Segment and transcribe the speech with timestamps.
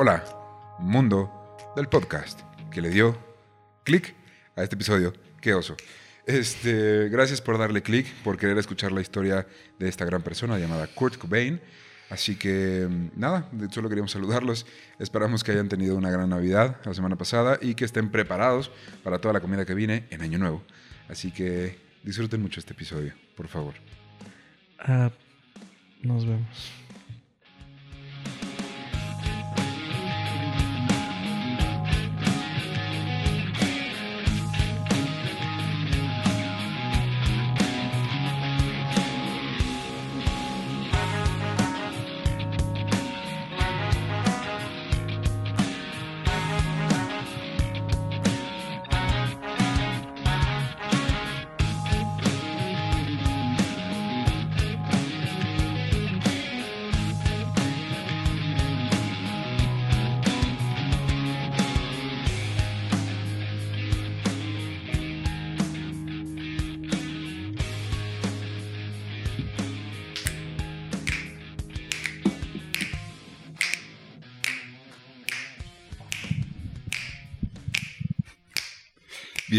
[0.00, 0.24] Hola,
[0.78, 3.18] mundo del podcast que le dio
[3.82, 4.14] clic
[4.54, 5.12] a este episodio.
[5.40, 5.76] Qué oso.
[6.24, 10.86] Este, gracias por darle clic, por querer escuchar la historia de esta gran persona llamada
[10.86, 11.60] Kurt Cobain.
[12.10, 12.86] Así que
[13.16, 14.66] nada, solo queríamos saludarlos.
[15.00, 18.70] Esperamos que hayan tenido una gran Navidad la semana pasada y que estén preparados
[19.02, 20.62] para toda la comida que viene en Año Nuevo.
[21.08, 23.74] Así que disfruten mucho este episodio, por favor.
[24.78, 25.10] Ah,
[26.02, 26.87] nos vemos.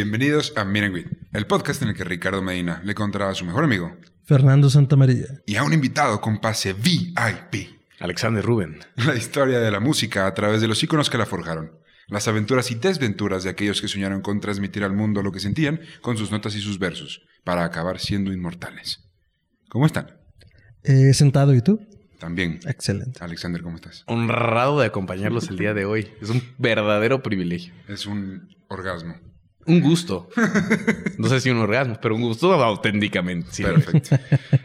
[0.02, 3.66] Bienvenidos a Miren el podcast en el que Ricardo Medina le contará a su mejor
[3.66, 7.67] amigo Fernando Santamaría y a un invitado con pase VIP
[8.00, 8.80] Alexander Rubén.
[8.95, 11.73] La historia de la música a través de los íconos que la forjaron.
[12.08, 15.81] Las aventuras y desventuras de aquellos que soñaron con transmitir al mundo lo que sentían
[16.00, 19.03] con sus notas y sus versos, para acabar siendo inmortales.
[19.67, 20.16] ¿Cómo están?
[20.84, 21.81] Eh, sentado, ¿y tú?
[22.19, 22.61] También.
[22.67, 23.22] Excelente.
[23.22, 24.06] Alexander, ¿cómo estás?
[24.08, 26.08] Honrado de acompañarlos el día de hoy.
[26.22, 27.73] Es un verdadero privilegio.
[27.89, 29.16] Es un orgasmo.
[29.70, 30.28] Un gusto.
[31.20, 33.50] No sé si un orgasmo, pero un gusto auténticamente.
[33.52, 33.64] Sí.
[33.64, 34.17] Perfecto.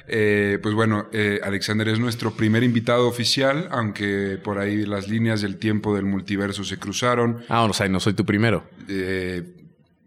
[0.07, 5.41] Eh, pues bueno, eh, Alexander es nuestro primer invitado oficial, aunque por ahí las líneas
[5.41, 7.41] del tiempo del multiverso se cruzaron.
[7.49, 8.65] Ah, o sea, no soy tu primero.
[8.89, 9.43] Eh,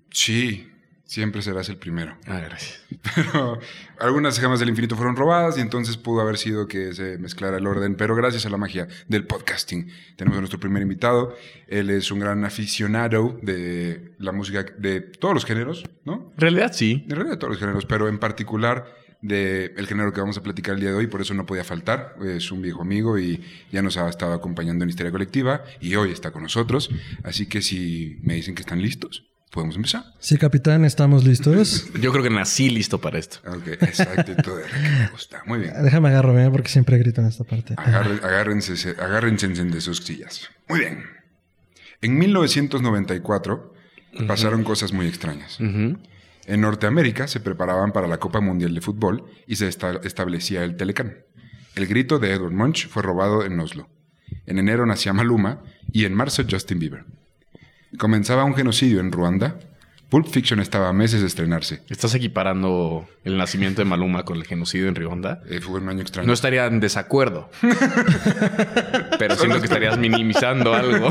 [0.09, 0.67] sí,
[1.07, 2.15] siempre serás el primero.
[2.27, 2.85] Ah, gracias.
[3.15, 3.59] Pero
[3.97, 7.65] algunas gemas del infinito fueron robadas y entonces pudo haber sido que se mezclara el
[7.65, 7.95] orden.
[7.95, 11.35] Pero gracias a la magia del podcasting, tenemos a nuestro primer invitado.
[11.67, 16.31] Él es un gran aficionado de la música de todos los géneros, ¿no?
[16.35, 17.05] En realidad sí.
[17.05, 18.85] En realidad de todos los géneros, pero en particular
[19.21, 21.63] del el género que vamos a platicar el día de hoy, por eso no podía
[21.63, 22.15] faltar.
[22.23, 23.41] Es un viejo amigo y
[23.71, 26.91] ya nos ha estado acompañando en Historia Colectiva y hoy está con nosotros.
[27.23, 30.03] Así que si me dicen que están listos, podemos empezar.
[30.19, 31.89] Sí, capitán, estamos listos.
[32.01, 33.39] Yo creo que nací listo para esto.
[33.47, 35.41] Ok, exacto, todo era que me gusta.
[35.45, 35.73] Muy bien.
[35.83, 37.73] Déjame agarrarme porque siempre grito en esta parte.
[37.75, 40.49] Agarre- agárrense, agárrense de sus sillas.
[40.67, 41.03] Muy bien.
[42.01, 43.73] En 1994
[44.27, 45.57] pasaron cosas muy extrañas.
[45.59, 50.75] En Norteamérica se preparaban para la Copa Mundial de Fútbol y se esta- establecía el
[50.77, 51.17] Telecán.
[51.75, 53.89] El grito de Edward Munch fue robado en Oslo.
[54.45, 57.05] En enero nacía Maluma y en marzo Justin Bieber.
[57.97, 59.55] Comenzaba un genocidio en Ruanda.
[60.09, 61.81] Pulp Fiction estaba a meses de estrenarse.
[61.89, 65.41] ¿Estás equiparando el nacimiento de Maluma con el genocidio en Rionda?
[65.49, 66.27] Eh, fue un año extraño.
[66.27, 67.49] No estaría en desacuerdo.
[69.19, 71.09] Pero siento que estarías minimizando algo.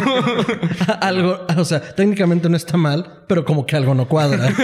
[1.01, 4.49] algo, o sea, técnicamente no está mal, pero como que algo no cuadra.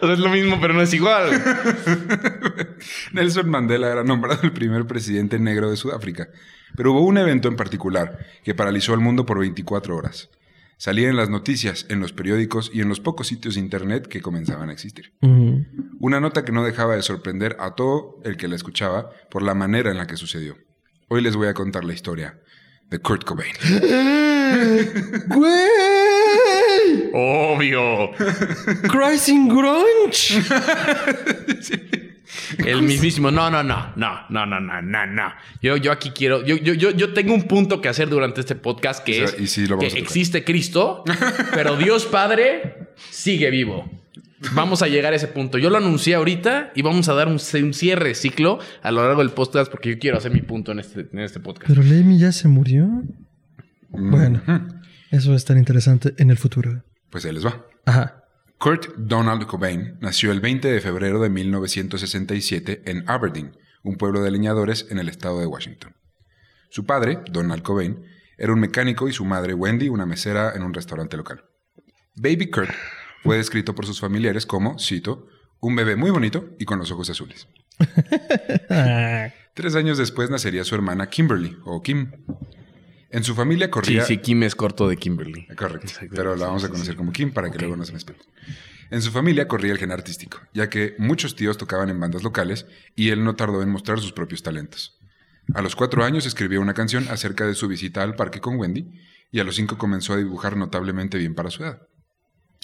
[0.00, 1.42] O sea, es lo mismo, pero no es igual.
[3.12, 6.28] Nelson Mandela era nombrado el primer presidente negro de Sudáfrica,
[6.76, 10.30] pero hubo un evento en particular que paralizó al mundo por 24 horas.
[10.78, 14.22] Salía en las noticias, en los periódicos y en los pocos sitios de internet que
[14.22, 15.12] comenzaban a existir.
[15.98, 19.54] Una nota que no dejaba de sorprender a todo el que la escuchaba por la
[19.54, 20.56] manera en la que sucedió.
[21.08, 22.38] Hoy les voy a contar la historia
[22.90, 23.52] de Kurt Cobain.
[25.26, 27.10] ¡Güey!
[27.12, 28.10] Obvio.
[28.88, 30.42] ¡Crising Grunge!
[32.58, 33.30] El mismísimo.
[33.30, 35.32] No, no, no, no, no, no, no, no, no.
[35.62, 36.44] Yo, yo aquí quiero.
[36.44, 39.36] Yo, yo, yo, yo tengo un punto que hacer durante este podcast que O sea,
[39.36, 41.04] es y sí lo vamos que existe Cristo,
[41.54, 43.90] pero Dios Padre sigue vivo.
[44.52, 45.58] Vamos a llegar a ese punto.
[45.58, 49.02] Yo lo anuncié ahorita y vamos a dar un, un cierre de ciclo a lo
[49.02, 51.66] largo del podcast porque yo quiero hacer mi punto en este, en este podcast.
[51.68, 52.88] Pero Lemmy ya se murió.
[53.88, 54.42] Bueno,
[55.10, 56.84] eso va a estar interesante en el futuro.
[57.10, 57.64] Pues ahí les va.
[57.84, 58.17] Ajá.
[58.58, 64.32] Kurt Donald Cobain nació el 20 de febrero de 1967 en Aberdeen, un pueblo de
[64.32, 65.94] leñadores en el estado de Washington.
[66.68, 68.04] Su padre, Donald Cobain,
[68.36, 71.44] era un mecánico y su madre, Wendy, una mesera en un restaurante local.
[72.16, 72.74] Baby Kurt
[73.22, 75.28] fue descrito por sus familiares como, cito,
[75.60, 77.46] un bebé muy bonito y con los ojos azules.
[79.54, 82.10] Tres años después nacería su hermana Kimberly, o Kim.
[83.10, 84.04] En su familia Sí, corría...
[84.04, 85.46] sí, Kim es corto de Kimberly.
[85.56, 85.86] Correcto.
[85.86, 86.12] Exacto.
[86.14, 86.96] Pero la vamos a Sí, conocer sí.
[86.98, 88.18] como Kim para que luego no se me espere.
[88.90, 92.66] En su familia corría el gen artístico, ya que muchos tíos tocaban en bandas locales
[92.96, 94.98] y él no tardó en mostrar sus propios talentos.
[95.54, 98.90] A los cuatro años escribió una canción acerca de su visita al parque con Wendy
[99.30, 101.82] y a los cinco comenzó a dibujar notablemente bien para su edad.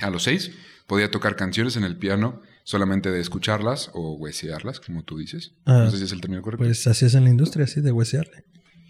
[0.03, 0.51] A los seis
[0.87, 5.53] podía tocar canciones en el piano solamente de escucharlas o huesearlas, como tú dices.
[5.67, 6.65] Ah, no sé si es el término correcto.
[6.65, 8.45] Pues así es en la industria, así de huesearle.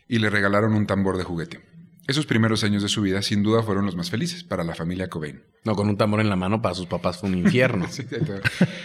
[0.09, 1.61] Y le regalaron un tambor de juguete.
[2.07, 5.09] Esos primeros años de su vida sin duda fueron los más felices para la familia
[5.09, 5.43] Cobain.
[5.65, 7.87] No, con un tambor en la mano para sus papás fue un infierno.
[7.91, 8.07] Sí.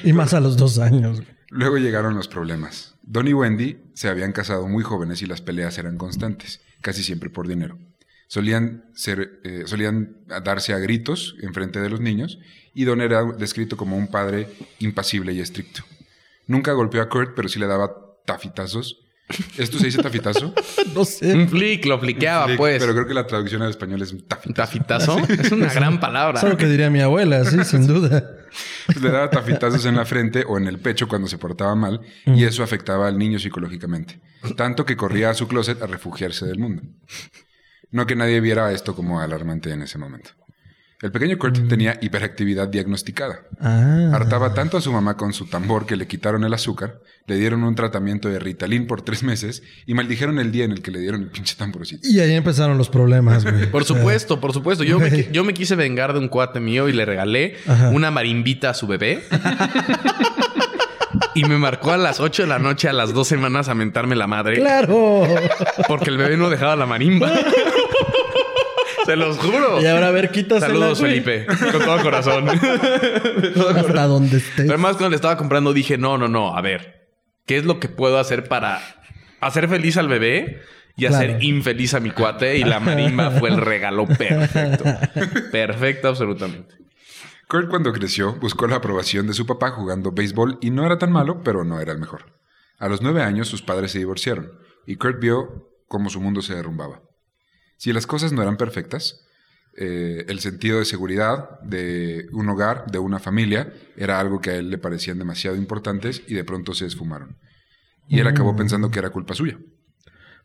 [0.03, 1.21] Y más a los dos años.
[1.21, 1.39] güey.
[1.49, 2.95] Luego llegaron los problemas.
[3.01, 7.29] Don y Wendy se habían casado muy jóvenes y las peleas eran constantes, casi siempre
[7.29, 7.77] por dinero.
[8.27, 12.39] Solían, ser, eh, solían darse a gritos en frente de los niños
[12.73, 15.81] y Don era descrito como un padre impasible y estricto.
[16.45, 17.91] Nunca golpeó a Kurt, pero sí le daba
[18.25, 19.01] tafitazos.
[19.57, 20.53] ¿Esto se dice tafitazo?
[20.95, 21.33] No sé.
[21.35, 22.79] un flick, lo fliqueaba, pues.
[22.81, 25.17] Pero creo que la traducción al español es ¿Un tafitazo.
[25.17, 25.19] tafitazo?
[25.41, 26.39] Es una gran palabra.
[26.41, 28.37] Es lo que diría mi abuela, sí, sin duda.
[28.87, 32.01] Pues le daba tafitazos en la frente o en el pecho cuando se portaba mal
[32.25, 34.19] y eso afectaba al niño psicológicamente.
[34.55, 36.81] Tanto que corría a su closet a refugiarse del mundo.
[37.91, 40.31] No que nadie viera esto como alarmante en ese momento.
[41.01, 43.39] El pequeño Kurt tenía hiperactividad diagnosticada.
[43.61, 44.11] Ah.
[44.13, 47.63] Hartaba tanto a su mamá con su tambor que le quitaron el azúcar, le dieron
[47.63, 50.99] un tratamiento de Ritalin por tres meses y maldijeron el día en el que le
[50.99, 52.05] dieron el pinche tamborcito.
[52.05, 53.71] Y ahí empezaron los problemas, güey.
[53.71, 54.83] Por supuesto, por supuesto.
[54.83, 57.91] Yo me, yo quise vengar de un cuate mío y le regalé Ajá.
[57.91, 59.23] una marimbita a su bebé.
[61.33, 64.17] y me marcó a las 8 de la noche a las dos semanas a mentarme
[64.17, 64.55] la madre.
[64.57, 65.23] ¡Claro!
[65.87, 67.31] Porque el bebé no dejaba la marimba.
[69.09, 69.81] Se los juro.
[69.81, 71.21] Y ahora a ver, quítasela, Saludos, güey.
[71.21, 71.47] Felipe.
[71.47, 72.47] Con todo corazón.
[73.75, 74.69] Hasta donde estés.
[74.69, 76.55] Además, cuando le estaba comprando, dije: No, no, no.
[76.55, 77.07] A ver,
[77.47, 78.79] ¿qué es lo que puedo hacer para
[79.41, 80.61] hacer feliz al bebé
[80.95, 82.59] y hacer infeliz a mi cuate?
[82.59, 84.83] Y la marimba fue el regalo perfecto.
[85.51, 86.75] Perfecto, absolutamente.
[87.47, 91.11] Kurt cuando creció buscó la aprobación de su papá jugando béisbol y no era tan
[91.11, 92.25] malo, pero no era el mejor.
[92.77, 94.51] A los nueve años sus padres se divorciaron
[94.85, 97.01] y Kurt vio cómo su mundo se derrumbaba.
[97.79, 99.21] Si las cosas no eran perfectas,
[99.77, 104.55] eh, el sentido de seguridad de un hogar, de una familia, era algo que a
[104.57, 107.37] él le parecían demasiado importantes y de pronto se esfumaron.
[108.09, 109.57] Y él acabó pensando que era culpa suya.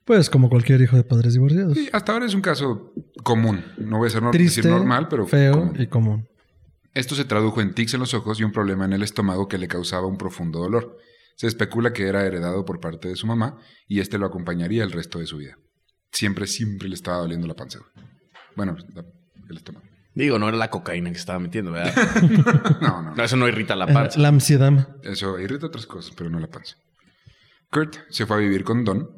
[0.04, 1.76] Pues como cualquier hijo de padres divorciados.
[1.76, 2.92] Y hasta ahora es un caso
[3.24, 3.64] común.
[3.78, 5.76] No voy a ser no- Triste, decir normal, pero feo común.
[5.76, 6.28] y común.
[6.92, 9.58] Esto se tradujo en tics en los ojos y un problema en el estómago que
[9.58, 10.98] le causaba un profundo dolor.
[11.34, 13.58] Se especula que era heredado por parte de su mamá
[13.88, 15.56] y este lo acompañaría el resto de su vida.
[16.14, 17.78] Siempre, siempre le estaba doliendo la panza.
[17.80, 18.06] güey.
[18.56, 19.04] Bueno, la-
[19.50, 19.84] el estómago.
[20.14, 21.92] Digo, no era la cocaína que estaba metiendo, ¿verdad?
[22.80, 23.14] No, no.
[23.14, 24.18] No, eso no irrita la Eh, panza.
[24.20, 24.88] La ansiedad.
[25.02, 26.76] Eso irrita otras cosas, pero no la panza.
[27.70, 29.10] Kurt se fue a vivir con Don,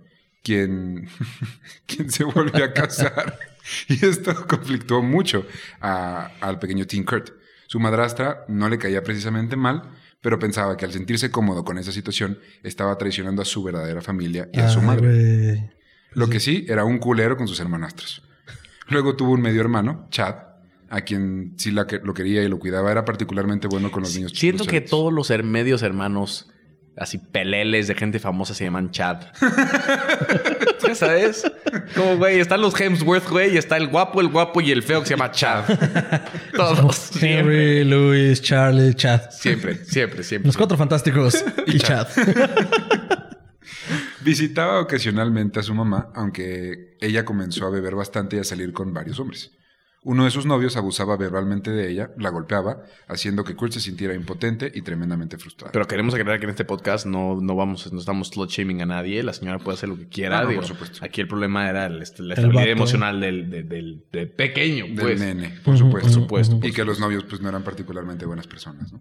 [0.42, 1.08] quien,
[1.86, 3.38] quien se volvió a casar.
[3.88, 5.44] Y esto conflictuó mucho
[5.80, 7.30] a- al pequeño Teen Kurt.
[7.66, 9.82] Su madrastra no le caía precisamente mal,
[10.22, 14.48] pero pensaba que al sentirse cómodo con esa situación, estaba traicionando a su verdadera familia
[14.52, 15.08] y a su Ay, madre.
[15.08, 15.75] güey.
[16.16, 18.22] Lo que sí, era un culero con sus hermanastros.
[18.88, 20.34] Luego tuvo un medio hermano, Chad,
[20.88, 22.90] a quien sí la que- lo quería y lo cuidaba.
[22.90, 24.32] Era particularmente bueno con los niños.
[24.34, 26.48] Siento que todos los her- medios hermanos,
[26.96, 29.18] así peleles de gente famosa, se llaman Chad.
[30.86, 31.44] ¿Ya sabes?
[31.94, 35.00] Como, güey, están los Hemsworth, güey, y está el guapo, el guapo y el feo
[35.00, 35.64] que se llama Chad.
[36.56, 37.10] Todos.
[37.22, 39.20] Henry, Louis, Charlie, Chad.
[39.32, 40.22] siempre, siempre.
[40.22, 40.46] siempre.
[40.48, 42.06] Los cuatro fantásticos y Chad.
[44.26, 48.92] Visitaba ocasionalmente a su mamá, aunque ella comenzó a beber bastante y a salir con
[48.92, 49.52] varios hombres.
[50.02, 54.14] Uno de sus novios abusaba verbalmente de ella, la golpeaba, haciendo que Kurt se sintiera
[54.14, 55.72] impotente y tremendamente frustrado.
[55.72, 58.86] Pero queremos aclarar que en este podcast no, no vamos, no estamos slut shaming a
[58.86, 59.22] nadie.
[59.24, 60.38] La señora puede hacer lo que quiera.
[60.38, 60.60] Ah, no, digo.
[60.60, 61.04] por supuesto.
[61.04, 62.04] Aquí el problema era el, la
[62.34, 65.20] estabilidad emocional del, del, del- del pequeño, del pues.
[65.20, 66.08] nene, por supuesto.
[66.08, 68.92] por supuesto, Y que los novios pues no eran particularmente buenas personas.
[68.92, 69.00] ¿no?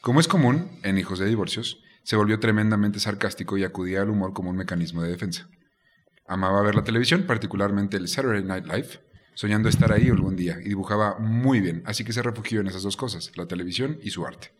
[0.00, 4.32] Como es común en hijos de divorcios, se volvió tremendamente sarcástico y acudía al humor
[4.32, 5.48] como un mecanismo de defensa.
[6.28, 9.00] Amaba ver la televisión, particularmente el Saturday Night Live,
[9.34, 12.84] soñando estar ahí algún día, y dibujaba muy bien, así que se refugió en esas
[12.84, 14.52] dos cosas, la televisión y su arte.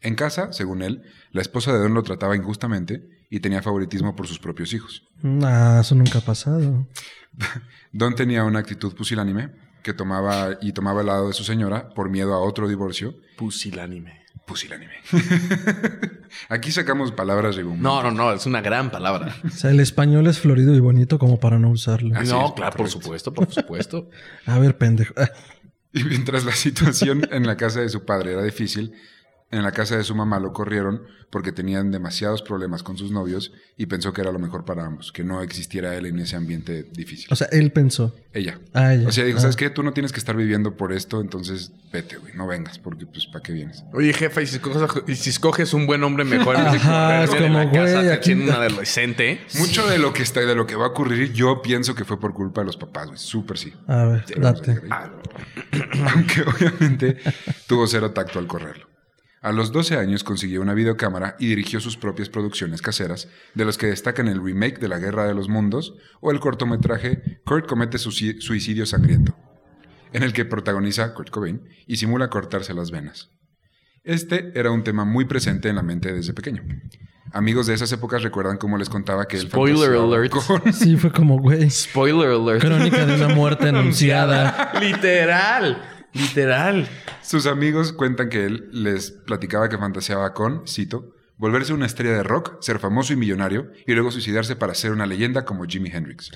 [0.00, 4.26] En casa, según él, la esposa de Don lo trataba injustamente y tenía favoritismo por
[4.26, 5.06] sus propios hijos.
[5.22, 6.88] Nah, eso nunca ha pasado.
[7.92, 9.52] Don tenía una actitud pusilánime
[9.84, 13.14] que tomaba y tomaba el lado de su señora por miedo a otro divorcio.
[13.36, 14.21] Pusilánime.
[14.52, 14.92] Pusilánime.
[16.50, 17.82] Aquí sacamos palabras ribombantes.
[17.82, 19.34] No, no, no, es una gran palabra.
[19.46, 22.14] O sea, el español es florido y bonito como para no usarlo.
[22.14, 24.10] Así no, es, claro, por supuesto, por supuesto.
[24.46, 25.14] A ver, pendejo.
[25.94, 28.92] Y mientras la situación en la casa de su padre era difícil,
[29.52, 33.52] En la casa de su mamá lo corrieron porque tenían demasiados problemas con sus novios
[33.76, 36.84] y pensó que era lo mejor para ambos, que no existiera él en ese ambiente
[36.92, 37.28] difícil.
[37.30, 38.14] O sea, él pensó.
[38.34, 38.58] ella.
[38.72, 39.08] Ah, ella.
[39.08, 39.42] O sea, dijo, Ah.
[39.42, 39.68] ¿sabes qué?
[39.70, 43.26] Tú no tienes que estar viviendo por esto, entonces vete, güey, no vengas, porque pues,
[43.26, 43.84] ¿para qué vienes?
[43.92, 47.28] Oye, jefa, y si escoges, y si escoges un buen hombre mejor en Ajá, es
[47.30, 49.40] correrme de la como, casa güey, te aquí- tiene un adolescente.
[49.58, 52.18] Mucho de lo que está, de lo que va a ocurrir, yo pienso que fue
[52.18, 53.18] por culpa de los papás, güey.
[53.18, 53.74] Súper sí.
[53.86, 54.80] A ver, date.
[56.14, 57.18] Aunque obviamente
[57.66, 58.91] tuvo cero tacto al correrlo.
[59.42, 63.76] A los 12 años consiguió una videocámara y dirigió sus propias producciones caseras, de los
[63.76, 67.98] que destacan el remake de La Guerra de los Mundos o el cortometraje Kurt comete
[67.98, 69.36] suicidio sangriento,
[70.12, 73.30] en el que protagoniza Kurt Cobain y simula cortarse las venas.
[74.04, 76.62] Este era un tema muy presente en la mente desde pequeño.
[77.32, 80.32] Amigos de esas épocas recuerdan cómo les contaba que él Spoiler alert.
[80.32, 81.68] con- Sí, fue como, güey.
[81.70, 82.60] Spoiler alert.
[82.60, 84.72] Crónica de una muerte anunciada.
[84.80, 85.91] Literal.
[86.12, 86.88] Literal.
[87.22, 92.22] Sus amigos cuentan que él les platicaba que fantaseaba con, cito, volverse una estrella de
[92.22, 96.30] rock, ser famoso y millonario, y luego suicidarse para ser una leyenda como Jimi Hendrix.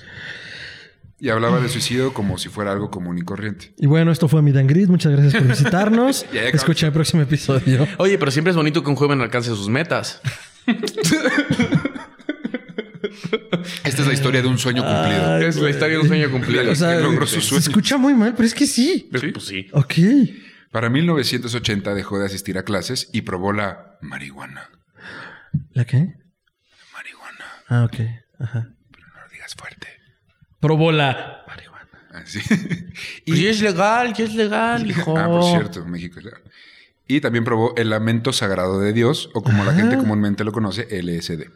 [1.19, 3.73] Y hablaba de suicidio como si fuera algo común y corriente.
[3.77, 4.87] Y bueno, esto fue mi Dan Gris.
[4.87, 6.25] Muchas gracias por visitarnos.
[6.53, 7.87] Escucha el próximo episodio.
[7.97, 10.21] Oye, pero siempre es bonito que un joven alcance sus metas.
[13.83, 15.35] Esta es la historia de un sueño cumplido.
[15.35, 16.71] Ay, Es la historia de un sueño cumplido.
[16.71, 19.07] O sea, que logró su se escucha muy mal, pero es que sí.
[19.11, 19.67] Pues, pues sí.
[19.71, 19.93] Ok.
[20.71, 24.69] Para 1980 dejó de asistir a clases y probó la marihuana.
[25.73, 26.13] ¿La qué?
[26.93, 27.45] Marihuana.
[27.69, 27.99] Ah, ok.
[28.39, 28.59] Ajá.
[28.59, 29.87] No lo digas fuerte.
[30.59, 31.77] Probó la marihuana.
[32.11, 32.39] Así.
[33.27, 35.17] Pues ya es legal, ya es legal, hijo.
[35.17, 36.41] Ah, por cierto, México es legal.
[37.07, 40.87] Y también probó el lamento sagrado de Dios, o como la gente comúnmente lo conoce,
[41.01, 41.49] LSD.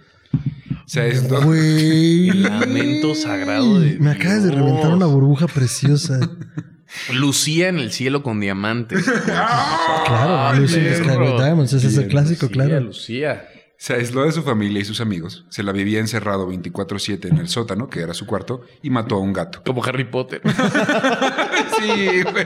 [0.91, 1.41] O sea, esto.
[1.41, 2.27] Güey.
[2.31, 4.61] El lamento sagrado de Me acabas de Dios.
[4.61, 6.19] reventar una burbuja preciosa.
[7.13, 9.05] Lucía en el cielo con diamantes.
[10.05, 11.71] Claro, Lucy in the Sky with Diamonds.
[11.71, 12.79] Ese es el clásico, Lucía, claro.
[12.81, 13.47] Lucía.
[13.77, 17.47] Se aisló de su familia y sus amigos, se la vivía encerrado 24-7 en el
[17.47, 19.61] sótano, que era su cuarto, y mató a un gato.
[19.65, 20.41] Como Harry Potter.
[21.79, 22.45] Sí, güey.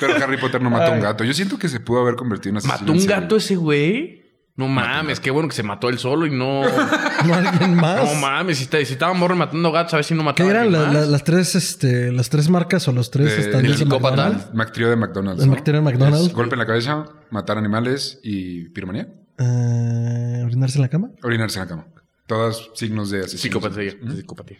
[0.00, 1.24] Pero Harry Potter no mató a un gato.
[1.24, 4.23] Yo siento que se pudo haber convertido en asesino ¿Mató en un gato ese güey?
[4.56, 6.62] No mames, qué bueno que se mató él solo y no.
[7.26, 8.04] No alguien más.
[8.04, 10.48] No mames, si, está- si estaba morro matando gatos, a ver si no ¿Qué mataba
[10.48, 10.94] a eran alguien la- más.
[10.94, 14.50] la- las tres, este, las tres marcas o los tres del de psicópata.
[14.52, 15.42] McTrio de McDonald's.
[15.42, 15.56] El ¿no?
[15.56, 16.26] McTrio de McDonald's.
[16.28, 19.08] Es golpe en la cabeza, matar animales y piromanía.
[19.38, 21.10] Eh, ¿Orinarse en la cama?
[21.24, 21.86] Orinarse en la cama.
[22.26, 23.40] Todos signos de asesino.
[23.60, 23.92] Psicopatía.
[24.14, 24.58] Psicopatía.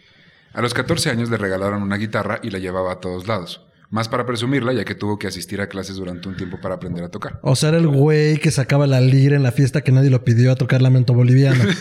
[0.53, 3.65] A los 14 años le regalaron una guitarra y la llevaba a todos lados.
[3.91, 7.03] Más para presumirla, ya que tuvo que asistir a clases durante un tiempo para aprender
[7.03, 7.39] a tocar.
[7.43, 10.23] O sea, era el güey que sacaba la lira en la fiesta que nadie lo
[10.25, 11.63] pidió a tocar lamento boliviano.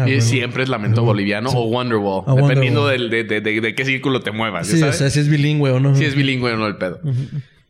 [0.00, 0.20] Ah, y bueno.
[0.22, 2.22] siempre es lamento boliviano o Wonderwall.
[2.28, 3.10] Ah, dependiendo Wonderwall.
[3.10, 4.68] del- de, de- de- de qué círculo te muevas.
[4.68, 5.96] Sí, o sea, si es bilingüe o no.
[5.96, 7.00] si es bilingüe o no el pedo.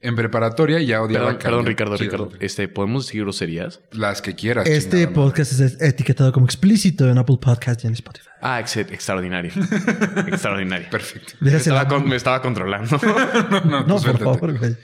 [0.01, 2.31] En preparatoria ya odiaba Perdón, perdón, Ricardo, Sí, Ricardo.
[2.39, 3.81] Este, ¿podemos decir groserías?
[3.91, 4.69] Las que quieras.
[4.69, 8.29] Este chingada podcast es etiquetado como explícito en Apple Podcast y en Spotify.
[8.41, 9.51] Ah, ex- extraordinario.
[10.29, 10.89] extraordinario.
[10.89, 11.33] Perfecto.
[11.41, 12.99] Me estaba, la- con- me estaba controlando.
[13.51, 14.25] No, no, No, por suéltate.
[14.25, 14.77] favor, güey.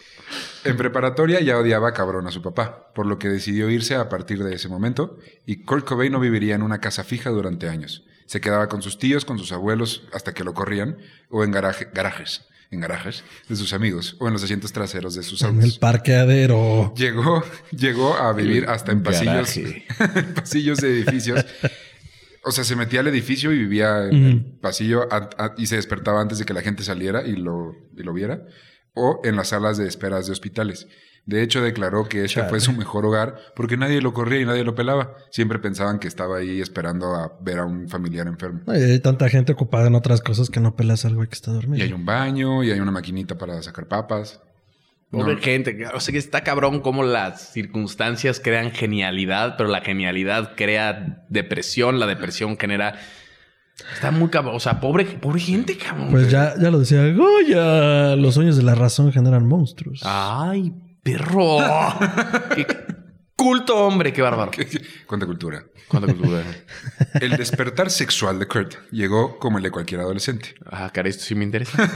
[0.64, 4.42] En preparatoria ya odiaba cabrón a su papá, por lo que decidió irse a partir
[4.42, 8.04] de ese momento y Kurt Cobain no viviría en una casa fija durante años.
[8.26, 10.96] Se quedaba con sus tíos, con sus abuelos hasta que lo corrían
[11.30, 15.22] o en garaje- garajes, en garajes de sus amigos o en los asientos traseros de
[15.22, 15.64] sus En autos.
[15.74, 16.92] el parqueadero.
[16.96, 19.84] Llegó, llegó a vivir hasta en pasillos, en
[20.34, 21.44] pasillos de edificios.
[22.46, 25.76] O sea, se metía al edificio y vivía en el pasillo a- a- y se
[25.76, 28.42] despertaba antes de que la gente saliera y lo, y lo viera.
[28.94, 30.86] O en las salas de esperas de hospitales.
[31.26, 34.62] De hecho, declaró que este fue su mejor hogar porque nadie lo corría y nadie
[34.62, 35.14] lo pelaba.
[35.30, 38.60] Siempre pensaban que estaba ahí esperando a ver a un familiar enfermo.
[38.66, 41.50] Ay, hay tanta gente ocupada en otras cosas que no pelas al güey que está
[41.50, 41.82] Y dormido.
[41.84, 44.42] hay un baño y hay una maquinita para sacar papas.
[45.10, 45.40] Pobre No.
[45.40, 45.86] gente.
[45.94, 52.00] O sea que está cabrón cómo las circunstancias crean genialidad, pero la genialidad crea depresión,
[52.00, 52.96] la depresión genera.
[53.94, 54.56] Está muy cabrón.
[54.56, 56.08] O sea, pobre, pobre gente, cabrón.
[56.10, 58.14] Pues ya, ya lo decía Goya.
[58.16, 60.00] Los sueños de la razón generan monstruos.
[60.04, 60.72] Ay,
[61.04, 61.58] perro.
[62.56, 62.66] Qué
[63.36, 64.50] culto, hombre, qué bárbaro.
[65.06, 65.64] Cuánta cultura.
[65.88, 66.42] ¿Cuánta cultura?
[67.20, 70.54] El despertar sexual de Kurt llegó como el de cualquier adolescente.
[70.64, 71.90] Ah, cara, esto sí me interesa.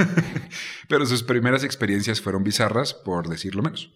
[0.89, 3.91] Pero sus primeras experiencias fueron bizarras, por decirlo menos.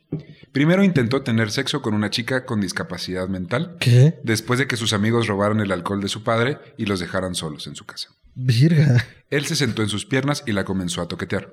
[0.52, 4.18] Primero intentó tener sexo con una chica con discapacidad mental, ¿Qué?
[4.22, 7.66] después de que sus amigos robaran el alcohol de su padre y los dejaran solos
[7.66, 8.08] en su casa.
[8.34, 9.04] Virga.
[9.28, 11.52] Él se sentó en sus piernas y la comenzó a toquetear.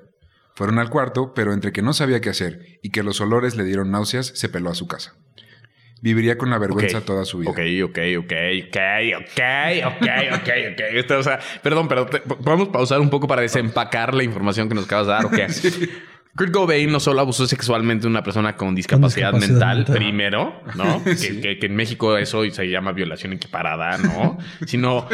[0.59, 3.63] Fueron al cuarto, pero entre que no sabía qué hacer y que los olores le
[3.63, 5.13] dieron náuseas, se peló a su casa.
[6.01, 7.49] Viviría con la vergüenza toda su vida.
[7.49, 8.33] Ok, ok, ok,
[8.67, 8.77] ok,
[9.19, 9.41] ok,
[9.85, 10.79] ok, ok, ok.
[10.95, 14.75] Esto, o sea, perdón, pero te- podemos pausar un poco para desempacar la información que
[14.75, 15.25] nos acabas de dar.
[15.27, 15.47] ¿o qué?
[16.39, 19.95] Kurt Cobain no solo abusó sexualmente de una persona con discapacidad, discapacidad mental, mental.
[19.95, 21.03] primero, ¿no?
[21.03, 24.37] que, que- que en México eso se llama violación equiparada, ¿no?
[24.65, 25.07] Sino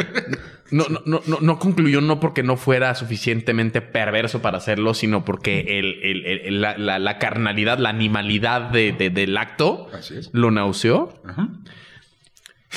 [0.70, 5.78] no, no, no, no, concluyó no porque no fuera suficientemente perverso para hacerlo, sino porque
[5.78, 9.88] el, el- el- la, la- la carnalidad, la animalidad de- de- del acto
[10.32, 11.12] lo nauseó.
[11.26, 11.48] Ajá.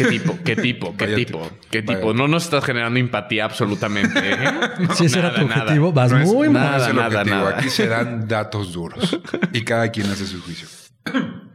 [0.04, 0.40] ¿Qué tipo?
[0.44, 0.96] ¿Qué tipo?
[0.98, 1.42] ¿Qué Vaya tipo?
[1.44, 1.58] tipo.
[1.70, 2.14] ¿Qué Vaya tipo?
[2.14, 4.20] No nos estás generando empatía absolutamente.
[4.20, 4.38] ¿eh?
[4.96, 5.62] si ese era nada, tu nada.
[5.64, 6.72] objetivo, vas No es- muy mal.
[6.80, 7.58] Nada, nada, nada.
[7.58, 9.20] Aquí se dan datos duros.
[9.54, 10.68] Y cada quien hace su juicio.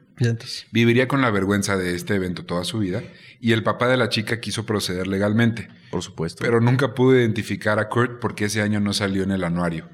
[0.70, 3.02] Viviría con la vergüenza de este evento toda su vida.
[3.40, 5.68] Y el papá de la chica quiso proceder legalmente.
[5.90, 6.42] Por supuesto.
[6.44, 9.88] Pero nunca pudo identificar a Kurt porque ese año no salió en el anuario.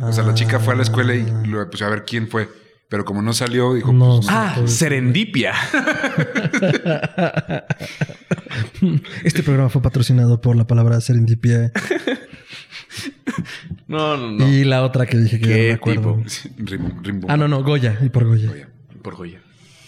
[0.00, 2.48] O sea, la chica fue a la escuela y lo pues a ver quién fue.
[2.90, 4.26] Pero como no salió, dijo, No pues.
[4.28, 5.54] Ah, serendipia.
[9.24, 11.72] Este programa fue patrocinado por la palabra serendipia
[13.86, 14.48] No, no, no.
[14.48, 16.14] y la otra que dije que ¿Qué no me acuerdo.
[16.16, 16.28] tipo?
[16.28, 18.50] sí, rim- rim- Ah, no, no, Goya y por Goya.
[18.50, 18.66] Oye.
[19.02, 19.40] Por joya.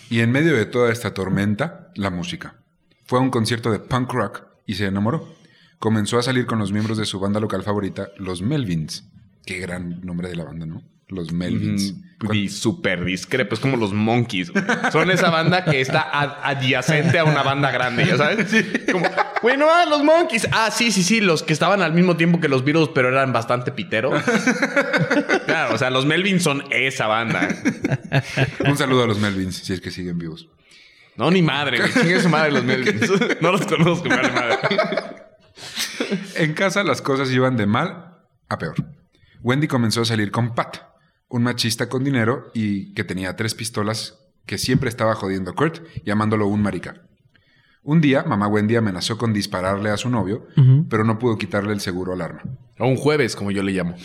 [0.09, 2.55] Y en medio de toda esta tormenta, la música.
[3.05, 5.29] Fue a un concierto de punk rock y se enamoró.
[5.79, 9.05] Comenzó a salir con los miembros de su banda local favorita, los Melvins.
[9.45, 10.83] Qué gran nombre de la banda, ¿no?
[11.13, 11.95] Los Melvins.
[12.21, 13.55] Mm, Y súper discrepo.
[13.55, 14.51] Es como los Monkeys.
[14.51, 14.65] güey.
[14.93, 18.47] Son esa banda que está ad- adyacente a una banda grande, ¿ya sabes?
[18.93, 19.07] Como,
[19.43, 20.47] güey, no, ah, los Monkeys.
[20.53, 21.21] Ah, sí, sí, sí.
[21.21, 24.23] Los que estaban al mismo tiempo que los Beatles, pero eran bastante piteros.
[25.47, 27.49] Claro, o sea, los Melvin son esa banda.
[28.67, 30.49] Un saludo a los Melvins, si es que siguen vivos.
[31.17, 32.21] No, ni madre, güey.
[32.21, 33.11] Su madre los Melvins.
[33.43, 34.59] No los conozco, vale madre.
[36.37, 38.17] En casa las cosas iban de mal
[38.49, 38.75] a peor.
[39.43, 40.79] Wendy comenzó a salir con Pat,
[41.33, 45.83] un machista con dinero y que tenía tres pistolas que siempre estaba jodiendo a Kurt,
[46.05, 47.07] llamándolo un marica.
[47.83, 50.47] Un día, mamá Wendy amenazó con dispararle a su novio,
[50.91, 52.43] pero no pudo quitarle el seguro al arma.
[52.79, 53.97] O un jueves, como yo le llamo.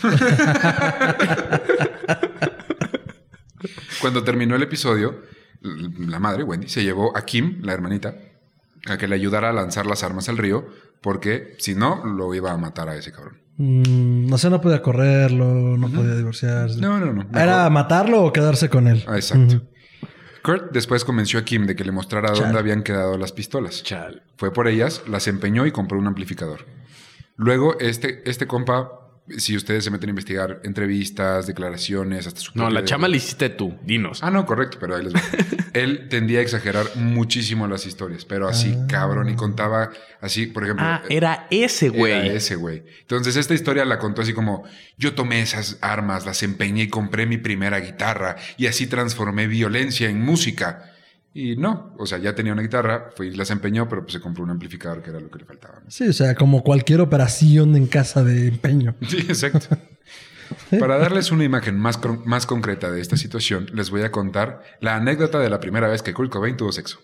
[4.00, 5.22] Cuando terminó el episodio,
[5.60, 8.14] la madre, Wendy, se llevó a Kim, la hermanita,
[8.86, 10.66] a que le ayudara a lanzar las armas al río,
[11.02, 13.47] porque si no, lo iba a matar a ese cabrón.
[13.58, 16.80] Mm, no sé, no podía correrlo, no podía divorciarse.
[16.80, 17.26] No, no, no.
[17.38, 19.04] ¿Era matarlo o quedarse con él?
[19.06, 19.62] Ah, exacto.
[20.44, 23.82] Kurt después convenció a Kim de que le mostrara dónde habían quedado las pistolas.
[23.82, 24.22] Chal.
[24.36, 26.66] Fue por ellas, las empeñó y compró un amplificador.
[27.36, 32.70] Luego, este, este compa, si ustedes se meten a investigar entrevistas, declaraciones, hasta su No,
[32.70, 33.76] la de- chama la hiciste tú.
[33.82, 34.20] Dinos.
[34.22, 35.20] Ah, no, correcto, pero ahí les va.
[35.74, 40.84] Él tendía a exagerar muchísimo las historias, pero así, cabrón, y contaba así, por ejemplo.
[40.86, 42.28] Ah, era ese era güey.
[42.30, 42.82] ese güey.
[43.02, 44.64] Entonces, esta historia la contó así como:
[44.96, 50.08] Yo tomé esas armas, las empeñé y compré mi primera guitarra, y así transformé violencia
[50.08, 50.92] en música.
[51.34, 54.20] Y no, o sea, ya tenía una guitarra, fue y las empeñó, pero pues se
[54.20, 55.80] compró un amplificador que era lo que le faltaba.
[55.84, 55.90] ¿no?
[55.90, 58.94] Sí, o sea, como cualquier operación en casa de empeño.
[59.08, 59.76] Sí, exacto.
[60.80, 64.62] Para darles una imagen más, con- más concreta de esta situación, les voy a contar
[64.80, 66.98] la anécdota de la primera vez que Kurt Cobain tuvo sexo.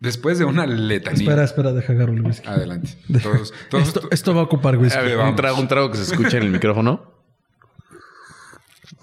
[0.00, 1.20] Después de una letanía.
[1.22, 2.48] Espera, espera, deja agarro el whisky.
[2.48, 2.96] Adelante.
[3.22, 4.98] Todos, todos- Esto, esto va a ocupar whisky.
[4.98, 7.12] A ver, un trago, un trago que se escuche en el micrófono.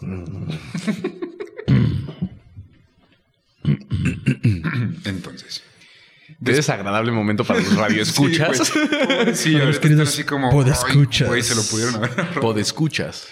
[5.06, 5.64] Entonces.
[6.44, 8.58] Qué desagradable momento para los radioescuchas.
[8.68, 8.80] Sí,
[9.24, 9.36] güey.
[9.36, 10.50] Sí, los queridos así como.
[10.50, 11.22] podescuchas.
[11.24, 12.42] "Ay, Güey, se lo pudieron haber ahorrado".
[12.42, 13.28] Podescuchas.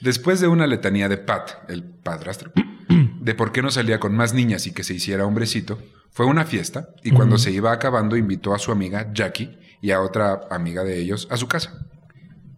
[0.00, 2.52] Después de una letanía de Pat, el padrastro,
[2.88, 5.78] de por qué no salía con más niñas y que se hiciera hombrecito,
[6.12, 10.00] fue una fiesta y cuando se iba acabando invitó a su amiga Jackie y a
[10.02, 11.86] otra amiga de ellos a su casa.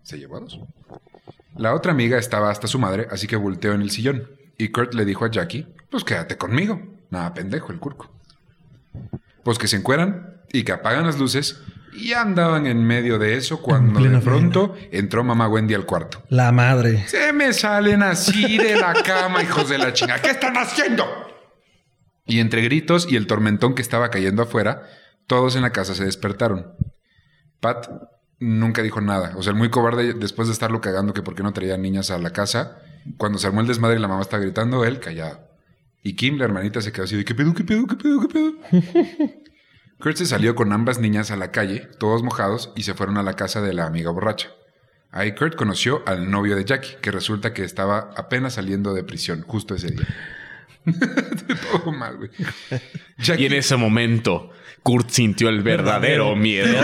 [0.02, 0.58] Se llevó a dos.
[1.56, 4.28] La otra amiga estaba hasta su madre, así que volteó en el sillón.
[4.58, 6.97] Y Kurt le dijo a Jackie, pues quédate conmigo.
[7.10, 8.10] Nada, pendejo, el curco.
[9.42, 11.60] Pues que se encueran y que apagan las luces.
[11.92, 16.22] Y andaban en medio de eso cuando de pronto entró mamá Wendy al cuarto.
[16.28, 17.08] La madre.
[17.08, 20.20] Se me salen así de la cama, hijos de la chinga.
[20.20, 21.04] ¿Qué están haciendo?
[22.26, 24.82] Y entre gritos y el tormentón que estaba cayendo afuera,
[25.26, 26.74] todos en la casa se despertaron.
[27.58, 27.88] Pat
[28.38, 29.32] nunca dijo nada.
[29.36, 32.10] O sea, el muy cobarde, después de estarlo cagando que por qué no traía niñas
[32.10, 32.78] a la casa,
[33.16, 35.47] cuando se armó el desmadre y la mamá estaba gritando, él callado.
[36.02, 38.28] Y Kim, la hermanita, se quedó así de ¿qué pedo, qué pedo, qué pedo, qué
[38.28, 38.52] pedo?
[40.00, 43.22] Kurt se salió con ambas niñas a la calle, todos mojados, y se fueron a
[43.24, 44.50] la casa de la amiga borracha.
[45.10, 49.42] Ahí Kurt conoció al novio de Jackie, que resulta que estaba apenas saliendo de prisión
[49.42, 50.06] justo ese día.
[51.72, 52.30] Todo mal, güey.
[53.18, 54.50] Jackie, Y en ese momento,
[54.84, 56.68] Kurt sintió el verdadero miedo.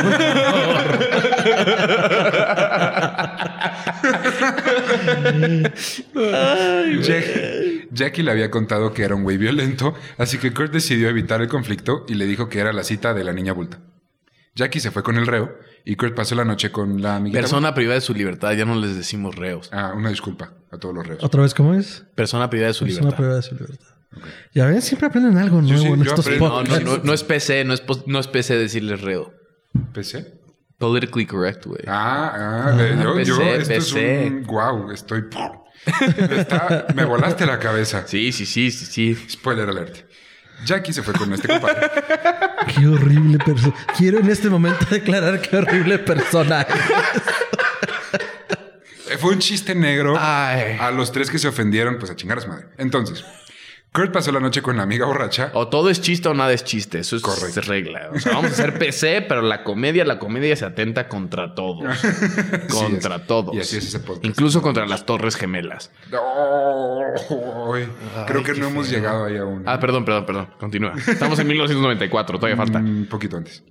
[7.03, 11.41] Jack- Jackie le había contado que era un güey violento, así que Kurt decidió evitar
[11.43, 13.81] el conflicto y le dijo que era la cita de la niña bulta.
[14.57, 17.41] Jackie se fue con el reo y Kurt pasó la noche con la amiguita.
[17.41, 19.69] Persona privada de su libertad, ya no les decimos reos.
[19.73, 21.25] Ah, una disculpa a todos los reos.
[21.25, 22.05] ¿Otra vez cómo es?
[22.15, 23.17] Persona privada de su libertad.
[23.17, 23.87] prueba de su libertad.
[24.55, 26.27] Ya ven, siempre aprenden algo nuevo sí, en yo estos.
[26.29, 26.85] No, no, podcasts.
[26.85, 29.35] no, no es PC, no es, pos- no es PC decirles reo.
[29.93, 30.35] ¿PC?
[30.79, 31.81] Politically correct, güey.
[31.89, 34.27] Ah, ah, de- yo, yo, PC, esto PC.
[34.27, 34.43] es un...
[34.45, 35.25] Wow, estoy...
[36.31, 38.05] Está- me volaste la cabeza.
[38.07, 39.27] Sí, sí, sí, sí, sí.
[39.31, 39.97] Spoiler alert.
[40.65, 41.91] Jackie se fue con este compadre.
[42.75, 43.75] Qué horrible persona.
[43.99, 46.67] Quiero en este momento declarar qué horrible persona.
[49.11, 50.17] Eh, Fue un chiste negro.
[50.19, 50.77] Ay.
[50.81, 52.67] A los tres que se ofendieron, pues a chingar a su madre.
[52.79, 53.25] Entonces,
[53.95, 55.53] Kurt pasó la noche con la amiga borracha.
[55.55, 56.99] O todo es chiste o nada es chiste.
[56.99, 57.61] Eso es Correcto.
[57.61, 58.11] regla.
[58.13, 61.85] O sea, vamos a hacer PC, pero la comedia, la comedia se atenta contra todos.
[62.73, 63.55] contra todos.
[63.55, 64.25] Y así es ese podcast.
[64.25, 65.93] Incluso contra las torres gemelas.
[66.11, 67.89] Ay,
[68.27, 69.63] creo que no hemos llegado ahí aún.
[69.65, 70.49] Ah, perdón, perdón, perdón.
[70.59, 70.93] Continúa.
[71.07, 72.81] Estamos en 1994, todavía falta.
[72.81, 73.63] Un poquito antes.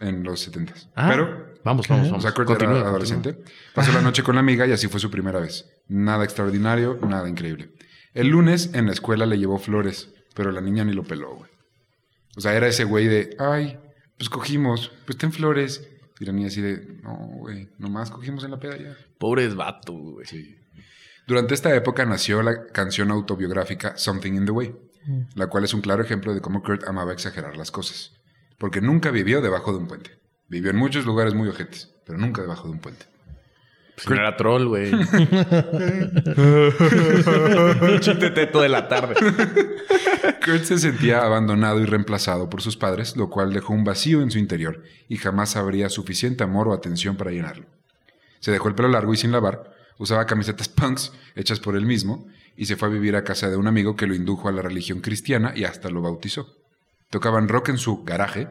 [0.00, 2.22] En los 70 Ah, Pero, vamos, vamos, o vamos.
[2.22, 3.36] sea, Kurt Continúa, era adolescente.
[3.74, 5.68] Pasó la noche con la amiga y así fue su primera vez.
[5.88, 7.70] Nada extraordinario, nada increíble.
[8.14, 11.50] El lunes en la escuela le llevó flores, pero la niña ni lo peló, güey.
[12.36, 13.78] O sea, era ese güey de, ay,
[14.16, 15.88] pues cogimos, pues ten flores.
[16.20, 18.96] Y la niña así de, no, güey, nomás cogimos en la peda ya.
[19.18, 20.26] Pobres vatos, güey.
[21.26, 24.74] Durante esta época nació la canción autobiográfica Something in the Way,
[25.34, 28.12] la cual es un claro ejemplo de cómo Kurt amaba exagerar las cosas.
[28.58, 30.18] Porque nunca vivió debajo de un puente.
[30.48, 33.06] Vivió en muchos lugares muy ojetes, pero nunca debajo de un puente.
[34.04, 34.92] Pues no era troll, güey.
[38.00, 39.16] Chiste teto de la tarde.
[40.44, 44.30] Kurt se sentía abandonado y reemplazado por sus padres, lo cual dejó un vacío en
[44.30, 47.66] su interior y jamás habría suficiente amor o atención para llenarlo.
[48.38, 52.28] Se dejó el pelo largo y sin lavar, usaba camisetas punks hechas por él mismo
[52.56, 54.62] y se fue a vivir a casa de un amigo que lo indujo a la
[54.62, 56.54] religión cristiana y hasta lo bautizó.
[57.10, 58.46] Tocaban rock en su garaje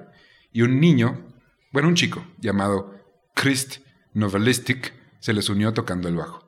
[0.51, 1.25] y un niño,
[1.71, 2.93] bueno, un chico llamado
[3.33, 3.77] Christ
[4.13, 6.39] Novelistic se les unió tocando el bajo.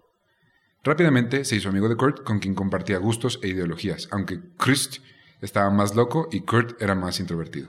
[0.86, 5.00] Rápidamente se hizo amigo de Kurt, con quien compartía gustos e ideologías, aunque Christ
[5.42, 7.68] estaba más loco y Kurt era más introvertido.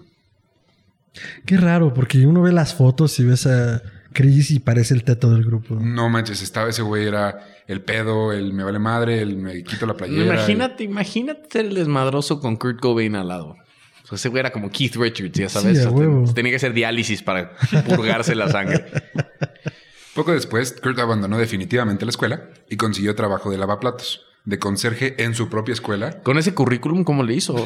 [1.44, 5.32] Qué raro, porque uno ve las fotos y ves a Chris y parece el teto
[5.32, 5.74] del grupo.
[5.80, 9.86] No manches, estaba ese güey, era el pedo, el me vale madre, el me quito
[9.86, 10.26] la playera.
[10.34, 13.56] Imagínate, imagínate ser el desmadroso con Kurt Cobain al lado.
[14.04, 15.76] O sea, ese güey era como Keith Richards, ya sabes.
[15.76, 16.32] Sí, a O sea, huevo.
[16.32, 17.56] tenía que hacer diálisis para
[17.96, 18.84] purgarse la sangre.
[20.14, 25.34] Poco después, Kurt abandonó definitivamente la escuela y consiguió trabajo de lavaplatos, de conserje en
[25.34, 26.20] su propia escuela.
[26.22, 27.54] Con ese currículum, ¿cómo le hizo?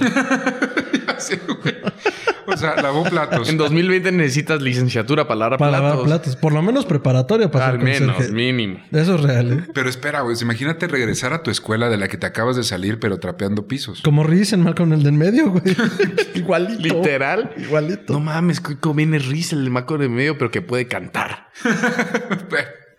[1.63, 1.75] Güey.
[2.47, 3.49] O sea, lavó platos.
[3.49, 5.91] En 2020 necesitas licenciatura para lavar Para platos.
[5.91, 6.37] lavar platos.
[6.37, 8.33] Por lo menos preparatoria para Al ser menos, conserje.
[8.35, 8.79] mínimo.
[8.93, 9.65] Eso es real, ¿eh?
[9.75, 12.99] Pero espera, güey, imagínate regresar a tu escuela de la que te acabas de salir,
[13.01, 14.03] pero trapeando pisos.
[14.03, 15.63] Como Reese en Malcolm el de en medio, güey.
[16.35, 16.83] Igualito.
[16.83, 17.53] Literal.
[17.57, 18.13] Igualito.
[18.13, 21.49] No mames, Cobain es risa el de Maco de medio, pero que puede cantar.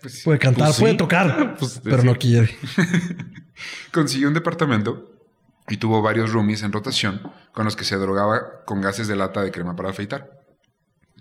[0.02, 0.82] Pues, Puede cantar, Pues sí.
[0.84, 2.06] puede tocar, Pues, pero sí.
[2.08, 2.56] no quiere.
[3.92, 5.12] consiguió un departamento
[5.68, 7.22] y tuvo varios roomies en rotación
[7.56, 10.30] con los que se drogaba con gases de lata de crema para afeitar.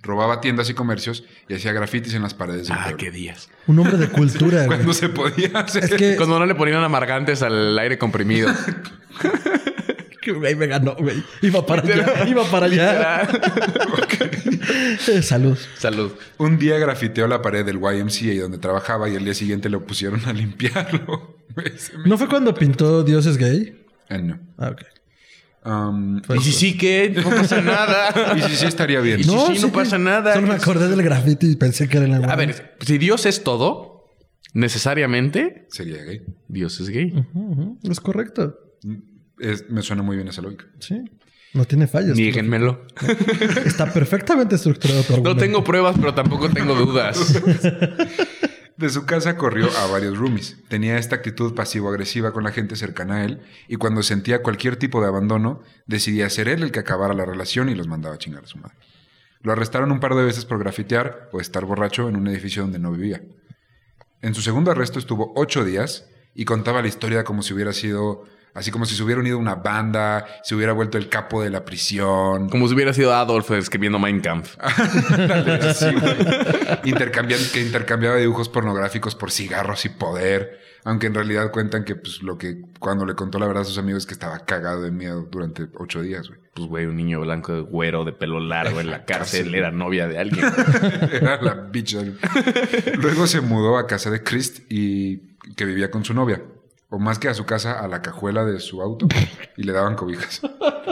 [0.03, 2.99] Robaba tiendas y comercios y hacía grafitis en las paredes del Ah, pueblo.
[2.99, 3.49] qué días.
[3.67, 4.67] Un hombre de cultura.
[4.67, 5.85] Cuando se podía hacer.
[5.85, 6.17] Es que...
[6.17, 8.51] Cuando no le ponían amargantes al aire comprimido.
[10.21, 11.23] que, güey, me ganó, güey.
[11.41, 13.29] Iba para allá, iba para allá.
[15.09, 15.59] Eh, Salud.
[15.77, 16.13] Salud.
[16.39, 20.25] Un día grafiteó la pared del YMCA donde trabajaba y el día siguiente lo pusieron
[20.25, 21.37] a limpiarlo.
[22.07, 23.85] ¿No fue cuando pintó Dios es gay?
[24.09, 24.39] Eh, no.
[24.57, 24.81] Ah, ok.
[25.65, 28.35] Um, Y si sí que no pasa nada.
[28.37, 29.21] y si sí estaría bien.
[29.21, 30.35] Y si sí, no pasa nada.
[30.35, 33.25] Solo me acordé del graffiti y pensé que era en la A ver, si Dios
[33.25, 34.05] es todo,
[34.53, 36.23] necesariamente Sería gay.
[36.49, 37.15] Dios es gay.
[37.83, 38.59] Es correcto.
[39.39, 40.67] Es- me suena muy bien esa lógica.
[40.81, 41.03] Sí.
[41.55, 42.17] No tiene fallas.
[42.17, 42.87] Níguenmelo.
[43.65, 47.19] Está perfectamente estructurado tu No tengo pruebas, pero tampoco tengo dudas.
[48.77, 50.57] De su casa corrió a varios roomies.
[50.69, 55.01] Tenía esta actitud pasivo-agresiva con la gente cercana a él y cuando sentía cualquier tipo
[55.01, 58.45] de abandono, decidía ser él el que acabara la relación y los mandaba a chingar
[58.45, 58.77] a su madre.
[59.43, 62.81] Lo arrestaron un par de veces por grafitear o estar borracho en un edificio donde
[62.81, 63.23] no vivía.
[64.23, 68.25] En su segundo arresto estuvo ocho días y contaba la historia como si hubiera sido,
[68.55, 71.51] así como si se hubiera unido a una banda, se hubiera vuelto el capo de
[71.51, 72.49] la prisión.
[72.49, 74.57] Como si hubiera sido Adolf escribiendo Mein Kampf.
[75.75, 75.87] Sí.
[76.85, 80.61] Intercambian- que intercambiaba dibujos pornográficos por cigarros y poder.
[80.87, 83.79] Aunque en realidad cuentan que pues, lo que cuando le contó la verdad a sus
[83.79, 86.39] amigos es que estaba cagado de miedo durante ocho días, güey.
[86.53, 90.07] Pues, güey, un niño blanco de güero, de pelo largo en la cárcel, era novia
[90.07, 90.45] de alguien.
[91.13, 91.97] Era la bitch.
[92.99, 96.43] Luego se mudó a casa de Christ y que vivía con su novia.
[96.95, 99.09] O más que a su casa, a la cajuela de su auto
[99.57, 100.41] y le daban cobijas.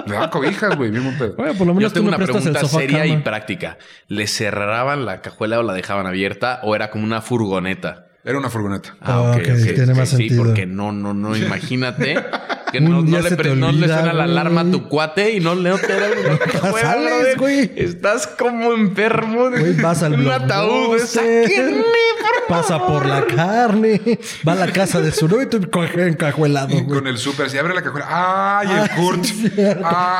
[0.06, 1.34] le daban cobijas, güey, mismo pedo.
[1.36, 3.78] Bueno, por lo Yo menos tú tengo me una pregunta seria y práctica.
[4.08, 8.08] ¿Le cerraban la cajuela o la dejaban abierta o era como una furgoneta?
[8.24, 8.96] Era una furgoneta.
[9.00, 10.44] Ah, ok, tiene más sí, sentido.
[10.44, 12.16] porque no, no, no, imagínate
[12.72, 15.40] que no, no le, pre- no le olvida, suena la alarma a tu cuate y
[15.40, 17.70] no le te cajuela, sales, güey.
[17.76, 19.50] Estás como enfermo.
[19.50, 20.98] de- Güey, vas al un ataúd.
[20.98, 24.00] sáquenme, por Pasa por la carne,
[24.46, 25.60] va a la casa de su novio y tú
[26.08, 26.98] encajuelado, Y güey.
[26.98, 28.06] con el súper, si abre la cajuela.
[28.08, 29.24] ¡Ay, el Ay, Kurt!
[29.24, 29.52] sí.
[29.56, 29.74] Ay,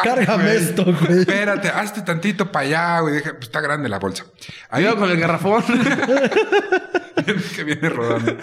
[0.04, 0.56] Cárgame güey.
[0.56, 1.20] esto, güey.
[1.20, 3.14] Espérate, hazte tantito para allá, güey.
[3.14, 4.24] Deja- pues, está grande la bolsa.
[4.70, 5.64] Ahí Cuidado con el garrafón.
[7.56, 8.36] que viene rodando.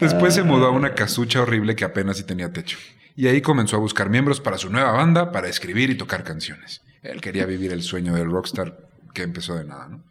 [0.00, 2.78] Después se mudó a una casucha horrible que apenas si tenía techo.
[3.16, 6.82] Y ahí comenzó a buscar miembros para su nueva banda para escribir y tocar canciones.
[7.02, 8.78] Él quería vivir el sueño del rockstar
[9.12, 10.02] que empezó de nada, ¿no?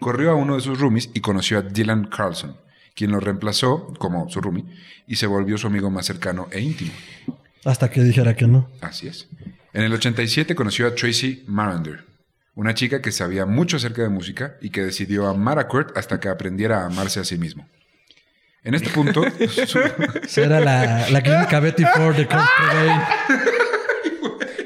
[0.00, 2.56] Corrió a uno de sus roomies y conoció a Dylan Carlson,
[2.94, 4.64] quien lo reemplazó como su roomie
[5.06, 6.92] y se volvió su amigo más cercano e íntimo.
[7.64, 8.68] Hasta que dijera que no.
[8.80, 9.28] Así es.
[9.72, 12.04] En el 87 conoció a Tracy Marander,
[12.54, 16.20] una chica que sabía mucho acerca de música y que decidió amar a Kurt hasta
[16.20, 17.68] que aprendiera a amarse a sí mismo.
[18.64, 19.22] En este punto,
[19.66, 23.00] su- Era la, la clínica Betty Ford de Kurt Cobain.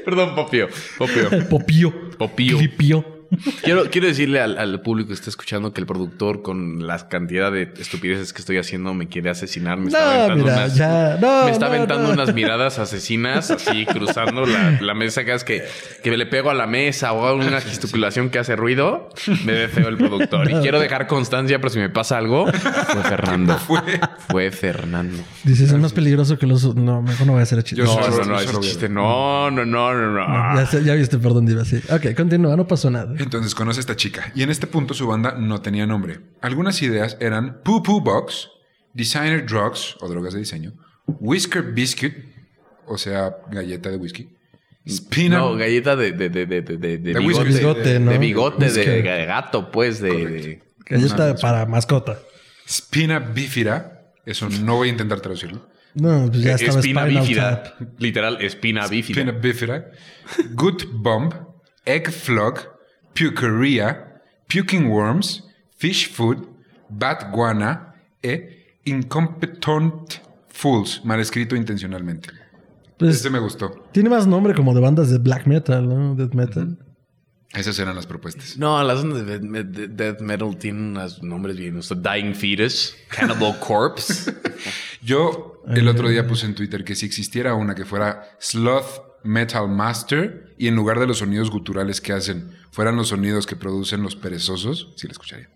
[0.05, 0.67] Perdón, Popio.
[0.97, 1.29] Popio.
[1.49, 2.11] Popío.
[2.17, 2.57] Popío.
[2.57, 3.16] Clipío.
[3.63, 7.51] Quiero, quiero decirle al, al público que está escuchando que el productor, con la cantidad
[7.51, 9.77] de estupideces que estoy haciendo, me quiere asesinar.
[9.77, 11.17] Me está No, aventando, mira, unas, ya.
[11.21, 12.13] No, me está no, aventando no.
[12.13, 15.21] unas miradas asesinas, así cruzando la, la mesa.
[15.23, 15.63] Cada vez que,
[16.03, 19.09] que le pego a la mesa o hago una gesticulación que hace ruido,
[19.45, 20.49] me ve feo el productor.
[20.49, 23.57] Y quiero dejar constancia, pero si me pasa algo, fue Fernando.
[23.67, 23.81] fue.
[24.29, 25.23] Fue Fernando.
[25.43, 26.75] Dices, es más peligroso que los...
[26.75, 27.83] No, mejor no voy a hacer el chiste.
[27.83, 28.89] No, no, no, ver.
[28.89, 30.55] No, no, no, no, no.
[30.71, 31.77] Ya, ya viste, perdón, Diva, sí.
[31.89, 33.13] Ok, continúa, no pasó nada.
[33.17, 36.19] Entonces conoce a esta chica y en este punto su banda no tenía nombre.
[36.41, 38.49] Algunas ideas eran Poo Poo Box,
[38.93, 40.73] Designer Drugs o drogas de diseño,
[41.07, 42.13] Whisker Biscuit,
[42.85, 44.29] o sea, galleta de whisky,
[44.87, 47.43] Spina, No, galleta de, de, de, de, de, de, De bigote.
[47.49, 48.11] Bigote, de, ¿no?
[48.11, 50.09] de bigote, de, gato, pues, de...
[50.09, 52.17] de- Galleta para mascota.
[52.65, 54.13] Spina Bifida.
[54.25, 55.67] Eso no voy a intentar traducirlo.
[55.95, 57.63] No, pues ya estaba espina Spinal bífida.
[57.63, 57.99] Tap.
[57.99, 59.21] Literal, espina bífida.
[59.21, 59.91] Spina Bifida.
[60.53, 61.33] Good Bomb,
[61.85, 62.59] Egg Flog,
[63.17, 65.43] Pukeria, Puking Worms,
[65.77, 66.47] Fish Food,
[66.89, 72.29] Bat Guana e Incompetent Fools, mal escrito intencionalmente.
[72.97, 73.69] Pues Este me gustó.
[73.91, 76.15] tiene más nombre como de bandas de black metal, ¿no?
[76.15, 76.79] Death metal.
[77.53, 78.57] Esas eran las propuestas.
[78.57, 81.77] No, las de, de- de- de death metal tienen unos nombres bien.
[81.77, 84.33] O sea, Dying Fetus, Cannibal Corpse.
[85.01, 89.67] Yo el otro día puse en Twitter que si existiera una que fuera Sloth Metal
[89.69, 94.01] Master y en lugar de los sonidos guturales que hacen fueran los sonidos que producen
[94.03, 95.49] los perezosos, sí la escucharía.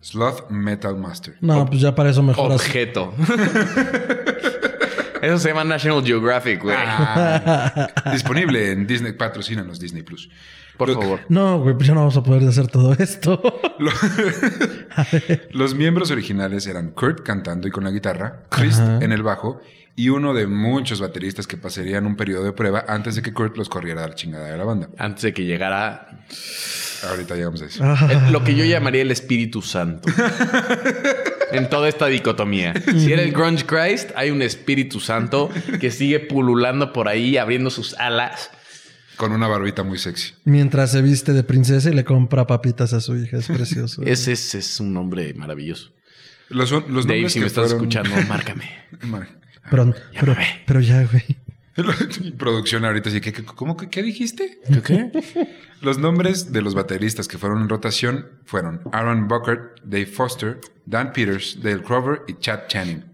[0.00, 1.36] Sloth Metal Master.
[1.40, 2.52] No, pues ya para eso mejor.
[2.52, 3.12] Objeto.
[5.22, 6.76] Eso se llama National Geographic, güey.
[6.78, 10.28] Ah, disponible en Disney, patrocínanos Disney Plus.
[10.76, 11.20] Por Lo- favor.
[11.30, 13.40] No, güey, pues ya no vamos a poder hacer todo esto.
[13.78, 13.90] Lo-
[15.52, 19.60] los miembros originales eran Kurt cantando y con la guitarra, Chris en el bajo
[19.96, 23.56] y uno de muchos bateristas que pasarían un periodo de prueba antes de que Kurt
[23.56, 24.88] los corriera a la chingada de la banda.
[24.98, 26.20] Antes de que llegara
[27.08, 27.82] Ahorita llegamos a eso.
[27.84, 30.08] El- lo que yo llamaría el Espíritu Santo.
[31.52, 32.74] en toda esta dicotomía.
[32.84, 37.70] Si era el Grunge Christ, hay un Espíritu Santo que sigue pululando por ahí, abriendo
[37.70, 38.50] sus alas.
[39.16, 40.34] Con una barbita muy sexy.
[40.44, 43.38] Mientras se viste de princesa y le compra papitas a su hija.
[43.38, 44.02] Es precioso.
[44.06, 45.92] Ese es, es un nombre maravilloso.
[46.48, 48.70] Los, los Dave, nombres si que me estás escuchando, márcame.
[49.70, 50.62] Pero, pero, Llámame.
[50.66, 51.24] pero ya, güey.
[52.38, 53.20] Producción ahorita sí.
[53.20, 54.58] ¿qué, qué- cómo, que- qué dijiste?
[54.84, 55.10] ¿Qué?
[55.82, 61.12] Los nombres de los bateristas que fueron en rotación fueron Aaron Buckert, Dave Foster, Dan
[61.12, 63.04] Peters, Dale Crover y Chad Channing.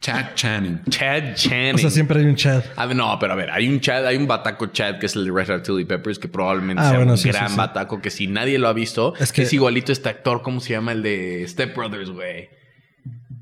[0.00, 0.80] Chad Channing.
[0.90, 1.74] Chad Channing.
[1.76, 2.64] O sea, siempre hay un chat.
[2.74, 5.14] A ver, no, pero a ver, hay un Chad, hay un bataco Chad que es
[5.14, 7.52] el de Red Hot Chili Peppers que probablemente Ah, sea bueno, un sí, gran sí,
[7.52, 7.56] sí.
[7.58, 10.58] bataco que si nadie lo ha visto, Es que que- es igualito este actor, ¿cómo
[10.58, 10.90] se llama?
[10.90, 12.48] El de Step Brothers, güey.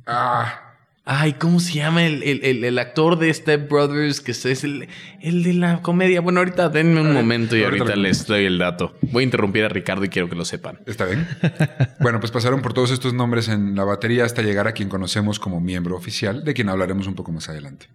[0.07, 0.70] Ah,
[1.13, 4.21] Ay, ¿cómo se llama el, el- el- el actor de Step Brothers?
[4.21, 4.87] Que es el,
[5.21, 6.21] el de la comedia.
[6.21, 8.95] Bueno, ahorita denme un momento y ahorita ahorita les doy el dato.
[9.11, 10.79] Voy a interrumpir a Ricardo y quiero que lo sepan.
[10.87, 11.27] ¿está bien?
[12.01, 15.41] bueno, pues pasaron por todos estos nombres en la batería hasta llegar a quien conocemos
[15.41, 17.87] como miembro oficial, de quien hablaremos un poco más adelante.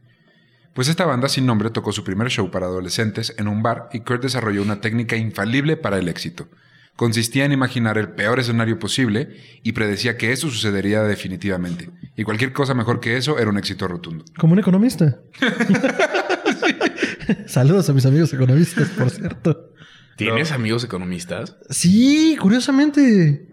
[0.74, 4.02] Pues esta banda sin nombre tocó su primer show para adolescentes en un bar y
[4.02, 6.50] Kurt desarrolló una técnica infalible para el éxito.
[6.96, 11.90] Consistía en imaginar el peor escenario posible y predecía que eso sucedería definitivamente.
[12.16, 14.24] Y cualquier cosa mejor que eso era un éxito rotundo.
[14.38, 15.20] Como un economista.
[17.48, 19.74] Saludos a mis amigos economistas, por cierto.
[20.16, 21.58] ¿Tienes amigos economistas?
[21.70, 23.46] Sí, curiosamente.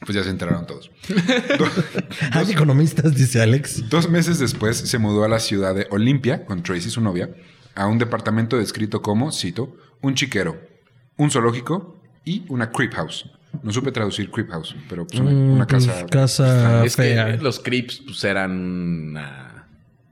[0.00, 0.90] Pues ya se enteraron todos.
[2.32, 3.90] Hay economistas, dice Alex.
[3.90, 7.28] Dos meses después se mudó a la ciudad de Olimpia con Tracy, su novia,
[7.74, 10.60] a un departamento descrito como, cito, un chiquero,
[11.16, 13.30] un zoológico y una creep house.
[13.62, 16.06] No supe traducir creep house, pero pues una, Mm, una pues, casa.
[16.06, 17.36] casa es fea.
[17.36, 19.66] que los Crips pues, eran una,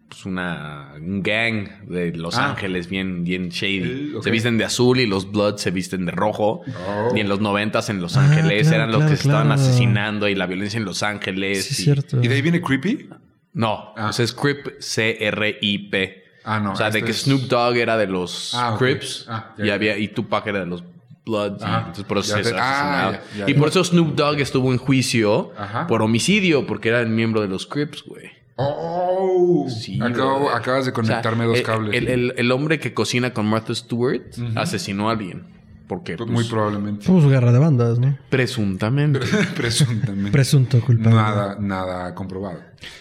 [0.08, 2.50] pues, una un gang de Los Ah.
[2.50, 4.12] Ángeles bien, bien shady.
[4.16, 4.22] Eh.
[4.22, 6.62] Se visten de azul y los Bloods se visten de rojo.
[6.88, 7.12] Oh.
[7.16, 9.52] Y en los noventas en Los Ah, Ángeles claro, eran los claro, que se estaban
[9.52, 11.64] asesinando y la violencia en Los Ángeles.
[11.64, 12.20] Sí, es y- cierto.
[12.22, 13.08] ¿Y de ahí viene creepy?
[13.54, 14.12] No, Ah.
[14.12, 16.24] sea, es Crip C-R-I-P.
[16.50, 16.72] Ah, no.
[16.72, 18.74] o sea, de este que es- Snoop Dogg era de los Ah.
[18.78, 20.82] Crips Ah, y, había, y Tupac era de los
[21.26, 21.62] Bloods.
[21.62, 22.70] entonces por eso Ya se te- ah,
[23.08, 23.12] asesinaba.
[23.36, 25.86] ya, ya, y por eso Snoop Dogg estuvo en juicio Ajá.
[25.86, 28.30] por homicidio, porque era el miembro de los Crips, güey.
[28.56, 30.56] Oh, Sí, Acabo- brother.
[30.56, 31.94] acabas de conectarme O sea, dos cables.
[31.94, 34.22] El, el- el hombre que cocina con Martha Stewart
[34.56, 35.46] asesinó a alguien.
[35.88, 37.06] Porque, Pues pues, Muy probablemente.
[37.06, 38.16] Pues guerra de bandas, ¿no?
[38.28, 39.20] presuntamente.
[39.56, 40.30] Presuntamente.
[40.30, 41.16] Presunto culpable.
[41.16, 42.60] Nada, nada comprobado.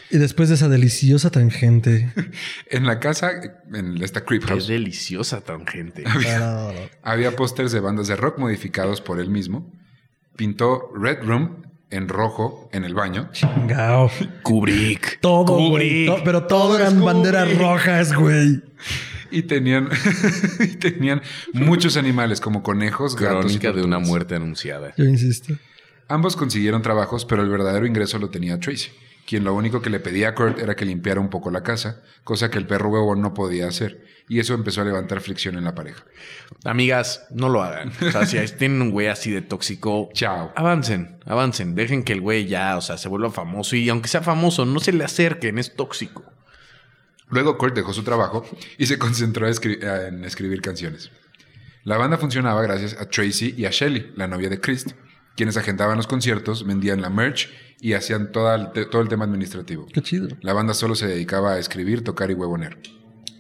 [0.10, 2.12] Y después de esa deliciosa tangente.
[2.72, 3.32] En la casa,
[3.74, 6.04] en esta creep Qué house, deliciosa tangente.
[6.04, 6.72] para-
[7.04, 9.70] había pósters de bandas de rock modificados por él mismo.
[10.38, 13.30] Pintó Red Room en rojo en el baño.
[13.34, 14.10] Chingao.
[14.44, 15.20] Kubrick.
[15.20, 16.06] Todo, güey.
[16.06, 16.08] Kubrick.
[16.08, 18.62] To- pero todo eran banderas rojas, güey.
[19.32, 19.90] Y tenían,
[20.60, 21.22] y tenían
[21.54, 23.46] muchos animales como conejos, gatos.
[23.46, 24.94] y Crónica de una muerte anunciada.
[24.98, 25.54] Yo insisto.
[26.08, 28.92] Ambos consiguieron trabajos, pero el verdadero ingreso lo tenía Tracy,
[29.26, 32.02] quien lo único que le pedía a Kurt era que limpiara un poco la casa,
[32.24, 34.06] cosa que el perro huevo no podía hacer.
[34.30, 36.04] Y eso empezó a levantar fricción en la pareja.
[36.66, 37.92] Amigas, no lo hagan.
[38.02, 40.52] O sea, si tienen un güey así de tóxico, Chao.
[40.56, 41.76] avancen, avancen.
[41.76, 43.78] Dejen que el güey ya, o sea, se vuelva famoso.
[43.78, 46.26] Y aunque sea famoso, no se le acerquen, es tóxico.
[47.30, 48.46] Luego Kurt dejó su trabajo
[48.78, 51.12] y se concentró escri- en escribir canciones.
[51.84, 54.86] La banda funcionaba gracias a Tracy y a Shelly, la novia de Chris,
[55.36, 59.26] quienes agendaban los conciertos, vendían la merch y hacían toda el te- todo el tema
[59.26, 59.88] administrativo.
[59.94, 60.30] Qué chido.
[60.42, 62.78] La banda solo se dedicaba a escribir, tocar y huevonear.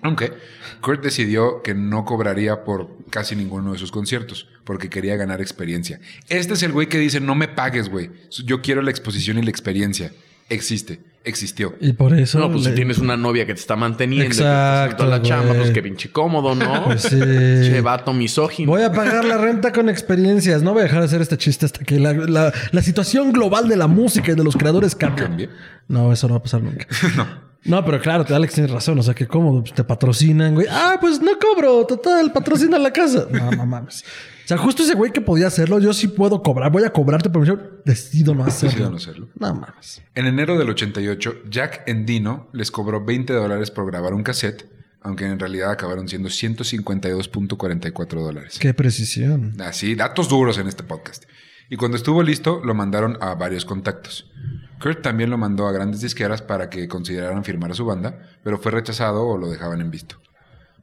[0.03, 0.31] Aunque
[0.79, 5.99] Kurt decidió que no cobraría por casi ninguno de sus conciertos, porque quería ganar experiencia.
[6.29, 8.11] Este es el güey que dice, no me pagues, güey.
[8.45, 10.11] Yo quiero la exposición y la experiencia.
[10.49, 11.75] Existe, existió.
[11.81, 12.39] Y por eso.
[12.39, 15.21] No, pues si tienes una novia que te está manteniendo, y que te Exacto, la
[15.21, 16.83] chamba, pues qué pinche cómodo, ¿no?
[16.85, 17.19] Pues sí.
[17.19, 18.71] Che, vato misógino.
[18.71, 20.63] Voy a pagar la renta con experiencias.
[20.63, 23.67] No voy a dejar de hacer este chiste hasta que la, la- la situación global
[23.67, 24.95] de la música y de los creadores.
[24.95, 25.49] Cambie.
[25.89, 26.87] No, eso no va a pasar nunca.
[27.17, 27.46] no.
[27.67, 28.97] No, pero claro, Alex tiene razón.
[28.99, 30.67] O sea, que pues, te patrocinan, güey.
[30.69, 31.85] Ah, pues no cobro.
[31.85, 33.27] Total, patrocina la casa.
[33.29, 34.03] No, no mames.
[34.03, 36.71] O sea, justo ese güey que podía hacerlo, yo sí puedo cobrar.
[36.71, 38.71] Voy a cobrarte, pero yo decido no hacerlo.
[38.71, 39.27] Decido no hacerlo.
[39.37, 40.01] No mames.
[40.15, 44.65] En enero del 88, Jack Endino les cobró 20 dólares por grabar un cassette,
[45.01, 48.57] aunque en realidad acabaron siendo 152.44 dólares.
[48.57, 49.59] Qué precisión.
[49.59, 51.25] Así, datos duros en este podcast.
[51.69, 54.31] Y cuando estuvo listo, lo mandaron a varios contactos.
[54.79, 58.59] Kurt también lo mandó a grandes disqueras para que consideraran firmar a su banda, pero
[58.59, 60.21] fue rechazado o lo dejaban en visto.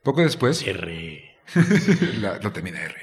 [0.02, 1.22] Poco después, R.
[2.20, 2.94] la, lo termina R.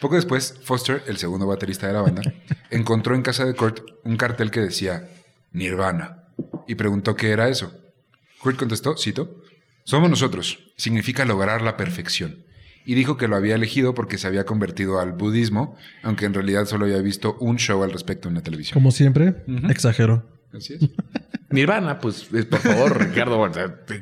[0.00, 2.22] Poco después, Foster, el segundo baterista de la banda,
[2.70, 5.08] encontró en casa de Kurt un cartel que decía
[5.52, 6.24] Nirvana
[6.66, 7.72] y preguntó qué era eso.
[8.40, 9.42] Kurt contestó, cito,
[9.84, 12.44] Somos nosotros, significa lograr la perfección.
[12.84, 16.64] Y dijo que lo había elegido porque se había convertido al budismo, aunque en realidad
[16.66, 18.74] solo había visto un show al respecto en la televisión.
[18.74, 19.34] Como siempre,
[19.68, 20.24] exagero.
[20.52, 20.80] Así es.
[21.50, 23.44] Nirvana, pues, por favor, Ricardo,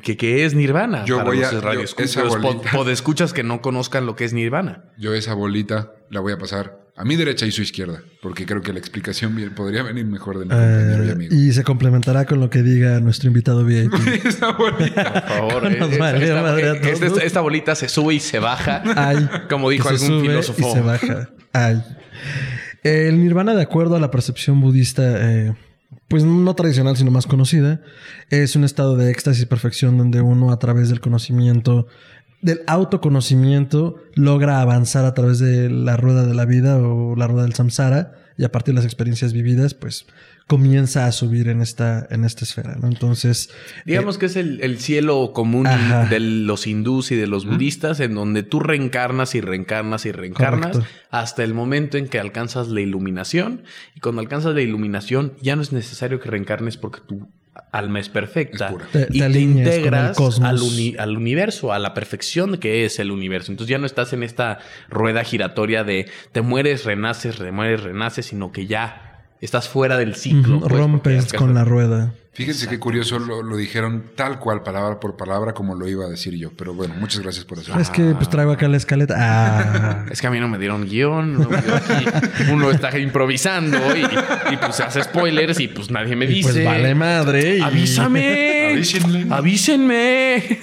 [0.03, 1.03] ¿qué, qué es Nirvana?
[1.05, 2.49] Yo voy los a- yo- radioescuchas, esa bolita.
[2.69, 4.85] pod- podescuchas que no conozcan lo que es Nirvana.
[4.99, 8.61] Yo esa bolita la voy a pasar a mi derecha y su izquierda, porque creo
[8.61, 11.33] que la explicación bien- podría venir mejor de mi compañero y Eh, amigo.
[11.35, 13.93] y se complementará con lo que diga nuestro invitado VIP.
[14.25, 15.13] esa bolita.
[15.13, 16.17] Por favor, eh, esta,
[16.59, 17.23] eh, esta- todos.
[17.23, 18.83] esta bolita se sube y se baja.
[18.97, 20.69] Ay, Como dijo que se algún sube filósofo.
[20.69, 21.29] Y se baja.
[21.53, 21.81] Ay.
[22.83, 25.55] El nirvana, de acuerdo a la percepción budista, eh,
[26.07, 27.81] pues no tradicional, sino más conocida,
[28.29, 31.87] es un estado de éxtasis y perfección donde uno a través del conocimiento,
[32.41, 37.43] del autoconocimiento, logra avanzar a través de la rueda de la vida o la rueda
[37.43, 40.05] del samsara y a partir de las experiencias vividas, pues
[40.47, 42.87] comienza a subir en esta, en esta esfera, ¿no?
[42.87, 43.51] Entonces,
[43.85, 46.05] Digamos que es el, el cielo común Ajá.
[46.05, 50.77] de los hindús y de los budistas, en donde tú reencarnas y reencarnas y reencarnas
[50.77, 50.95] Correcto.
[51.11, 53.63] hasta el momento en que alcanzas la iluminación.
[53.93, 57.29] Y cuando alcanzas la iluminación, ya no es necesario que reencarnes porque tu
[57.71, 58.67] alma es perfecta.
[58.67, 58.85] Es pura.
[58.91, 63.11] Te- y te te, integras al, uni- al universo, a la perfección que es el
[63.11, 63.51] universo.
[63.51, 68.25] Entonces ya no estás en esta rueda giratoria de te mueres, renaces, te mueres, renaces,
[68.25, 70.59] sino que ya estás fuera del ciclo.
[70.59, 72.13] Pues, Rompes con la rueda.
[72.31, 76.09] Fíjense qué curioso lo, lo dijeron tal cual, palabra por palabra, como lo iba a
[76.09, 76.51] decir yo.
[76.55, 77.77] Pero bueno, muchas gracias por eso.
[77.77, 79.15] Es que pues traigo acá la escaleta.
[79.17, 80.05] Ah.
[80.11, 81.33] Es que a mí no me dieron guion.
[81.33, 82.05] no, aquí
[82.51, 84.01] uno está improvisando y,
[84.53, 86.51] y, pues se hace spoilers y pues nadie me dice.
[86.53, 87.57] Pues vale madre.
[87.57, 88.69] y- ¡Avísame!
[88.73, 89.25] Avísenle.
[89.33, 90.59] ¡Avísenme!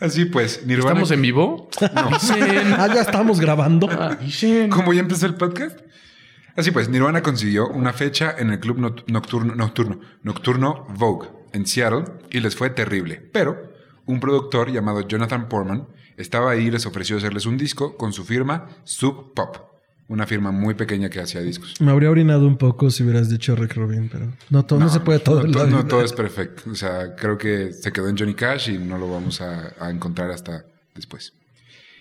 [0.00, 0.90] Así pues, Nirvana.
[0.90, 1.68] ¿Estamos en vivo?
[1.94, 2.74] Avisen.
[2.78, 3.88] Ah, ya estamos grabando.
[3.90, 4.68] Avisen.
[4.70, 5.78] ¿Cómo ya empezó el podcast?
[6.56, 12.04] Así pues, Nirvana consiguió una fecha en el club nocturno, nocturno, nocturno Vogue en Seattle
[12.30, 13.28] y les fue terrible.
[13.32, 13.72] Pero
[14.06, 15.86] un productor llamado Jonathan Portman
[16.16, 19.56] estaba ahí y les ofreció hacerles un disco con su firma Sub Pop,
[20.08, 21.80] una firma muy pequeña que hacía discos.
[21.80, 25.00] Me habría orinado un poco si hubieras dicho Rick Rubin, pero no, todo, no, se
[25.00, 25.40] puede todo.
[25.40, 26.70] No, en la to- no todo es perfecto.
[26.70, 29.90] O sea, creo que se quedó en Johnny Cash y no lo vamos a, a
[29.90, 31.32] encontrar hasta después.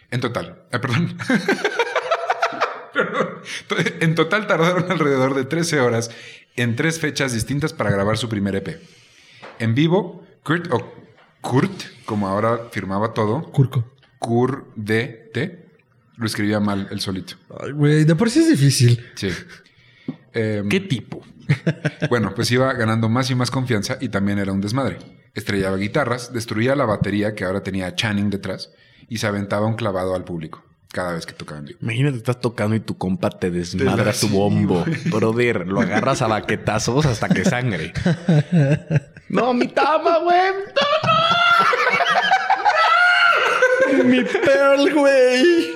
[0.09, 1.15] En total, ah, perdón.
[3.99, 6.11] En total tardaron alrededor de 13 horas
[6.55, 8.79] en tres fechas distintas para grabar su primer EP.
[9.59, 10.93] En vivo, Kurt, o
[11.41, 11.71] Kurt,
[12.05, 13.85] como ahora firmaba todo, Curco.
[14.19, 15.65] Kur D T,
[16.17, 17.35] lo escribía mal él solito.
[17.59, 19.03] Ay, güey, de por sí es difícil.
[19.15, 19.29] Sí.
[20.33, 21.21] Em, ¿Qué tipo?
[22.09, 24.99] Bueno, pues iba ganando más y más confianza y también era un desmadre.
[25.33, 28.71] Estrellaba guitarras, destruía la batería que ahora tenía Channing detrás
[29.09, 31.79] y se aventaba un clavado al público cada vez que tocaba en vivo.
[31.81, 34.85] Imagínate, estás tocando y tu compa te desmadra Sí, tu bombo.
[35.05, 37.93] Brother, lo agarras a baquetazos hasta que sangre.
[39.29, 40.51] no, mi tama, güey.
[44.05, 45.71] Mi Pearl, güey.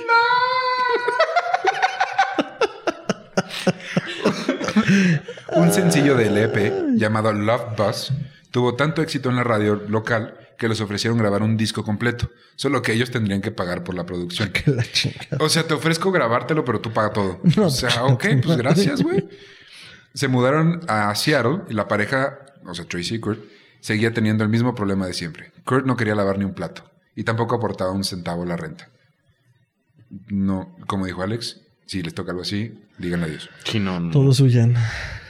[5.54, 8.14] Un sencillo del EP llamado Love Bus
[8.52, 12.82] tuvo tanto éxito en la radio local que les ofrecieron grabar un disco completo, solo
[12.82, 14.52] que ellos tendrían que pagar por la producción.
[14.52, 15.38] Que la chingada.
[15.40, 17.42] O sea, te ofrezco grabártelo, pero tú pagas todo.
[17.56, 19.28] No, o sea, ok, pues gracias, güey.
[20.14, 23.40] Se mudaron a Seattle y la pareja, o sea, Tracy y Kurt,
[23.80, 25.52] seguía teniendo el mismo problema de siempre.
[25.66, 28.90] Kurt no quería lavar ni un plato y tampoco aportaba un centavo a la renta.
[30.28, 33.50] No, como dijo Alex, si les toca algo así, díganle adiós.
[33.66, 34.12] Sí, no, no.
[34.12, 34.76] Todos huyen.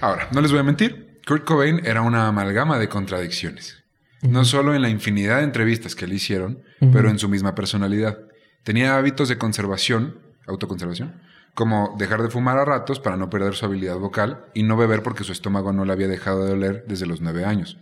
[0.02, 3.84] Ahora, no les voy a mentir, Kurt Cobain era una amalgama de contradicciones.
[4.30, 8.20] No solo en la infinidad de entrevistas que le hicieron, pero en su misma personalidad.
[8.64, 11.22] Tenía hábitos de conservación, autoconservación,
[11.54, 15.04] como dejar de fumar a ratos para no perder su habilidad vocal y no beber
[15.04, 17.78] porque su estómago no le había dejado de doler desde los nueve años.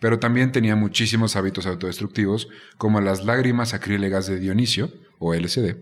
[0.00, 5.76] Pero también tenía muchísimos hábitos autodestructivos, como las lágrimas acrílegas de Dionisio, o LSD,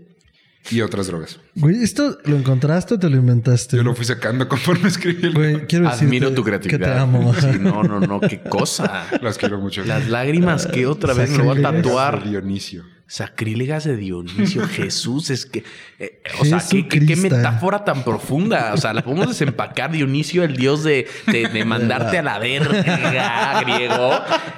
[0.71, 1.39] y otras drogas.
[1.55, 3.77] Güey, ¿esto lo encontraste o te lo inventaste?
[3.77, 6.79] Yo lo fui sacando conforme escribí el Güey, quiero decirte Admiro tu creatividad.
[6.79, 7.33] Que te amo.
[7.41, 9.07] Sí, no, no, no, qué cosa.
[9.23, 9.85] Las quiero mucho.
[9.85, 11.83] Las lágrimas que otra vez me lo voy a Sacrílegas.
[11.85, 12.29] tatuar.
[12.29, 12.85] Dionisio.
[13.09, 15.63] Sacrílegas de Dionisio, Jesús, es que.
[16.01, 18.73] eh, o sea, ¿qué, qué, qué metáfora tan profunda.
[18.75, 19.93] O sea, la podemos desempacar.
[19.93, 24.11] Dionisio, el dios de, de, de mandarte a la verga, griego.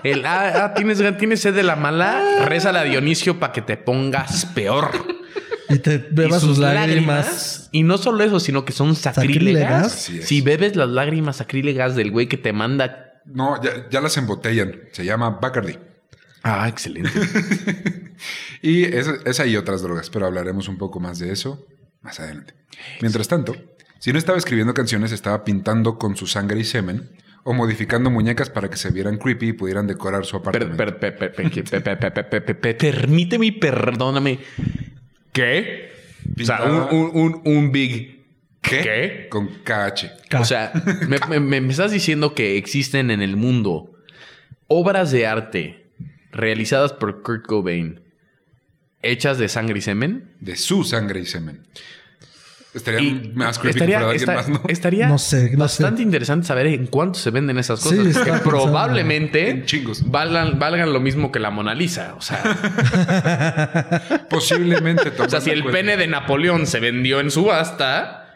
[0.03, 3.77] El, ah, ah, ¿tienes, tienes sed de la mala, rézale a Dionisio para que te
[3.77, 4.93] pongas peor.
[5.69, 7.69] Y te bebas sus, lágrimas.
[7.73, 9.93] Y no solo eso, sino que son sacrílegas.
[9.93, 13.23] Si bebes las lágrimas sacrílegas del güey que te manda.
[13.27, 14.81] No, ya, ya las embotellan.
[14.93, 15.79] Se llama Bacardi.
[16.43, 17.11] Ah, excelente.
[18.63, 21.67] y esa, esa y otras drogas, pero hablaremos un poco más de eso
[22.03, 22.55] más adelante.
[23.01, 23.55] Mientras tanto,
[23.99, 27.11] si no estaba escribiendo canciones, estaba pintando con su sangre y semen
[27.45, 30.77] o modificando muñecas para que se vieran creepy y pudieran decorar su apartamento.
[32.79, 34.39] Permíteme perdóname.
[35.33, 35.91] ¿Qué?
[36.41, 38.25] O sea, un, un, un, un big.
[38.61, 38.81] ¿Qué?
[38.83, 39.27] ¿Qué?
[39.31, 40.11] Con KH.
[40.29, 40.41] K.
[40.41, 40.73] O sea,
[41.29, 43.93] me- me estás diciendo que existen en el mundo
[44.67, 45.87] obras de arte
[46.33, 48.01] realizadas por Kurt Cobain
[49.03, 50.35] hechas de sangre y semen.
[50.41, 51.67] De su sangre y semen.
[52.79, 54.69] Estaría Y más creepy estaría, que fuera de alguien más, ¿no?
[54.69, 56.03] estaría No sé, no bastante sé.
[56.05, 58.17] interesante saber en cuánto se venden esas cosas.
[58.25, 60.11] que probablemente En chingos.
[60.11, 62.15] valgan, valgan lo mismo que la Mona Lisa.
[62.17, 62.43] O sea,
[64.31, 65.13] Posiblemente.
[65.19, 68.28] o sea si el pene de Napoleón se vendió en subasta,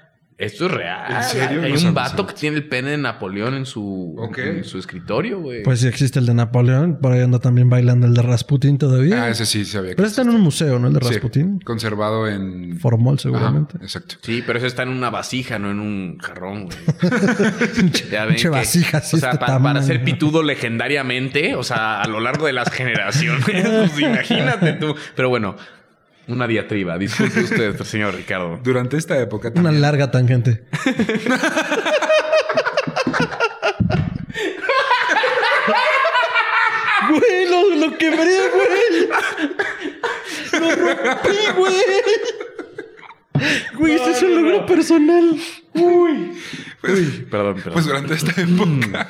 [0.44, 1.12] esto es real.
[1.16, 1.62] ¿En serio?
[1.62, 2.26] Hay No un vato eso.
[2.26, 4.38] que tiene el pene de Napoleón en su, Ok.
[4.38, 5.62] en su escritorio, güey.
[5.62, 6.98] Pues sí existe el de Napoleón.
[7.00, 9.24] Por ahí anda también bailando el de Rasputín todavía.
[9.24, 10.88] Ah, ese sí sabía Pero está en un museo, ¿no?
[10.88, 11.60] El de Sí, Rasputín.
[11.60, 12.78] conservado en...
[12.78, 13.74] Formol, seguramente.
[13.76, 14.16] Ajá, exacto.
[14.22, 16.78] Sí, pero eso está en una vasija, no en un jarrón, güey.
[18.10, 21.62] Ya ven Pinche que- vasija, así O sea, este pa- para, ser pitudo legendariamente, o
[21.62, 23.44] sea, a lo largo de las generaciones,
[23.90, 24.94] pues imagínate tú.
[25.16, 25.56] Pero bueno,
[26.28, 26.98] una diatriba.
[26.98, 28.60] Disculpe usted, señor Ricardo.
[28.62, 30.64] Durante esta época Una larga tangente.
[37.08, 39.08] Güey, lo, lo quebré, güey.
[40.60, 41.74] Lo rompí, güey.
[43.74, 45.36] Güey, ese es un logro personal.
[45.74, 46.32] Uy.
[46.80, 47.72] Perdón, perdón.
[47.72, 49.08] Pues durante esta época,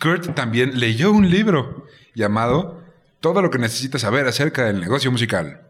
[0.00, 2.82] Kurt también leyó un libro llamado
[3.20, 5.60] Todo lo que necesitas saber acerca del negocio musical,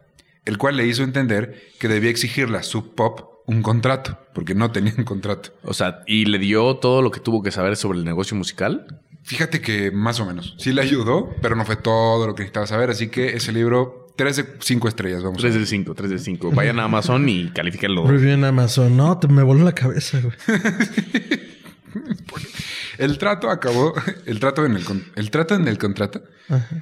[0.45, 4.71] el cual le hizo entender que debía exigirle a Sub Pop un contrato, porque no
[4.71, 5.51] tenía un contrato.
[5.63, 9.01] O sea, ¿y le dio todo lo que tuvo que saber sobre el negocio musical?
[9.23, 10.55] Fíjate que más o menos.
[10.57, 12.89] Sí le ayudó, pero no fue todo lo que necesitaba saber.
[12.89, 16.19] Así que ese libro, 3 de 5 estrellas, vamos 3 a de 5, 3 de
[16.19, 16.51] 5.
[16.51, 18.07] Vayan a Amazon y califíquenlo.
[18.07, 18.97] Review en Amazon.
[18.97, 20.35] No, te me voló la cabeza, güey.
[22.97, 23.93] El trato acabó,
[24.25, 24.85] el trato en el,
[25.15, 26.21] el trato en el contrato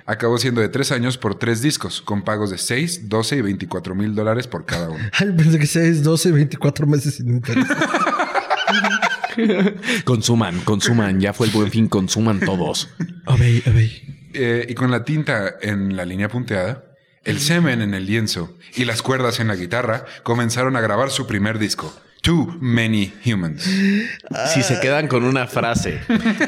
[0.05, 3.95] acabó siendo de 3 años por 3 discos, con pagos de 6, 12 y 24
[3.95, 5.03] mil dólares por cada uno.
[5.13, 7.65] Ay, pensé que 6, 12, 24 meses sin interés.
[10.03, 11.19] Consuman, consuman.
[11.19, 12.89] Ya fue el buen fin, consuman todos.
[13.25, 14.29] Obey, obey.
[14.33, 16.83] Eh, y con la tinta en la línea punteada,
[17.23, 21.27] el semen en el lienzo y las cuerdas en la guitarra comenzaron a grabar su
[21.27, 23.63] primer disco, Too Many Humans.
[24.53, 25.99] Si se quedan con una frase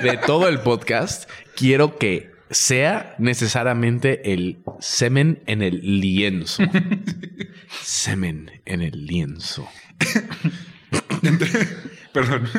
[0.01, 6.63] de todo el podcast, quiero que sea necesariamente el semen en el lienzo.
[7.81, 9.69] Semen en el lienzo.
[12.13, 12.49] Perdón.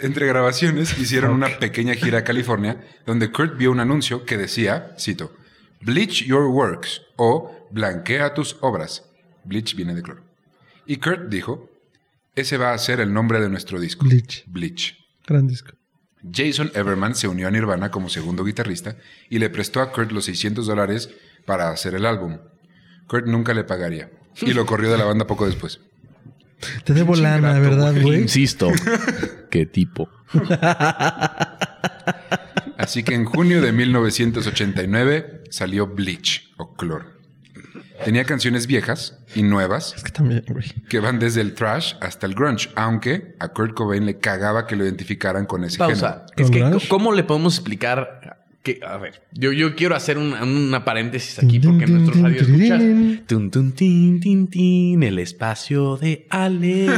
[0.00, 4.94] Entre grabaciones hicieron una pequeña gira a California donde Kurt vio un anuncio que decía,
[4.98, 5.34] cito,
[5.80, 9.04] Bleach your works o blanquea tus obras.
[9.44, 10.22] Bleach viene de cloro.
[10.86, 11.68] Y Kurt dijo,
[12.36, 14.06] ese va a ser el nombre de nuestro disco.
[14.06, 14.44] Bleach.
[14.46, 14.96] Bleach.
[15.26, 15.72] Gran disco.
[16.32, 18.96] Jason Everman se unió a Nirvana como segundo guitarrista
[19.28, 21.10] y le prestó a Kurt los 600 dólares
[21.44, 22.38] para hacer el álbum.
[23.06, 24.10] Kurt nunca le pagaría
[24.40, 25.80] y lo corrió de la banda poco después.
[26.84, 28.22] Te debo lana, ¿verdad, güey?
[28.22, 28.70] Insisto.
[29.50, 30.08] ¿Qué tipo?
[32.76, 37.15] Así que en junio de 1989 salió Bleach o Cloro.
[38.06, 40.64] Tenía canciones viejas y nuevas Es que también, güey.
[40.88, 44.76] que van desde el thrash hasta el grunge, aunque a Kurt Cobain le cagaba que
[44.76, 46.24] lo identificaran con ese Pausa.
[46.36, 46.76] género.
[46.76, 46.88] Es que.
[46.88, 48.44] ¿cómo le podemos explicar?
[48.62, 52.80] Que, a ver, yo, yo quiero hacer un- una paréntesis aquí porque nuestros radio escuchas.
[53.26, 56.92] Tun, tun, tin, tin, tin, el espacio de Alex.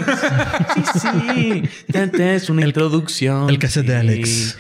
[0.75, 1.63] Sí, sí.
[2.19, 3.49] Es una introducción.
[3.51, 3.97] el cassette de.
[3.97, 4.59] Alex.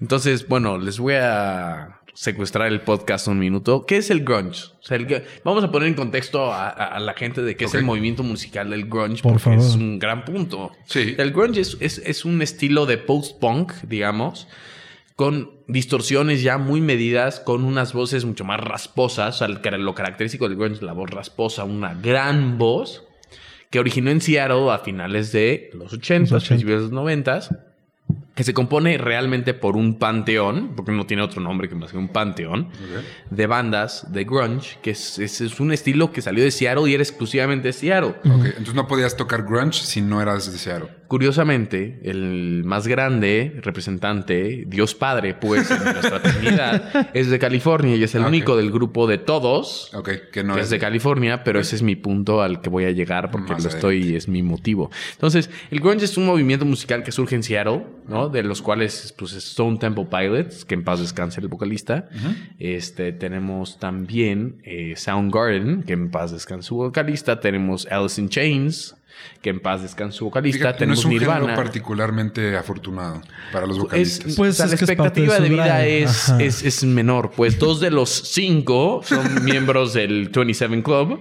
[0.00, 3.84] Entonces, bueno, les voy a secuestrar el podcast un minuto.
[3.86, 4.66] ¿Qué es el grunge?
[4.80, 7.74] O sea, el gr- vamos a poner en contexto a, la gente de qué es
[7.74, 9.78] el movimiento musical del grunge, Por porque es favor.
[9.82, 10.72] un gran punto.
[10.86, 11.14] Sí.
[11.18, 14.46] El grunge es, es- es un estilo de post-punk, digamos,
[15.16, 19.36] con distorsiones ya muy medidas, con unas voces mucho más rasposas.
[19.42, 19.48] O sea,
[19.78, 23.04] lo característico del grunge es la voz rasposa, una gran voz,
[23.70, 26.48] que originó en Seattle a finales de los 80, Los 80.
[26.48, 27.40] principios de los 90,
[28.34, 31.98] que se compone realmente por un panteón, porque no tiene otro nombre que más que
[31.98, 32.68] un panteón,
[33.30, 36.94] de bandas de grunge, que es, es- es un estilo que salió de Seattle y
[36.94, 38.16] era exclusivamente de Seattle.
[38.24, 40.88] Entonces no podías tocar grunge si no eras de Seattle.
[41.08, 48.02] Curiosamente, el más grande representante, Dios Padre, pues, en nuestra Trinidad, es de California y
[48.02, 51.44] es el Ah, único del grupo de todos Ok, que no que es de California,
[51.44, 54.28] pero ese es mi punto al que voy a llegar porque Más lo estoy, es
[54.28, 54.90] mi motivo.
[55.12, 58.28] Entonces, el grunge es un movimiento musical que surge en Seattle, ¿no?
[58.28, 62.08] De los cuales, pues, es Stone Temple Pilots, que en paz descanse el vocalista.
[62.58, 67.40] Este, tenemos también eh, Soundgarden, que en paz descanse su vocalista.
[67.40, 68.96] Tenemos Alice in Chains,
[69.42, 70.58] que en paz descanse su vocalista.
[70.58, 71.54] Fíjate, no tenemos es un género Nirvana.
[71.56, 73.20] particularmente afortunado
[73.52, 74.34] para los Es, vocalistas.
[74.36, 76.84] Pues o sea, es la que es parte de expectativa de, vida es, es, es
[76.84, 77.30] menor.
[77.36, 81.20] Pues dos de los cinco son miembros del 27 Club,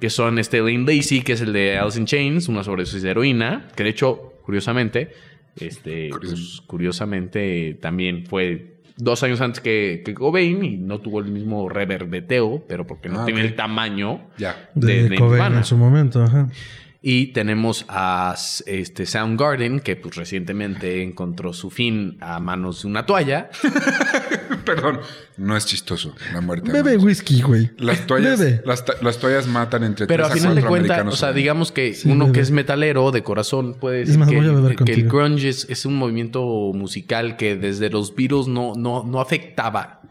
[0.00, 3.10] que son este Lane Lacey, que es el de Alice in Chains, una sobredosis de
[3.10, 5.12] heroína, que de hecho, curiosamente,
[5.56, 11.26] este, pues, curiosamente también fue dos años antes que, que Cobain y no tuvo el
[11.26, 14.68] mismo reverbeteo, pero porque no Ah, tiene el tamaño Ya.
[14.74, 15.56] De, de, de Cobain Nirvana.
[15.58, 16.48] en su momento, ajá.
[17.02, 18.34] Y tenemos a
[18.66, 23.48] este Soundgarden, que pues recientemente encontró su fin a manos de una toalla.
[24.66, 25.00] Perdón,
[25.38, 26.70] no es chistoso la muerte.
[26.70, 27.70] Bebe whisky, güey.
[27.78, 28.60] Las toallas, Bebe.
[28.66, 31.72] las, las toallas matan entre Pero a 3 final de 4 cuentas, o sea, digamos
[31.72, 32.34] que Sí, uno bebe.
[32.34, 36.42] que es metalero de corazón puede decir más, que, el grunge es, es un movimiento
[36.74, 40.02] musical que desde los Beatles no, no, no afectaba.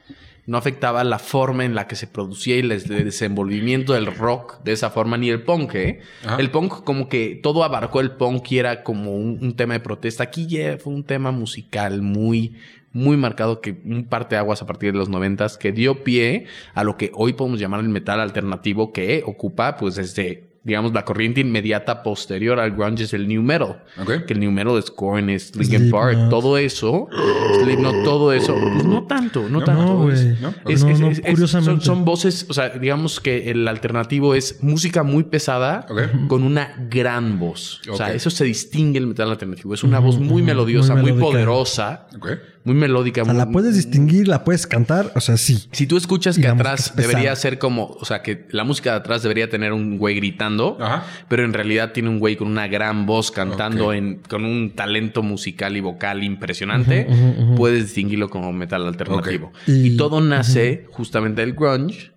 [0.50, 4.08] No afectaba la forma en la que se producía y el des- el desenvolvimiento del
[4.08, 6.00] rock de esa forma, ni el punk, ¿eh?
[6.40, 9.80] El punk como que todo abarcó el punk y era como un, un tema de
[9.80, 10.24] protesta.
[10.24, 12.56] Aquí ya fue un tema musical muy,
[12.92, 16.98] muy marcado que un parteaguas a partir de los noventas que dio pie a lo
[16.98, 22.02] que hoy podemos llamar el metal alternativo que ocupa pues desde digamos, la corriente inmediata
[22.04, 23.84] posterior al grunge es el new metal.
[24.26, 27.08] Que el new metal es Korn, es Linkin Park, todo eso.
[27.62, 28.56] Slipknot, todo eso.
[28.56, 29.82] Pues no tanto, no, tanto.
[29.84, 30.06] No.
[30.06, 30.12] ¿no?
[30.12, 31.86] Es- No, es- no, es- es- curiosamente.
[31.86, 35.86] son, son voces, o sea, digamos que el alternativo es música muy pesada
[36.28, 37.82] con una gran voz.
[37.92, 39.74] O sea, eso se distingue el metal alternativo.
[39.74, 42.30] Es una voz muy melodiosa, muy muy, poderosa, Ok.
[42.64, 43.22] Muy melódica.
[43.22, 45.68] O sea, la puedes distinguir, la puedes cantar, o sea, sí.
[45.72, 48.98] Si tú escuchas Y que atrás debería ser como, o sea, que la música de
[48.98, 51.06] atrás debería tener un güey gritando, Ajá.
[51.28, 55.24] pero en realidad tiene un güey con una gran voz cantando en, con un talento
[55.24, 57.08] musical y vocal impresionante,
[57.56, 59.52] puedes distinguirlo como metal alternativo.
[59.66, 62.12] Y, Y- todo nace justamente del grunge.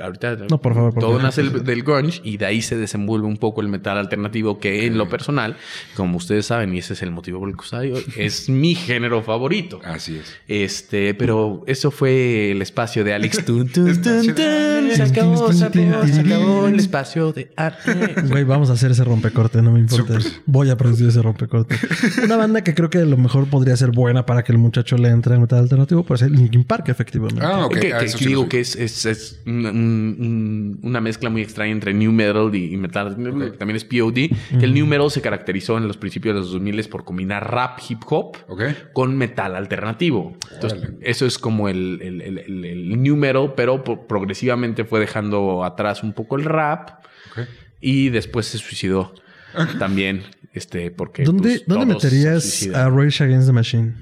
[0.00, 1.22] Ahorita, No, por favor, por todo favor.
[1.24, 4.86] nace el- del grunge y de ahí se desenvuelve un poco el metal alternativo que
[4.86, 5.56] en lo personal,
[5.96, 9.22] como ustedes saben, y ese es el motivo por el que hoy, es mi género
[9.22, 9.80] favorito.
[9.82, 10.36] Así es.
[10.46, 13.44] Este, pero eso fue el espacio de Alex.
[13.44, 14.24] Tun, tun, tun.
[14.24, 18.14] Se acabó, se acabó, se acabó el espacio de arte.
[18.28, 20.18] Güey, vamos a hacer ese rompecorte, no me importa.
[20.46, 21.76] Voy a producir ese rompecorte.
[22.24, 24.96] Una banda que creo que a lo mejor podría ser buena para que el muchacho
[24.96, 27.40] le entre al metal alternativo puede ser Linkin Park, efectivamente.
[27.44, 27.78] Ah, ok.
[27.78, 31.72] que, Ah, que- digo que es, es, es un- un- un- una mezcla muy extraña
[31.72, 33.16] entre new metal y, y metal.
[33.16, 34.14] que También es POD.
[34.58, 37.78] Que el new metal se caracterizó en los principios de los 2000 por combinar rap,
[37.88, 38.62] hip hop Ok.
[38.92, 40.36] con metal alternativo.
[40.54, 40.96] Entonces, Órale.
[41.02, 46.02] eso es como el, el- el- el- el new metal, pero progresivamente fue dejando atrás
[46.02, 46.90] un poco el rap.
[47.32, 47.46] Ok.
[47.80, 49.12] Y después se suicidó
[49.78, 50.22] también,
[50.52, 51.24] este, porque.
[51.24, 53.94] ¿Dónde, pues, ¿dónde meterías a Rage Against the Machine?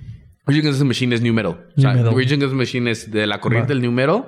[0.47, 1.53] Rage Against the Machine es new metal.
[1.77, 2.19] O sea, New metal.
[2.19, 3.75] Rage Against the Machine es de la corriente Va.
[3.75, 4.25] del new metal.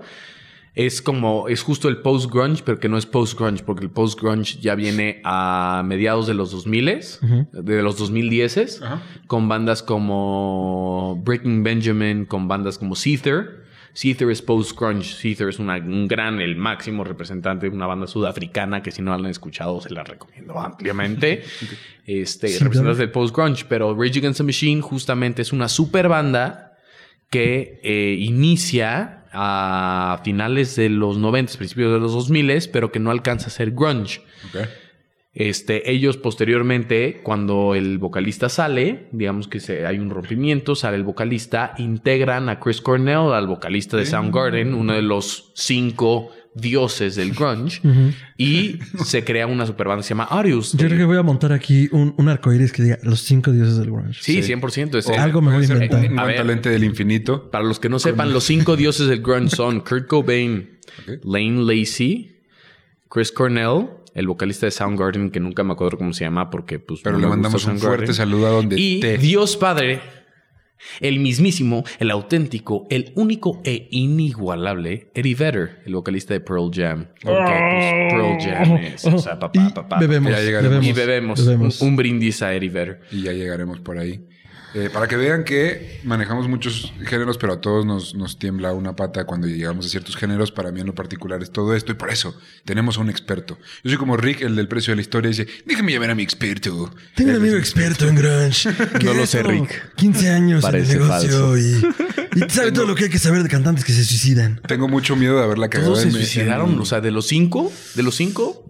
[0.74, 4.74] Es como, es justo el post-grunge, pero que no es post-grunge, porque el post-grunge ya
[4.76, 7.18] viene a mediados de los 2000
[7.52, 9.02] de los 2010 Ajá.
[9.26, 13.60] con bandas como Breaking Benjamin, con bandas como Seether.
[13.92, 15.02] Seether es post-grunge.
[15.14, 19.10] Seether es una- un gran, el máximo representante de una banda sudafricana que si no
[19.10, 21.42] la han escuchado se la recomiendo ampliamente.
[22.06, 22.62] Este, Seether.
[22.64, 23.64] representantes del post-grunge.
[23.68, 26.76] Pero Rage Against the Machine justamente es una super banda
[27.30, 33.10] que eh, inicia a finales de los 90, principios de los 2000, pero que no
[33.10, 34.22] alcanza a ser grunge.
[35.32, 41.04] Este, ellos posteriormente, cuando el vocalista sale, digamos que se, hay un rompimiento, sale el
[41.04, 47.32] vocalista, integran a Chris Cornell, al vocalista de Soundgarden, uno de los cinco dioses del
[47.32, 47.80] grunge,
[48.36, 50.72] y se crea una superbanda que se llama Arius.
[50.72, 53.76] Yo creo que voy a montar aquí un, un arcoíris que diga los cinco dioses
[53.78, 54.18] del grunge.
[54.22, 54.52] Sí, Sí.
[54.54, 54.96] 100%.
[54.98, 56.04] Es, O Algo me voy a inventar.
[56.04, 56.36] Un, un A ver.
[56.36, 57.50] talente del infinito.
[57.50, 60.78] Para los que no sepan, los cinco dioses del grunge son Kurt Cobain.
[61.24, 62.36] Lane Lacey,
[63.08, 67.00] Chris Cornell, el vocalista de Soundgarden, que nunca me acuerdo cómo se llama porque pues
[67.02, 69.16] Pero no le me gusta mandamos un fuerte saludo a donde Y te.
[69.18, 70.00] Dios Padre,
[71.00, 77.08] el mismísimo, el auténtico, el único e inigualable Eddie Vedder, el vocalista de Pearl Jam.
[77.22, 80.86] Porque pues, Pearl Jam es, o sea, papá, Y papá, bebemos, Ya llegaremos.
[80.86, 81.80] Y bebemos, bebemos.
[81.80, 83.00] Un, un brindis a Eddie Vedder.
[83.10, 84.26] Y ya llegaremos por ahí.
[84.72, 88.94] Eh, para que vean que manejamos muchos géneros, pero a todos nos, nos tiembla una
[88.94, 90.52] pata cuando llegamos a ciertos géneros.
[90.52, 93.58] Para mí en lo particular es todo esto y por eso tenemos a un experto.
[93.82, 96.14] Yo soy como Rick, el del precio de la historia, y dice, déjame llamar a
[96.14, 96.90] mi experto.
[97.16, 98.70] Tengo un amigo experto en grunge.
[98.98, 99.94] que No lo sé, Rick.
[99.96, 101.62] 15 años Parece en el negocio y,
[102.36, 104.60] y sabe todo lo que hay que saber de cantantes que se suicidan.
[104.68, 105.90] Tengo mucho miedo de haberla cagado.
[105.92, 106.74] Todos se en- suicidaron.
[106.74, 108.64] en- O sea, de los cinco, de los cinco,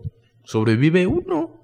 [0.44, 1.60] sobrevive uno.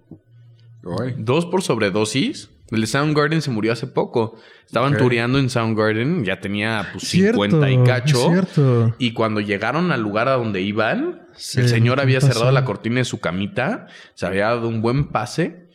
[1.01, 2.51] Ay, Dos por sobredosis.
[2.71, 4.37] El de Soundgarden se murió hace poco.
[4.67, 4.99] Estaban Ok.
[4.99, 6.25] tureando en Soundgarden.
[6.25, 8.19] Ya tenía pues, Cierto, 50 y cacho.
[8.19, 8.95] es cierto.
[8.99, 12.33] Y cuando llegaron al lugar a donde iban, Sí, el señor ¿qué había pasó?
[12.33, 13.87] cerrado la cortina de su camita.
[14.15, 15.67] Se había dado un buen pase.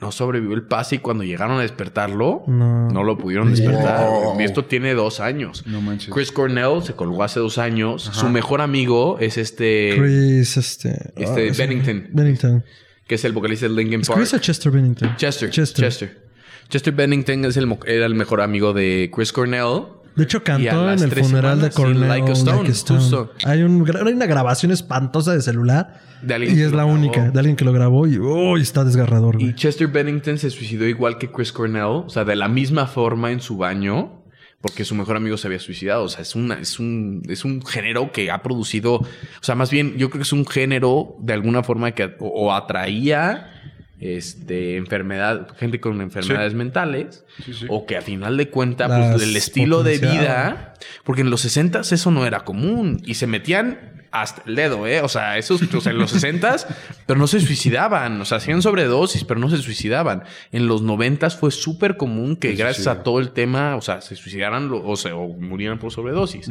[0.00, 2.88] No sobrevivió el pase y cuando llegaron a despertarlo, No.
[2.88, 4.06] no, lo pudieron despertar.
[4.08, 4.40] Wow.
[4.40, 5.64] Y esto tiene dos años.
[5.66, 6.14] no manches.
[6.14, 8.02] Chris Cornell se colgó hace dos años.
[8.12, 11.10] Su mejor amigo es este, Chris, este.
[11.16, 11.54] este ah.
[11.58, 12.64] Bennington, Bennington.
[13.08, 14.20] que es el vocalista de Linkin ¿Es Park.
[14.20, 15.16] Chris o Chester Bennington?
[15.16, 15.84] Chester, Chester.
[15.86, 16.27] Chester.
[16.68, 16.92] Chester.
[16.94, 19.84] Bennington es el, era el mejor amigo de Chris Cornell.
[20.16, 22.08] De hecho, Y cantó en el funeral de semanas, Cornell.
[22.08, 23.32] Like a Stone, justo.
[23.44, 26.00] Hay, un, gra- hay una grabación espantosa de celular.
[26.22, 26.92] De y es la grabó.
[26.92, 27.30] única.
[27.30, 29.54] De alguien que lo grabó y uy, está desgarrador, Y güey.
[29.54, 33.40] Chester Bennington se suicidó igual que Chris Cornell, o sea, de la misma forma en
[33.40, 34.24] su baño,
[34.60, 36.02] porque su mejor amigo se había suicidado.
[36.02, 39.06] O sea, es, una, es, un, es un género que ha producido, o
[39.40, 42.52] sea, más bien yo creo que es un género de alguna forma que o, o
[42.52, 43.52] atraía
[44.00, 47.66] este, enfermedad, gente con enfermedades mentales, Sí, sí.
[47.68, 50.74] o que a final de cuentas, pues el estilo de vida,
[51.04, 55.02] porque en los 60 eso no era común y se metían hasta el dedo, ¿eh?
[55.02, 56.56] O sea, esos, o sea, en los 60
[57.06, 60.24] pero no se suicidaban, o sea, hacían sobredosis, pero no se suicidaban.
[60.52, 64.16] En los 90 fue súper común que gracias a todo el tema, o sea, se
[64.16, 66.48] suicidaran o, se, o murieran por sobredosis.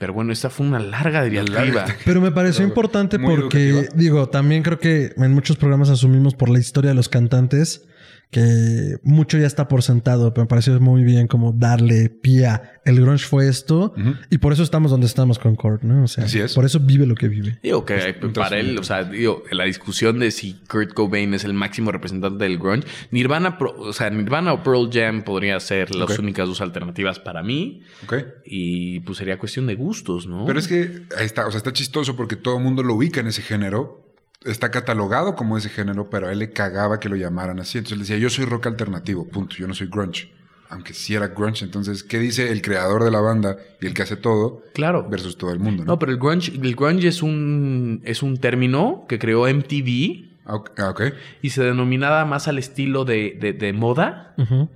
[0.00, 1.84] Pero bueno, esta fue una larga diatriba.
[2.06, 3.94] Pero me pareció importante porque, educativa.
[3.94, 7.82] digo, también creo que en muchos programas asumimos por la historia de los cantantes
[8.30, 12.80] que mucho ya está por sentado, pero me pareció muy bien como darle pie a
[12.84, 13.92] el grunge fue esto
[14.30, 16.04] y por eso estamos donde estamos con Kurt, ¿no?
[16.04, 16.54] O sea, Así es.
[16.54, 17.58] por eso vive lo que vive.
[17.62, 21.44] Digo que entonces, para él, o sea, digo, la discusión de si Kurt Cobain es
[21.44, 26.18] el máximo representante del grunge, Nirvana, o sea, Nirvana o Pearl Jam podría ser las
[26.18, 28.14] únicas dos alternativas para mí ¿Ok?
[28.44, 30.46] y pues sería cuestión de gustos, ¿no?
[30.46, 33.20] Pero es que ahí está, o sea, está chistoso porque todo el mundo lo ubica
[33.20, 34.09] en ese género.
[34.44, 37.76] Está catalogado como ese género, pero a él le cagaba que lo llamaran así.
[37.78, 40.32] Entonces él decía, yo soy rock alternativo, punto, yo no soy grunge.
[40.70, 41.64] Aunque sí era grunge.
[41.64, 45.06] Entonces, ¿qué dice el creador de la banda y el que hace todo claro.
[45.10, 45.84] versus todo el mundo?
[45.84, 45.92] ¿no?
[45.92, 50.54] No, pero el grunge, el grunge es un, es un término que creó MTV Ah,
[50.54, 50.70] ok.
[50.78, 51.02] ah, ok.
[51.42, 54.34] y se denominaba más al estilo de, de- de moda.
[54.38, 54.68] Ujú.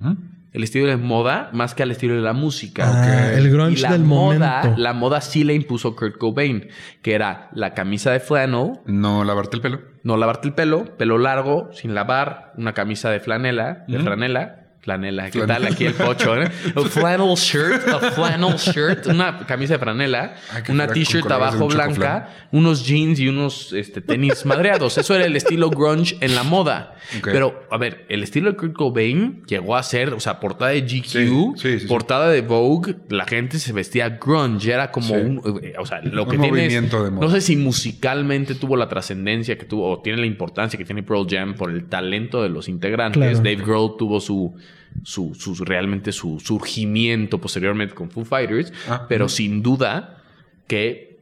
[0.55, 2.85] El estilo de moda, más que al estilo de la música.
[2.87, 4.81] Ah, el Y grunge la del moda, momento.
[4.81, 6.69] la moda sí la impuso Kurt Cobain,
[7.01, 9.81] que era la camisa de flannel, No lavarte el pelo.
[10.03, 14.64] no lavarte el pelo, pelo largo, sin lavar, una camisa de flanela, de franela.
[14.85, 15.59] Flanela, ¿qué Flanela.
[15.65, 16.41] tal aquí el pocho?
[16.41, 16.45] eh?
[16.75, 21.73] A flannel shirt, a flannel shirt, una camisa de franela, Ay, una t-shirt abajo un
[21.73, 24.97] blanca, unos jeans y unos este, tenis madreados.
[24.97, 26.93] Eso era el estilo grunge en la moda.
[27.23, 30.81] Pero, a ver, el estilo de Kurt Cobain llegó a ser, o sea, portada de
[30.81, 31.87] GQ, Sí, sí, sí, sí.
[31.87, 35.13] portada de Vogue, la gente se vestía grunge, era como Sí.
[35.13, 37.25] un, eh, o sea, lo Un que tiene es- movimiento de moda.
[37.27, 41.01] no sé si musicalmente tuvo la trascendencia que tuvo o tiene la importancia que tiene
[41.03, 43.19] Pearl Jam por el talento de los integrantes.
[43.21, 43.37] Claro.
[43.37, 44.55] Dave Grohl tuvo su,
[45.03, 50.21] su, su- realmente su surgimiento posteriormente con Foo Fighters, Ah, pero sin duda
[50.67, 51.17] que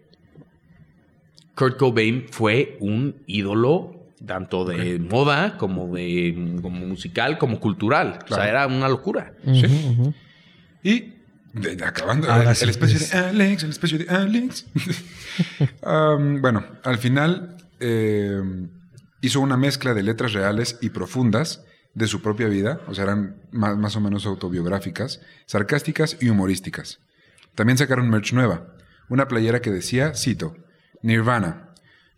[1.56, 8.20] Kurt Cobain fue un ídolo tanto de moda como de como musical como cultural.
[8.30, 9.34] O sea, era una locura.
[10.82, 11.14] Y
[11.54, 14.66] de- acabando, el, el espacio de Alex, el espacio de Alex.
[15.82, 18.40] Um, bueno, al final eh,
[19.22, 21.64] hizo una mezcla de letras reales y profundas
[21.94, 27.00] de su propia vida, o sea, eran más, más o menos autobiográficas, sarcásticas y humorísticas.
[27.56, 28.74] También sacaron merch nueva,
[29.10, 30.56] una playera que decía, cito,
[31.04, 31.70] Nirvana,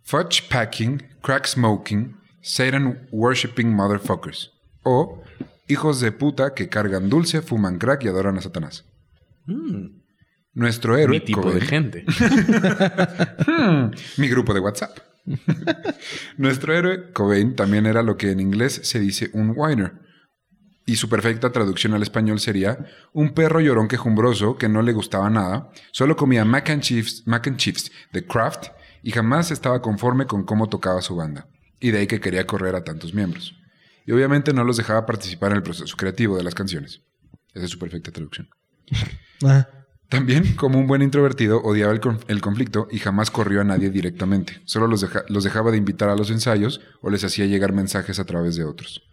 [0.03, 4.51] Fudge Packing, Crack Smoking, Satan Worshipping Motherfuckers.
[4.83, 5.23] O
[5.67, 8.85] Hijos de puta que cargan dulce, fuman crack y adoran a Satanás.
[10.53, 11.19] Nuestro héroe.
[11.19, 12.05] Mi tipo Cobain- de gente.
[13.47, 14.97] Hmm, mi grupo de WhatsApp.
[16.37, 19.93] Nuestro héroe Cobain también era lo que en inglés se dice un whiner.
[20.85, 25.29] Y su perfecta traducción al español sería un perro llorón quejumbroso que no le gustaba
[25.31, 28.67] nada, solo comía mac and chips, mac and chips de Kraft
[29.01, 31.47] y jamás estaba conforme con cómo tocaba su banda.
[31.79, 33.55] Y de ahí que quería correr a tantos miembros.
[34.05, 37.01] Y obviamente no los dejaba participar en el proceso creativo de las canciones.
[37.53, 38.49] Esa es su perfecta traducción.
[39.43, 39.67] Ah,
[40.09, 43.89] También, como un buen introvertido, odiaba el, conf- el conflicto y jamás corrió a nadie
[43.89, 44.61] directamente.
[44.65, 48.55] Solo los dejaba de invitar a los ensayos o les hacía llegar mensajes a través
[48.55, 49.03] de otros.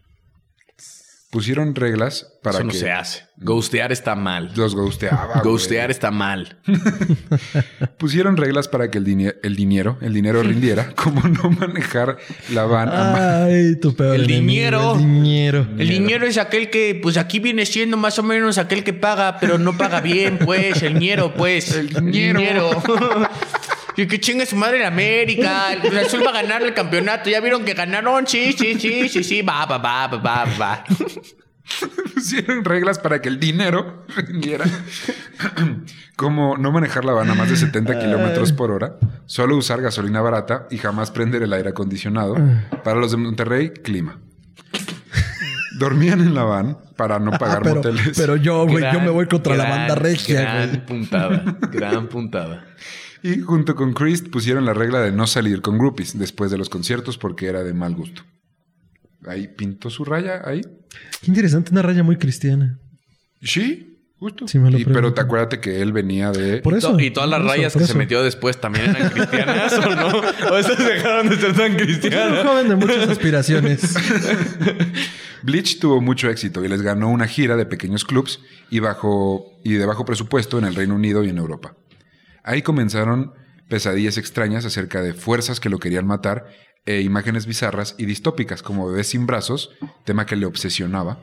[1.33, 3.25] Pusieron reglas para Eso no que se hace.
[3.39, 4.53] Ghostear está mal.
[4.55, 5.41] los ghosteaba.
[5.43, 6.59] Ghostear está mal.
[7.97, 12.19] Pusieron reglas para que el, dine- el dinero, el dinero rindiera, como no manejar
[12.53, 14.93] la van a Ay, tu peor El dinero.
[14.93, 15.67] El dinero.
[15.79, 19.39] El dinero es aquel que, pues aquí viene siendo más o menos aquel que paga,
[19.41, 20.83] pero no paga bien, pues.
[20.83, 21.75] El dinero, pues.
[21.75, 22.71] El dinero.
[23.97, 25.73] Y que chingue su madre en América.
[25.73, 27.29] El Cruz Azul va a ganar el campeonato.
[27.31, 28.27] ¿Ya vieron que ganaron?
[28.27, 29.43] Sí, sí, sí, sí, sí.
[29.43, 30.85] Va, va, va, va, va, va.
[32.15, 34.65] Pusieron reglas para que el dinero rindiera.
[36.17, 40.21] Como no manejar la van a más de 70 kilómetros por hora, solo usar gasolina
[40.21, 42.37] barata y jamás prender el aire acondicionado.
[42.85, 44.19] Para los de Monterrey, clima.
[45.79, 48.13] Dormían en la van para no pagar Ah, pero, moteles.
[48.17, 50.87] pero yo, güey, yo me voy contra la banda regia, Gran güey.
[50.87, 51.45] puntada.
[51.73, 52.65] Gran puntada.
[53.23, 56.69] Y junto con Chris pusieron la regla de no salir con groupies después de los
[56.69, 58.23] conciertos porque era de mal gusto.
[59.27, 60.63] Ahí pintó su raya, ahí.
[61.21, 62.81] Qué interesante, una raya muy cristiana.
[63.41, 64.49] Sí, justo.
[64.49, 66.59] Sí, me lo Y- pero te acuérdate que él venía de...
[66.59, 66.99] Por eso.
[66.99, 70.09] y todas las eso, rayas que se metió después también eran cristianas, ¿o no?
[70.53, 72.45] O esas dejaron de ser tan Pues era un cristianas.
[72.47, 73.95] joven de muchas aspiraciones.
[75.43, 79.75] Bleach tuvo mucho éxito y les ganó una gira de pequeños clubs y, bajo, y
[79.75, 81.75] de bajo presupuesto en el Reino Unido y en Europa.
[82.43, 83.33] Ahí comenzaron
[83.69, 86.47] pesadillas extrañas acerca de fuerzas que lo querían matar
[86.85, 89.71] e imágenes bizarras y distópicas como bebés sin brazos,
[90.05, 91.23] tema que le obsesionaba,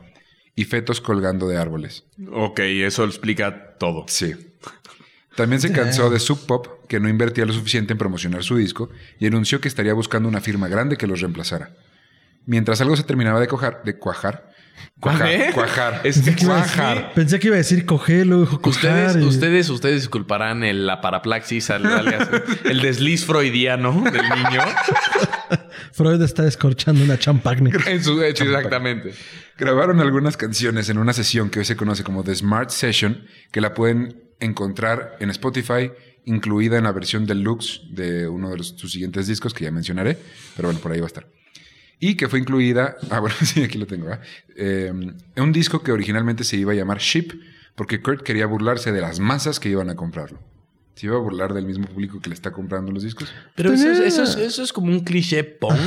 [0.56, 2.04] y fetos colgando de árboles.
[2.32, 4.04] Ok, eso explica todo.
[4.08, 4.34] Sí.
[5.36, 8.88] También se cansó de Sub Pop, que no invertía lo suficiente en promocionar su disco,
[9.18, 11.76] y anunció que estaría buscando una firma grande que los reemplazara.
[12.46, 14.49] Mientras algo se terminaba de, cojar- de cuajar,
[15.00, 15.28] Cuajar.
[15.30, 15.50] ¿Eh?
[15.54, 16.00] Cuajar.
[16.04, 16.96] Es Pensé que, iba a Cuajar.
[16.98, 20.86] decir, pensé que iba a decir cogelo, dijo Ustedes, cojar y- ustedes, ustedes disculparán el,
[20.86, 22.28] la paraplaxis, al- alias,
[22.64, 24.60] el desliz freudiano del niño.
[25.92, 27.70] Freud está descorchando una champagne.
[27.86, 29.12] En su hecho, exactamente.
[29.58, 33.60] Grabaron algunas canciones en una sesión que hoy se conoce como The Smart Session, que
[33.60, 35.90] la pueden encontrar en Spotify,
[36.24, 40.16] incluida en la versión deluxe de uno de los- sus siguientes discos que ya mencionaré,
[40.56, 41.26] pero bueno, por ahí va a estar.
[42.00, 44.08] Y que fue incluida, ah bueno, sí, aquí lo tengo.
[44.56, 44.86] Eh,
[45.36, 47.32] en un disco que originalmente se iba a llamar Ship,
[47.76, 50.38] porque Kurt quería burlarse de las masas que iban a comprarlo.
[50.96, 53.32] Se iba a burlar del mismo público que le está comprando los discos.
[53.54, 55.78] Pero eso es, eso, es, eso es como un cliché punk.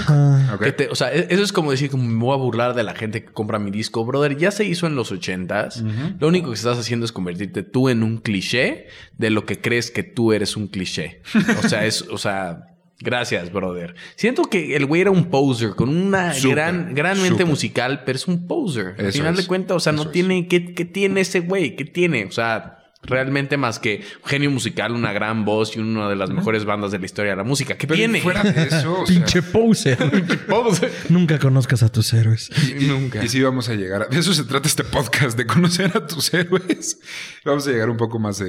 [0.72, 2.96] Te- o sea, e- eso es como decir, como me voy a burlar de la
[2.96, 4.06] gente que compra mi disco.
[4.06, 5.84] Brother, ya se hizo en los ochentas.
[6.20, 8.88] Lo único que estás haciendo es convertirte tú en un cliché
[9.18, 11.22] de lo que crees que tú eres un cliché.
[11.64, 12.73] O sea, es, o sea,
[13.04, 13.96] gracias, brother.
[14.16, 18.28] Siento que el güey era un poser con una gran, gran mente musical, pero es
[18.28, 18.96] un poser.
[18.98, 19.42] Al Eso final es.
[19.42, 20.14] de cuentas, o sea, Eso no es.
[20.14, 21.76] tiene, ¿qué, qué tiene ese güey?
[21.76, 22.26] ¿Qué tiene?
[22.26, 26.30] O sea, realmente más que un genio musical, una gran voz y una de las
[26.30, 27.78] mejores bandas de la historia de la música.
[27.78, 28.22] ¿Qué Pero tiene?
[28.22, 29.98] fuera de eso, o sea, Pinche poser.
[31.10, 32.50] Nunca conozcas a tus héroes.
[32.82, 33.24] Nunca.
[33.24, 34.06] Y sí vamos a llegar a...
[34.08, 37.00] De eso se trata este podcast, de conocer a tus héroes.
[37.46, 38.48] Vamos a llegar un poco más a,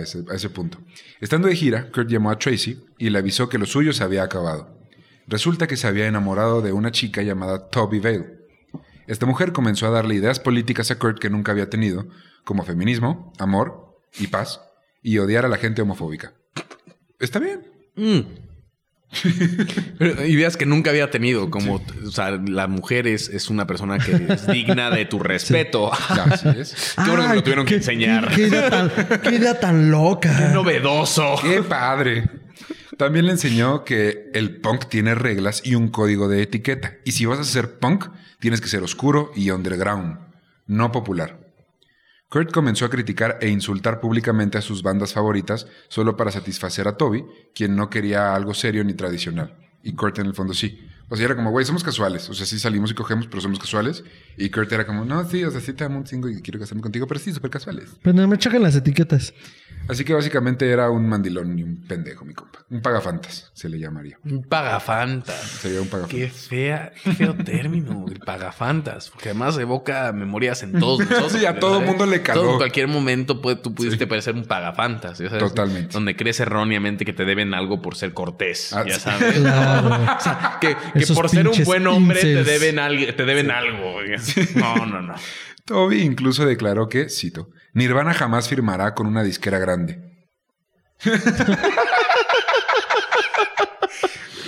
[0.00, 0.78] ese, a ese punto.
[1.20, 4.22] Estando de gira, Kurt llamó a Tracy y le avisó que lo suyo se había
[4.22, 4.78] acabado.
[5.26, 8.44] Resulta que se había enamorado de una chica llamada Toby Vale.
[9.06, 12.06] Esta mujer comenzó a darle ideas políticas a Kurt que nunca había tenido,
[12.44, 14.60] como feminismo, amor y paz,
[15.02, 16.32] y odiar a la gente homofóbica.
[17.18, 17.66] Está bien.
[17.96, 18.20] Mm.
[20.26, 24.32] Ideas que nunca había tenido, como, o sea, la mujer es, es una persona que
[24.32, 25.90] es digna de tu respeto.
[26.14, 26.94] Ya, así es.
[27.04, 28.28] Qué bueno que lo tuvieron que enseñar.
[28.28, 28.90] Qué, qué idea tan,
[29.22, 30.36] qué idea tan loca.
[30.36, 31.36] Qué novedoso.
[31.40, 32.24] ¡Qué padre!
[32.96, 36.94] También le enseñó que el punk tiene reglas y un código de etiqueta.
[37.04, 38.06] Y si vas a ser punk,
[38.38, 40.18] tienes que ser oscuro y underground,
[40.66, 41.43] no popular.
[42.34, 46.96] Kurt comenzó a criticar e insultar públicamente a sus bandas favoritas solo para satisfacer a
[46.96, 47.24] Toby,
[47.54, 49.56] quien no quería algo serio ni tradicional.
[49.84, 50.84] Y Kurt en el fondo sí.
[51.14, 52.28] O sea, era como, güey, somos casuales.
[52.28, 54.02] O sea, sí salimos y cogemos, pero somos casuales.
[54.36, 56.58] Y Kurt era como, no, sí, o sea, sí te amo un chingo y quiero
[56.58, 57.90] casarme contigo, pero sí, súper casuales.
[58.02, 59.32] Pero no me chocan las etiquetas.
[59.86, 62.60] Así que básicamente era un mandilón y un pendejo, mi compa.
[62.70, 64.18] Un pagafantas, se le llamaría.
[64.24, 65.36] Un pagafantas.
[65.40, 66.18] Sería un pagafantas.
[66.18, 69.10] Qué fea, qué feo término, el pagafantas.
[69.10, 71.32] Porque además evoca memorias en todos nosotros.
[71.32, 72.40] Sí, a todo mundo le caló.
[72.42, 75.18] Todo, en cualquier momento puede- tú pudiste parecer un pagafantas.
[75.18, 75.92] ya sabes, Totalmente.
[75.92, 78.72] Donde crees erróneamente que te deben algo por ser cortés.
[78.72, 79.00] Ah, ya sí.
[79.00, 79.34] sabes.
[79.44, 79.88] Claro.
[80.16, 82.46] O sea, que, que Esos por ser un buen hombre te incels.
[82.46, 84.00] deben, algo, te deben algo.
[84.56, 85.14] No, no, no.
[85.64, 90.00] Toby incluso declaró que, cito, Nirvana jamás firmará con una disquera grande.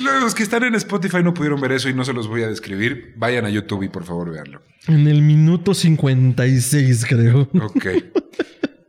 [0.00, 2.48] Los que están en Spotify no pudieron ver eso y no se los voy a
[2.48, 3.14] describir.
[3.16, 4.60] Vayan a YouTube y por favor veanlo.
[4.88, 7.48] En el minuto 56, creo.
[7.62, 7.86] Ok.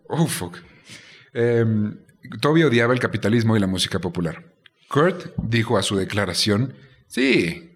[0.09, 0.57] Oh, fuck.
[1.33, 1.97] Em,
[2.39, 4.41] Toby odiaba el capitalismo y la música popular.
[4.87, 6.73] Kurt dijo a su declaración,
[7.07, 7.71] sí,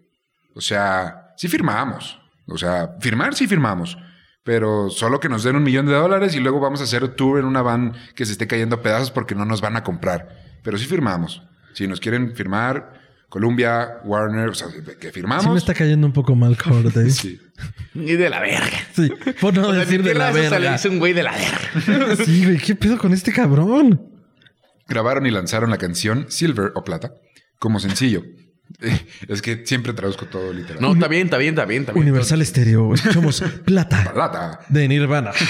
[0.53, 2.19] o sea, sí firmamos.
[2.47, 3.97] O sea, firmar sí firmamos.
[4.43, 7.39] Pero solo que nos den un millón de dólares y luego vamos a hacer tour
[7.39, 10.29] en una van que se esté cayendo a pedazos porque no nos van a comprar.
[10.63, 11.43] Pero sí firmamos.
[11.73, 14.67] Si nos quieren firmar, Columbia, Warner, o sea,
[14.99, 15.43] que firmamos.
[15.43, 17.09] Sí me está cayendo un poco mal Corday.
[17.11, 17.39] Sí.
[17.93, 18.77] Y de la verga.
[18.95, 20.71] Sí, por no O sea, decir de la se le verga.
[20.73, 22.15] dice un güey de la verga.
[22.25, 24.09] Sí, güey, ¿qué pedo con este cabrón?
[24.87, 27.13] Grabaron y lanzaron la canción Silver o Plata
[27.59, 28.23] como sencillo.
[29.27, 30.81] Es que siempre traduzco todo literal.
[30.81, 32.03] No, está bien, está bien, está bien, está bien.
[32.03, 32.93] Universal Estéreo.
[32.93, 34.59] Escuchamos Plata Plata.
[34.69, 35.31] de Nirvana.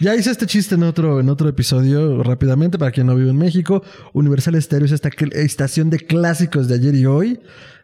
[0.00, 3.36] Ya hice este chiste en otro, en otro episodio rápidamente para quien no vive en
[3.36, 3.82] México.
[4.12, 7.40] Universal Estéreo es esta estación de clásicos de ayer y hoy.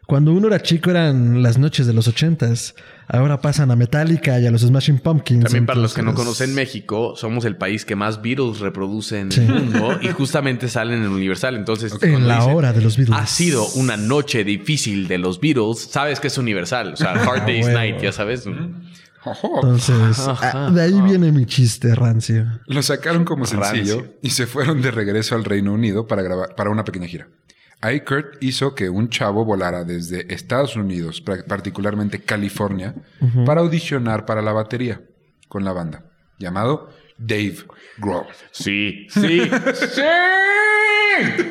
[0.07, 2.73] Cuando uno era chico eran las noches de los ochentas.
[3.07, 5.43] Ahora pasan a Metallica y a los Smashing Pumpkins.
[5.43, 9.31] También para los que no conocen México, somos el país que más Beatles reproduce en
[9.31, 9.41] Sí.
[9.41, 11.55] el mundo y justamente salen en Universal.
[11.55, 13.17] Entonces, En la dicen, hora de los Beatles.
[13.19, 15.79] Ha sido una noche difícil de los Beatles.
[15.91, 16.93] Sabes que es Universal.
[16.93, 17.67] O sea, Hard Day's.
[17.67, 18.45] Night, ya sabes.
[19.25, 22.45] Entonces, ah, de ahí viene mi chiste rancio.
[22.67, 23.65] Lo sacaron como Rancio.
[23.69, 27.27] sencillo y se fueron de regreso al Reino Unido para grabar para una pequeña gira.
[28.05, 32.95] Kurt hizo que un chavo volara desde Estados Unidos, particularmente California,
[33.45, 35.01] para audicionar para la batería
[35.47, 36.05] con la banda,
[36.39, 37.57] llamado Dave
[37.97, 38.25] Grohl.
[38.51, 39.41] Sí, sí,
[39.73, 40.01] sí.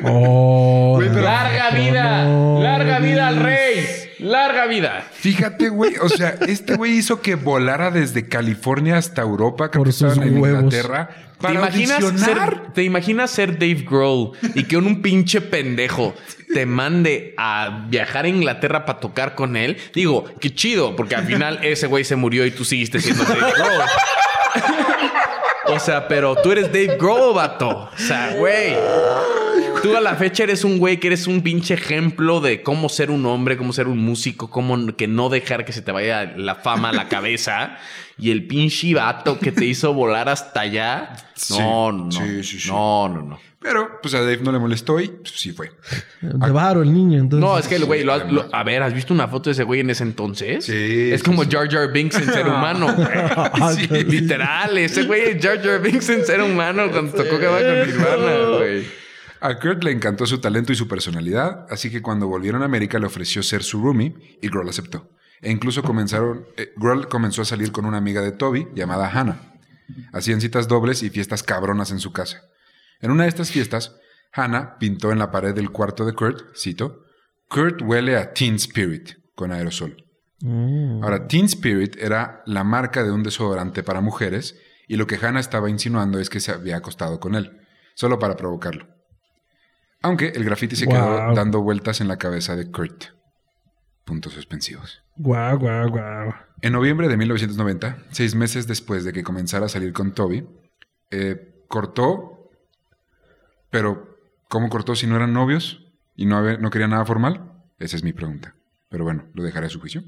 [0.03, 2.59] Oh, Larga vida, no.
[2.61, 4.04] larga vida al rey.
[4.19, 5.07] Larga vida.
[5.13, 5.95] Fíjate, güey.
[6.01, 10.15] O sea, este güey hizo que volara desde California hasta Europa, creo Por que estaban
[10.15, 10.63] sus en huevos.
[10.63, 11.09] Inglaterra,
[11.39, 16.15] ¿Te imaginas, ser, ¿Te imaginas ser Dave Grohl y que un, un pinche pendejo
[16.53, 19.77] te mande a viajar a Inglaterra para tocar con él?
[19.93, 23.51] Digo, qué chido, porque al final ese güey se murió y tú seguiste siendo Dave
[23.51, 23.81] Grohl.
[25.75, 27.89] o sea, pero tú eres Dave Grohl, vato.
[27.93, 28.75] O sea, güey.
[29.83, 33.11] Tú a la fecha eres un güey que eres un pinche ejemplo de cómo ser
[33.11, 36.55] un hombre, cómo ser un músico, cómo que no dejar que se te vaya la
[36.55, 37.77] fama a la cabeza.
[38.17, 41.15] Y el pinche vato que te hizo volar hasta allá.
[41.35, 42.11] Sí, No, no.
[42.11, 42.69] sí, sí, sí.
[42.69, 43.39] No, no, no.
[43.61, 45.71] Pero, pues a Dave no le molestó y pues, sí fue.
[46.21, 47.43] De varo el niño, entonces.
[47.49, 49.63] No, es que el güey, lo lo- a ver, ¿has visto una foto de ese
[49.63, 50.65] güey en ese entonces?
[50.65, 51.49] Sí, Es como sí.
[51.51, 52.93] Jar Jar Binks en ser humano.
[52.95, 53.75] güey.
[53.75, 53.87] Sí.
[54.05, 57.87] Literal, ese güey es Jar Jar Binks en ser humano cuando tocó que va con
[57.87, 59.04] Nirvana, güey.
[59.41, 62.99] A Kurt le encantó su talento y su personalidad, así que cuando volvieron a América
[62.99, 65.09] le ofreció ser su roomie y Grohl aceptó.
[65.41, 69.53] E incluso comenzaron, eh, Grohl comenzó a salir con una amiga de Toby llamada Hannah.
[70.13, 72.41] Hacían citas dobles y fiestas cabronas en su casa.
[73.01, 73.95] En una de estas fiestas,
[74.33, 77.05] Hannah pintó en la pared del cuarto de Kurt, cito,
[77.47, 80.03] Kurt huele a Teen Spirit con aerosol.
[80.41, 81.03] Mm.
[81.03, 84.55] Ahora, Teen Spirit era la marca de un desodorante para mujeres
[84.87, 87.61] y lo que Hannah estaba insinuando es que se había acostado con él,
[87.93, 88.94] solo para provocarlo.
[90.05, 90.99] Aunque el graffiti se quedó
[91.35, 93.05] dando vueltas en la cabeza de Kurt.
[94.03, 95.01] Puntos suspensivos.
[95.17, 96.33] Guau, guau, guau.
[96.61, 100.47] En noviembre de 1990, seis meses después de que comenzara a salir con Toby,
[101.09, 102.51] eh, cortó,
[103.71, 104.15] pero
[104.47, 105.83] ¿cómo cortó si no eran novios
[106.15, 107.51] y no, habe- no quería nada formal?
[107.79, 108.55] Esa es mi pregunta.
[108.89, 110.03] Pero bueno, lo dejaré a su juicio.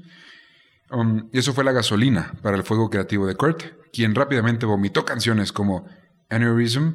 [0.90, 5.04] Um, y eso fue la gasolina para el fuego creativo de Kurt, quien rápidamente vomitó
[5.04, 5.86] canciones como
[6.30, 6.92] Aneurysm,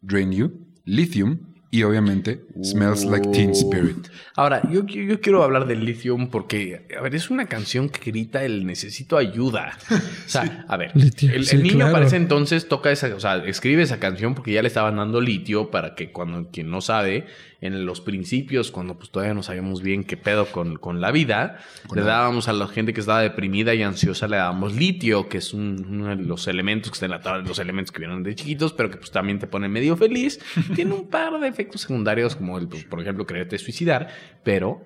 [0.00, 4.08] Drain You, Lithium y obviamente Smells Like Teen Spirit.
[4.34, 8.10] Ahora, yo, yo, yo quiero hablar del Lithium porque, a ver, es una canción que
[8.10, 9.76] grita el necesito ayuda.
[10.26, 11.92] O sea, a ver, Litio, el, el sí, niño claro.
[11.92, 15.20] para ese entonces toca esa, o sea, escribe esa canción porque ya le estaban dando
[15.20, 17.26] litio para que cuando, quien no sabe,
[17.60, 21.58] en los principios, cuando pues todavía no sabíamos bien qué pedo con, con la vida,
[21.94, 25.54] le dábamos a la gente que estaba deprimida y ansiosa, le dábamos litio, que es
[25.54, 28.34] un- uno de los elementos que está en la tabla, los elementos que vienen de
[28.34, 30.38] chiquitos, pero que pues también te pone medio feliz.
[30.74, 34.08] Tiene un par de efectos secundarios, como el, pues, por ejemplo, quererte suicidar,
[34.44, 34.84] pero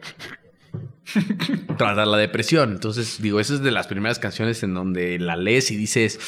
[1.77, 2.73] tratar la depresión.
[2.73, 6.21] Entonces, digo, esa es de las primeras canciones en donde la lees y dices,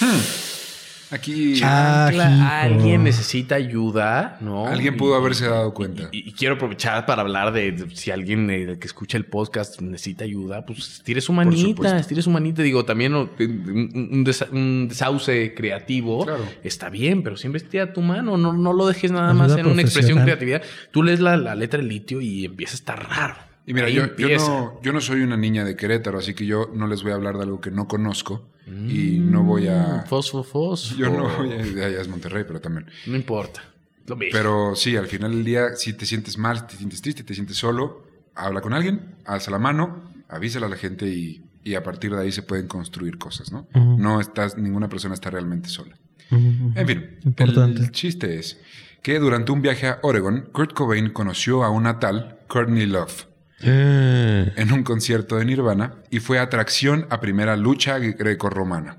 [1.13, 2.45] Aquí Ah, "Chancla, hijo.
[2.51, 4.67] alguien necesita ayuda, ¿no?
[4.67, 6.09] alguien Y- pudo haberse dado cuenta.
[6.11, 9.81] y, y quiero aprovechar para hablar de, de si alguien eh, que escucha el podcast
[9.81, 12.63] necesita ayuda, pues estire su manita, estire su manita.
[12.63, 16.45] Digo, también oh, un, un desa- un desauce creativo Claro.
[16.65, 18.37] está bien, pero siempre estira tu mano.
[18.37, 20.63] No, no lo dejes nada Ayuda más en una expresión creatividad.
[20.91, 23.35] Tú lees la, la letra del litio y empieza a estar raro.
[23.67, 26.89] Y mira, yo, no, yo no soy una niña de Querétaro, así que yo no
[26.89, 30.05] les voy a hablar de algo que no conozco y no voy a...
[30.09, 30.97] Fosfo, fosfo.
[30.97, 31.87] Yo no voy a...
[31.87, 32.87] Allá es Monterrey, pero también.
[33.07, 33.63] No importa.
[34.07, 34.33] Lo mismo.
[34.33, 37.57] Pero sí, al final del día, si te sientes mal, te sientes triste, te sientes
[37.57, 42.13] solo, habla con alguien, alza la mano, avísala a la gente y, y a partir
[42.15, 43.67] de ahí se pueden construir cosas, ¿no?
[43.75, 45.97] No estás, ninguna persona está realmente sola.
[46.31, 46.79] Mm.
[46.79, 47.81] En fin, Importante.
[47.81, 48.61] el chiste es
[49.03, 53.27] que durante un viaje a Oregon, Kurt Cobain conoció a una tal Courtney Love
[53.63, 58.97] en un concierto de Nirvana y fue atracción a primera lucha grecorromana.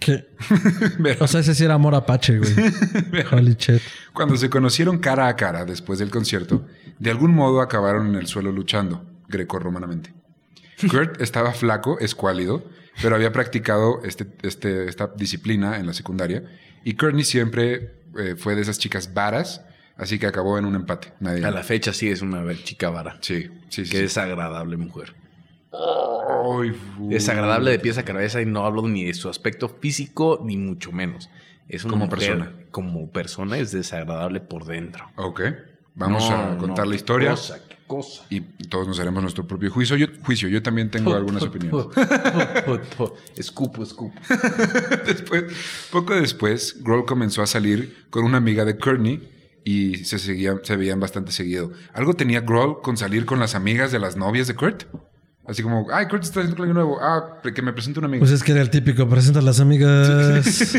[0.00, 0.26] ¿Qué?
[1.20, 2.52] O sea, ese sí era amor apache, güey.
[3.32, 3.80] Holy shit.
[4.12, 6.66] Cuando se conocieron cara a cara después del concierto,
[6.98, 10.12] de algún modo acabaron en el suelo luchando, grecorromanamente.
[10.90, 12.64] Kurt estaba flaco, escuálido,
[13.00, 16.42] pero había practicado este, este- esta disciplina en la secundaria
[16.84, 19.62] y Courtney siempre eh, fue de esas chicas varas,
[19.96, 21.12] así que acabó en un empate.
[21.20, 23.18] Nadie a la fecha sí es una chica vara.
[23.20, 23.90] Sí, sí, sí.
[23.90, 24.02] Qué sí.
[24.02, 25.14] desagradable mujer.
[25.72, 30.56] Ay, Desagradable de pies a cabeza y no hablo ni de su aspecto físico ni
[30.56, 31.30] mucho menos.
[31.68, 32.52] Es una Como mujer- persona.
[32.70, 35.06] Como persona es desagradable por dentro.
[35.16, 35.40] Ok,
[35.94, 38.22] vamos No, a contar no, la qué historia cosa, qué cosa.
[38.30, 39.96] y todos nos haremos nuestro propio juicio.
[39.96, 41.86] Yo, juicio, yo también tengo algunas opiniones.
[43.36, 44.14] escupo, escupo.
[45.06, 45.44] Después,
[45.90, 49.28] poco después, Grohl comenzó a salir con una amiga de Courtney
[49.64, 51.72] y se, seguían, se veían bastante seguido.
[51.92, 54.84] ¿Algo tenía Grohl con salir con las amigas de las novias de Kurt?
[55.44, 56.98] Así como, ay, Kurt está haciendo algo nuevo.
[57.00, 58.20] Ah, que me presente una amiga.
[58.20, 60.06] Pues es que era el típico, presenta a las amigas.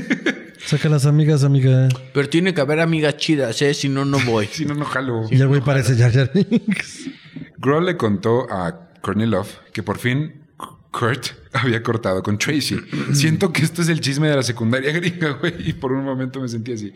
[0.65, 1.89] Saca a las amigas, amiga.
[2.13, 3.73] Pero tiene que haber amigas chidas, ¿eh?
[3.73, 4.47] Si no, no voy.
[4.51, 5.25] si no, no jalo.
[5.29, 7.09] Y el güey parece Jar Jar Binks.
[7.57, 10.43] Grohl le contó a Courtney Love que por fin
[10.91, 12.79] Kurt había cortado con Tracy.
[13.13, 16.39] Siento que esto es el chisme de la secundaria gringa, güey, y por un momento
[16.39, 16.93] me sentí así.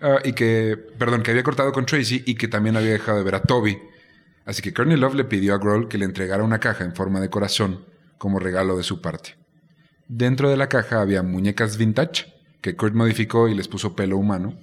[0.00, 3.24] Ah, y que, perdón, que había cortado con Tracy y que también había dejado de
[3.24, 3.78] ver a Toby.
[4.46, 7.20] Así que Courtney Love le pidió a Grohl que le entregara una caja en forma
[7.20, 7.84] de corazón
[8.18, 9.36] como regalo de su parte.
[10.08, 14.58] Dentro de la caja había muñecas vintage que Kurt modificó y les puso pelo humano,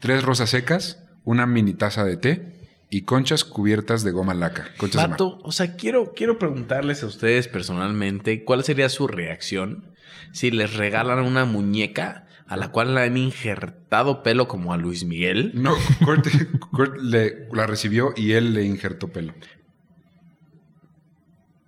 [0.00, 4.68] tres rosas secas, una mini taza de té y conchas cubiertas de goma laca.
[4.76, 5.10] Conchas.
[5.10, 9.94] Vato, o sea, quiero, quiero preguntarles a ustedes personalmente cuál sería su reacción
[10.32, 15.04] si les regalan una muñeca a la cual le han injertado pelo como a Luis
[15.04, 15.52] Miguel.
[15.54, 15.72] No,
[16.04, 16.26] Kurt,
[16.72, 19.32] Kurt le, la recibió y él le injertó pelo.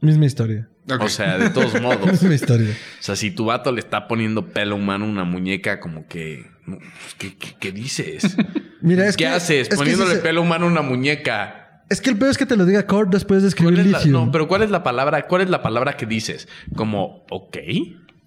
[0.00, 0.68] Misma historia.
[1.00, 2.10] O sea, de todos modos.
[2.10, 2.70] Misma historia.
[2.70, 6.50] O sea, si tu vato le está poniendo pelo humano a una muñeca, como que.
[6.66, 6.78] pues,
[7.18, 8.36] ¿Qué, qué- qué dices?
[8.82, 9.62] Mira, es ¿Qué que, haces?
[9.62, 11.84] es que Poniéndole se- pelo humano a una muñeca.
[11.88, 14.06] Es que el peor es que te lo diga Kurt después de escribir ¿Cuál es
[14.06, 15.26] la- no, pero ¿cuál es la palabra?
[15.28, 16.48] ¿Cuál es la palabra que dices?
[16.74, 17.56] Como, ok,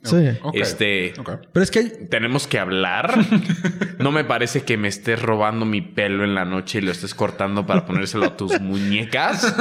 [0.06, 0.38] Sí.
[0.54, 1.14] Este-.
[1.52, 3.14] Pero es que tenemos que hablar.
[3.98, 7.16] No me parece que me estés robando mi pelo en la noche y lo estés
[7.16, 9.56] cortando para ponérselo a tus muñecas.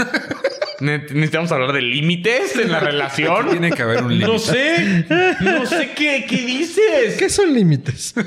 [0.80, 3.49] Ne- Necesitamos hablar de límites en la relación.
[3.51, 4.26] Tiene que haber un límite.
[4.30, 5.07] No sé.
[5.40, 7.16] No sé qué, qué dices.
[7.16, 8.12] ¿qué son límites?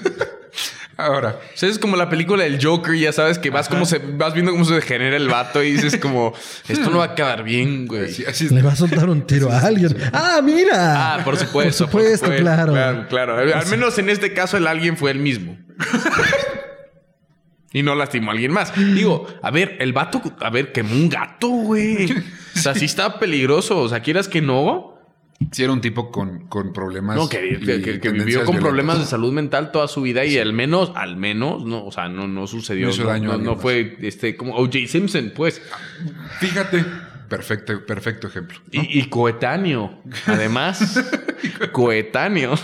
[1.00, 4.00] Ahora, O sea, es como la película del Joker, ya sabes que vas como se
[4.00, 6.34] vas viendo cómo se degenera el vato y dices como
[6.68, 8.06] esto no va a acabar bien, güey.
[8.06, 8.52] así, así es.
[8.52, 9.95] Le va a soltar un tiro a alguien.
[10.12, 11.16] ¡Ah, mira!
[11.16, 11.88] Ah, por supuesto.
[11.88, 12.74] Por supuesto, claro.
[12.74, 13.38] Claro, claro.
[13.38, 15.56] Al menos en este caso el alguien fue el mismo.
[17.74, 18.74] y no lastimó a alguien más.
[18.76, 22.12] Digo, a ver, el vato, a ver, quemó un gato, güey.
[22.56, 23.78] O sea, sí está peligroso.
[23.78, 24.97] O sea, quieras que no.
[25.51, 27.15] Sí era un tipo con, con problemas.
[27.15, 28.59] No, que, que- que- vivió con violentas.
[28.59, 32.09] problemas de salud mental toda su vida y al menos, al menos, no, o sea,
[32.09, 32.88] no, no sucedió.
[32.88, 34.79] No hizo no, daño fue este como O.J.
[34.88, 35.61] Simpson, pues.
[36.39, 36.83] Fíjate,
[37.29, 38.59] perfecto, perfecto ejemplo.
[38.71, 41.03] Y, y coetáneo, además.
[41.71, 42.55] coetáneo.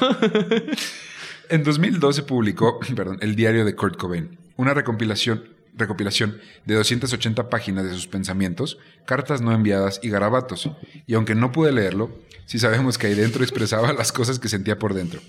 [1.49, 5.43] En 2012 se publicó perdón, el diario de Kurt Cobain, una recopilación,
[5.75, 10.69] recopilación de 280 páginas de sus pensamientos, cartas no enviadas y garabatos.
[11.07, 14.77] Y aunque no pude leerlo, sí sabemos que ahí dentro expresaba las cosas que sentía
[14.79, 15.21] por dentro.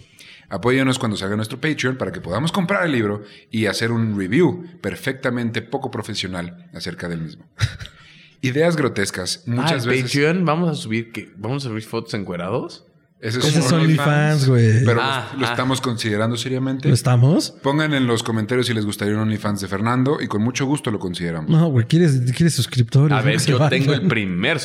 [0.51, 4.65] Apóyanos cuando salga nuestro Patreon para que podamos comprar el libro y hacer un review
[4.83, 7.47] perfectamente poco profesional acerca del mismo.
[8.43, 10.03] Ideas grotescas, muchas Ah, veces.
[10.13, 12.85] Patreon, vamos a subir que vamos a subir fotos encuerados.
[13.25, 14.85] Ese Ese es OnlyFans, güey.
[14.85, 15.51] Pero Ah, lo, lo ah.
[15.51, 16.89] estamos considerando seriamente.
[16.89, 17.53] ¿Lo estamos?
[17.63, 20.91] Pongan en los comentarios si les gustaría un OnlyFans de Fernando y con mucho gusto
[20.91, 21.51] lo consideramos.
[21.51, 23.17] No, güey, ¿quieres, quieres suscriptores?
[23.17, 23.71] A ver, yo vayan.
[23.71, 24.61] tengo el primer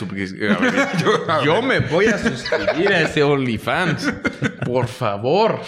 [0.59, 4.13] ver, Yo- yo me voy a suscribir a ese OnlyFans.
[4.65, 5.61] Por favor.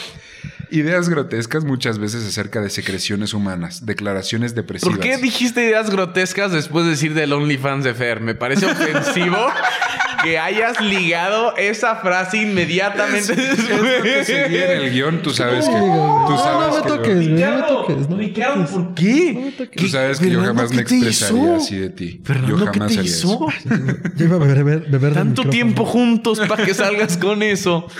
[0.70, 4.96] Ideas grotescas muchas veces acerca de secreciones humanas, declaraciones depresivas.
[4.96, 8.22] ¿Por qué dijiste ideas grotescas después de decir del OnlyFans de Fer?
[8.22, 9.36] Me parece ofensivo
[10.24, 15.66] que hayas ligado esa frase inmediatamente Es lo que seguía en el guion, tú sabes
[15.66, 15.72] que...
[15.72, 17.28] Tú sabes no me que toques, güey.
[17.30, 18.10] No me toques.
[18.10, 18.72] No me Ricardo, toques.
[18.72, 19.34] ¿por qué?
[19.34, 19.82] No me toques.
[19.82, 21.56] Tú sabes que yo jamás me ¿qué te expresaría hizo?
[21.56, 22.22] así de ti.
[22.24, 23.48] Fernando, yo ¿qué jamás te haría hizo?
[23.50, 23.70] eso.
[24.16, 27.88] Yo iba a beber, Tanto tiempo juntos para que salgas con eso.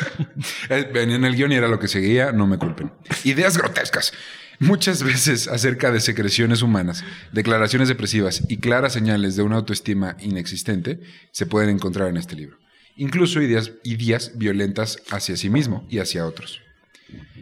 [0.70, 2.92] Eh, Venía en el guion y era lo que seguía, no me culpen.
[3.24, 4.14] Ideas grotescas.
[4.62, 11.00] Muchas veces acerca de secreciones humanas, declaraciones depresivas y claras señales de una autoestima inexistente
[11.32, 12.60] se pueden encontrar en este libro.
[12.96, 16.62] Incluso ideas, ideas violentas hacia sí mismo y hacia otros.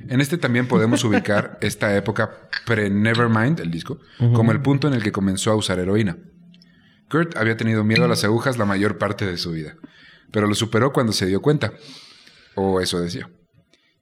[0.07, 5.03] En este también podemos ubicar esta época pre-Nevermind, el disco, como el punto en el
[5.03, 6.15] que comenzó a usar heroína.
[7.09, 9.75] Kurt había tenido miedo a las agujas la mayor parte de su vida,
[10.31, 11.73] pero lo superó cuando se dio cuenta,
[12.55, 13.29] o eso decía,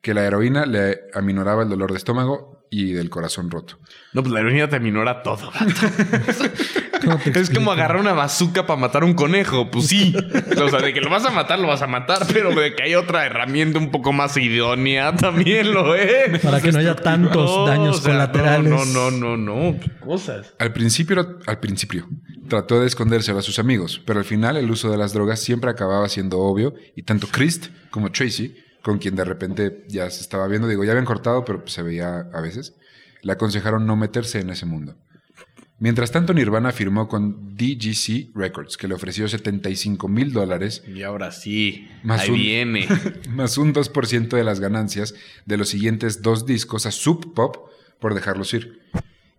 [0.02, 3.80] que la heroína le aminoraba el dolor de estómago y del corazón roto.
[4.14, 5.52] No, pues la heroína te aminora todo.
[5.52, 5.66] vato.
[7.04, 9.70] ¿Cómo te Es como agarrar una bazooka para matar un conejo.
[9.70, 10.16] Pues sí.
[10.62, 12.26] O sea, de que lo vas a matar, lo vas a matar.
[12.34, 16.40] Pero de que hay otra herramienta un poco más idónea, también lo es.
[16.40, 18.72] Para que no haya tantos No, daños o sea, colaterales.
[18.72, 19.80] No, no, no, no, no.
[20.00, 20.54] Cosas.
[20.60, 22.08] Al principio, al principio,
[22.50, 25.70] trató de escondérselo a sus amigos, pero al final el uso de las drogas siempre
[25.70, 28.56] acababa siendo obvio y tanto Christ como Tracy,
[28.88, 31.82] con quien de repente ya se estaba viendo, digo, ya habían cortado, pero pues se
[31.84, 32.74] veía a veces,
[33.22, 34.96] le aconsejaron no meterse en ese mundo.
[35.78, 41.32] Mientras tanto, Nirvana firmó con DGC Records, que le ofreció 75 mil dólares Y ahora
[41.32, 41.86] sí.
[42.02, 42.88] Más ahí un- viene.
[43.30, 45.14] más un 2% de las ganancias
[45.46, 47.58] de los siguientes dos discos a Sub Pop
[48.00, 48.80] por dejarlos ir.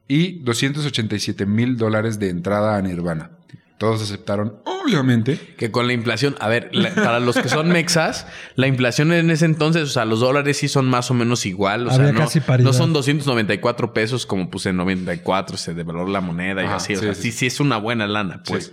[0.09, 3.31] Y 287 mil dólares de entrada a Nirvana.
[3.79, 5.39] Todos aceptaron, obviamente.
[5.57, 8.27] Que con la inflación, a ver, la- para los que son mexas,
[8.57, 11.87] la inflación en ese entonces, o sea, los dólares sí son más o menos igual.
[11.87, 12.67] O sea, Había no, casi paridad.
[12.67, 16.95] no son 294 pesos como puse en 94, se devaloró la moneda y así.
[16.95, 17.23] O sí, sea, sí.
[17.23, 18.67] sí, sí es una buena lana, pues.
[18.67, 18.73] Sí.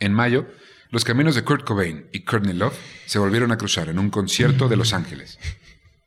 [0.00, 0.46] En mayo,
[0.90, 4.66] los caminos de Kurt Cobain y Courtney Love se volvieron a cruzar en un concierto
[4.68, 5.38] de Los Ángeles.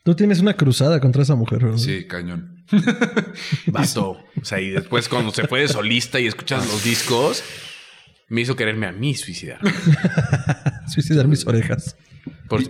[0.04, 1.78] Tú tienes una cruzada contra esa mujer, ¿verdad?
[1.78, 2.64] Sí, cañón.
[3.68, 4.18] Vato.
[4.42, 7.44] O sea, y después cuando se fue de solista y escuchas los discos,
[8.30, 9.60] me hizo quererme a mí suicidar.
[10.88, 11.96] Suicidar mis orejas.
[12.48, 12.62] Por-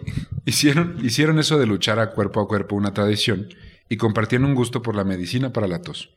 [0.46, 3.48] Hicieron, hicieron eso de luchar a cuerpo a cuerpo una tradición
[3.88, 6.10] y compartían un gusto por la medicina para la tos.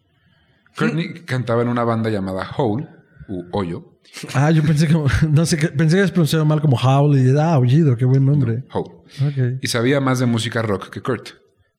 [0.76, 2.88] Courtney cantaba en una banda llamada Hole,
[3.28, 3.88] u Hoyo,
[4.34, 4.94] Ah, yo pensé que...
[5.30, 7.36] No sé, qué- pensé que habías pronunciado mal como Howl y...
[7.38, 7.96] Ah, Aullido.
[7.96, 8.64] Qué buen nombre.
[8.72, 8.90] Hole,
[9.26, 9.58] Ok.
[9.62, 11.28] y sabía más de música rock que Kurt,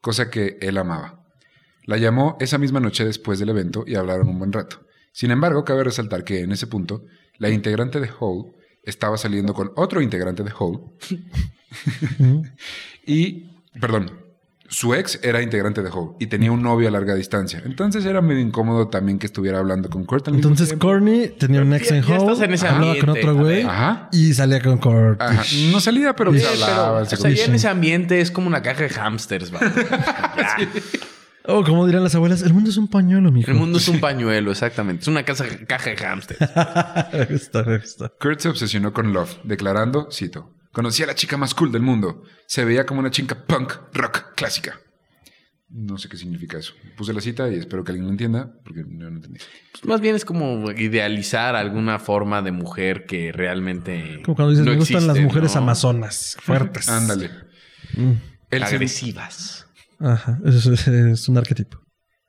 [0.02, 1.26] cosa que él amaba.
[1.86, 4.86] La llamó esa misma noche después del evento y hablaron un buen rato.
[5.12, 7.04] Sin embargo, cabe resaltar que en ese punto,
[7.38, 8.52] la integrante de Hole
[8.84, 10.80] estaba saliendo con otro integrante de Hole
[13.06, 13.46] y,
[13.80, 14.12] perdón,
[14.70, 17.62] su ex era integrante de Hole y tenía un novio a larga distancia.
[17.64, 20.28] Entonces era medio incómodo también que estuviera hablando con Kurt.
[20.28, 20.88] al mismo Entonces tiempo.
[20.88, 23.68] Courtney tenía un ex Ya- en Howl, en ese hablaba con ambiente, otro güey
[24.12, 25.22] y salía con Kurt.
[25.22, 25.44] Ajá.
[25.72, 27.02] No salía, pero Sí, se pero, hablaba.
[27.02, 29.60] o se sea, ya en ese ambiente es como una caja de hamsters, va.
[31.46, 31.54] Ya.
[31.54, 33.52] Oh, como dirán las abuelas, el mundo es un pañuelo, mijo.
[33.52, 35.02] El mundo es un pañuelo, exactamente.
[35.02, 36.40] Es una casa, caja de hamsters.
[37.14, 38.12] Me gusta, me gusta.
[38.20, 42.24] Kurt se obsesionó con Love, declarando, cito, conocí a la chica más cool del mundo.
[42.48, 44.80] Se veía como una chica punk rock clásica.
[45.76, 46.74] No sé qué significa eso.
[46.96, 49.40] Puse la cita y espero que alguien lo entienda, porque no entendí.
[49.72, 54.22] Pues más bien es como idealizar alguna forma de mujer que realmente.
[54.24, 55.62] Como cuando dices, no me gustan las mujeres ¿no?
[55.62, 56.88] amazonas, fuertes.
[56.90, 57.32] Ándale.
[57.96, 58.14] Mm.
[58.62, 59.63] Agresivas.
[60.04, 61.80] Ajá, es, es un arquetipo.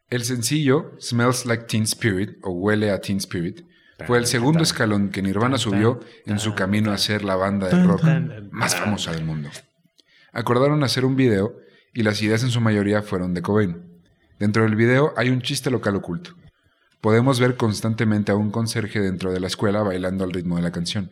[0.09, 3.63] el sencillo Smells Like Teen Spirit o Huele a Teen Spirit
[4.07, 7.83] fue el segundo escalón que Nirvana subió en su camino a ser la banda de
[7.85, 8.05] rock
[8.51, 9.51] más famosa del mundo.
[10.33, 11.55] Acordaron hacer un video
[11.93, 14.03] y las ideas en su mayoría fueron de Cobain.
[14.39, 16.35] Dentro del video hay un chiste local oculto.
[17.01, 20.73] Podemos ver constantemente a un conserje dentro de la escuela bailando al ritmo de la
[20.73, 21.11] canción.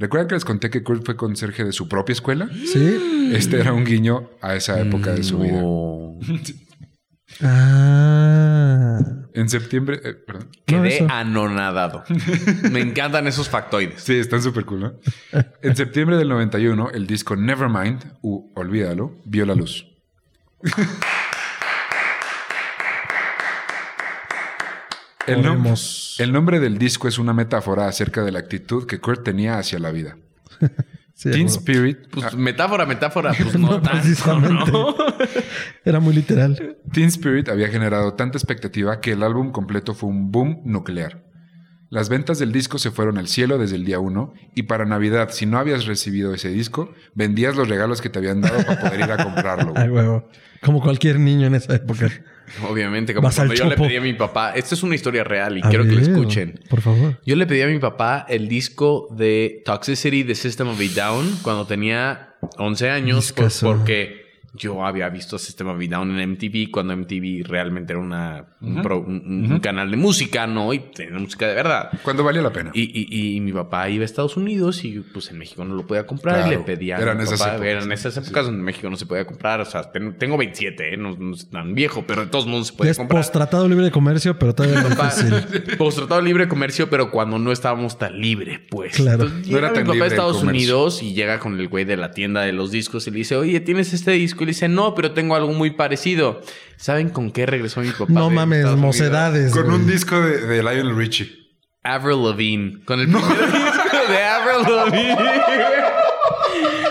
[0.00, 2.48] ¿Recuerdan que les conté que Kurt fue conserje de su propia escuela?
[2.72, 3.30] ¿Sí?
[3.34, 5.62] Este era un guiño a esa época de su vida.
[7.42, 8.98] Ah.
[9.34, 10.00] En septiembre...
[10.02, 10.48] eh, perdón.
[10.64, 12.02] Quedé anonadado.
[12.72, 14.02] Me encantan esos factoides.
[14.02, 14.92] Sí, están súper cool, ¿no?
[15.60, 19.86] En septiembre del 91, el disco Nevermind, u Olvídalo, vio la luz.
[25.32, 26.16] El, nom- Oremos.
[26.18, 29.78] el nombre del disco es una metáfora acerca de la actitud que Kurt tenía hacia
[29.78, 30.16] la vida.
[31.12, 31.48] Sí, Teen.
[31.48, 34.72] Spirit, Pues ah, metáfora, metáfora, pues no, No, tanto, precisamente.
[34.72, 34.94] ¿no?
[35.84, 36.78] Era muy literal.
[36.92, 41.22] Teen Spirit había generado tanta expectativa que el álbum completo fue un boom nuclear.
[41.90, 45.28] Las ventas del disco se fueron al cielo desde el día uno y para Navidad,
[45.30, 49.00] si no habías recibido ese disco, vendías los regalos que te habían dado para poder
[49.00, 49.74] ir a comprarlo.
[49.76, 50.26] Ay, huevo.
[50.62, 52.08] Como cualquier niño en esa época.
[52.68, 54.52] Obviamente, como cuando yo le pedí a mi papá.
[54.54, 56.60] Esta es una historia real y A quiero que la escuchen.
[56.68, 57.18] Por favor.
[57.24, 61.38] Yo le pedí a mi papá el disco de Toxicity de System of a Down
[61.42, 64.19] cuando tenía 11 años porque
[64.54, 68.82] yo había visto System of a Down en MTV cuando MTV realmente era una, un,
[68.82, 70.72] pro- un- un canal de música, ¿no?
[70.74, 71.90] Y tenía música de verdad.
[72.02, 72.70] Cuando valía la pena.
[72.74, 75.86] Y, y- y mi papá iba a Estados Unidos y pues en México no lo
[75.86, 77.68] podía comprar y le pedía a eran mi esas papá, épocas.
[77.70, 80.94] eran esas épocas donde en México no se podía comprar, o sea, ten- tengo 27,
[80.94, 80.96] ¿eh?
[80.96, 83.20] no, no es tan viejo, pero de todos modos se es comprar.
[83.22, 85.32] post-tratado libre de comercio, pero todavía no es fácil.
[85.78, 88.96] Post-tratado de libre comercio, pero cuando no estábamos tan libre, pues.
[88.96, 89.24] Claro.
[89.24, 90.42] Entonces, No era tan mi papá libre a Estados.
[90.42, 93.36] Unidos y llega con el güey de la tienda de los discos y le dice,
[93.36, 94.39] oye, ¿tienes este disco?
[94.44, 96.40] Y le dice, no, pero tengo algo muy parecido.
[96.76, 98.06] ¿Saben con qué regresó mi papá?
[98.08, 99.52] No mames, Estados mocedades.
[99.52, 99.76] Con güey.
[99.76, 101.30] un disco de, de Lionel Richie.
[101.82, 102.84] Avril Lavigne.
[102.84, 103.22] Con el primer
[103.52, 105.30] disco de Avril Lavigne.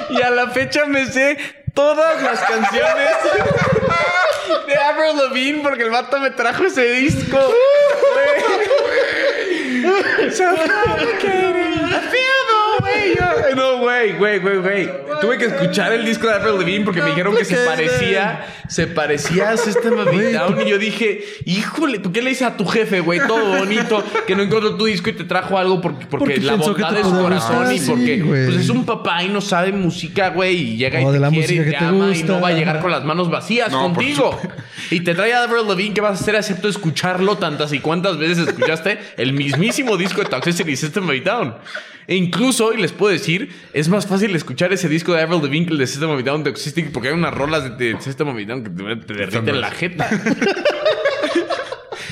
[0.09, 1.37] y a la fecha me sé
[1.75, 3.07] todas las canciones
[4.67, 7.37] de Avril Lavigne porque el vato me trajo ese disco.
[8.09, 8.69] Güey.
[10.31, 11.83] So complicated.
[11.85, 13.15] I feel the way
[13.49, 14.89] you're- No, güey, güey, güey, güey.
[15.21, 18.87] Tuve que escuchar el disco de Avril Lavigne porque me dijeron que se parecía, se
[18.87, 22.65] parecía a System of Down y yo dije, híjole, ¿tú qué le dices a tu
[22.65, 23.19] jefe, güey?
[23.27, 26.55] Todo bonito, que no encontró tu disco y te trajo algo porque, porque, Porque la
[26.55, 30.55] bondad de su corazón y porque pues es un papá y no sabe música, güey,
[30.73, 32.91] y llega y te la quiere y te ama y no va a llegar con
[32.91, 34.39] las manos vacías No, contigo.
[34.91, 38.17] Y te trae a Avril Lavigne, ¿qué vas a hacer excepto escucharlo tantas y cuántas
[38.17, 41.55] veces escuchaste el mismísimo disco de Toxicity System of Down?
[42.09, 45.77] E incluso, y les puedo decir, es más fácil escuchar ese disco de Avril Lavigne
[45.77, 48.45] de System of a Down Toxicity porque hay unas rolas de, de System of a
[48.45, 50.09] Down que te, te derriten la jeta.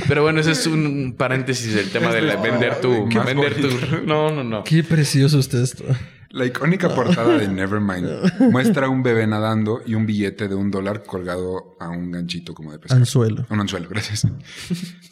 [0.07, 3.07] Pero bueno, ese es un paréntesis del tema de la- vender tu...
[3.09, 3.69] Vender tu...
[4.05, 4.63] No, no, no.
[4.63, 5.83] Qué precioso usted esto.
[6.29, 8.07] La icónica portada de Nevermind
[8.51, 12.53] muestra a un bebé nadando y un billete de un dólar colgado a un ganchito
[12.53, 12.99] como de pescar.
[12.99, 13.47] Anzuelo.
[13.49, 14.27] Un anzuelo, gracias.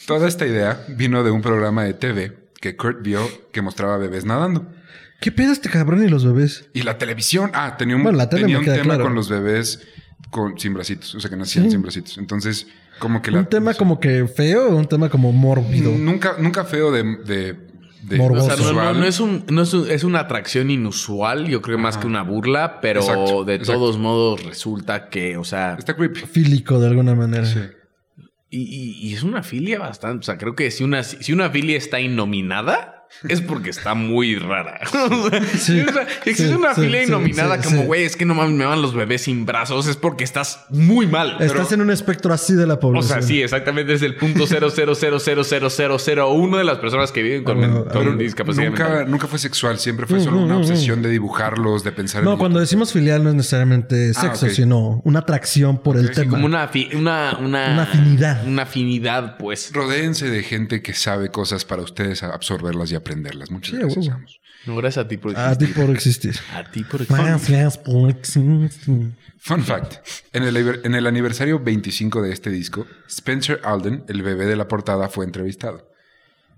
[0.06, 3.22] Toda esta idea vino de un programa de TV que Kurt vio
[3.52, 4.65] que mostraba bebés nadando.
[5.22, 6.69] ¿Qué pedo este cabrón y los bebés?
[6.73, 9.03] Y la televisión, ah, tenía un, Bueno, la tele tenía un tema claro.
[9.06, 9.82] con los bebés
[10.30, 12.18] con, sin bracitos, o sea, que nacían sin bracitos.
[12.18, 12.68] Entonces,
[12.99, 13.40] como que la...
[13.40, 15.91] ¿Un tema como que feo o un tema como mórbido?
[15.91, 17.56] Nunca, nunca feo de, de,
[18.03, 18.45] de Morboso.
[18.48, 18.99] O sea, no, no- visual.
[18.99, 22.22] no es, un, no es, un- es una atracción inusual, yo creo más que una
[22.23, 23.80] burla, pero Exacto, de exacto.
[23.80, 26.22] todos modos resulta que, o sea, Está creepy.
[26.22, 27.45] Fílico de alguna manera.
[27.45, 27.60] Sí.
[28.61, 31.77] Y, y- es una filia bastante, o sea, creo que si una, si una filia
[31.77, 32.95] está innominada,
[33.27, 34.80] es porque está muy rara.
[35.15, 37.88] O sea, Sí, o sea, si existe sí, una sí, innominada sí, como, sí.
[37.88, 41.07] güey, es que no mames, me van los bebés sin brazos, es porque estás muy
[41.07, 41.38] mal.
[41.40, 43.19] Estás en un espectro así de la O población.
[43.22, 46.64] sea, sí, exactamente es el punto cero cero cero cero cero cero cero uno de
[46.64, 49.11] las personas que viven con, Ah, bueno, con pero discapacidad Nunca, mental.
[49.11, 52.40] nunca fue sexual, siempre fue solo una obsesión de dibujarlos, de pensar en No, ellos.
[52.40, 54.52] cuando decimos filial no es necesariamente sexo, ok.
[54.52, 56.32] sino una atracción por el tema.
[56.32, 58.48] Como una, una, una, Una afinidad.
[58.48, 59.72] Una afinidad, pues.
[59.73, 63.52] Rodéense de gente que sabe cosas para ustedes absorberlas y aprenderlas.
[63.52, 64.06] Muchas Sí, gracias.
[64.06, 64.18] huevo.
[64.18, 64.40] Amos.
[64.66, 65.86] No, gracias a ti por A ti existir.
[65.86, 66.36] por existir.
[66.56, 69.12] A ti por Gracias por existir.
[69.38, 69.96] Fun fact.
[70.34, 74.68] En el, en el aniversario 25 de este disco, Spencer Alden, el bebé de la
[74.68, 75.92] portada, fue entrevistado.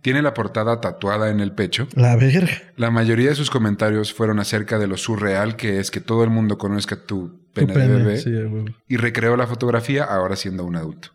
[0.02, 1.88] Tiene la portada tatuada en el pecho.
[1.96, 2.48] La verga.
[2.78, 6.30] La mayoría de sus comentarios fueron acerca de lo surreal que es que todo el
[6.30, 8.32] mundo conozca tu Tu pene, de bebé Sí,
[8.88, 11.10] y recreó la fotografía ahora siendo un adulto.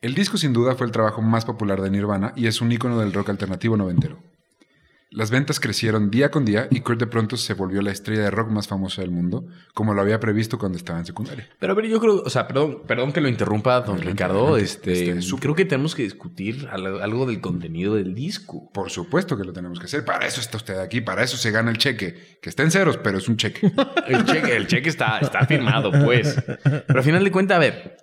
[0.00, 2.98] El disco sin duda fue el trabajo más popular de Nirvana y es un ícono
[3.00, 4.18] del rock alternativo noventero.
[5.12, 8.30] Las ventas crecieron día con día y Kurt de pronto se volvió la estrella de
[8.30, 9.44] rock más famosa del mundo,
[9.74, 11.48] como lo había previsto cuando estaba en secundaria.
[11.58, 14.38] Pero a ver, yo creo, o sea, perdón, perdón que lo interrumpa, don Adelante, Ricardo.
[14.54, 14.62] adelante.
[14.62, 18.70] Este, Este, creo que tenemos que discutir al- algo del contenido del disco.
[18.72, 21.50] Por supuesto que lo tenemos que hacer, para eso está usted aquí, para eso se
[21.50, 23.70] gana el cheque, que está en ceros, pero es un cheque.
[24.06, 26.40] El cheque, el cheque está, está firmado, pues.
[26.62, 27.96] Pero al final de cuentas, a ver,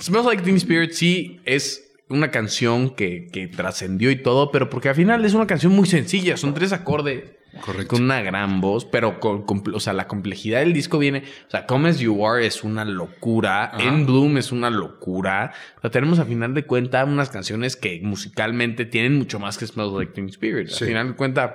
[0.00, 4.88] Smells Like Teen Spirit sí es una canción que, que trascendió y todo, pero porque
[4.90, 7.24] al final es una canción muy sencilla, son tres acordes.
[7.60, 7.94] Correcto.
[7.94, 11.50] Con una gran voz, pero con, con- o sea, la complejidad del disco viene, o
[11.52, 13.80] sea, Come As You Are es una locura, Ajá.
[13.80, 18.00] En Bloom es una locura, o sea, tenemos a final de cuentas unas canciones que
[18.02, 20.66] musicalmente tienen mucho más que Smells Like Teen Spirit.
[20.68, 20.82] Sí.
[20.82, 21.52] Al final de cuentas,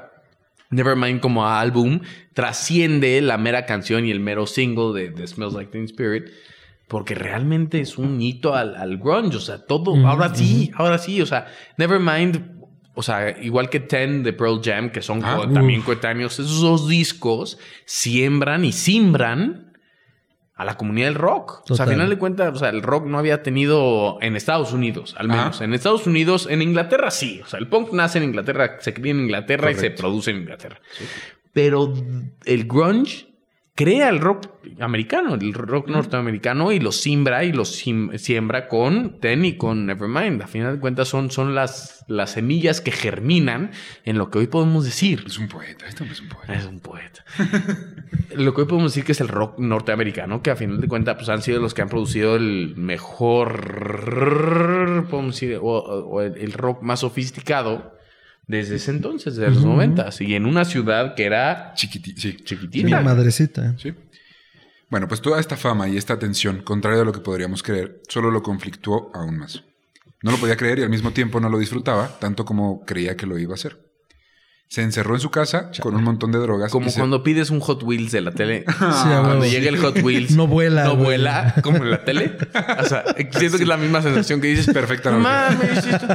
[0.70, 2.00] Nevermind como álbum
[2.34, 6.30] trasciende la mera canción y el mero single de, de Smells Like Teen Spirit
[6.90, 11.22] porque realmente es un hito al, al grunge, o sea, todo, ahora sí, ahora sí,
[11.22, 11.46] o sea,
[11.78, 12.60] Nevermind,
[12.96, 15.54] o sea, igual que Ten de Pearl Jam, que son Ah, uf.
[15.54, 19.78] también coetáneos, esos dos discos siembran y simbran
[20.56, 21.62] a la comunidad del rock.
[21.70, 24.74] O sea, al final de cuentas, o sea, el rock no había tenido en Estados
[24.74, 25.62] Unidos, al menos.
[25.62, 27.40] En Estados Unidos, en Inglaterra sí.
[27.46, 30.38] O sea, el punk nace en Inglaterra, se cría en Inglaterra y se produce en
[30.38, 30.82] Inglaterra.
[31.54, 31.94] Pero
[32.46, 33.29] el grunge
[33.80, 34.50] crea el rock
[34.82, 40.42] americano, el rock norteamericano y lo siembra y lo siembra con Ten y con Nevermind.
[40.42, 43.72] A final de cuentas son, son las, las semillas que germinan
[44.04, 45.24] en lo que hoy podemos decir.
[45.26, 46.54] Es un poeta, esto no es un poeta.
[46.54, 47.24] Es un poeta.
[48.36, 51.16] Lo que hoy podemos decir que es el rock norteamericano, que a final de cuentas
[51.16, 53.56] pues, han sido los que han producido el mejor,
[55.10, 57.98] podemos decir, o, o el, el rock más sofisticado
[58.50, 60.20] desde ese entonces, de los noventas.
[60.22, 62.30] Y en una ciudad que era Chiquiti, sí.
[62.36, 63.02] Una chiquitina.
[63.02, 63.78] madrecita.
[63.78, 63.94] Sí.
[64.90, 68.32] Bueno, pues toda esta fama y esta atención, contrario a lo que podríamos creer, solo
[68.32, 69.64] lo conflictuó aún más.
[70.24, 73.28] No lo podía creer y al mismo tiempo no lo disfrutaba, tanto como creía que
[73.28, 73.78] lo iba a hacer.
[74.72, 76.72] Se encerró en su casa con un montón de drogas.
[76.72, 78.66] Como se- cuando pides un Hot Wheels de la tele.
[78.68, 79.46] Sí, a Cuando huevo.
[79.46, 80.36] llega el Hot Wheels.
[80.36, 82.38] No vuela, No vuela como en la tele.
[82.80, 84.68] O sea, siento que es la misma sensación que dices.
[84.74, 85.58] Perfecta No analogía.
[85.60, 86.08] mames, esto-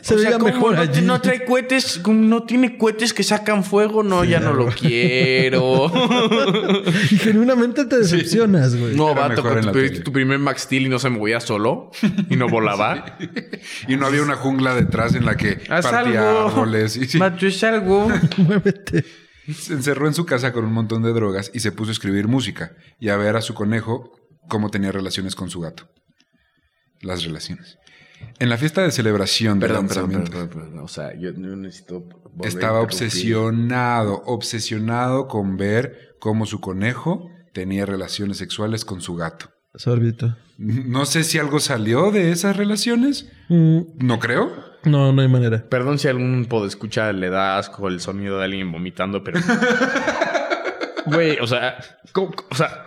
[0.00, 1.00] Se o sea, veía ¿cómo mejor no, allí.
[1.02, 4.02] no trae cohetes, ¿Cómo no tiene cohetes que sacan fuego.
[4.02, 5.92] No, ya no lo quiero.
[7.08, 8.96] Y genuinamente te decepcionas, güey.
[8.96, 10.00] No, Era vato, tele.
[10.00, 11.92] tu primer Max Steel y no se movía solo
[12.28, 13.16] y no volaba.
[13.86, 16.48] Y no había una jungla detrás en la que Haz partía algo.
[16.48, 16.96] árboles.
[16.96, 17.20] Y sí.
[17.42, 17.91] Es algo.
[18.38, 19.04] Muévete.
[19.52, 22.28] Se encerró en su casa con un montón de drogas y se puso a escribir
[22.28, 24.12] música y a ver a su conejo
[24.48, 25.88] cómo tenía relaciones con su gato.
[27.00, 27.78] Las relaciones.
[28.38, 30.84] En la fiesta de celebración del Perdón, perdón, lanzamiento perdón, perdón, perdón.
[30.84, 32.00] O sea, yo, yo necesito.
[32.00, 39.16] volver a estaba obsesionado, obsesionado con ver cómo su conejo tenía relaciones sexuales con su
[39.16, 39.50] gato.
[39.74, 40.36] Sorbito.
[40.62, 43.28] No sé si algo salió de esas relaciones.
[43.48, 44.50] Mm, No creo.
[44.84, 45.64] no, no hay manera.
[45.68, 49.40] Perdón si algún podescucha le da asco el sonido de alguien vomitando, pero.
[51.06, 51.78] Güey, o sea.
[52.12, 52.84] ¿cómo- o sea.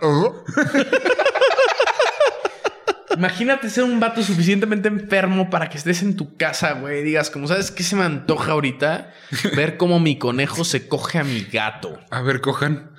[3.16, 7.00] Imagínate ser un vato suficientemente enfermo para que estés en tu casa, güey.
[7.00, 9.12] y Digas, como sabes qué se me antoja ahorita,
[9.56, 11.98] ver cómo mi conejo se coge a mi gato.
[12.10, 12.90] A ver, cojan.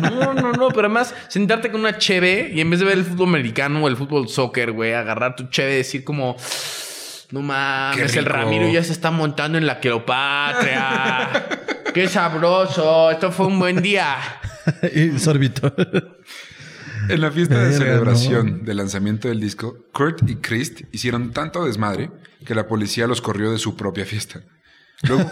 [0.00, 3.04] No, no, no, pero además sentarte con una cheve y en vez de ver el
[3.04, 6.36] fútbol americano o el fútbol soccer, güey, agarrar tu cheve y decir como,
[7.30, 8.26] no mames, el.
[8.26, 11.48] Ramiro ya se está montando en la Cleopatra.
[11.94, 14.16] Qué sabroso, esto fue un buen día.
[14.94, 15.74] y sorbito.
[17.08, 22.10] En la fiesta de celebración del lanzamiento del disco, Kurt y Chris hicieron tanto desmadre
[22.44, 24.42] que la policía los corrió de su propia fiesta.
[25.02, 25.30] Luego,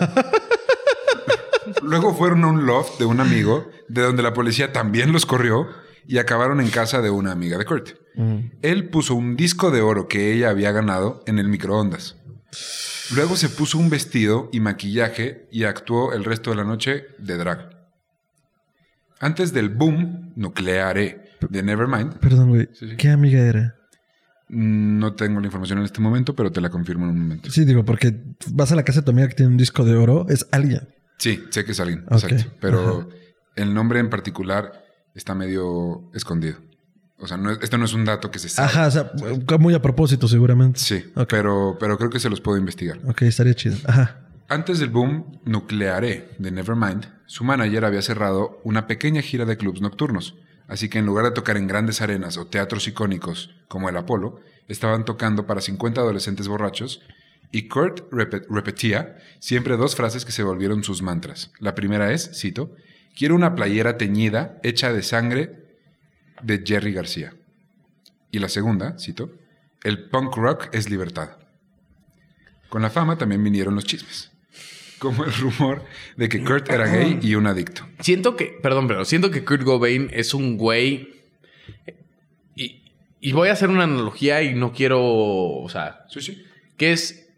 [1.82, 5.68] luego fueron a un loft de un amigo, de donde la policía también los corrió
[6.06, 7.90] y acabaron en casa de una amiga de Kurt.
[8.62, 12.16] Él puso un disco de oro que ella había ganado en el microondas.
[13.14, 17.36] Luego se puso un vestido y maquillaje y actuó el resto de la noche de
[17.36, 17.70] drag.
[19.20, 22.68] Antes del boom nucleare de Nevermind, Perdón, güey.
[22.72, 22.96] Sí, sí.
[22.96, 23.76] ¿Qué amiga era?
[24.52, 27.50] no tengo la información en este momento, pero te la confirmo en un momento.
[27.50, 28.20] Sí, digo, porque
[28.52, 30.88] vas a la casa de tu amiga que tiene un disco de oro, es alguien.
[31.18, 32.50] Sí, sé que es alguien, exacto.
[32.60, 33.08] Pero
[33.54, 34.72] el nombre en particular
[35.14, 36.56] está medio escondido.
[37.18, 38.66] O sea, no es- esto no es un dato que se sabe.
[38.68, 39.12] Ajá, o sea,
[39.58, 40.80] muy a propósito, seguramente.
[40.80, 41.28] Sí, Ok.
[41.30, 42.98] pero, pero creo que se los puedo investigar.
[43.06, 43.76] Ok, estaría chido.
[43.86, 44.26] Ajá.
[44.48, 49.80] Antes del boom nucleare de Nevermind, su manager había cerrado una pequeña gira de clubs
[49.80, 50.34] nocturnos.
[50.70, 54.40] Así que en lugar de tocar en grandes arenas o teatros icónicos como el Apolo,
[54.68, 57.02] estaban tocando para 50 adolescentes borrachos
[57.51, 61.51] y Kurt repe- repetía siempre dos frases que se volvieron sus mantras.
[61.59, 62.74] La primera es, cito,
[63.16, 65.76] quiero una playera teñida hecha de sangre
[66.40, 67.34] de Jerry García.
[68.30, 69.32] Y la segunda, cito,
[69.82, 71.30] el punk rock es libertad.
[72.68, 74.30] Con la fama también vinieron los chismes,
[75.01, 75.85] como el rumor
[76.16, 77.85] de que Kurt era gay y un adicto.
[77.98, 81.09] Siento que, perdón, pero siento que Kurt Cobain es un güey.
[82.55, 82.82] Y,
[83.20, 85.01] y voy a hacer una analogía y no quiero.
[85.02, 86.44] O sea, Sí, sí.
[86.77, 87.30] que es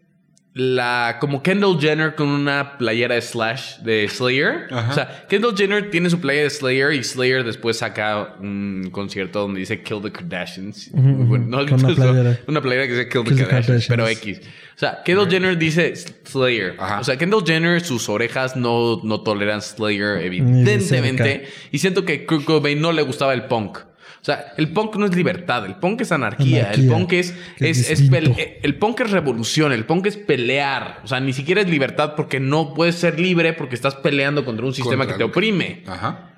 [0.53, 1.17] la.
[1.19, 4.67] Como Kendall Jenner con una playera de Slash de Slayer.
[4.71, 4.91] Ajá.
[4.91, 9.39] O sea, Kendall Jenner tiene su playera de Slayer y Slayer después saca un concierto
[9.39, 10.91] donde dice Kill the Kardashians.
[10.91, 12.39] Bueno, no, Con una playera.
[12.47, 14.41] Una playera que dice Kill, Kill the the Kardashians, pero X.
[14.75, 16.75] O sea, Kendall Jenner dice Slayer.
[16.79, 16.99] Ajá.
[16.99, 21.47] O sea, Kendall Jenner, sus orejas no, no toleran Slayer, evidentemente.
[21.71, 23.79] Y siento que Kurt Cobain no le gustaba el punk.
[24.23, 27.89] O sea, el punk no es libertad, el punk es anarquía, el punk es, es
[27.89, 31.01] es, el punk es revolución, el punk es pelear.
[31.03, 34.65] O sea, ni siquiera es libertad porque no puedes ser libre porque estás peleando contra
[34.65, 35.83] un sistema Contra que te que- oprime.
[35.87, 36.29] Ajá.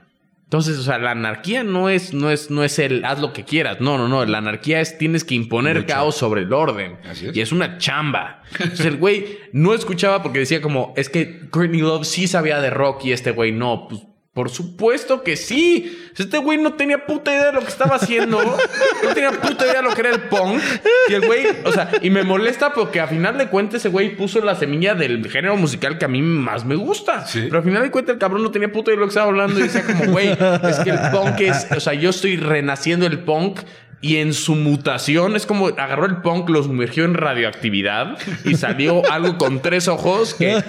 [0.45, 3.43] Entonces, o sea, la anarquía no es, no es, no es el haz lo que
[3.45, 3.81] quieras.
[3.81, 4.25] No, no, no.
[4.25, 6.97] La anarquía es tienes que imponer caos sobre el orden.
[7.07, 7.35] Así es.
[7.37, 8.41] Y es una chamba.
[8.59, 12.71] Entonces el güey no escuchaba porque decía como, es que Courtney Love sí sabía de
[12.71, 13.87] rock y este güey no.
[13.89, 14.01] Pues
[14.35, 15.97] por supuesto que sí.
[16.17, 18.41] Este güey no tenía puta idea de lo que estaba haciendo.
[18.43, 20.61] No tenía puta idea de lo que era el punk.
[21.07, 24.17] Y el güey, o sea, y me molesta porque a final de cuentas ese güey
[24.17, 27.25] puso la semilla del género musical que a mí más me gusta.
[27.25, 27.43] Sí.
[27.45, 29.27] Pero al final de cuentas el cabrón no tenía puta idea de lo que estaba
[29.27, 33.05] hablando y decía como, güey, es que el punk es, o sea, yo estoy renaciendo
[33.05, 33.61] el punk
[34.05, 39.01] y en su mutación es como agarró el punk, lo sumergió en radioactividad y salió
[39.11, 40.61] algo con tres ojos que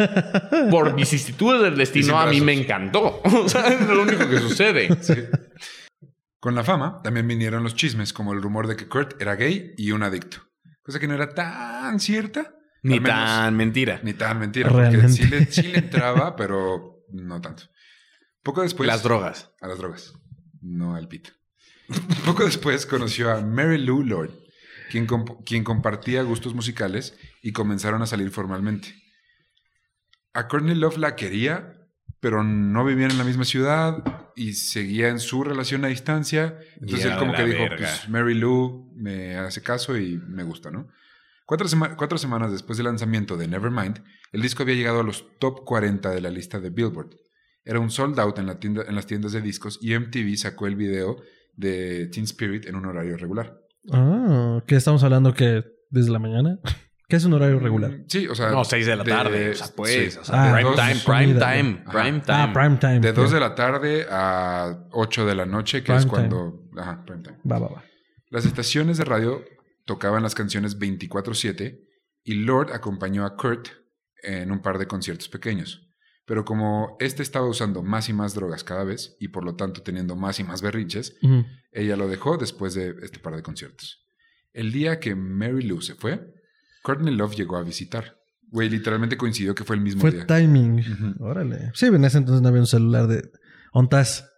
[0.71, 3.21] por vicisitudes del destino a mí me encantó.
[3.25, 4.89] O sea, es lo único que sucede.
[6.41, 9.75] Con la fama también vinieron los chismes, como el rumor de que Kurt era gay
[9.77, 10.39] y un adicto.
[10.83, 12.55] Cosa que no era tan cierta.
[12.83, 14.01] Ni menos- tan mentira.
[14.03, 14.69] Ni tan mentira.
[14.71, 15.13] Porque Realmente.
[15.13, 17.65] sí le, sí le entraba, pero no tanto.
[18.43, 18.87] Poco después...
[18.87, 19.51] Las drogas.
[19.61, 20.15] A las drogas.
[20.63, 21.31] No al pito.
[22.25, 24.31] Poco después conoció a Mary Lou Lord,
[24.91, 28.95] quien, comp- quien compartía gustos musicales y comenzaron a salir formalmente.
[30.33, 31.89] A Courtney Love la quería,
[32.21, 34.03] pero no vivían en la misma ciudad
[34.35, 36.59] y seguía en su relación a distancia.
[36.81, 37.77] Entonces él como que dijo, verga.
[37.77, 40.89] pues Mary Lou me hace caso y me gusta, ¿no?
[41.47, 44.03] Cuatro, sema- cuatro semanas después del lanzamiento de Nevermind,
[44.33, 47.11] el disco había llegado a los top 40 de la lista de Billboard.
[47.65, 50.67] Era un sold out en, la tienda- en las tiendas de discos y MTV sacó
[50.67, 51.23] el video
[51.57, 53.59] de Teen Spirit en un horario regular.
[53.93, 56.59] Ah, ¿qué estamos hablando que desde la mañana?
[57.09, 57.91] ¿Qué es un horario regular?
[57.93, 58.51] Mm, Sí, o sea...
[58.51, 59.51] No, seis de la tarde.
[59.51, 60.13] O sea, pues.
[60.15, 60.19] sí.
[60.19, 62.39] o sea, Ah, prime dos- time, prime comida, time, prime time.
[62.39, 63.01] Ah, prime time.
[63.01, 63.35] De 2 ok.
[63.35, 66.11] de la tarde a 8 de la noche, que es time.
[66.11, 66.65] cuando...
[66.77, 67.39] Ajá, prime time.
[67.51, 67.85] Va, va, va.
[68.31, 69.45] Las estaciones de radio
[69.85, 71.79] tocaban las canciones 24/7
[72.25, 73.69] y Lord acompañó a Kurt
[74.25, 75.86] en un par de conciertos pequeños.
[76.27, 79.83] Pero como este estaba usando más y más drogas cada vez y por lo tanto
[79.83, 81.17] teniendo más y más berrinches,
[81.73, 84.05] ella lo dejó después de este par de conciertos.
[84.53, 86.35] El día que Mary Lou se fue,
[86.83, 88.19] Courtney Love llegó a visitar.
[88.49, 90.27] Güey, literalmente coincidió que fue el mismo Fue día.
[90.27, 90.79] timing.
[90.81, 91.25] Ujú.
[91.25, 91.71] Órale.
[91.75, 93.29] Sí, en ese entonces no había un celular de...
[93.73, 94.33] ¿Ontas?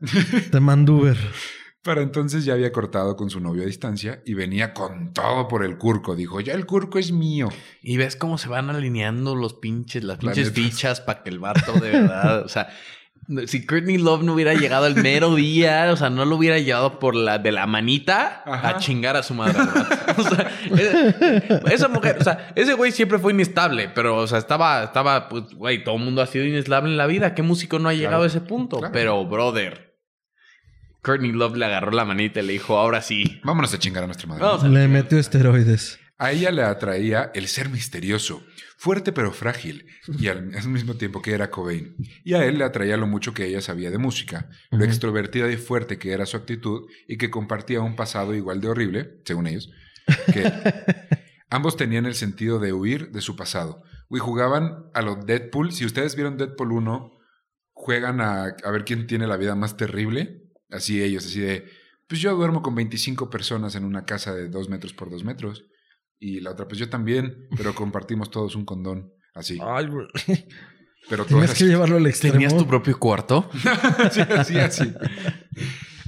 [0.50, 1.16] Te mando Uber.
[1.88, 5.64] Para entonces ya había cortado con su novio a distancia y venía con todo por
[5.64, 6.14] el curco.
[6.14, 7.48] Dijo, ya el curco es mío.
[7.82, 10.74] Y ves cómo se van alineando los pinches, las pinches Planetas.
[10.76, 12.68] fichas para que el vato de verdad, o sea,
[13.46, 16.98] si Courtney Love no hubiera llegado el mero día, o sea, no lo hubiera llevado
[16.98, 18.68] por la de la manita Ajá.
[18.68, 19.56] a chingar a su madre.
[20.18, 24.36] O sea, esa, esa mujer, o sea, ese güey siempre fue inestable, pero, o sea,
[24.38, 27.34] estaba, estaba, pues, güey, todo el mundo ha sido inestable en la vida.
[27.34, 28.24] ¿Qué músico no ha llegado Claro.
[28.24, 28.78] a ese punto?
[28.78, 28.92] Claro.
[28.92, 29.87] Pero, brother,
[31.02, 33.40] Courtney Love le agarró la manita y le dijo, ahora sí.
[33.44, 34.44] Vámonos a chingar a nuestra madre.
[34.44, 35.98] Vamos a Le metió esteroides.
[36.20, 38.42] A ella le atraía el ser misterioso,
[38.76, 39.86] fuerte pero frágil,
[40.18, 41.94] y al, al mismo tiempo que era Cobain.
[42.24, 45.56] Y a él le atraía lo mucho que ella sabía de música, lo extrovertida y
[45.56, 49.70] fuerte que era su actitud y que compartía un pasado igual de horrible, según ellos,
[50.32, 50.52] que
[51.50, 53.84] ambos tenían el sentido de huir de su pasado.
[54.10, 55.70] Y jugaban a los Deadpool.
[55.70, 57.12] Si ustedes vieron Deadpool 1,
[57.74, 60.47] juegan a, a ver quién tiene la vida más terrible.
[60.70, 61.70] Así ellos, así de,
[62.06, 65.64] pues yo duermo con 25 personas en una casa de 2 metros por 2 metros.
[66.18, 69.12] Y la otra, pues yo también, pero compartimos todos un condón.
[69.34, 69.58] Así.
[69.62, 70.06] Ay, güey.
[71.08, 72.34] Pero todas Tenías que llevarlo al extremo.
[72.34, 73.48] ¿Tenías tu propio cuarto?
[74.12, 74.92] sí, así, así.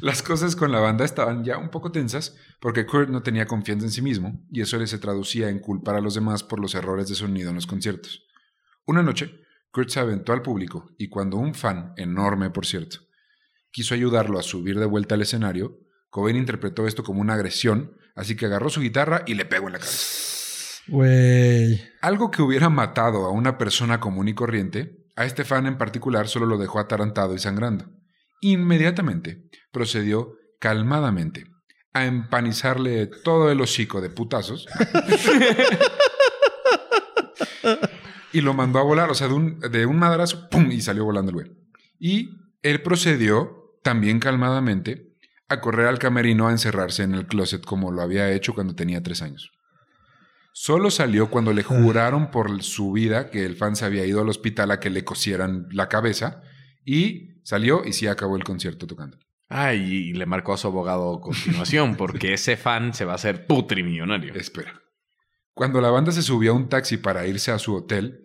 [0.01, 3.87] Las cosas con la banda estaban ya un poco tensas porque Kurt no tenía confianza
[3.87, 6.75] en sí mismo y eso le se traducía en culpar a los demás por los
[6.75, 8.27] errores de sonido en los conciertos.
[8.87, 12.99] Una noche, Kurt se aventó al público y cuando un fan, enorme por cierto,
[13.71, 15.79] quiso ayudarlo a subir de vuelta al escenario,
[16.11, 19.75] Cobain interpretó esto como una agresión, así que agarró su guitarra y le pegó en
[19.75, 20.83] la cabeza.
[20.89, 21.81] Güey.
[22.01, 26.29] Algo que hubiera matado a una persona común y corriente, a este fan en particular
[26.29, 27.87] solo lo dejó atarantado y sangrando.
[28.41, 31.47] Inmediatamente procedió calmadamente
[31.93, 34.67] a empanizarle todo el hocico de putazos
[38.33, 40.71] y lo mandó a volar, o sea, de un, de un madrazo, ¡pum!
[40.71, 41.53] y salió volando el güey.
[41.99, 42.31] Y
[42.63, 45.11] él procedió, también calmadamente,
[45.49, 49.03] a correr al camerino a encerrarse en el closet como lo había hecho cuando tenía
[49.03, 49.51] tres años.
[50.53, 54.29] Solo salió cuando le juraron por su vida que el fan se había ido al
[54.29, 56.43] hospital a que le cosieran la cabeza
[56.85, 59.19] y salió y sí acabó el concierto tocando.
[59.49, 63.17] Ay, y le marcó a su abogado a continuación, porque ese fan se va a
[63.17, 64.35] hacer putrimillonario.
[64.35, 64.81] Espera.
[65.55, 68.25] Cuando la banda se subió a un taxi para irse a su hotel,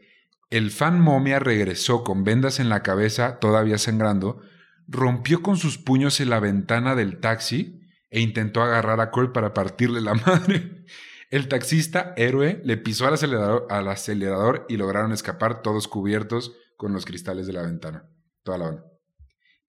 [0.52, 4.42] el fan momia regresó con vendas en la cabeza, todavía sangrando,
[4.88, 9.54] rompió con sus puños en la ventana del taxi e intentó agarrar a Kurt para
[9.54, 10.86] partirle la madre.
[11.32, 16.94] El taxista, héroe, le pisó al acelerador, al acelerador y lograron escapar todos cubiertos con
[16.94, 18.10] los cristales de la ventana.
[18.44, 18.86] Toda la banda.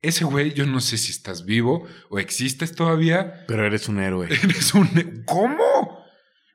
[0.02, 4.26] Ese güey, yo no sé si estás vivo o existes todavía, Pero eres un héroe.
[4.42, 5.24] Eres un...
[5.24, 5.95] ¿Cómo?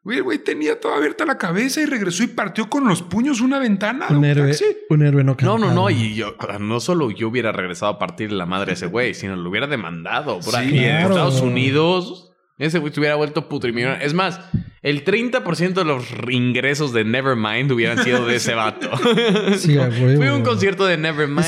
[0.03, 3.39] Güey, el güey tenía toda abierta la cabeza y regresó y partió con los puños
[3.39, 4.07] una ventana.
[4.07, 4.65] de Un un héroe, taxi.
[4.89, 5.73] un héroe no No, no, cantado.
[5.75, 5.89] no.
[5.91, 9.35] Y yo, no solo yo hubiera regresado a partir la madre de ese güey, sino
[9.35, 10.39] lo hubiera demandado.
[10.39, 11.09] Por Sí, aquí en claro.
[11.09, 14.03] Estados Unidos, ese güey se hubiera vuelto putrimillonario.
[14.03, 14.39] Es más,
[14.81, 18.89] el 30% de los ingresos de Nevermind hubieran sido de ese vato.
[19.57, 20.17] Sí, a huevo.
[20.17, 21.39] Fui a un concierto de Nevermind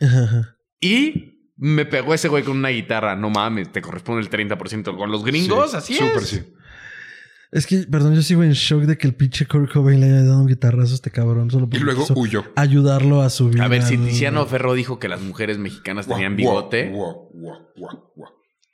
[0.00, 0.44] Es que...
[0.80, 3.16] Y me pegó ese güey con una guitarra.
[3.16, 4.96] No mames, te corresponde el 30%.
[4.96, 6.42] Con los gringos, Sí, así súper sí.
[7.54, 10.24] Es que, perdón, yo sigo en shock de que el pinche Kurt Cobain le haya
[10.24, 12.44] dado un guitarrazo a este cabrón solo Y luego huyó.
[12.56, 13.62] ayudarlo a subir.
[13.62, 16.92] A ver, si al- Tiziano Ferro dijo que las mujeres mexicanas tenían bigote,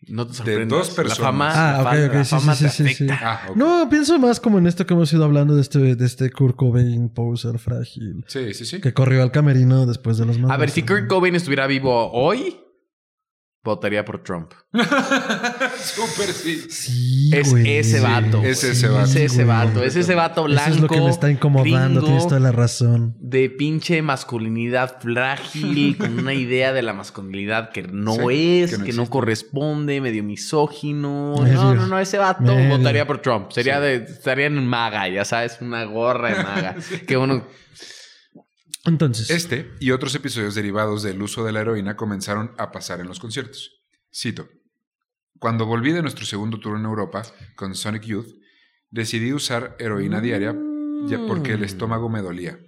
[0.08, 0.68] no te sorprendas.
[0.68, 1.18] dos personas.
[1.18, 3.10] La fama, Ah, la ok, fama- ok, sí, sí, te sí, sí, sí.
[3.10, 3.18] afecta.
[3.48, 3.52] Ah.
[3.54, 6.56] No, pienso más como en esto que hemos ido hablando de este, de este Kurt
[6.56, 8.24] Cobain poser frágil.
[8.26, 8.80] Sí, sí, sí.
[8.80, 12.56] Que corrió al camerino después de los A ver, si Kurt Cobain estuviera vivo hoy,
[13.62, 14.52] votaría por Trump.
[14.72, 16.60] Súper sí.
[16.70, 17.76] Sí, Es güey.
[17.78, 18.42] ese vato.
[18.42, 19.04] Es ese vato.
[19.10, 19.82] Es ese vato.
[19.82, 20.62] Es ese vato blanco.
[20.70, 22.02] Eso es lo que me está incomodando.
[22.02, 23.16] Tienes toda la razón.
[23.20, 28.84] De pinche masculinidad frágil, con una idea de la masculinidad que no Sí, es, que
[28.86, 31.34] que no corresponde, medio misógino.
[31.42, 31.54] Medio.
[31.56, 32.76] No, no, no, ese vato Medio.
[32.78, 33.50] votaría por Trump.
[33.52, 36.76] Sería de, estaría en maga, ya sabes, una gorra de maga.
[37.06, 37.44] Que uno.
[38.84, 43.08] Entonces, Este y otros episodios derivados del uso de la heroína comenzaron a pasar en
[43.08, 43.82] los conciertos.
[44.14, 44.48] Cito.
[45.38, 47.22] Cuando volví de nuestro segundo tour en Europa
[47.56, 48.28] con Sonic Youth,
[48.90, 50.56] decidí usar heroína diaria
[51.06, 52.58] ya porque el estómago me dolía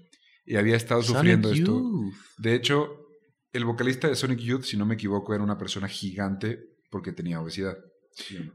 [0.44, 1.78] y había estado sufriendo Sonic esto.
[1.78, 2.14] Youth.
[2.38, 3.06] De hecho,
[3.52, 7.40] el vocalista de Sonic Youth, si no me equivoco, era una persona gigante porque tenía
[7.40, 7.76] obesidad.
[8.12, 8.50] Sí,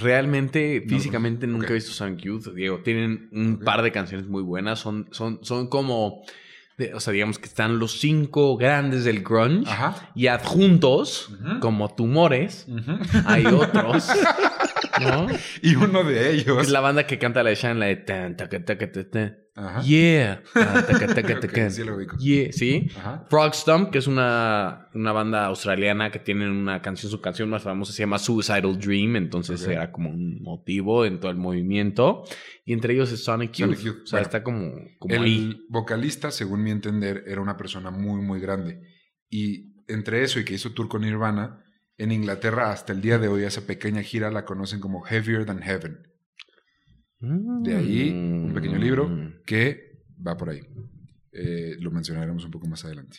[0.00, 1.54] Realmente, No, físicamente no.
[1.54, 2.78] nunca he visto Sonic Youth, Diego.
[2.80, 4.78] Tienen un par de canciones muy buenas.
[4.78, 6.22] Son, son, son como,
[6.76, 10.10] de- o sea, digamos que están los cinco grandes del grunge Ajá.
[10.14, 11.30] y adjuntos,
[11.60, 12.66] como tumores,
[13.26, 14.08] hay otros,
[15.00, 15.26] ¿no?
[15.62, 16.62] Y uno de ellos.
[16.62, 18.76] Es la banda que canta la de Shine, la de tan, ta, ta.
[19.58, 19.82] Ajá.
[19.82, 20.42] Yeah.
[21.70, 22.16] Sí lo ubico.
[22.18, 22.88] Yeah, ¿sí?
[22.96, 23.26] Ajá.
[23.28, 23.52] Frog
[23.90, 28.02] que es una, una banda australiana que tiene una canción, su canción más famosa se
[28.02, 32.22] llama Suicidal Dream, entonces era como un motivo en todo el movimiento.
[32.64, 33.66] Y entre ellos es Sonic Youth.
[33.74, 34.22] Sonic Youth, O sea, bueno.
[34.26, 35.66] está como, como el ahí.
[35.68, 38.80] vocalista, según mi entender, era una persona muy, muy grande.
[39.28, 41.64] Y entre eso y que hizo tour con Nirvana,
[41.96, 45.62] en Inglaterra hasta el día de hoy esa pequeña gira la conocen como Heavier Than
[45.62, 45.98] Heaven.
[47.20, 49.27] De ahí un pequeño libro.
[49.48, 50.60] Que va por ahí.
[51.32, 53.18] Eh, lo mencionaremos un poco más adelante.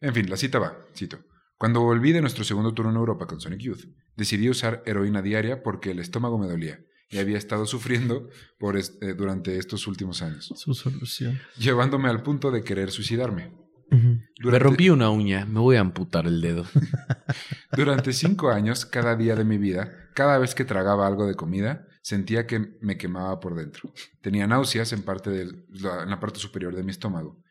[0.00, 1.18] En fin, la cita va, cito.
[1.58, 3.84] Cuando volví de nuestro segundo tour en Europa con Sonic Youth,
[4.16, 6.80] decidí usar heroína diaria porque el estómago me dolía
[7.10, 8.82] y había estado sufriendo por eh,
[9.16, 11.38] durante estos últimos años, Su solución.
[11.58, 13.52] llevándome al punto de querer suicidarme.
[13.90, 16.64] Me Durante- rompí una uña, me voy a amputar el dedo.
[17.76, 21.86] Durante cinco años, cada día de mi vida, cada vez que tragaba algo de comida,
[22.02, 23.92] sentía que me quemaba por dentro.
[24.20, 27.42] Tenía náuseas en, parte del- la, en la parte superior de mi estómago.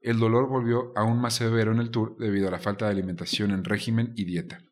[0.00, 3.50] El dolor volvió aún más severo en el tour debido a la falta de alimentación
[3.50, 4.62] en régimen y dieta.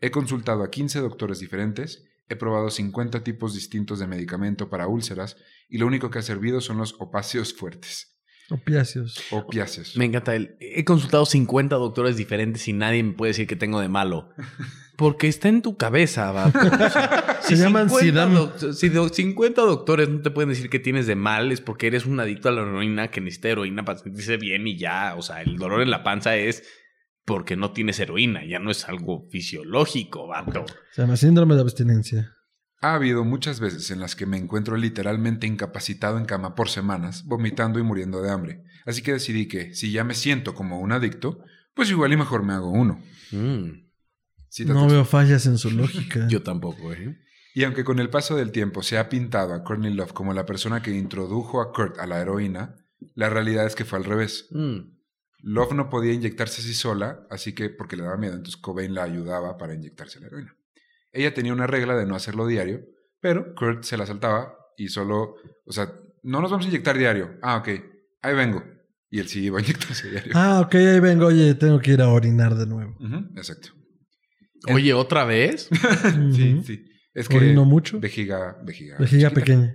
[0.00, 5.36] He consultado a 15 doctores diferentes, he probado 50 tipos distintos de medicamento para úlceras
[5.68, 8.16] y lo único que ha servido son los opáceos fuertes,
[8.50, 9.20] Opiáceos.
[9.32, 9.96] opiáceos.
[9.96, 10.56] Me encanta el.
[10.60, 14.30] He consultado 50 doctores diferentes y nadie me puede decir que tengo de malo.
[15.00, 16.58] Porque está en tu cabeza, vato.
[16.58, 18.34] O sea, Se llaman 50 Sidam.
[18.34, 21.86] doc- Si do- 50 doctores no te pueden decir que tienes de mal, es porque
[21.86, 25.14] eres un adicto a la heroína que necesita heroína para sentirse bien y ya.
[25.16, 26.64] O sea, el dolor en la panza es
[27.24, 30.66] porque no tienes heroína, ya no es algo fisiológico, vato.
[30.92, 32.36] Se llama síndrome de abstinencia.
[32.82, 37.24] Ha habido muchas veces en las que me encuentro literalmente incapacitado en cama por semanas,
[37.24, 38.62] vomitando y muriendo de hambre.
[38.84, 41.42] Así que decidí que, si ya me siento como un adicto,
[41.74, 43.02] pues igual y mejor me hago uno.
[43.32, 43.89] Mm,
[44.66, 46.26] No veo fallas en su lógica.
[46.28, 47.18] yo tampoco, ¿eh?
[47.54, 50.46] Y aunque con el paso del tiempo se ha pintado a Courtney Love como la
[50.46, 52.76] persona que introdujo a Kurt a la heroína,
[53.14, 54.48] la realidad es que fue al revés.
[54.50, 55.00] Mm.
[55.42, 59.04] Love no podía inyectarse así sola, así que porque le daba miedo, entonces Cobain la
[59.04, 60.54] ayudaba para inyectarse la heroína.
[61.12, 62.84] Ella tenía una regla de no hacerlo diario,
[63.20, 67.38] pero Kurt se la saltaba y solo, o sea, no nos vamos a inyectar diario.
[67.42, 67.68] Ah, ok,
[68.22, 68.62] ahí vengo.
[69.10, 70.32] Y él sí iba a inyectarse diario.
[70.36, 71.26] Ah, ok, ahí vengo.
[71.26, 72.96] Oye, tengo que ir a orinar de nuevo.
[73.34, 73.79] Exacto.
[74.68, 75.68] Oye, ¿otra vez?
[76.34, 76.84] Sí, sí.
[77.12, 77.98] Es que ¿Orino mucho?
[77.98, 79.40] vejiga, vejiga, Vejiga chiquita.
[79.40, 79.74] pequeña.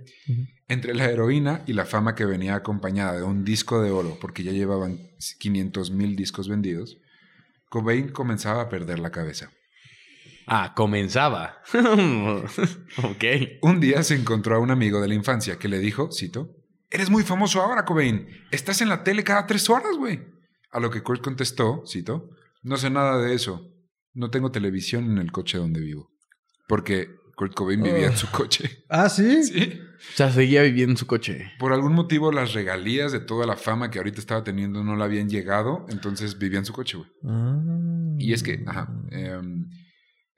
[0.68, 4.42] Entre la heroína y la fama que venía acompañada de un disco de oro, porque
[4.42, 4.98] ya llevaban
[5.38, 6.96] 500 mil discos vendidos,
[7.68, 9.50] Cobain comenzaba a perder la cabeza.
[10.46, 11.60] Ah, comenzaba.
[13.02, 13.24] ok.
[13.62, 16.54] Un día se encontró a un amigo de la infancia que le dijo, cito,
[16.88, 18.28] Eres muy famoso ahora, Cobain.
[18.52, 20.20] Estás en la tele cada tres horas, güey.
[20.70, 22.30] A lo que Kurt contestó, cito,
[22.62, 23.72] No sé nada de eso.
[24.16, 26.10] No tengo televisión en el coche donde vivo.
[26.66, 28.84] Porque Kurt Cobain vivía en su coche.
[28.88, 29.42] Ah, ¿sí?
[29.44, 29.78] Sí.
[29.80, 31.52] O sea, seguía viviendo en su coche.
[31.58, 35.04] Por algún motivo, las regalías de toda la fama que ahorita estaba teniendo no le
[35.04, 37.10] habían llegado, entonces vivía en su coche, güey.
[37.24, 37.60] Ah.
[38.18, 39.66] Y es que, ajá, em,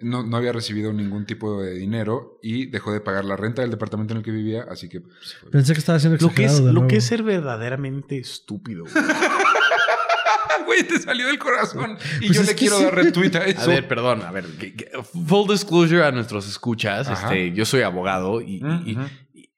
[0.01, 3.71] no, no había recibido ningún tipo de dinero y dejó de pagar la renta del
[3.71, 5.37] departamento en el que vivía, así que pues.
[5.53, 6.89] Pensé que estaba haciendo Lo que, es, exagerado de lo nuevo.
[6.89, 8.85] que es ser verdaderamente estúpido.
[8.85, 8.95] güey.
[10.59, 10.83] ¡Ah, güey!
[10.85, 11.99] Te salió del corazón.
[12.21, 12.85] Y Pues yo le quiero sí.
[12.85, 13.61] dar retweet a eso.
[13.63, 14.45] A ver, perdón, a ver.
[15.27, 17.09] full disclosure a nuestros escuchas.
[17.09, 17.27] Ajá.
[17.35, 19.09] Este, yo soy abogado y, y- Ujú.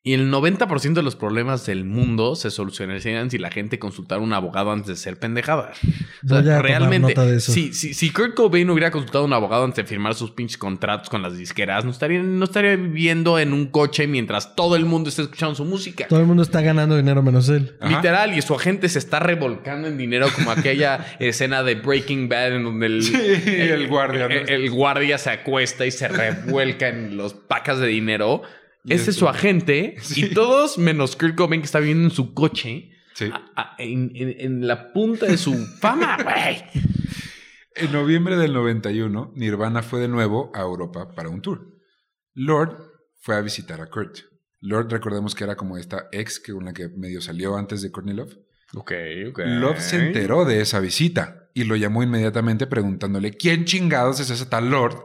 [0.03, 4.25] Y el 90% de los problemas del mundo se solucionarían si la gente consultara a
[4.25, 5.73] un abogado antes de ser pendejada.
[6.25, 7.53] O sea, Voy a tomar realmente, nota de eso.
[7.53, 10.57] si, si, si Kurt Cobain hubiera consultado a un abogado antes de firmar sus pinches
[10.57, 14.87] contratos con las disqueras, no estaría, no estaría viviendo en un coche mientras todo el
[14.87, 16.07] mundo está escuchando su música.
[16.09, 17.77] Todo el mundo está ganando dinero menos él.
[17.79, 17.95] Ajá.
[17.97, 22.57] Literal, y su agente se está revolcando en dinero como aquella escena de Breaking Bad
[22.57, 23.15] en donde el, Sí,
[23.47, 24.35] el guardia, ¿no?
[24.35, 28.41] el, el guardia se acuesta y se revuelca en los pacas de dinero.
[28.89, 30.27] Ese es su agente Sí.
[30.27, 33.27] y todos menos Kurt Cobain que está viviendo en su coche Sí.
[33.33, 36.63] a- a- en, en- en la punta de su fama, güey.
[37.77, 41.67] En noviembre del 91, Nirvana fue de nuevo a Europa para un tour.
[42.35, 42.79] Lord
[43.21, 44.19] fue a visitar a Kurt.
[44.61, 47.91] Lord, recordemos que era como esta ex que con la que medio salió antes de
[47.91, 48.37] Courtney Love.
[48.75, 48.93] Ok,
[49.31, 49.39] ok.
[49.47, 54.47] Love se enteró de esa visita y lo llamó inmediatamente preguntándole quién chingados es ese
[54.47, 54.97] tal Lord.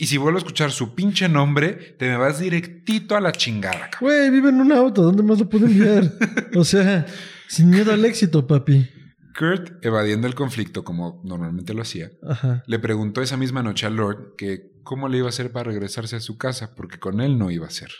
[0.00, 3.90] Y si vuelvo a escuchar su pinche nombre, te me vas directito a la chingada,
[3.90, 3.98] cabrón.
[4.00, 5.02] Güey, vive en un auto.
[5.02, 6.10] ¿Dónde más lo puedo enviar?
[6.56, 7.04] o sea,
[7.46, 8.88] sin miedo al éxito, papi.
[9.38, 12.64] Kurt, evadiendo el conflicto como normalmente lo hacía, Ajá.
[12.66, 16.16] le preguntó esa misma noche a Lord que cómo le iba a hacer para regresarse
[16.16, 17.90] a su casa, porque con él no iba a ser.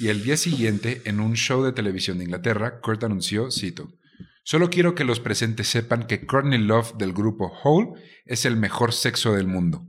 [0.00, 3.88] Y el día siguiente, en un show de televisión de Inglaterra, Kurt anunció, cito,
[4.42, 7.92] Solo quiero que los presentes sepan que Courtney Love del grupo Hole
[8.24, 9.86] es el mejor sexo del mundo.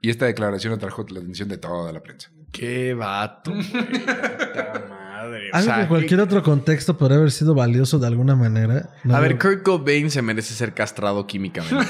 [0.00, 2.30] Y esta declaración atrajo la atención de toda la prensa.
[2.52, 5.50] Qué vato, madre.
[5.52, 8.36] O Algo sea, que en cualquier ¿qué- otro contexto podría haber sido valioso de alguna
[8.36, 8.90] manera.
[9.04, 11.76] No A ver, lo- Kurt Cobain se merece ser castrado químicamente.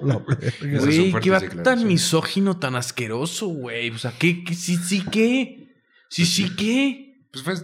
[0.00, 3.90] Güey, qué va tan misógino, tan asqueroso, güey.
[3.90, 5.74] O sea, ¿qué, qué sí, sí, qué?
[6.08, 7.26] Sí, sí, qué.
[7.32, 7.54] Pues fue,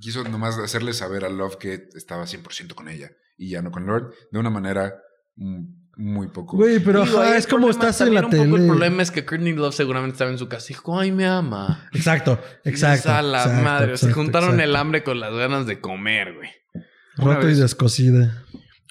[0.00, 3.86] quiso nomás hacerle saber a Love que estaba 100% con ella y ya no con
[3.86, 4.94] Lord, de una manera
[5.36, 5.64] mm,
[5.96, 6.56] muy poco...
[6.56, 8.56] Güey, pero Digo, ajá, ahí es el como problema- estás en la un poco tele.
[8.56, 11.26] el problema es que Courtney Love seguramente estaba en su casa y dijo, ay, me
[11.26, 11.88] ama.
[11.92, 13.10] Exacto, exacto.
[13.10, 13.96] a la exacto, madre.
[13.96, 14.64] Se juntaron exacto.
[14.64, 16.50] el hambre con las ganas de comer, güey.
[17.16, 17.58] Roto y vez.
[17.58, 18.42] descosida.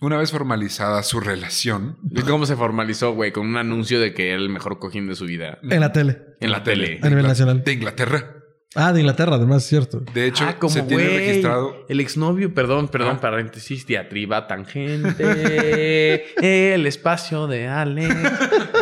[0.02, 3.32] Una vez formalizada su relación, ¿Y cómo se formalizó, güey?
[3.32, 5.60] Con un anuncio de que era el mejor cojín de su vida.
[5.62, 6.22] En la tele.
[6.40, 7.00] En la tele.
[7.04, 7.64] A nivel nacional.
[7.64, 8.36] De Inglaterra.
[8.74, 10.00] Ah, de Inglaterra, además, cierto.
[10.14, 11.86] De hecho, Ah, como se tiene registrado.
[11.90, 13.22] El exnovio, perdón, perdón, Ah.
[13.22, 16.36] paréntesis, diatriba tangente.
[16.74, 18.16] el espacio de Alex.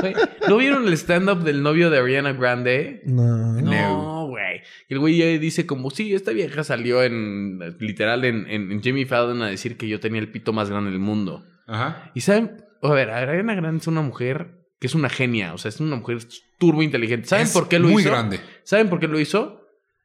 [0.01, 0.13] Güey,
[0.47, 3.01] ¿No vieron el stand-up del novio de Ariana Grande?
[3.05, 3.53] No.
[3.61, 4.61] No, güey.
[4.89, 8.83] Y el güey ya dice como, sí, esta vieja salió en, literal, en, en, en
[8.83, 11.45] Jimmy Fallon a decir que yo tenía el pito más grande del mundo.
[11.67, 12.11] Ajá.
[12.13, 15.69] Y saben, a ver, Ariana Grande es una mujer que es una genia, o sea,
[15.69, 16.19] es una mujer
[16.57, 17.27] turbo inteligente.
[17.27, 18.11] ¿Saben Es por qué lo muy hizo?
[18.11, 18.39] grande.
[18.63, 19.58] ¿Saben por qué lo hizo?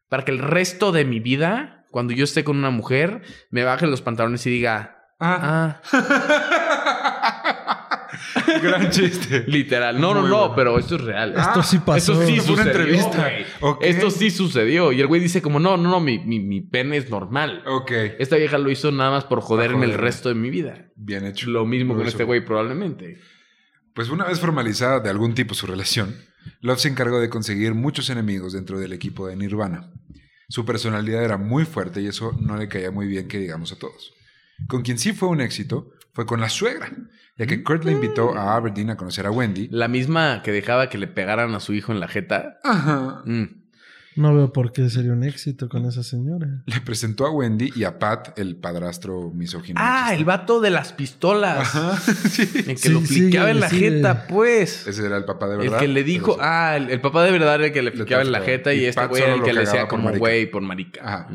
[0.08, 3.86] Para que el resto de mi vida, cuando yo esté con una mujer, me baje
[3.86, 4.90] los pantalones y diga,
[5.20, 5.80] Ah.
[5.92, 7.40] ah,
[8.62, 9.44] Gran chiste.
[9.46, 10.00] literal.
[10.00, 10.54] No, no, Muy no, bueno.
[10.54, 11.34] pero esto es real.
[11.36, 12.12] Esto sí pasó.
[12.12, 13.30] Esto sí Fue una sucedió, entrevista.
[13.80, 14.92] Esto sí sucedió.
[14.92, 17.62] Y el güey dice como, no, no, no, mi, mi, mi pene es normal.
[17.66, 17.90] Ok.
[18.18, 19.96] Esta vieja lo hizo nada más por joderme el joderme.
[20.04, 20.86] resto de mi vida.
[20.96, 21.50] Bien hecho.
[21.50, 23.18] Lo mismo con este güey probablemente.
[23.94, 26.16] Pues una vez formalizada de algún tipo su relación,
[26.60, 29.92] Love se encargó de conseguir muchos enemigos dentro del equipo de Nirvana.
[30.48, 33.78] Su personalidad era muy fuerte y eso no le caía muy bien que digamos a
[33.78, 34.14] todos.
[34.68, 36.92] Con quien sí fue un éxito fue con la suegra,
[37.36, 39.68] ya que Kurt le invitó a Aberdeen a conocer a Wendy.
[39.70, 42.58] La misma que dejaba que le pegaran a su hijo en la jeta.
[42.62, 43.22] Ajá.
[43.24, 43.63] Mm.
[44.16, 46.62] No veo por qué sería un éxito con esa señora.
[46.66, 49.80] Le presentó a Wendy y a Pat, el padrastro misógino.
[49.82, 51.58] Ah, el vato de las pistolas.
[51.58, 51.96] Ajá.
[52.30, 52.48] sí.
[52.54, 53.90] En que Sí, lo fliqueaba en la sigue.
[53.90, 54.86] jeta, pues.
[54.86, 55.78] Ese era el papá de El verdad.
[55.80, 56.38] que le dijo, sí.
[56.42, 58.80] ah, el, el papá de verdad era el que le fliqueaba en la jeta y,
[58.80, 61.00] Y este güey era el que le decía como güey por marica.
[61.02, 61.28] Ajá.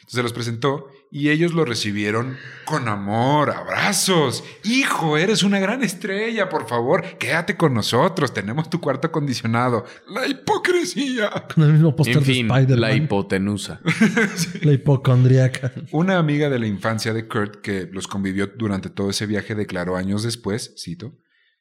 [0.00, 2.36] Entonces los presentó y ellos lo recibieron
[2.66, 4.44] con amor, abrazos.
[4.64, 9.86] Hijo, eres una gran estrella, por favor, quédate con nosotros, tenemos tu cuarto acondicionado.
[10.10, 11.30] La hipocresía.
[11.54, 12.80] Con el mismo póster En de Spider-Man.
[12.80, 13.80] la hipotenusa.
[14.62, 15.72] La hipocondriaca.
[15.90, 19.96] Una amiga de la infancia de Kurt que los convivió durante todo ese viaje declaró
[19.96, 21.14] años después, cito,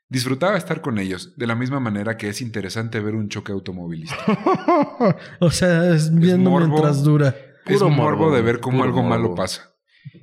[0.10, 4.22] disfrutaba estar con ellos de la misma manera que es interesante ver un choque automovilístico.
[5.40, 6.68] o sea, es viendo morbo.
[6.68, 7.34] mientras dura.
[7.66, 9.72] Es morbo, morbo, de ver cómo algo malo pasa.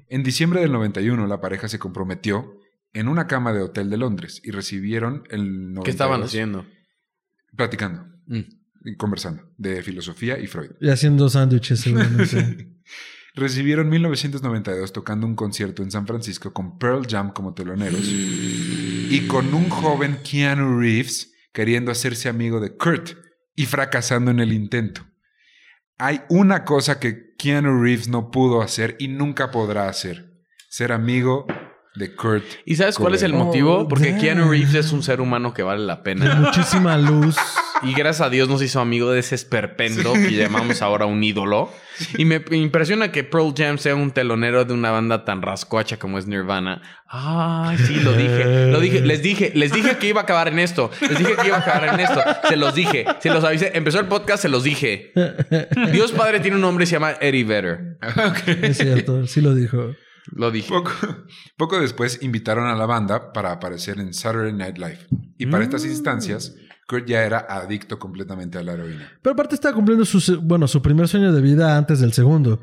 [0.08, 2.54] En diciembre del 91 la pareja se comprometió
[2.92, 6.66] en una cama de hotel de Londres y recibieron el 92 ¿Qué estaban haciendo?
[7.56, 8.96] Platicando, Mm.
[8.96, 10.70] conversando de filosofía y Freud.
[10.80, 12.68] Y haciendo sándwiches, seguramente.
[13.34, 19.54] Recibieron 1992 tocando un concierto en San Francisco con Pearl Jam como teloneros y con
[19.54, 23.12] un joven Keanu Reeves queriendo hacerse amigo de Kurt
[23.54, 25.06] y fracasando en el intento.
[26.04, 30.32] Hay una cosa que Keanu Reeves no pudo hacer y nunca podrá hacer:
[30.68, 31.46] ser amigo
[31.94, 32.44] de Kurt.
[32.64, 33.80] ¿Y sabes cuál es el motivo?
[33.80, 34.20] Oh, Porque damn.
[34.20, 36.34] Keanu Reeves es un ser humano que vale la pena.
[36.36, 37.36] muchísima luz.
[37.82, 41.70] Y gracias a Dios nos hizo amigo de ese esperpento que llamamos ahora un ídolo.
[42.16, 46.18] Y me impresiona que Pearl Jam sea un telonero de una banda tan rascuacha como
[46.18, 46.80] es Nirvana.
[47.06, 48.70] Ay, sí, lo dije.
[48.70, 49.00] Lo dije.
[49.02, 50.90] Les dije, les dije que iba a acabar en esto.
[51.00, 52.22] Les dije que iba a acabar en esto.
[52.48, 53.04] Se los dije.
[53.20, 53.72] Se los avisé.
[53.74, 55.12] Empezó el podcast, se los dije.
[55.92, 57.98] Dios Padre tiene un nombre y se llama Eddie Vedder.
[58.62, 59.94] Es cierto, sí lo dijo.
[60.26, 60.68] Lo dije.
[60.68, 60.92] Poco,
[61.56, 65.06] poco después invitaron a la banda para aparecer en Saturday Night Live.
[65.38, 66.54] Y para estas instancias,
[66.86, 69.10] Kurt ya era adicto completamente a la heroína.
[69.20, 72.60] Pero aparte estaba cumpliendo su, bueno, su primer sueño de vida antes del segundo.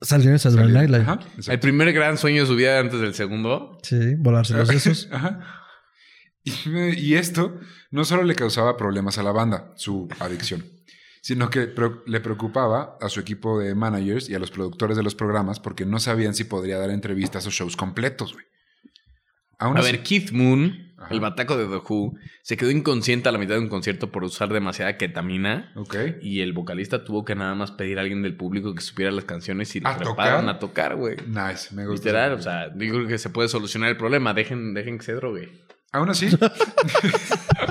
[0.00, 1.02] Salió en Saturday Night Live.
[1.02, 3.78] Ajá, El primer gran sueño de su vida antes del segundo.
[3.82, 5.08] Sí, volarse los sesos.
[5.12, 5.60] Ajá.
[6.44, 6.52] Y,
[6.98, 7.60] y esto
[7.90, 10.64] no solo le causaba problemas a la banda, su adicción,
[11.22, 11.72] sino que
[12.06, 15.86] le preocupaba a su equipo de managers y a los productores de los programas porque
[15.86, 18.44] no sabían si podría dar entrevistas o shows completos, güey.
[19.58, 21.14] Aún A así- ver, Keith Moon, Ajá.
[21.14, 24.24] el bataco de The Who, se quedó inconsciente a la mitad de un concierto por
[24.24, 25.72] usar demasiada ketamina.
[25.76, 25.94] Ok.
[26.20, 29.24] Y el vocalista tuvo que nada más pedir a alguien del público que supiera las
[29.24, 30.56] canciones y le ¿A prepararon tocar?
[30.56, 31.16] a tocar, güey.
[31.28, 32.08] Nice, me gusta.
[32.08, 34.34] Literal, o sea, digo que se puede solucionar el problema.
[34.34, 35.62] Dejen, dejen que se drogue.
[35.92, 36.26] Aún así,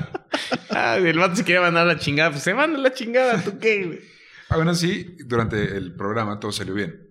[0.72, 2.31] Ah, el vato se quiere mandar la chingada.
[2.31, 3.99] Pues se manda la chingada, ¿tú qué, güey?
[4.49, 7.10] aún así, durante el programa todo salió bien.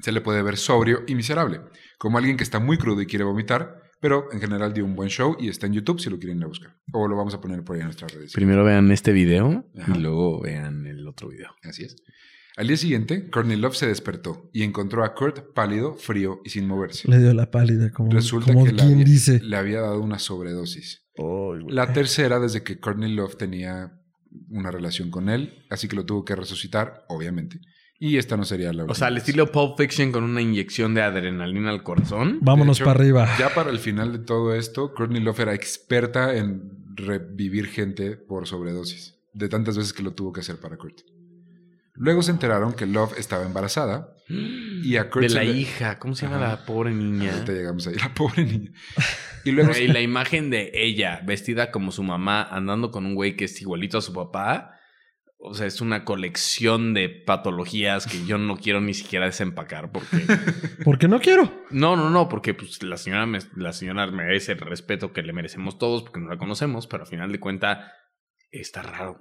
[0.00, 1.60] Se le puede ver sobrio y miserable,
[1.98, 5.10] como alguien que está muy crudo y quiere vomitar, pero en general dio un buen
[5.10, 6.74] show y está en YouTube si lo quieren ir a buscar.
[6.92, 8.32] O lo vamos a poner por ahí en nuestras redes.
[8.32, 9.92] Primero vean este video Ajá.
[9.94, 11.54] y luego vean el otro video.
[11.64, 11.96] Así es.
[12.56, 16.66] Al día siguiente, Courtney Love se despertó y encontró a Kurt pálido, frío y sin
[16.66, 17.08] moverse.
[17.10, 19.40] Le dio la pálida, como, Resulta como que le quien había, dice.
[19.42, 20.99] le había dado una sobredosis.
[21.68, 23.92] La tercera desde que Courtney Love tenía
[24.48, 27.60] una relación con él, así que lo tuvo que resucitar, obviamente.
[27.98, 29.24] Y esta no sería la O sea, al vez.
[29.24, 32.38] estilo Pulp Fiction con una inyección de adrenalina al corazón.
[32.40, 33.28] Vámonos hecho, para arriba.
[33.38, 36.62] Ya para el final de todo esto, Courtney Love era experta en
[36.94, 41.00] revivir gente por sobredosis, de tantas veces que lo tuvo que hacer para Kurt.
[41.94, 45.98] Luego se enteraron que Love estaba embarazada y a Kurt De la le- hija.
[45.98, 46.48] ¿Cómo se llama Ajá.
[46.56, 47.34] la pobre niña?
[47.34, 48.72] Ahorita llegamos ahí, la pobre niña.
[49.44, 53.36] Y luego Y la imagen de ella vestida como su mamá andando con un güey
[53.36, 54.76] que es igualito a su papá.
[55.38, 60.18] o sea, es una colección de patologías que yo no quiero ni siquiera desempacar porque...
[60.84, 61.64] Porque no quiero.
[61.70, 65.32] No, no, no, porque pues, la, señora me- la señora merece el respeto que le
[65.32, 67.92] merecemos todos porque no la conocemos, pero al final de cuenta
[68.50, 69.18] está raro.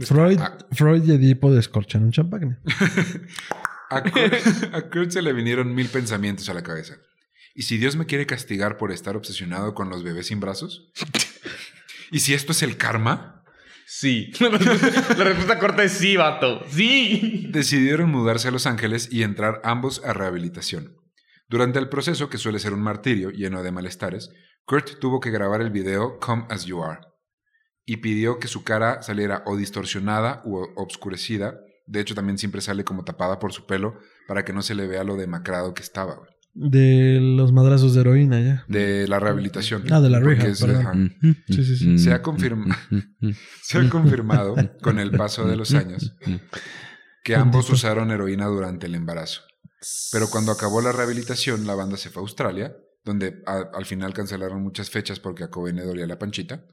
[0.00, 0.38] Freud.
[0.72, 2.56] Freud y Edipo descorchan un champagne.
[3.90, 6.96] A Kurt, a Kurt se le vinieron mil pensamientos a la cabeza.
[7.54, 10.90] ¿Y si Dios me quiere castigar por estar obsesionado con los bebés sin brazos?
[12.10, 13.44] ¿Y si esto es el karma?
[13.86, 14.32] Sí.
[14.40, 16.64] La respuesta, la respuesta corta es sí, vato.
[16.68, 17.46] Sí.
[17.50, 20.96] Decidieron mudarse a Los Ángeles y entrar ambos a rehabilitación.
[21.48, 24.30] Durante el proceso, que suele ser un martirio lleno de malestares,
[24.64, 27.00] Kurt tuvo que grabar el video Come As You Are
[27.86, 31.60] y pidió que su cara saliera o distorsionada u obscurecida.
[31.86, 34.86] De hecho, también siempre sale como tapada por su pelo para que no se le
[34.86, 36.14] vea lo demacrado que estaba.
[36.14, 36.33] güey.
[36.56, 38.64] De los madrazos de heroína ya.
[38.68, 39.82] De la rehabilitación.
[39.92, 40.80] Ah, de la rehab, es- perdón.
[40.86, 41.34] ajá.
[41.48, 41.98] Sí, sí, sí.
[41.98, 42.76] Se ha, confirma-
[43.62, 46.14] se ha confirmado con el paso de los años
[47.24, 49.42] que ambos usaron heroína durante el embarazo.
[50.12, 54.14] Pero cuando acabó la rehabilitación, la banda se fue a Australia, donde a- al final
[54.14, 56.64] cancelaron muchas fechas porque a Cobain le dolía la panchita.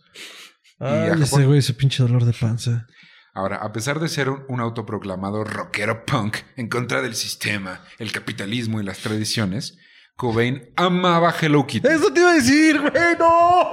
[0.80, 1.24] y a Ay, Japón.
[1.24, 2.88] ese güey, ese pinche dolor de panza.
[3.34, 8.12] Ahora, a pesar de ser un, un autoproclamado rockero punk en contra del sistema, el
[8.12, 9.78] capitalismo y las tradiciones,
[10.22, 11.88] Cobain amaba Hello Kitty.
[11.88, 13.72] Eso te iba a decir, güey, no.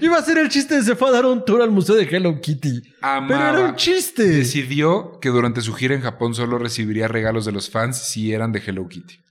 [0.00, 2.04] Iba a ser el chiste de se fue a dar un tour al museo de
[2.04, 2.82] Hello Kitty.
[3.00, 3.28] Amaba.
[3.28, 4.24] Pero era un chiste.
[4.24, 8.52] Decidió que durante su gira en Japón solo recibiría regalos de los fans si eran
[8.52, 9.21] de Hello Kitty.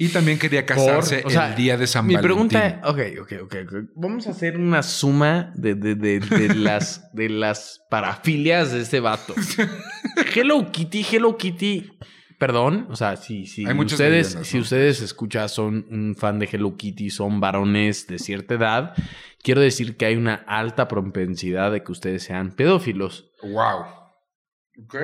[0.00, 2.48] Y también quería casarse O sea, el día de San Mi Valentín.
[2.48, 3.74] pregunta, ok, ok, ok, ok.
[3.96, 9.00] Vamos a hacer una suma de, de, de, de las, de las parafilias de este
[9.00, 9.34] vato.
[10.34, 11.98] Hello Kitty, Hello Kitty.
[12.38, 16.74] Perdón, o sea, si, si Hay ustedes, si ustedes escuchan, son un fan de Hello
[16.78, 18.94] Kitty, son varones de cierta edad,
[19.42, 23.30] quiero decir que hay una alta propensidad de que ustedes sean pedófilos.
[23.42, 23.84] Wow.
[24.82, 24.96] Ok.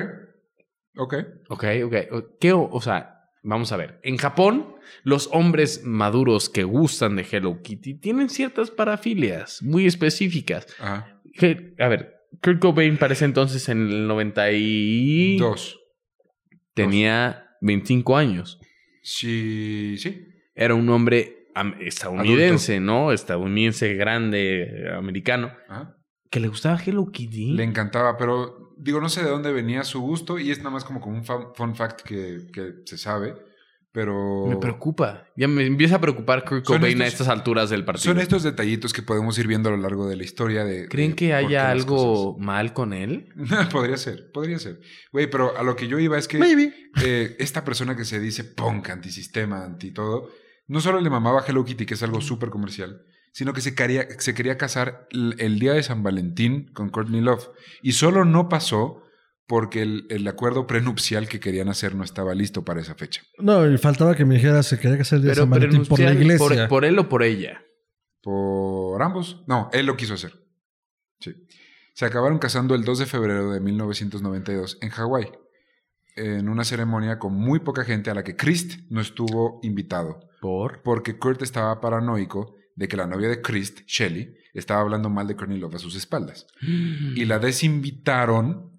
[0.97, 1.15] Ok.
[1.51, 1.95] Ok, ok.
[2.41, 3.16] ¿Qué, o, o sea,
[3.47, 4.01] vamos a ver.
[4.03, 10.67] En Japón, los hombres maduros que gustan de Hello Kitty tienen ciertas parafilias muy específicas.
[10.81, 11.21] Ajá.
[11.79, 15.39] A ver, Kurt Cobain parece entonces en el 90 y...
[15.39, 15.79] Dos.
[16.75, 18.59] Tenía 25 años.
[19.03, 19.97] Sí.
[19.99, 20.27] Sí.
[20.55, 21.47] Era un hombre
[21.81, 23.13] estadounidense, ¿no?
[23.13, 25.97] Estadounidense grande, americano, Ajá.
[26.31, 27.53] que le gustaba Hello Kitty.
[27.53, 30.85] Le encantaba, pero digo, no sé de dónde venía su gusto y es nada más
[30.85, 33.35] como, como un fun fact que, que se sabe,
[33.93, 34.47] pero...
[34.47, 35.25] Me preocupa.
[35.37, 38.13] Ya me empieza a preocupar Kurt Cobain a estos- estas alturas del partido.
[38.13, 40.87] Son estos detallitos que podemos ir viendo a lo largo de la historia de...
[40.89, 43.33] ¿Creen de que haya algo mal con él?
[43.39, 43.67] cosas.
[43.73, 44.81] podría ser, podría ser.
[45.13, 46.75] Güey, pero a lo que yo iba es que Maybe.
[47.03, 50.29] eh, esta persona que se dice punk, antisistema, anti todo,
[50.69, 53.01] no solo le mamaba Hello Kitty, que es algo súper comercial,
[53.37, 57.21] sino que se quería, se quería casar el, el día de San Valentín con Courtney
[57.21, 57.51] Love.
[57.83, 59.03] Y solo no pasó
[59.47, 63.21] porque el, el acuerdo prenupcial que querían hacer no estaba listo para esa fecha.
[63.37, 66.01] No, y faltaba que me dijera se quería casar el día de San Valentín por
[66.01, 66.39] la iglesia.
[66.39, 67.63] Por, por él o por ella.
[68.23, 69.45] ¿Por ambos?
[69.47, 70.33] No, él lo quiso hacer.
[71.21, 71.35] Sí.
[71.93, 75.31] Se acabaron casando el 2 de febrero de 1992 en Hawái,
[76.17, 80.81] en una ceremonia con muy poca gente a la que Christ no estuvo invitado, ¿Por?
[80.83, 85.35] porque Kurt estaba paranoico de que la novia de Christ, Shelly, estaba hablando mal de
[85.35, 86.47] Courtney Love a sus espaldas.
[86.63, 88.71] Y la desinvitaron,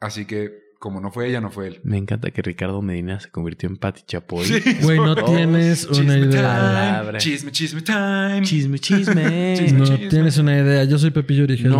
[0.00, 1.80] así que como no fue ella, no fue él.
[1.84, 4.44] Me encanta que Ricardo Medina se convirtió en Pati Chapoy.
[4.82, 5.30] Güey, no Todos.
[5.32, 7.12] tienes una Chisme idea.
[7.18, 8.42] Chisme, chisme time.
[8.42, 9.54] Chisme, chisme.
[9.56, 10.08] Chisme, No chisme.
[10.08, 10.82] tienes una idea.
[10.82, 11.70] Yo soy Pepillo Origel,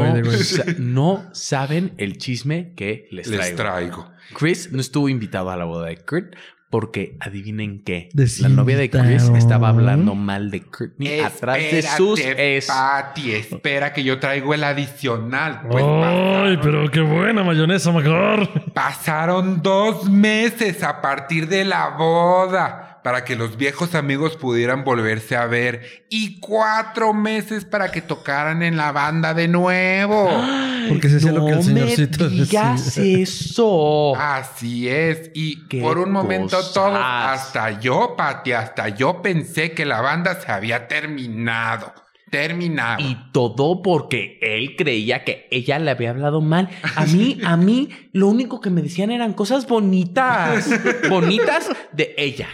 [0.79, 3.43] no saben el chisme que les traigo.
[3.43, 4.11] Les traigo.
[4.39, 6.37] Chris no estuvo invitado a la boda de Kurt
[6.73, 8.09] porque adivinen qué.
[8.41, 12.65] La novia de Chris estaba hablando mal de Courtney atrás de sus es.
[12.65, 15.61] Pati, espera que yo traigo el adicional.
[15.71, 18.73] Pues ¡Ay, pero qué buena mayonesa, mejor!
[18.73, 25.37] pasaron dos meses a partir de la boda para que los viejos amigos pudieran volverse
[25.37, 30.31] a ver y cuatro meses para que tocaran en la banda de nuevo.
[30.89, 33.19] Porque se hacía lo que el no señorcito me digas decía.
[33.23, 34.17] eso.
[34.17, 35.31] Así es.
[35.35, 36.73] Y Qué por un momento cosas.
[36.73, 41.93] todos, hasta yo, Pati, hasta yo pensé que la banda se había terminado.
[42.33, 43.05] Terminado.
[43.05, 46.71] Y todo porque él creía que ella le había hablado mal.
[46.97, 50.67] A mí, a mí, lo único que me decían eran cosas bonitas.
[51.11, 52.49] Bonitas de ella.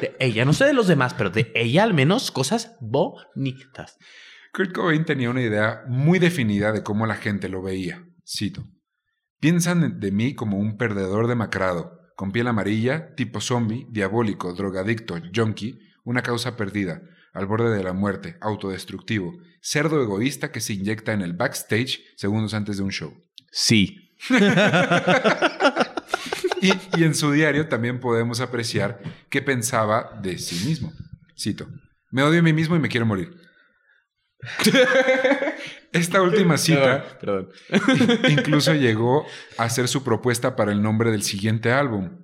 [0.00, 0.46] De ella.
[0.46, 3.98] No sé de los demás, pero de ella al menos cosas bonitas.
[4.54, 8.02] Kurt Cobain tenía una idea muy definida de cómo la gente lo veía.
[8.26, 8.64] Cito.
[9.40, 15.80] Piensan de mí como un perdedor demacrado, con piel amarilla, tipo zombie, diabólico, drogadicto, junkie,
[16.02, 17.02] una causa perdida.
[17.38, 22.54] Al borde de la muerte, autodestructivo, cerdo egoísta que se inyecta en el backstage segundos
[22.54, 23.14] antes de un show.
[23.50, 24.14] Sí.
[26.60, 29.00] Y, y en su diario también podemos apreciar
[29.30, 30.92] qué pensaba de sí mismo.
[31.38, 31.68] Cito,
[32.10, 33.36] me odio a mí mismo y me quiero morir.
[35.92, 37.48] Esta última cita Perdón.
[38.28, 42.17] incluso llegó a hacer su propuesta para el nombre del siguiente álbum.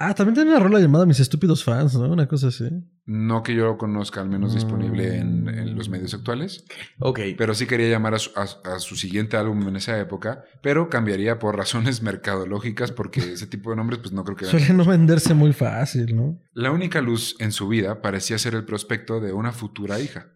[0.00, 2.08] Ah, también tiene una rola llamada Mis estúpidos fans, ¿no?
[2.08, 2.68] Una cosa así.
[3.04, 6.64] No que yo lo conozca, al menos disponible en, en los medios actuales.
[7.00, 7.20] Ok.
[7.36, 10.88] Pero sí quería llamar a su, a- a su siguiente álbum en esa época, pero
[10.88, 14.44] cambiaría por razones mercadológicas porque ese tipo de nombres pues no creo que...
[14.44, 16.38] Suele no venderse muy fácil, ¿no?
[16.52, 20.28] La única luz en su vida parecía ser el prospecto de una futura hija.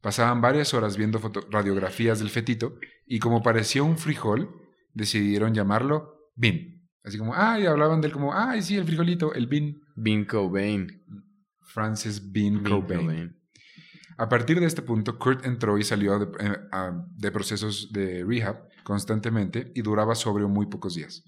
[0.00, 2.76] Pasaban varias horas viendo foto- radiografías del fetito
[3.06, 4.50] y como parecía un frijol,
[4.92, 6.73] decidieron llamarlo Bean.
[7.04, 9.76] Así como, ay, hablaban de él como, ay, sí, el frijolito, el Bean.
[9.94, 11.02] Bean Cobain.
[11.60, 13.00] Francis Bean, Bean Cobain.
[13.00, 13.36] Cobain.
[14.16, 16.56] A partir de este punto, Kurt entró y salió de, eh,
[17.16, 21.24] de procesos de rehab constantemente y duraba sobrio muy pocos días.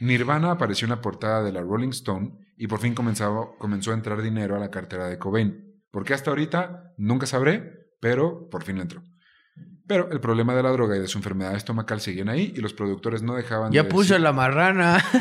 [0.00, 3.94] Nirvana apareció en la portada de la Rolling Stone y por fin comenzaba- comenzó a
[3.94, 5.82] entrar dinero a la cartera de Cobain.
[5.90, 6.94] ¿Por qué hasta ahorita?
[6.96, 9.02] Nunca sabré, pero por fin entró.
[9.86, 12.72] Pero el problema de la droga y de su enfermedad estomacal seguían ahí y los
[12.72, 15.04] productores no dejaban Ya de puso decir- la marrana.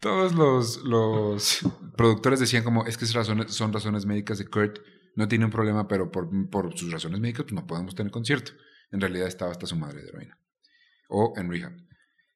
[0.00, 1.58] Todos los, los
[1.96, 4.78] productores decían como, es que es razones, son razones médicas de Kurt,
[5.16, 8.52] no tiene un problema, pero por, por sus razones médicas pues no podemos tener concierto.
[8.92, 10.38] En realidad estaba hasta su madre de heroína.
[11.08, 11.72] O en rehab.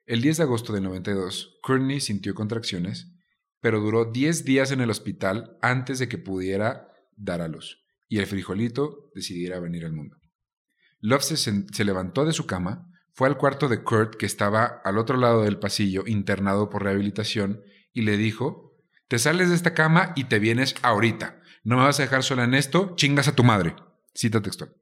[0.06, 3.12] El 10 de agosto del 92, Courtney sintió contracciones,
[3.60, 7.78] pero duró 10 días en el hospital antes de que pudiera dar a luz
[8.08, 10.16] y el frijolito decidiera venir al mundo.
[11.02, 15.16] Love se, levantó de su cama, fue al cuarto de Kurt, que estaba al otro
[15.16, 17.60] lado del pasillo, internado por rehabilitación,
[17.92, 21.40] y le dijo, te sales de esta cama y te vienes ahorita.
[21.64, 23.74] No me vas a dejar sola en esto, chingas a tu madre.
[24.14, 24.72] Cita textual.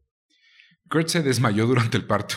[0.91, 2.35] Kurt se desmayó durante el parto,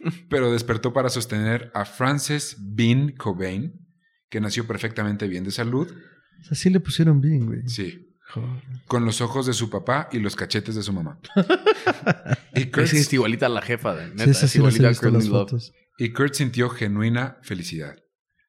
[0.30, 3.86] pero despertó para sostener a Frances Bean Cobain,
[4.30, 5.86] que nació perfectamente bien de salud,
[6.40, 7.68] O sea, sí le pusieron bien, güey.
[7.68, 8.08] sí.
[8.86, 11.18] Con los ojos de su papá y los cachetes de su mamá.
[12.54, 14.24] y Kurt Es, es igualita a la jefa, de neta.
[14.24, 15.72] Sí, esa es igualita a Courtney Love.
[15.98, 17.96] Y Kurt sintió genuina felicidad.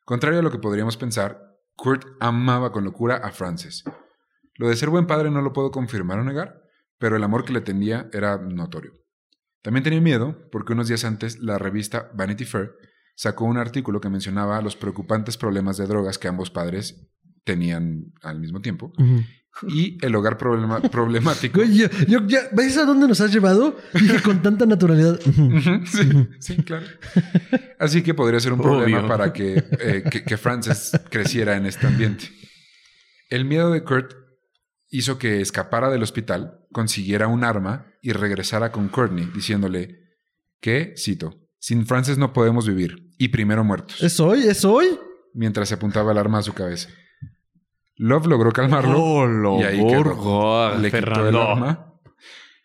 [0.05, 1.39] Contrario a lo que podríamos pensar,
[1.75, 3.83] Kurt amaba con locura a Frances.
[4.55, 6.61] Lo de ser buen padre no lo puedo confirmar o negar,
[6.97, 8.93] pero el amor que le tenía era notorio.
[9.61, 12.71] También tenía miedo porque unos días antes la revista Vanity Fair
[13.15, 17.07] sacó un artículo que mencionaba los preocupantes problemas de drogas que ambos padres
[17.43, 19.23] tenían al mismo tiempo Ujú.
[19.67, 21.59] Y el hogar problema- problemático.
[21.59, 23.77] Güey, yo, yo ya, ¿ves a dónde nos has llevado?
[23.93, 25.19] Dije con tanta naturalidad.
[25.85, 26.09] Sí,
[26.39, 26.85] sí, claro.
[27.79, 29.07] Así que podría ser un problema Obvio.
[29.07, 32.25] para que, eh, que, que Frances creciera en este ambiente.
[33.29, 34.13] El miedo de Kurt
[34.89, 39.99] hizo que escapara del hospital, consiguiera un arma y regresara con Courtney, diciéndole
[40.61, 44.43] que, cito, sin Frances no podemos vivir, y primero muertos, ¿Es hoy?
[44.47, 44.99] ¿Es hoy?
[45.33, 46.89] mientras se apuntaba el arma a su cabeza.
[48.03, 50.77] Love logró calmarlo Oh, lo y ahí quedó.
[50.77, 51.41] Le quitó el Fernando.
[51.41, 51.89] arma.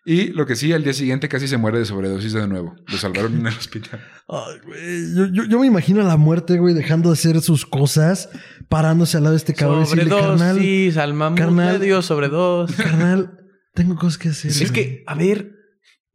[0.05, 2.75] Y lo que sí, al día siguiente casi se muere de sobredosis de nuevo.
[2.87, 4.01] Lo salvaron en el hospital.
[4.29, 8.31] Ay, güey, Yo, yo- yo me imagino la muerte, güey, dejando de hacer sus cosas,
[8.69, 11.79] parándose al lado de este cabrón Sobredosis, al mamut carnal.
[11.79, 12.77] le dio sobredosis.
[12.83, 13.39] carnal,
[13.75, 14.51] tengo cosas que hacer.
[14.51, 14.73] Es güey".
[14.73, 15.53] que, a ver,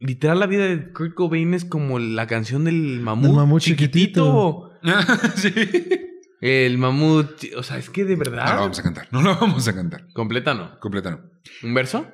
[0.00, 4.70] literal la vida de Kurt Cobain es como la canción del mamut, Del mamut chiquitito.
[5.36, 5.52] sí.
[6.44, 8.44] El mamut, o sea, es que de verdad.
[8.44, 9.08] No lo vamos a cantar.
[9.10, 10.12] No lo vamos a cantar.
[10.12, 10.78] Completa no.
[10.78, 11.20] Completa no.
[11.62, 12.06] ¿Un verso?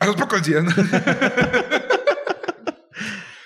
[0.00, 0.64] A los pocos días.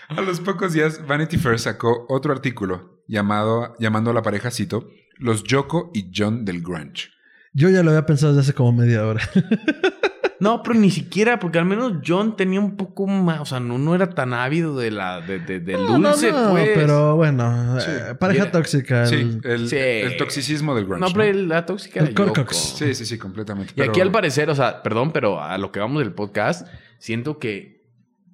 [0.08, 4.88] a los pocos días, Vanity Fair sacó otro artículo llamado, llamando a la pareja, cito,
[5.18, 7.10] Los Yoko y John del Grunge.
[7.52, 9.20] Yo ya lo había pensado desde hace como media hora.
[10.42, 13.78] No, pero ni siquiera, porque al menos John tenía un poco más, o sea, no,
[13.78, 16.70] no era tan ávido de la, de, de- del No, dulce, no, pues.
[16.74, 17.86] Pero bueno, Sí.
[17.88, 18.52] eh, pareja Mira.
[18.52, 19.06] tóxica.
[19.06, 19.76] Sí, el- el, Sí.
[19.76, 21.00] el toxicismo del grunge.
[21.00, 21.14] No, ¿no?
[21.14, 22.32] pero la tóxica El era Yoko.
[22.34, 22.56] Corcox.
[22.56, 23.72] Sí, sí, sí, completamente.
[23.72, 26.66] Y Pero aquí al parecer, o sea, perdón, pero a lo que vamos del podcast,
[26.98, 27.80] siento que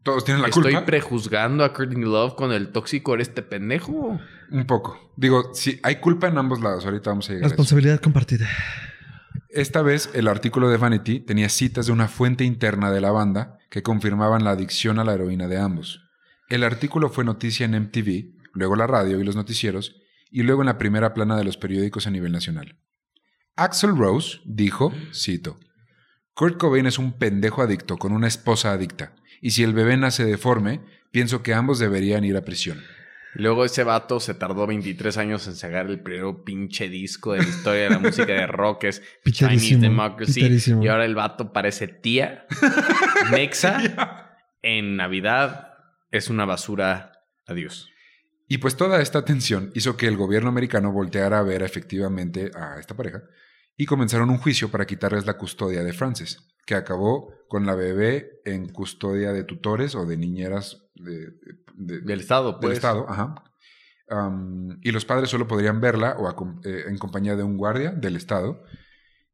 [0.03, 0.87] Todos tienen la estoy culpa.
[0.87, 4.19] prejuzgando a Courtney Love con el tóxico eres este pendejo.
[4.51, 5.13] Un poco.
[5.17, 6.87] Digo, sí, hay culpa en ambos lados.
[6.87, 7.53] Ahorita vamos a llegar a eso.
[7.53, 8.47] Responsabilidad compartida.
[9.59, 13.59] Esta vez, el artículo de Vanity tenía citas de una fuente interna de la banda
[13.71, 16.01] que confirmaban la adicción a la heroína de ambos.
[16.49, 19.97] El artículo fue noticia en MTV, luego la radio y los noticieros,
[20.31, 22.79] y luego en la primera plana de los periódicos a nivel nacional.
[23.57, 25.59] Axel Rose dijo, cito,
[26.35, 30.25] Kurt Cobain es un pendejo adicto con una esposa adicta, y si el bebé nace
[30.25, 32.81] deforme, pienso que ambos deberían ir a prisión.
[33.39, 37.49] Luego ese vato se tardó 23 años en sacar el primer pinche disco de la
[37.49, 39.01] historia de la música de rock, es
[39.31, 40.41] Chinese Democracy.
[40.41, 40.83] piterísimo.
[40.83, 42.47] Y ahora el vato parece tía,
[43.31, 45.69] Mexa, en Navidad
[46.11, 47.13] es una basura.
[47.47, 47.89] Adiós.
[48.49, 52.81] Y pues toda esta tensión hizo que el gobierno americano volteara a ver efectivamente a
[52.81, 53.23] esta pareja
[53.77, 58.41] y comenzaron un juicio para quitarles la custodia de Frances, que acabó con la bebé
[58.45, 61.31] en custodia de tutores o de niñeras de-
[61.75, 62.75] de- Del Estado, del pues.
[62.75, 63.07] Estado.
[63.09, 63.35] Ajá.
[64.83, 66.29] Y los padres solo podrían verla o
[66.65, 68.63] eh, en compañía de un guardia del Estado.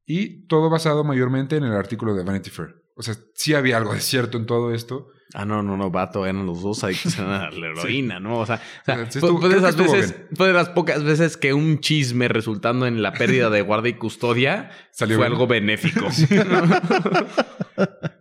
[0.04, 2.82] Y todo basado mayormente en el artículo de Vanity Fair.
[2.96, 5.08] O sea, sí había algo de cierto en todo esto.
[5.36, 8.38] Ah, no, no, no, vato, eran los dos adictos a la heroína, ¿no?
[8.38, 10.46] O sea, o sea, Sí fue, estuvo- fue de creo que esas estuvo veces, fue
[10.46, 14.70] de las pocas veces que un chisme resultando en la pérdida de guardia y custodia
[14.92, 15.32] Salió fue bien.
[15.32, 16.06] algo benéfico.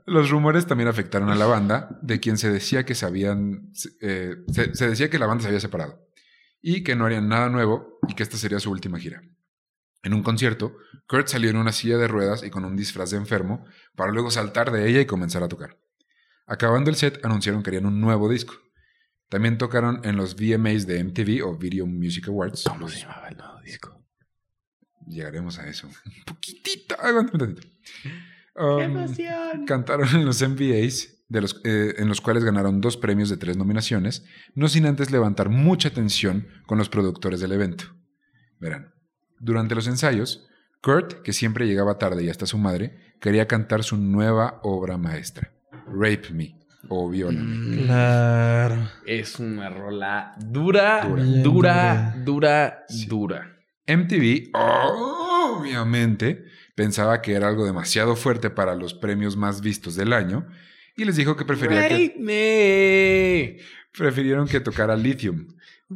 [0.05, 3.71] Los rumores también afectaron a la banda, de quien se decía que se habían.
[4.01, 6.07] eh, se, se decía que la banda se había separado
[6.61, 9.21] y que no harían nada nuevo y que esta sería su última gira.
[10.01, 10.75] En un concierto,
[11.07, 13.65] Kurt salió en una silla de ruedas y con un disfraz de enfermo
[13.95, 15.77] para luego saltar de ella y comenzar a tocar.
[16.45, 18.55] Acabando el set, anunciaron que harían un nuevo disco.
[19.29, 22.65] También tocaron en los VMAs de MTV o Video Music Awards.
[22.67, 24.05] ¿Cómo se llamaba el nuevo disco?
[25.07, 25.87] Llegaremos a eso.
[25.87, 26.95] Un poquitito.
[26.99, 27.67] Aguántame un tantito.
[28.55, 33.37] Um, Cantaron en los MVAs, de los, eh, en los cuales ganaron dos premios de
[33.37, 37.85] tres nominaciones, no sin antes levantar mucha tensión con los productores del evento.
[38.59, 38.93] Verán,
[39.39, 40.47] durante los ensayos,
[40.81, 45.53] Kurt, que siempre llegaba tarde y hasta su madre, quería cantar su nueva obra maestra,
[45.87, 46.55] Rape Me
[46.89, 47.43] o Viólame.
[47.45, 48.89] Mm, Claro.
[49.05, 51.23] Es una rola dura, Dura.
[51.23, 53.05] Bien dura, dura, Sí.
[53.05, 53.57] dura.
[53.87, 56.45] MTV, obviamente,
[56.75, 60.47] pensaba que era algo demasiado fuerte para los premios más vistos del año
[60.95, 63.57] y les dijo que prefería que, Rape me.
[63.97, 65.47] prefirieron que tocara Lithium.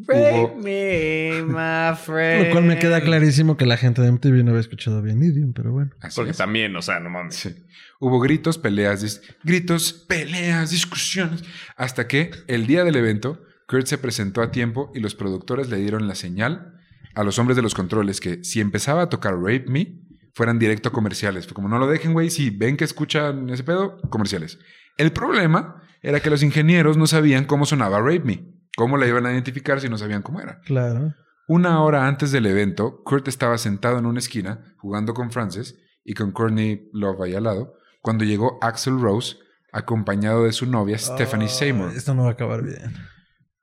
[0.06, 2.48] Rape Hubo- me, my friend.
[2.48, 5.54] Lo cual me queda clarísimo que la gente de MTV no había escuchado bien Idiom,
[5.54, 5.92] pero bueno.
[6.02, 6.38] Así Porque es.
[6.38, 7.36] también, o sea, no mames.
[7.36, 7.56] Sí.
[8.00, 11.44] Hubo gritos, peleas, dis- gritos, peleas, discusiones,
[11.76, 15.78] hasta que el día del evento, Kurt se presentó a tiempo y los productores le
[15.78, 16.74] dieron la señal
[17.16, 20.00] a los hombres de los controles que si empezaba a tocar Rape Me,
[20.36, 21.46] fueran directo a comerciales.
[21.48, 24.60] Fue como no lo dejen, güey, si ven que escuchan ese pedo, comerciales.
[24.98, 28.46] El problema era que los ingenieros no sabían cómo sonaba Rape Me.
[28.76, 30.60] ¿Cómo la iban a identificar si no sabían cómo era?
[30.62, 31.14] Claro.
[31.48, 36.14] Una hora antes del evento, Kurt estaba sentado en una esquina jugando con Frances y
[36.14, 39.38] con Courtney Love ahí al lado, cuando llegó Axel Rose
[39.72, 41.92] acompañado de su novia Stephanie Ah, Seymour.
[41.94, 42.94] Esto no va a acabar bien.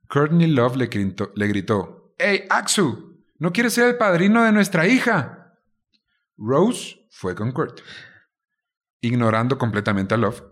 [0.09, 2.95] Courtney Love le gritó, le gritó, ¡Hey, Axel!
[3.39, 5.55] ¿No quieres ser el padrino de nuestra hija?
[6.37, 7.81] Rose fue con Kurt,
[9.01, 10.43] ignorando completamente a Love,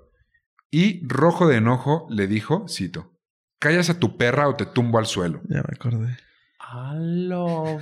[0.71, 3.12] y rojo de enojo le dijo, cito,
[3.63, 5.41] «Callas a tu perra o te tumbo al suelo».
[5.49, 6.17] Ya me acordé.
[6.59, 7.79] Aló.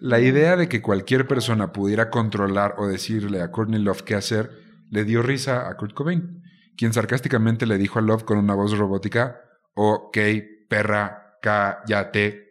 [0.00, 4.50] La idea de que cualquier persona pudiera controlar o decirle a Courtney Love qué hacer
[4.90, 6.42] le dio risa a Kurt Cobain,
[6.76, 9.40] quien sarcásticamente le dijo a Love con una voz robótica,
[9.74, 10.18] ok,
[10.68, 12.48] perra, cállate.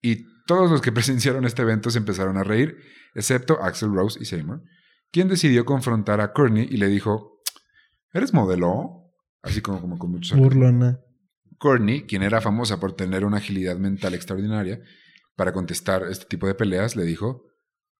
[0.00, 2.78] Y todos los que presenciaron este evento se empezaron a reír,
[3.14, 4.62] excepto Axel Rose y Seymour,
[5.12, 7.42] quien decidió confrontar a Courtney y le dijo,
[8.14, 9.12] ¿eres modelo?
[9.42, 10.38] Así como, como con muchos.
[10.38, 11.00] Burlona.
[11.60, 14.80] Courtney, quien era famosa por tener una agilidad mental extraordinaria
[15.36, 17.44] para contestar este tipo de peleas, le dijo,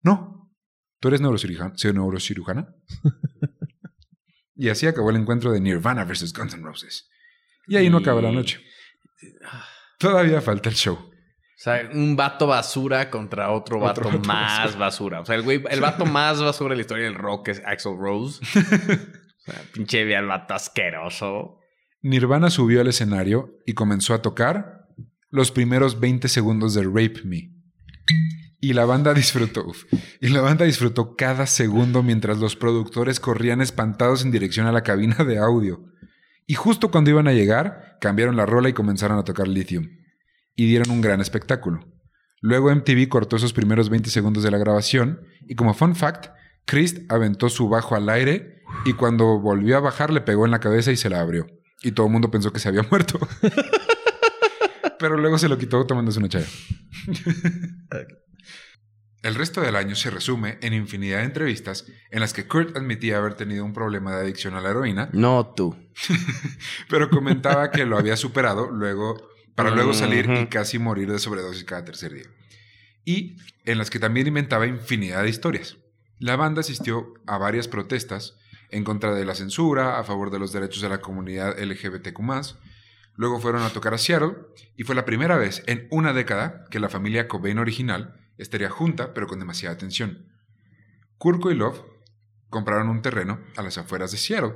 [0.03, 0.51] no,
[0.99, 1.73] ¿tú eres neurocirujana?
[1.77, 2.75] ¿Soy neurocirujana?
[4.57, 7.09] y así acabó el encuentro de Nirvana versus Guns N' Roses.
[7.69, 8.61] Y ahí no acaba la noche.
[9.99, 10.95] Todavía falta el show.
[10.95, 14.79] O sea, un vato basura contra otro vato, Otro vato más basura.
[14.79, 15.21] basura.
[15.21, 17.97] O sea, el güey, el vato más basura de la historia del rock es Axel
[17.99, 18.41] Rose.
[19.41, 21.60] O sea, pinche ve al vato asqueroso.
[22.03, 24.89] Nirvana subió al escenario y comenzó a tocar
[25.29, 27.53] los primeros 20 segundos de Rape Me.
[28.59, 29.67] Y la banda disfrutó,
[30.21, 34.83] y la banda disfrutó cada segundo mientras los productores corrían espantados en dirección a la
[34.83, 35.85] cabina de audio.
[36.47, 39.89] Y justo cuando iban a llegar, cambiaron la rola y comenzaron a tocar Lithium.
[40.57, 41.87] Y dieron un gran espectáculo.
[42.41, 46.31] Luego MTV cortó esos primeros 20 segundos de la grabación y como fun fact,
[46.65, 50.61] Chris aventó su bajo al aire y cuando volvió a bajar le pegó en la
[50.61, 51.47] cabeza y se la abrió.
[51.83, 53.19] Y todo el mundo pensó que se había muerto.
[54.99, 56.47] Pero luego se lo quitó tomándose una chaya.
[59.23, 63.19] El resto del año se resume en infinidad de entrevistas en las que Kurt admitía
[63.19, 65.77] haber tenido un problema de adicción a la heroína, No tú.
[66.89, 71.65] pero comentaba que lo había superado luego para luego salir y casi morir de sobredosis
[71.65, 72.27] cada tercer día.
[73.05, 73.37] Y
[73.67, 75.77] en las que también inventaba infinidad de historias.
[76.19, 78.37] La banda asistió a varias protestas
[78.73, 82.21] en contra de la censura, a favor de los derechos de la comunidad LGBTQ+,
[83.17, 84.35] Luego fueron a tocar a Seattle
[84.77, 89.13] y fue la primera vez en una década que la familia Cobain original estaría junta
[89.13, 90.27] pero con demasiada tensión.
[91.19, 91.83] Kurko y Love
[92.49, 94.55] compraron un terreno a las afueras de Seattle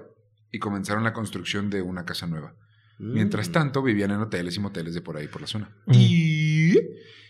[0.50, 2.54] y comenzaron la construcción de una casa nueva.
[2.98, 3.52] Mientras Mm.
[3.52, 5.76] tanto, vivían en hoteles y moteles de por ahí por la zona.
[5.86, 5.92] Mm.
[5.94, 6.74] Y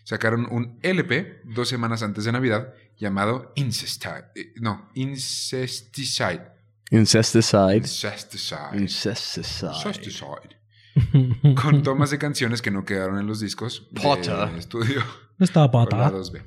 [0.04, 4.26] sacaron un LP dos semanas antes de Navidad llamado Incesticide.
[4.36, 6.53] eh, No, Incesticide.
[6.90, 7.76] Incesticide.
[7.76, 8.76] Incesticide.
[8.76, 9.70] Incesticide.
[9.72, 11.54] Incesticide.
[11.60, 14.34] Con tomas de canciones que no quedaron en los discos de Potter.
[14.56, 15.02] estudio.
[15.38, 15.70] Estaba.
[15.72, 16.42] 2B.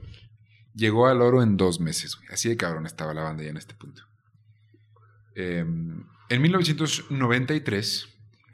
[0.74, 2.16] Llegó al oro en dos meses.
[2.16, 2.30] güey.
[2.32, 4.04] Así de cabrón estaba la banda ya en este punto.
[5.36, 5.66] Eh,
[6.30, 8.08] en 1993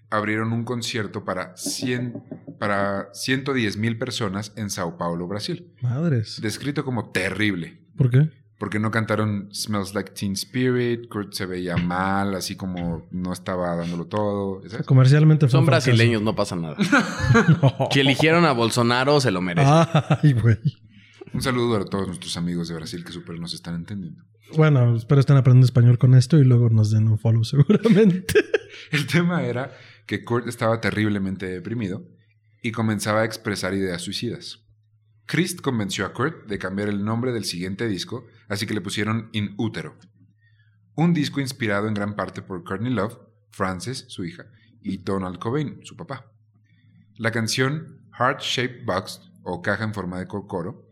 [0.09, 5.73] abrieron un concierto para, 100, para 110 mil personas en Sao Paulo, Brasil.
[5.81, 6.39] Madres.
[6.41, 7.81] Descrito como terrible.
[7.97, 8.29] ¿Por qué?
[8.63, 13.75] Porque no cantaron Smells Like Teen Spirit, Kurt se veía mal, así como no estaba
[13.75, 14.61] dándolo todo.
[14.69, 14.85] ¿sabes?
[14.85, 16.77] Comercialmente fue Son brasileños, no pasa nada.
[17.61, 17.89] No.
[17.91, 19.69] Si eligieron a Bolsonaro, se lo merecen.
[19.69, 20.57] Ay, güey.
[21.33, 24.23] Un saludo a todos nuestros amigos de Brasil que súper nos están entendiendo.
[24.55, 28.45] Bueno, espero estén aprendiendo español con esto y luego nos den un follow seguramente.
[28.91, 29.73] El tema era
[30.05, 32.07] que Kurt estaba terriblemente deprimido
[32.61, 34.62] y comenzaba a expresar ideas suicidas.
[35.25, 39.29] Christ convenció a Kurt de cambiar el nombre del siguiente disco, así que le pusieron
[39.31, 39.97] In Útero.
[40.95, 43.17] Un disco inspirado en gran parte por Courtney Love,
[43.51, 44.45] Frances, su hija,
[44.81, 46.31] y Donald Cobain, su papá.
[47.15, 50.89] La canción Heart Shaped Box, o caja en forma de cocoro,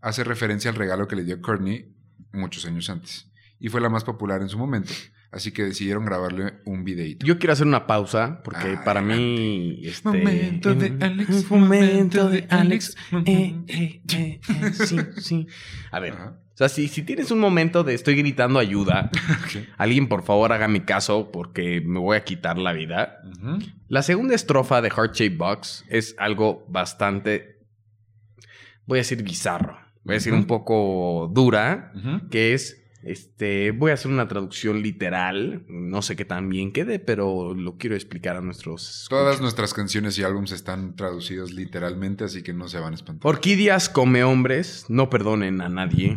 [0.00, 1.94] hace referencia al regalo que le dio Courtney
[2.32, 4.92] muchos años antes, y fue la más popular en su momento,
[5.34, 7.26] así que decidieron grabarle un videíto.
[7.26, 9.80] Yo quiero hacer una pausa porque Ah, para mí.
[9.82, 12.96] Este, Momento de Alex, un Momento de de Alex.
[13.26, 15.46] Eh, eh, eh, eh, sí, sí.
[15.90, 16.12] A ver.
[16.12, 16.40] Ajá.
[16.54, 19.10] O sea, si, si tienes un momento de estoy gritando ayuda,
[19.76, 23.22] alguien por favor haga mi caso porque me voy a quitar la vida.
[23.88, 27.58] La segunda estrofa de Heart Shape Box es algo bastante,
[28.86, 31.92] voy a decir bizarro, voy a decir un poco dura,
[32.30, 36.98] que es, este, voy a hacer una traducción literal, no sé qué tan bien quede,
[36.98, 39.06] pero lo quiero explicar a nuestros...
[39.10, 39.40] Todas escuchas.
[39.42, 43.28] nuestras canciones y álbums están traducidos literalmente, así que no se van a espantar.
[43.30, 46.16] Orquídeas come hombres, no perdonen a nadie.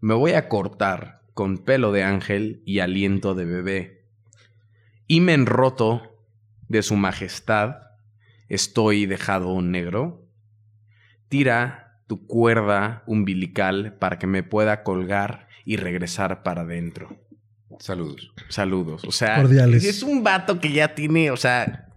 [0.00, 4.04] Me voy a cortar con pelo de ángel y aliento de bebé.
[5.08, 6.16] Y me enroto
[6.68, 7.76] de su majestad,
[8.48, 10.28] estoy dejado negro.
[11.28, 17.14] Tira tu cuerda umbilical para que me pueda colgar y regresar para adentro.
[17.78, 18.32] Saludos.
[18.48, 19.04] Saludos.
[19.04, 19.84] O sea, Cordiales.
[19.84, 21.88] es un vato que ya tiene, o sea,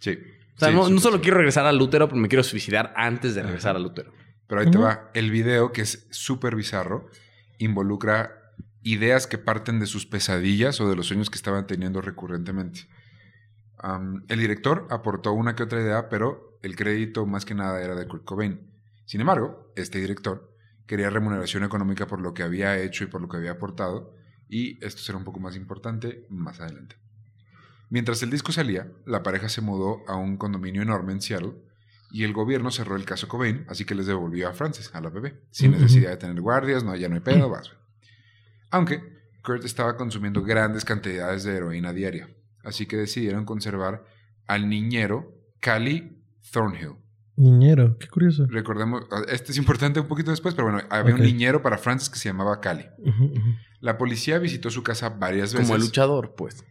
[0.00, 0.18] Sí.
[0.56, 1.22] o sea, Sí, no, solo sí.
[1.22, 4.12] quiero regresar al útero, pero me quiero suicidar antes de regresar al útero.
[4.46, 5.10] Pero ahí te va.
[5.14, 7.08] El video, que es súper bizarro,
[7.58, 8.52] involucra
[8.82, 12.86] ideas que parten de sus pesadillas o de los sueños que estaban teniendo recurrentemente.
[14.28, 18.06] El director aportó una que otra idea, pero el crédito más que nada era de
[18.06, 18.60] Kurt Cobain.
[19.04, 20.55] Sin embargo, este director
[20.86, 24.14] quería remuneración económica por lo que había hecho y por lo que había aportado,
[24.48, 26.96] y esto será un poco más importante más adelante.
[27.88, 31.54] Mientras el disco salía, la pareja se mudó a un condominio enorme en Seattle
[32.10, 35.10] y el gobierno cerró el caso Cobain, así que les devolvió a Frances, a la
[35.10, 37.72] bebé, sin necesidad de tener guardias, no, ya no hay pedo, vas.
[38.70, 39.02] Aunque
[39.42, 42.28] Kurt estaba consumiendo grandes cantidades de heroína diaria,
[42.64, 44.04] así que decidieron conservar
[44.46, 46.22] al niñero Cali
[46.52, 46.96] Thornhill.
[47.36, 48.46] Niñero, qué curioso.
[48.48, 52.18] Recordemos, este es importante un poquito después, pero bueno, había un niñero para Frances que
[52.18, 52.86] se llamaba Cali.
[53.80, 55.66] La policía visitó su casa varias veces.
[55.68, 56.64] Como el luchador, pues.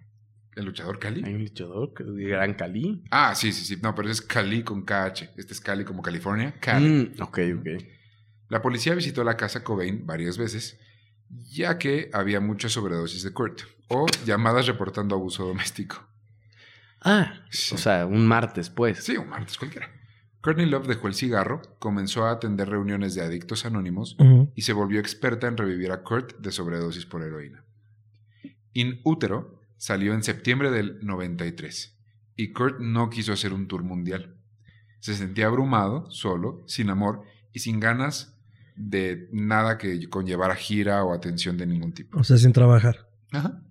[0.55, 1.21] ¿El luchador Cali?
[1.25, 3.03] Hay un luchador de Gran Cali.
[3.11, 3.79] Ah, sí, sí, sí.
[3.81, 5.33] No, pero ese es Cali con KH.
[5.37, 6.55] Este es Cali como California.
[6.59, 6.87] Cali.
[7.17, 7.67] Mm, ok, ok.
[8.49, 10.79] La policía visitó la casa Cobain varias veces,
[11.29, 16.07] ya que había mucha sobredosis de Kurt o llamadas reportando abuso doméstico.
[17.01, 17.75] Ah, Sí.
[17.75, 19.03] o sea, un martes, pues.
[19.03, 19.89] Sí, un martes cualquiera.
[20.45, 24.15] Courtney Love dejó el cigarro, comenzó a atender reuniones de adictos anónimos
[24.53, 27.65] y se volvió experta en revivir a Kurt de sobredosis por heroína.
[28.73, 31.97] In Útero salió en septiembre del 93
[32.35, 34.35] y Kurt no quiso hacer un tour mundial.
[34.99, 38.37] Se sentía abrumado, solo, sin amor y sin ganas
[38.75, 42.19] de nada que conllevara gira o atención de ningún tipo.
[42.19, 43.09] O sea, sin trabajar.
[43.31, 43.63] Ajá.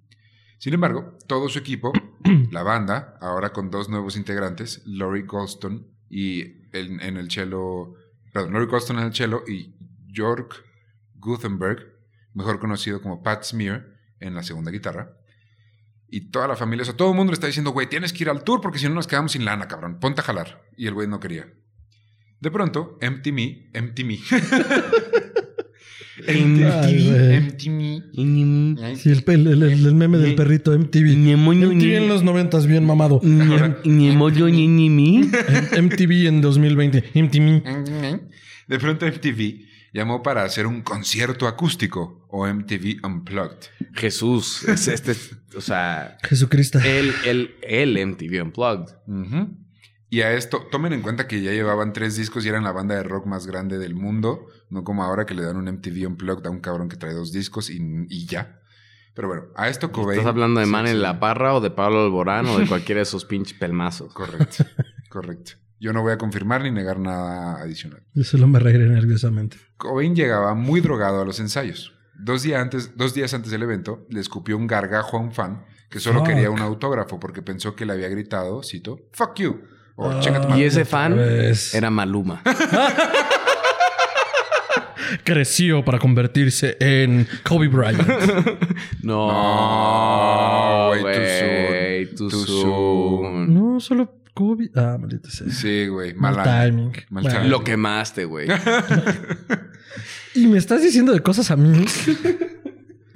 [0.59, 1.93] Sin embargo, todo su equipo,
[2.51, 7.95] la banda, ahora con dos nuevos integrantes, Laurie Colston y en el cello,
[8.33, 9.75] perdón, Laurie Colston en el cello y
[10.07, 10.65] York
[11.15, 11.81] Gutenberg,
[12.35, 15.17] mejor conocido como Pat Smear, en la segunda guitarra.
[16.09, 18.31] Y toda la familia, o todo el mundo le está diciendo, güey, tienes que ir
[18.31, 19.99] al tour porque si no nos quedamos sin lana, cabrón.
[19.99, 20.63] Ponte a jalar.
[20.77, 21.53] Y el güey no quería.
[22.41, 24.19] De pronto, Empty Me, Empty Me.
[26.27, 27.57] MTV.
[28.97, 31.17] Sí, el, el- el- el meme del perrito MTV.
[31.37, 33.21] MTV en los noventas, bien mamado.
[35.83, 37.11] MTV en 2020.
[37.15, 37.63] MTV.
[38.69, 43.59] De pronto MTV llamó para hacer un concierto acústico o MTV Unplugged.
[43.95, 44.65] Jesús.
[44.69, 45.13] Es este,
[45.57, 46.79] o sea, Jesucristo.
[46.81, 48.95] el, el, el MTV Unplugged.
[49.07, 49.64] Ujú.
[50.10, 52.94] Y a esto, tomen en cuenta que ya llevaban tres discos y eran la banda
[52.94, 56.47] de rock más grande del mundo, no como ahora que le dan un MTV Unplugged
[56.47, 58.60] a un cabrón que trae dos discos y, y ya.
[59.14, 60.18] Pero bueno, a esto Cobain...
[60.18, 61.02] ¿Estás hablando de Sí, Manel sí.
[61.02, 64.12] La Parra o de Pablo Alborán o de cualquiera de esos pinches pelmazos?
[64.12, 64.64] Correcto,
[65.09, 65.52] correcto.
[65.81, 68.02] Yo no voy a confirmar ni negar nada adicional.
[68.14, 69.56] Yo solo me reiré nerviosamente.
[69.76, 71.93] Cobain llegaba muy drogado a los ensayos.
[72.16, 75.64] Dos, días antes, dos días antes del evento, le escupió un gargajo a un fan
[75.90, 76.28] que solo Fuck.
[76.28, 79.60] quería un autógrafo porque pensó que le había gritado, cito, fuck you.
[79.97, 80.21] O Ah.
[80.21, 81.16] chinga tu Y ese fan
[81.73, 82.43] era Maluma.
[85.23, 88.03] Creció para convertirse en Kobe Bryant.
[89.03, 89.29] No,
[90.95, 92.16] No, güey, soon.
[92.16, 93.55] too Too soon.
[93.55, 94.71] no, solo Kobe.
[94.75, 95.49] Ah, maldita sea.
[95.51, 96.93] Sí, güey, Mal timing.
[97.11, 97.37] Mal Bueno.
[97.37, 97.51] timing.
[97.51, 98.49] Lo quemaste, güey.
[100.37, 101.85] Y me estás diciendo de cosas a mí.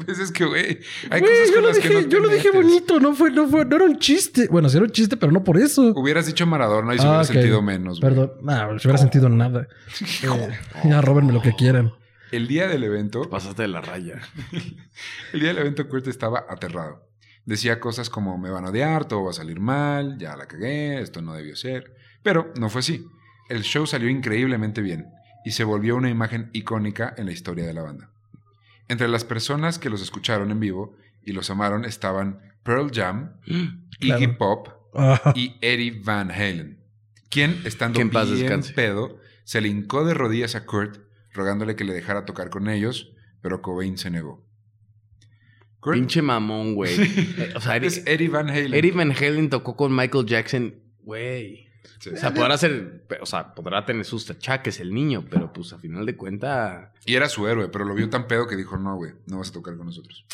[0.05, 0.79] Pues es que, güey,
[1.11, 3.15] hay cosas yo con lo las que dije, no te yo lo dije bonito, no
[3.15, 4.47] fue, no fue, no era un chiste.
[4.49, 5.93] Bueno, sí era un chiste, pero no por eso.
[5.97, 7.33] Hubieras dicho Maradona y se Ah, hubiera ok.
[7.33, 8.12] sentido menos, güey.
[8.15, 9.66] Perdón, no, se hubiera sentido nada.
[10.23, 10.59] Eh,
[10.89, 11.93] ya róbenme lo que quieran.
[12.31, 14.20] El día del evento, Pasaste de la raya.
[15.33, 17.09] el día del evento Kurt estaba aterrado.
[17.45, 21.01] Decía cosas como me van a odiar, todo va a salir mal, ya la cagué,
[21.01, 21.95] esto no debió ser.
[22.23, 23.07] Pero no fue así.
[23.49, 25.07] El show salió increíblemente bien
[25.45, 28.11] y se volvió una imagen icónica en la historia de la banda.
[28.89, 33.32] Entre las personas que los escucharon en vivo y los amaron estaban Pearl Jam,
[34.01, 34.23] Claro.
[34.23, 36.78] Iggy Pop Ah, y Eddie Van Halen,
[37.28, 40.98] quien, estando en bien pedo, se le hincó de rodillas a Kurt,
[41.32, 43.12] rogándole que le dejara tocar con ellos,
[43.43, 44.44] pero Cobain se negó.
[45.81, 46.94] Kurt Pinche mamón, güey.
[47.01, 48.74] Eh, O sea, es Eddie Van Halen.
[48.74, 51.68] Eddie Van Halen tocó con Michael Jackson, güey.
[51.99, 52.11] Sí.
[52.11, 55.79] O sea, podrá ser, o sea, podrá tener sus achaques el niño, pero pues a
[55.79, 58.95] final de cuentas, Y era su héroe, pero lo vio tan pedo que dijo, no,
[58.97, 60.25] güey, no vas a tocar con nosotros.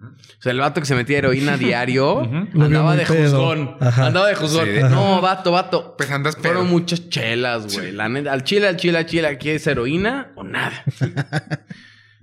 [0.00, 2.20] O sea, el vato que se metía heroína diario
[2.54, 3.76] andaba de juzgón.
[3.80, 4.66] Andaba de juzgón.
[4.66, 5.96] De- no, vato, vato.
[5.96, 6.44] Pues andas pedo.
[6.54, 7.90] Fueron muchas chelas, güey.
[7.90, 7.92] Sí.
[7.96, 10.84] La neta, al chile, al chile, al chile, ¿quieres heroína o nada?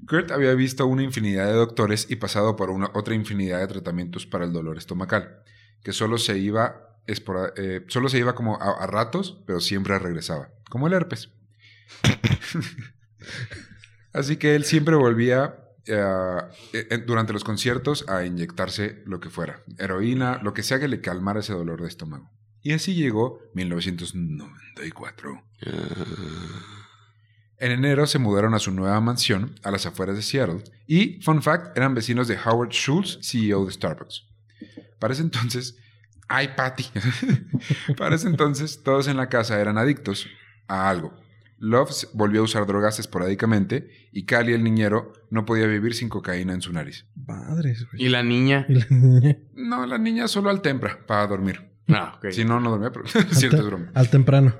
[0.08, 4.26] Kurt había visto una infinidad de doctores y pasado por una otra infinidad de tratamientos
[4.26, 5.40] para el dolor estomacal,
[5.84, 10.50] que solo se iba, eh, solo se iba como a, a ratos, pero siempre regresaba,
[10.70, 11.32] como el herpes.
[14.14, 16.42] Así que él siempre volvía eh,
[16.74, 21.02] eh, durante los conciertos a inyectarse lo que fuera, heroína, lo que sea que le
[21.02, 22.32] calmara ese dolor de estómago.
[22.62, 25.44] Y así llegó 1994.
[27.58, 31.44] En enero se mudaron a su nueva mansión a las afueras de Seattle y, fun
[31.44, 34.26] fact, eran vecinos de Howard Schultz, CEO de Starbucks.
[34.98, 35.78] Para ese entonces,
[36.28, 36.86] ay, Patty.
[37.98, 40.28] Para ese entonces, todos en la casa eran adictos
[40.68, 41.14] a algo.
[41.58, 46.54] Love volvió a usar drogas esporádicamente y Cali, el niñero, no podía vivir sin cocaína
[46.54, 47.06] en su nariz.
[47.16, 48.04] Madres, güey.
[48.04, 48.66] Y la niña.
[48.68, 49.38] Y la niña.
[49.54, 51.62] No, la niña solo al tempra para dormir.
[51.88, 52.30] No, ok.
[52.32, 53.92] Si no, no dormía, pero Al, cierto es broma.
[53.94, 54.54] al temprano.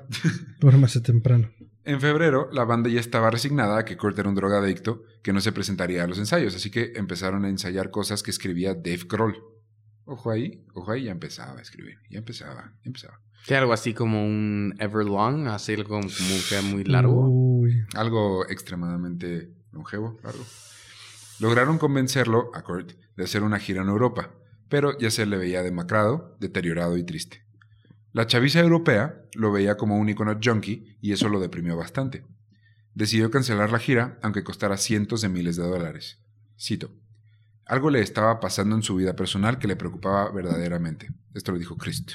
[0.58, 1.50] Duérmase temprano.
[1.84, 5.40] En febrero, la banda ya estaba resignada a que Kurt era un drogadicto que no
[5.40, 9.36] se presentaría a los ensayos, así que empezaron a ensayar cosas que escribía Dave Grohl.
[10.06, 13.20] Ojo ahí, ojo ahí, ya empezaba a escribir, ya empezaba, ya empezaba.
[13.44, 17.28] Que algo así como un Everlong, así algo como, como que muy largo.
[17.28, 17.84] Uy.
[17.94, 20.44] Algo extremadamente longevo, largo.
[21.40, 24.30] Lograron convencerlo, a Kurt, de hacer una gira en Europa,
[24.68, 27.44] pero ya se le veía demacrado, deteriorado y triste.
[28.12, 32.24] La chaviza europea lo veía como un icono junkie y eso lo deprimió bastante.
[32.94, 36.20] Decidió cancelar la gira, aunque costara cientos de miles de dólares.
[36.58, 36.92] Cito.
[37.66, 41.10] Algo le estaba pasando en su vida personal que le preocupaba verdaderamente.
[41.34, 42.12] Esto lo dijo Christ.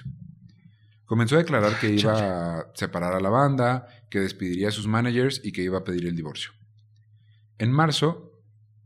[1.06, 5.42] Comenzó a declarar que iba a separar a la banda, que despediría a sus managers
[5.44, 6.52] y que iba a pedir el divorcio.
[7.58, 8.32] En marzo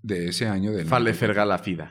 [0.02, 1.90] de ese año del Fale ferga la fida.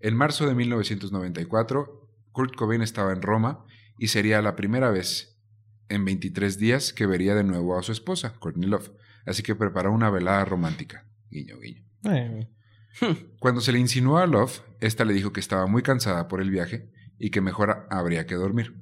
[0.00, 3.64] en marzo de 1994, Kurt Cobain estaba en Roma
[3.96, 5.40] y sería la primera vez
[5.88, 8.90] en 23 días que vería de nuevo a su esposa, Courtney Love.
[9.24, 11.06] Así que preparó una velada romántica.
[11.30, 11.82] Guiño, guiño.
[12.10, 12.48] Eh,
[13.40, 16.50] Cuando se le insinuó a Love, esta le dijo que estaba muy cansada por el
[16.50, 18.74] viaje y que mejor habría que dormir.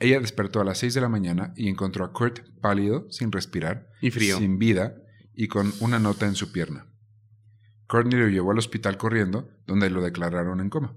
[0.00, 3.88] Ella despertó a las 6 de la mañana y encontró a Kurt pálido, sin respirar,
[4.00, 4.38] Y frío.
[4.38, 4.94] sin vida
[5.34, 6.86] y con una nota en su pierna.
[7.86, 10.96] Courtney lo llevó al hospital corriendo, donde lo declararon en coma.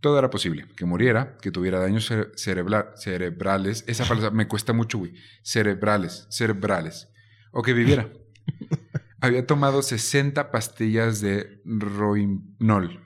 [0.00, 4.72] Todo era posible, que muriera, que tuviera daños cere- cerebra- cerebrales, esa palabra me cuesta
[4.72, 7.08] mucho, güey, cerebrales, cerebrales,
[7.52, 8.10] o que viviera.
[9.24, 13.00] había tomado 60 pastillas de Rohypnol.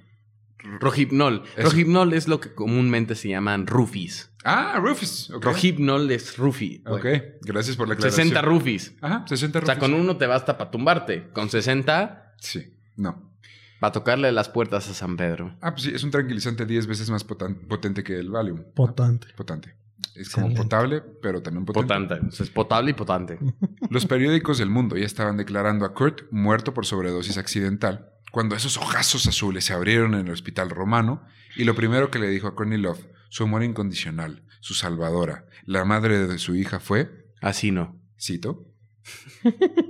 [0.80, 1.44] Rojipnol.
[1.56, 1.70] Eso.
[1.70, 4.30] Rojipnol es lo que comúnmente se llaman rufis.
[4.44, 5.30] Ah, Rufus.
[5.30, 5.44] ok.
[5.44, 6.82] Rojipnol es rufi.
[6.86, 7.06] Ok,
[7.42, 8.28] gracias por la aclaración.
[8.28, 8.94] 60 rufis.
[9.00, 11.28] Ajá, 60 O sea, con uno te basta para tumbarte.
[11.32, 13.32] Con 60, Sí, no.
[13.80, 15.56] para tocarle las puertas a San Pedro.
[15.60, 18.64] Ah, pues sí, es un tranquilizante 10 veces más potan- potente que el Valium.
[18.74, 19.28] Potente.
[19.36, 19.74] Potente.
[20.14, 20.62] Es como Excelente.
[20.62, 21.86] potable, pero también potente.
[21.86, 22.26] Potante.
[22.26, 23.38] O sea, es potable y potente.
[23.90, 28.76] Los periódicos del mundo ya estaban declarando a Kurt muerto por sobredosis accidental, cuando esos
[28.76, 31.24] ojazos azules se abrieron en el hospital romano
[31.56, 35.84] y lo primero que le dijo a Courtney Love, su amor incondicional, su salvadora, la
[35.84, 38.00] madre de su hija fue, Así no.
[38.20, 38.66] cito,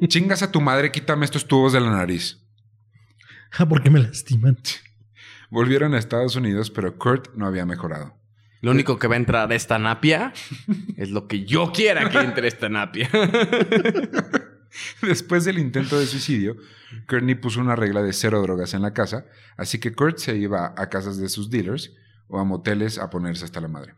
[0.08, 2.44] chingas a tu madre, quítame estos tubos de la nariz.
[3.52, 4.58] Ah, porque me lastiman.
[5.50, 8.17] Volvieron a Estados Unidos, pero Kurt no había mejorado.
[8.60, 10.32] Lo único que va a entrar a esta napia
[10.96, 13.08] es lo que yo quiera que entre esta napia.
[15.02, 16.56] Después del intento de suicidio,
[17.06, 19.26] Courtney puso una regla de cero drogas en la casa,
[19.56, 21.92] así que Kurt se iba a casas de sus dealers
[22.28, 23.94] o a moteles a ponerse hasta la madre.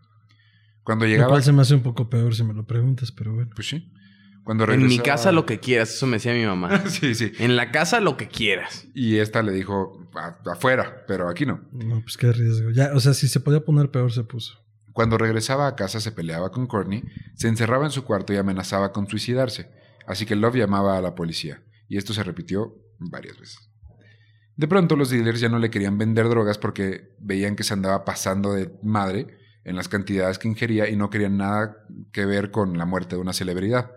[0.84, 1.30] Cuando Lo llegaba...
[1.30, 3.50] cual se me hace un poco peor si me lo preguntas, pero bueno.
[3.54, 3.92] Pues sí.
[4.44, 6.84] Cuando En mi casa lo que quieras, eso me decía mi mamá.
[6.88, 7.32] sí, sí.
[7.38, 8.86] En la casa lo que quieras.
[8.94, 11.60] Y esta le dijo "A- afuera, pero aquí no.
[11.72, 12.70] No, pues qué riesgo.
[12.70, 14.58] Ya, o sea, si se podía poner peor, se puso.
[14.92, 17.04] Cuando regresaba a casa se peleaba con Courtney,
[17.36, 19.70] se encerraba en su cuarto y amenazaba con suicidarse.
[20.06, 21.62] Así que Love llamaba a la policía.
[21.88, 23.58] Y esto se repitió varias veces.
[24.56, 28.04] De pronto los dealers ya no le querían vender drogas porque veían que se andaba
[28.04, 31.76] pasando de madre en las cantidades que ingería y no querían nada
[32.12, 33.92] que ver con la muerte de una celebridad.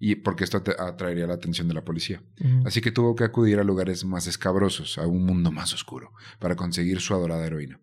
[0.00, 2.22] Y porque esto atraería la atención de la policía.
[2.64, 6.54] Así que tuvo que acudir a lugares más escabrosos, a un mundo más oscuro, para
[6.54, 7.80] conseguir su adorada heroína.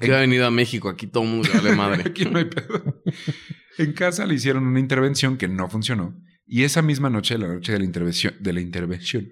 [0.00, 2.02] Si ha venido a México, aquí todo el mundo le vale madre.
[2.06, 3.02] Aquí no hay pedo.
[3.78, 6.16] En casa le hicieron una intervención que no funcionó.
[6.46, 9.28] Y esa misma noche, la noche de la intervención, de la intervención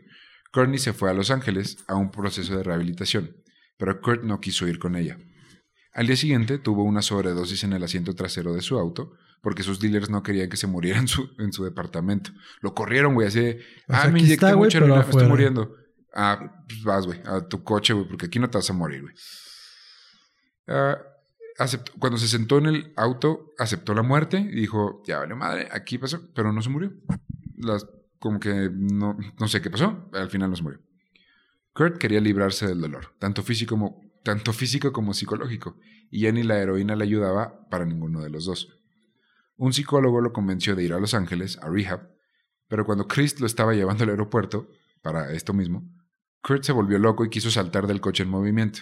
[0.53, 3.37] Courtney se fue a Los Ángeles a un proceso de rehabilitación.
[3.77, 5.19] Pero Kurt no quiso ir con ella.
[5.93, 9.13] Al día siguiente tuvo una sobredosis en el asiento trasero de su auto
[9.43, 12.31] porque sus dealers no querían que se muriera en su, en su departamento.
[12.61, 15.29] Lo corrieron, güey, así de, O ah, sea, me inyecté heroína, me estoy afuera".
[15.29, 15.77] muriendo.
[16.15, 19.03] Ah, pues vas, güey, a tu coche, güey, porque aquí no te vas a morir,
[19.03, 19.15] güey.
[20.67, 20.99] Ah,
[21.59, 25.69] aceptó- cuando se sentó en el auto, aceptó la muerte y dijo, ya vale madre,
[25.73, 26.93] aquí pasó, pero no se murió.
[27.57, 27.87] Las,
[28.19, 30.81] como que no, no sé qué pasó, al final no se murió.
[31.73, 35.79] Kurt quería librarse del dolor, tanto físico como, tanto físico como psicológico,
[36.11, 38.78] y ya ni la heroína le ayudaba para ninguno de los dos.
[39.59, 42.09] Un psicólogo lo convenció de ir a Los Ángeles, a rehab,
[42.69, 44.69] pero cuando Chris lo estaba llevando al aeropuerto,
[45.03, 45.85] para esto mismo,
[46.43, 48.81] Kurt se volvió loco y quiso saltar del coche en movimiento.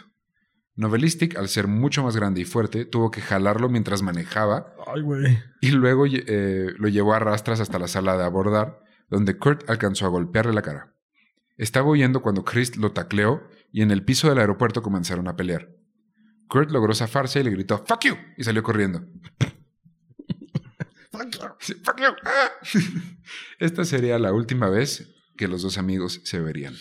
[0.75, 5.39] Novelistic, al ser mucho más grande y fuerte, tuvo que jalarlo mientras manejaba Ay, güey.
[5.63, 10.05] y luego eh, lo llevó a rastras hasta la sala de abordar, donde Kurt alcanzó
[10.05, 10.95] a golpearle la cara.
[11.57, 15.71] Estaba huyendo cuando Chris lo tacleó y en el piso del aeropuerto comenzaron a pelear.
[16.49, 18.15] Kurt logró zafarse y le gritó ¡Fuck you!
[18.37, 19.07] y salió corriendo.
[21.61, 22.15] Sí, "Fuck you".
[22.25, 22.51] ¡Ah!
[23.59, 26.75] Esta sería la última vez que los dos amigos se verían.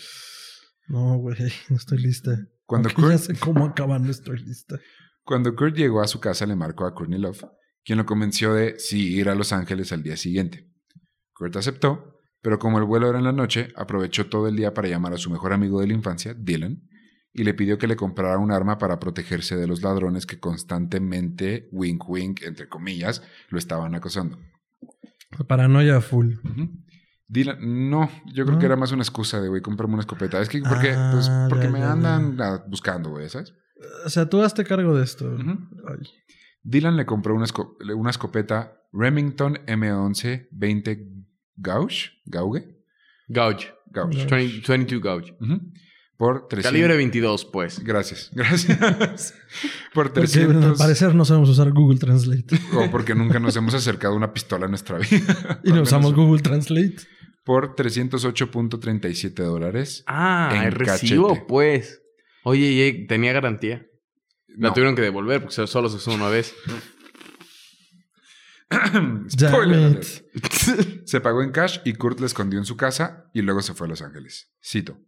[0.88, 1.36] No, güey,
[1.68, 2.30] no estoy lista.
[2.64, 4.78] Cuando Aunque ya Kurt, sé cómo acabar, no estoy lista.
[5.24, 7.44] Cuando Kurt llegó a su casa, le marcó a Courtney Love,
[7.84, 10.68] quien lo convenció de sí ir a Los Ángeles al día siguiente.
[11.32, 14.88] Kurt aceptó, pero como el vuelo era en la noche, aprovechó todo el día para
[14.88, 16.80] llamar a su mejor amigo de la infancia, Dylan,
[17.36, 21.68] y le pidió que le comprara un arma para protegerse de los ladrones que constantemente,
[21.72, 24.38] wink wink, entre comillas, lo estaban acosando.
[25.46, 26.34] Paranoia full.
[27.28, 28.58] Dylan, no, yo creo ¿No?
[28.60, 30.40] que era más una excusa de, güey, comprarme una escopeta.
[30.40, 33.52] Es que, porque, Ah, pues, porque ya, me ya, andan ah, buscando, güey, ¿sabes?
[34.04, 35.36] O sea, tú hazte cargo de esto.
[35.36, 36.08] Ay.
[36.62, 41.08] Dylan le compró una, esco- una escopeta Remington M11 20
[41.56, 42.64] Gauge, Gauge,
[43.28, 43.72] Gauge.
[43.90, 44.18] Gauge.
[44.18, 44.26] Gauge.
[44.30, 45.36] 20 22 Gauge.
[45.40, 45.60] Ujú.
[46.16, 46.72] Por 300.
[46.72, 47.80] Calibre 22, pues.
[47.84, 49.34] Gracias, gracias.
[49.92, 50.78] Por Porque al 300.
[50.78, 52.58] parecer no sabemos usar Google Translate.
[52.74, 55.60] O porque nunca nos hemos acercado a una pistola en nuestra vida.
[55.64, 56.96] y no usamos menos Google Translate.
[57.44, 60.02] Por 308.37 dólares.
[60.06, 61.46] Ah, En el recibo, cachete.
[61.48, 62.02] pues.
[62.44, 63.86] Oye, oye, tenía garantía.
[64.48, 64.74] La No.
[64.74, 66.54] tuvieron que devolver porque solo se usó una vez.
[69.30, 70.00] Spoiler.
[71.04, 73.86] Se pagó en cash y Kurt lo escondió en su casa y luego se fue
[73.86, 74.50] a Los Ángeles.
[74.64, 74.98] Cito.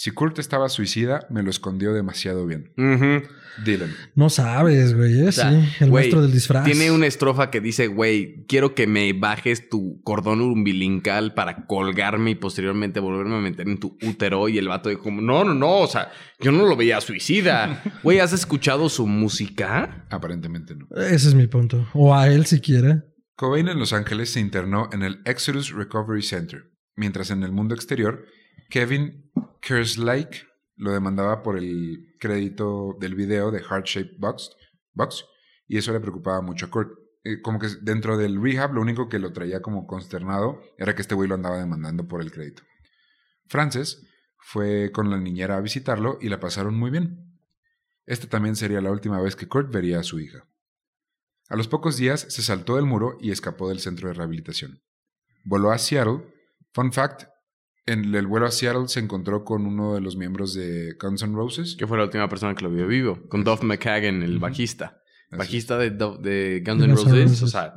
[0.00, 2.72] Si Kurt estaba suicida, me lo escondió demasiado bien.
[2.76, 3.28] Ujú.
[3.64, 3.92] Dylan.
[4.14, 5.22] No sabes, güey.
[5.22, 5.28] ¿eh?
[5.30, 6.64] O sea, sí, el güey, maestro del disfraz.
[6.64, 12.30] Tiene una estrofa que dice, güey, quiero que me bajes tu cordón umbilical para colgarme
[12.30, 14.48] y posteriormente volverme a meter en tu útero.
[14.48, 17.82] Y el vato dijo, no, no, no, o sea, yo no lo veía suicida.
[18.04, 20.06] Güey, ¿has escuchado su música?
[20.10, 20.86] Aparentemente no.
[20.96, 21.88] Ese es mi punto.
[21.92, 23.02] O a él si quiere.
[23.34, 27.74] Cobain en Los Ángeles se internó en el Exodus Recovery Center, mientras en el mundo
[27.74, 28.26] exterior,
[28.68, 29.30] Kevin
[29.60, 30.46] Kerslake
[30.76, 34.50] lo demandaba por el crédito del video de Heart Shaped Box,
[34.92, 35.24] Box
[35.66, 36.90] y eso le preocupaba mucho a Kurt.
[37.24, 41.02] Eh, como que dentro del rehab lo único que lo traía como consternado era que
[41.02, 42.62] este güey lo andaba demandando por el crédito.
[43.46, 44.06] Frances
[44.38, 47.38] fue con la niñera a visitarlo y la pasaron muy bien.
[48.06, 50.46] Esta también sería la última vez que Kurt vería a su hija.
[51.48, 54.82] A los pocos días se saltó del muro y escapó del centro de rehabilitación.
[55.44, 56.22] Voló a Seattle.
[56.72, 57.24] Fun fact,
[57.88, 61.34] en el vuelo a Seattle se encontró con uno de los miembros de Guns N'
[61.34, 61.74] Roses.
[61.76, 63.18] Que fue la última persona que lo vio vivo.
[63.28, 64.97] Con Duff McKagan, el bajista.
[65.30, 67.12] Bajista de, de Guns N' Roses.
[67.12, 67.42] Roses.
[67.42, 67.74] O sea,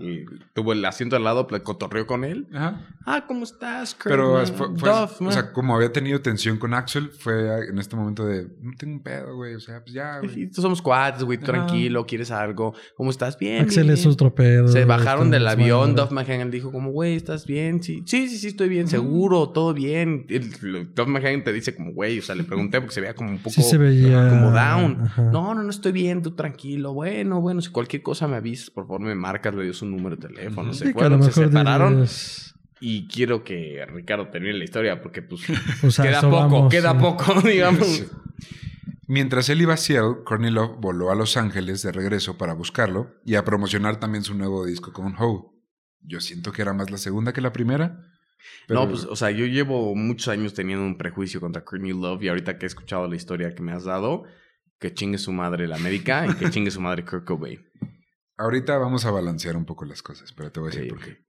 [0.53, 2.47] tuvo el asiento al lado, cotorreó con él.
[2.53, 2.87] Ajá.
[3.05, 4.05] Ah, ¿cómo estás, Kurt?
[4.09, 4.47] Pero Man?
[4.47, 8.25] fue, fue- Duff, o sea, como había tenido tensión con Axel, fue en este momento
[8.25, 10.49] de, no tengo un pedo, güey, o sea, pues ya, güey.
[10.53, 12.73] Somos cuates, güey, tranquilo, ¿quieres algo?
[12.95, 13.37] ¿Cómo estás?
[13.37, 13.63] Bien.
[13.63, 14.13] Axel bien, es bien.
[14.13, 14.67] otro pedo.
[14.69, 15.95] Se bajaron del avión.
[15.95, 17.81] Duff McKagan dijo como, güey, ¿estás bien?
[17.83, 20.25] Sí, sí, sí, sí, estoy bien, seguro, todo bien.
[20.29, 23.31] El- Duff McKagan te dice como, güey, o sea, le pregunté porque se veía como
[23.31, 23.49] un poco...
[23.49, 24.29] Sí se veía.
[24.29, 25.01] Como down.
[25.05, 25.23] Ajá.
[25.23, 26.93] No, no, no estoy bien, tú tranquilo.
[26.93, 30.15] Bueno, bueno, si cualquier cosa me avisas, por favor me marcas, le dio su número
[30.15, 30.71] de teléfono.
[30.71, 31.93] A lo fueron, se separaron.
[31.93, 35.41] dirías, Y quiero que Ricardo termine la historia porque pues
[35.83, 36.97] O sea, queda poco, vamos, queda sí.
[36.99, 37.87] poco, digamos.
[37.87, 38.05] Sí.
[39.07, 43.15] Mientras él iba a Seattle, Courtney Love voló a Los Ángeles de regreso para buscarlo
[43.25, 45.53] y a promocionar también su nuevo disco con Ho.
[46.01, 47.99] Yo siento que era más la segunda que la primera.
[48.67, 52.23] pero- No, pues, o sea, yo llevo muchos años teniendo un prejuicio contra Courtney Love
[52.23, 54.23] y ahorita que he escuchado la historia que me has dado,
[54.81, 57.63] que chingue su madre la América y que chingue su madre Kurt Cobain.
[58.35, 61.23] Ahorita vamos a balancear un poco las cosas, pero te voy a decir por qué.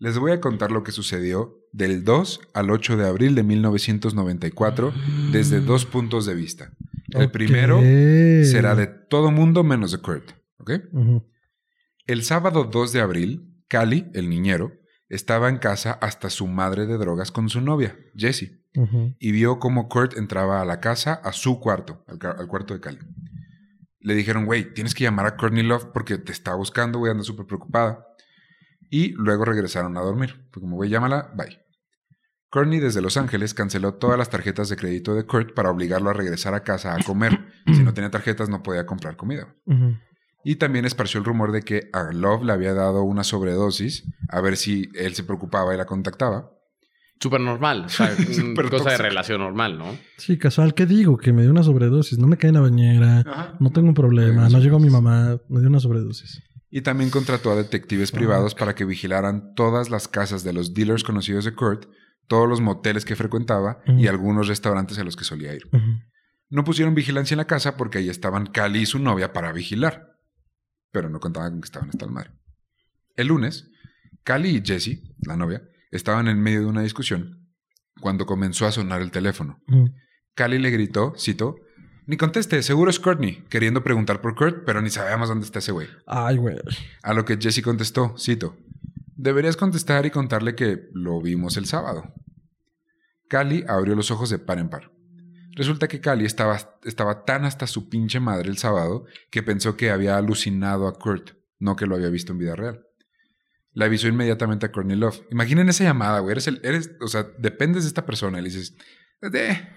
[0.00, 4.92] Les voy a contar lo que sucedió del 2 al 8 de abril de 1994
[5.30, 6.72] desde dos puntos de vista.
[7.10, 10.32] El primero será de todo mundo menos de Kurt.
[10.58, 10.70] ¿ok?
[12.06, 14.72] El sábado 2 de abril, Cali, el niñero,
[15.08, 19.88] estaba en casa hasta su madre de drogas con su novia, Jessie, Y vio cómo
[19.88, 22.98] Kurt entraba a la casa, a su cuarto, al, cuarto de Cali.
[23.98, 27.24] Le dijeron, güey, tienes que llamar a Courtney Love porque te está buscando, güey, anda
[27.24, 28.06] súper preocupada.
[28.88, 30.48] Y luego regresaron a dormir.
[30.50, 31.60] Fue como, güey, llámala, bye.
[32.50, 36.14] Courtney desde Los Ángeles canceló todas las tarjetas de crédito de Kurt para obligarlo a
[36.14, 37.38] regresar a casa a comer.
[37.66, 39.54] si no tenía tarjetas no podía comprar comida.
[40.42, 44.40] Y también esparció el rumor de que a Love le había dado una sobredosis, a
[44.40, 46.50] ver si él se preocupaba y la contactaba.
[47.20, 47.84] Súper normal.
[47.84, 49.96] O sea, Súper cosa de relación normal, ¿no?
[50.16, 50.74] Sí, casual.
[50.74, 51.18] ¿Qué digo?
[51.18, 52.18] Que me dio una sobredosis.
[52.18, 53.56] No me cae en la bañera.
[53.60, 54.48] No tengo un problema.
[54.48, 55.38] No llegó mi mamá.
[55.48, 56.42] Me dio una sobredosis.
[56.70, 61.02] Y también contrató a detectives privados para que vigilaran todas las casas de los dealers
[61.02, 61.86] conocidos de Kurt,
[62.28, 65.68] todos los moteles que frecuentaba y algunos restaurantes a los que solía ir.
[66.48, 70.16] No pusieron vigilancia en la casa porque ahí estaban Cali y su novia para vigilar.
[70.92, 72.34] Pero no contaban con que estaban hasta el mar.
[73.16, 73.68] El lunes,
[74.22, 77.48] Cali y Jessie, la novia, estaban en medio de una discusión
[78.00, 79.60] cuando comenzó a sonar el teléfono.
[79.68, 79.92] Ujú.
[80.34, 81.56] Cali le gritó, cito,
[82.06, 85.72] ni conteste, seguro es Courtney, queriendo preguntar por Kurt, pero ni sabemos dónde está ese
[85.72, 85.86] güey.
[86.06, 86.56] Ay, güey.
[87.02, 88.56] A lo que Jesse contestó, cito,
[89.14, 92.12] deberías contestar y contarle que lo vimos el sábado.
[93.28, 94.90] Cali abrió los ojos de par en par.
[95.52, 99.90] Resulta que Cali estaba, estaba tan hasta su pinche madre el sábado que pensó que
[99.90, 102.86] había alucinado a Kurt, no que lo había visto en vida real.
[103.72, 105.20] Le avisó inmediatamente a Courtney Love.
[105.30, 106.32] Imaginen esa llamada, güey.
[106.32, 108.38] Eres el, eres, o sea, dependes de esta persona.
[108.38, 108.74] Y le dices,
[109.22, 109.68] "Eh,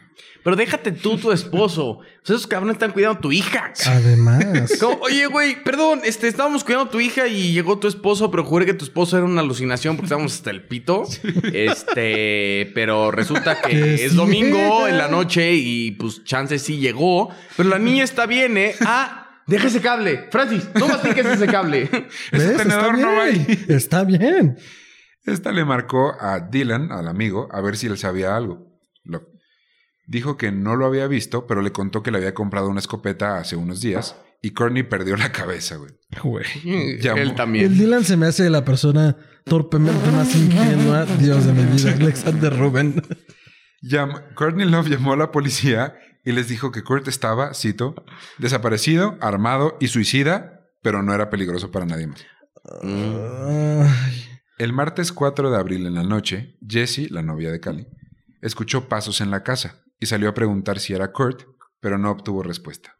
[0.44, 1.88] Pero déjate tú, tu esposo.
[1.98, 3.72] O sea, esos cabrones están cuidando a tu hija.
[3.88, 4.72] Además.
[4.80, 8.44] Como, Oye, güey, perdón, este, estábamos cuidando a tu hija y llegó tu esposo, pero
[8.44, 11.04] juré que tu esposo era una alucinación porque estábamos hasta el pito.
[11.68, 14.90] Este, pero resulta que Que es sí domingo era.
[14.90, 18.76] en la noche y pues chance sí llegó, pero la niña está bien, ¿eh?
[18.86, 20.28] Ah, deja ese cable.
[20.32, 21.84] Francis, no mastiques ese cable.
[22.32, 22.58] Ese ¿Ves?
[22.58, 23.46] tenedor no va bien.
[23.48, 23.66] ahí.
[23.70, 24.58] Está bien.
[25.26, 28.68] Esta le marcó a Dylan, al amigo, a ver si él sabía algo.
[29.04, 29.28] Lo-
[30.06, 33.38] Dijo que no lo había visto, pero le contó que le había comprado una escopeta
[33.38, 35.92] hace unos días y Courtney perdió la cabeza, güey.
[36.22, 36.98] Güey.
[37.00, 37.22] Llamó.
[37.22, 37.78] Él El también.
[37.78, 39.16] Dylan se me hace la persona
[39.46, 41.06] torpemente más ingenua.
[41.20, 41.94] Dios de mi vida.
[42.00, 43.02] Alexander Rubén.
[43.82, 47.96] Llam- Courtney Love llamó a la policía y les dijo que Kurt estaba, cito,
[48.38, 52.26] desaparecido, armado y suicida, pero no era peligroso para nadie más.
[52.82, 53.84] Mm.
[54.58, 57.88] El martes 4 de abril en la noche, Jessie, la novia de Cali,
[58.42, 61.44] escuchó pasos en la casa y salió a preguntar si era Kurt,
[61.80, 62.98] pero no obtuvo respuesta.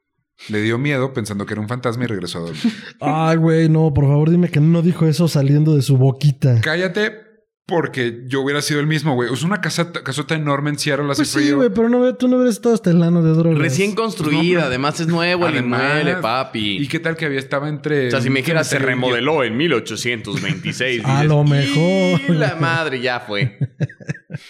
[0.50, 2.74] Le dio miedo pensando que era un fantasma y regresó a dormir.
[3.00, 6.60] Ay, güey, no, por favor, dime que no dijo eso saliendo de su boquita.
[6.62, 7.23] Cállate,
[7.66, 9.32] porque yo hubiera sido el mismo, güey.
[9.34, 11.58] Es una casa, casota enorme en Seattle, hace Pues sí, frío.
[11.58, 13.58] güey, pero no, tú no eres todo hasta el lano de drogas.
[13.60, 16.78] Recién construida, No, pero- además es nuevo el inmueble, papi.
[16.78, 18.08] ¿Y qué tal que había estaba entre...
[18.08, 21.04] O sea, si me dijeras se remodeló en 1826.
[21.06, 22.20] A dices, lo mejor.
[22.28, 23.58] "Y La madre ya fue.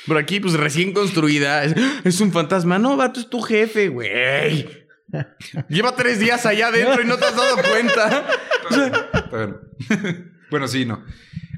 [0.08, 1.64] Por aquí, pues recién construida.
[1.66, 2.80] Es, es un fantasma.
[2.80, 4.68] No, vato, es tu jefe, güey.
[5.70, 8.28] Lleva tres días allá adentro y no te has dado cuenta.
[10.50, 11.04] Bueno, sí, no.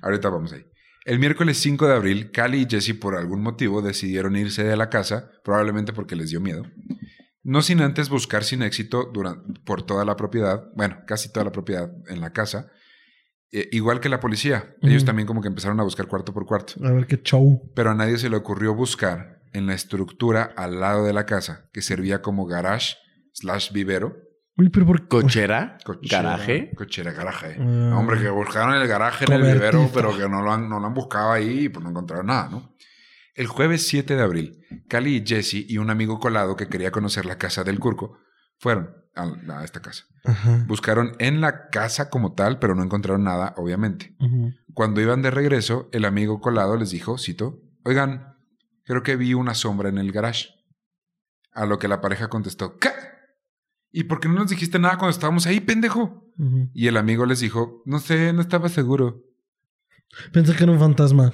[0.01, 0.65] Ahorita vamos ahí.
[1.05, 4.89] El miércoles 5 de abril, Cali y Jesse por algún motivo decidieron irse de la
[4.89, 6.63] casa, probablemente porque les dio miedo.
[7.43, 11.51] No sin antes buscar sin éxito durante, por toda la propiedad, bueno, casi toda la
[11.51, 12.71] propiedad en la casa,
[13.51, 14.75] eh, igual que la policía.
[14.81, 16.73] Ellos también como que empezaron a buscar cuarto por cuarto.
[16.83, 17.71] A ver qué show.
[17.75, 21.69] Pero a nadie se le ocurrió buscar en la estructura al lado de la casa,
[21.71, 22.95] que servía como garage
[23.31, 24.17] slash vivero.
[24.57, 26.71] Uy, pero por Cochera, Cochera, garaje.
[26.75, 27.57] Cochera, garaje.
[27.59, 27.97] Ah.
[27.97, 30.87] Hombre, que buscaron el garaje en el vivero, pero que no lo han, no lo
[30.87, 32.73] han buscado ahí y pues no encontraron nada, ¿no?
[33.33, 37.25] El jueves 7 de abril, Cali y Jesse y un amigo colado que quería conocer
[37.25, 38.17] la casa del Curco
[38.57, 40.05] fueron a, a esta casa.
[40.23, 40.63] Ajá.
[40.67, 44.15] Buscaron en la casa como tal, pero no encontraron nada, obviamente.
[44.73, 48.37] Cuando iban de regreso, el amigo colado les dijo, cito, oigan,
[48.85, 50.49] creo que vi una sombra en el garage.
[51.51, 52.89] A lo que la pareja contestó, ¿qué?
[53.97, 56.29] ¿Y por qué no nos dijiste nada cuando estábamos ahí, pendejo?
[56.73, 59.23] Y el amigo les dijo, no sé, no estaba seguro.
[60.33, 61.31] Pensé que era un fantasma.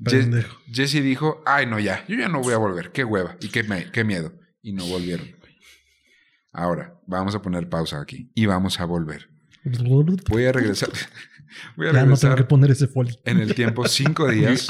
[0.00, 0.56] Je- Pendejo.
[0.72, 3.64] Jesse dijo, ay, no, ya, yo ya no voy a volver, qué hueva y qué,
[3.92, 4.32] qué miedo.
[4.62, 5.26] Y no volvieron.
[6.52, 9.28] Ahora, vamos a poner pausa aquí y vamos a volver.
[10.30, 10.88] Voy a regresar.
[11.76, 13.14] Voy a Ya no tengo que poner ese folio.
[13.24, 14.68] en el tiempo cinco días.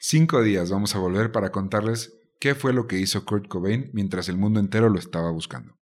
[0.00, 2.12] Cinco días vamos a volver para contarles
[2.42, 5.78] qué fue lo que hizo Kurt Cobain mientras el mundo entero lo estaba buscando.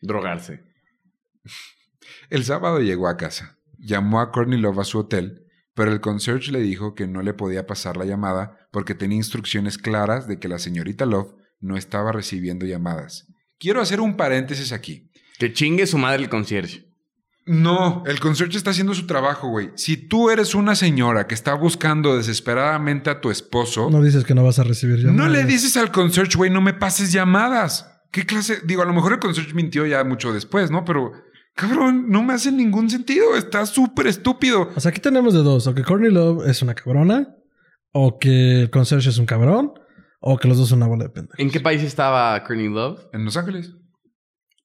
[0.00, 0.62] Drogarse.
[2.30, 5.44] El sábado llegó a casa, llamó a Courtney Love a su hotel,
[5.74, 9.76] pero el concierge le dijo que no le podía pasar la llamada porque tenía instrucciones
[9.76, 13.26] claras de que la señorita Love no estaba recibiendo llamadas.
[13.58, 15.10] Quiero hacer un paréntesis aquí.
[15.38, 16.90] Que chingue su madre el concierge.
[17.44, 19.70] No, el concierge está haciendo su trabajo, güey.
[19.74, 24.34] Si tú eres una señora que está buscando desesperadamente a tu esposo, No dices que
[24.34, 25.32] no vas a recibir No llamadas.
[25.32, 27.88] le dices al concierge, güey, no me pases llamadas.
[28.12, 28.58] ¿Qué clase?
[28.64, 30.84] Digo, a lo mejor el concierge mintió ya mucho después, ¿no?
[30.84, 31.12] Pero,
[31.54, 33.34] cabrón, no me hace ningún sentido.
[33.36, 34.68] Está súper estúpido.
[34.76, 35.66] O sea, aquí tenemos de dos.
[35.66, 37.34] O que Courtney Love es una cabrona.
[37.92, 39.72] O que el concierge es un cabrón.
[40.20, 41.40] O que los dos son una bola de pendejos.
[41.40, 43.00] ¿En qué país estaba Courtney Love?
[43.12, 43.72] En Los Ángeles.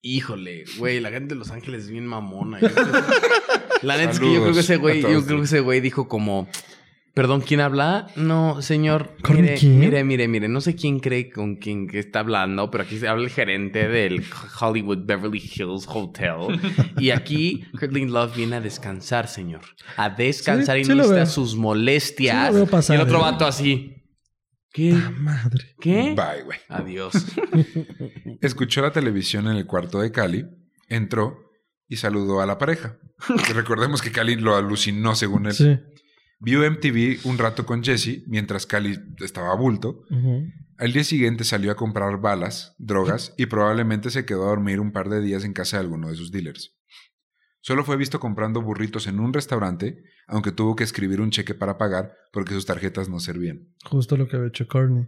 [0.07, 2.59] Híjole, güey, la gente de Los Ángeles es bien mamona.
[2.61, 5.43] Yo creo que- la neta es que yo creo que ese güey, yo creo que
[5.43, 6.47] ese güey dijo como,
[7.13, 8.07] perdón, ¿quién habla?
[8.15, 9.79] No, señor, ¿Courtney mire, quién?
[9.79, 13.07] mire, mire, mire, no sé quién cree con quién que está hablando, pero aquí se
[13.07, 14.23] habla el gerente del
[14.61, 16.57] Hollywood Beverly Hills Hotel.
[16.97, 19.61] y aquí Courtney Love viene a descansar, señor.
[19.97, 21.17] A descansar Sí, y sí lo no veo.
[21.17, 22.47] está sus molestias.
[22.47, 23.21] Sí lo veo pasar, y el otro ¿eh?
[23.23, 23.93] vato así.
[24.77, 24.93] ¿Qué?
[24.93, 25.73] Ah, madre.
[25.79, 26.13] ¿Qué?
[26.15, 26.59] Bye, güey.
[26.69, 27.13] Adiós.
[28.41, 30.45] Escuchó la televisión en el cuarto de Cali,
[30.87, 31.49] entró
[31.87, 32.99] y saludó a la pareja.
[33.55, 35.53] Recordemos que Cali lo alucinó según él.
[35.53, 35.79] Sí.
[36.39, 40.03] Vio MTV un rato con Jesse mientras Cali estaba a bulto.
[40.77, 44.91] Al día siguiente salió a comprar balas, drogas y probablemente se quedó a dormir un
[44.91, 46.76] par de días en casa de alguno de sus dealers.
[47.67, 51.77] Solo fue visto comprando burritos en un restaurante, aunque tuvo que escribir un cheque para
[51.77, 53.67] pagar porque sus tarjetas no servían.
[53.83, 55.05] Justo lo que había hecho Courtney.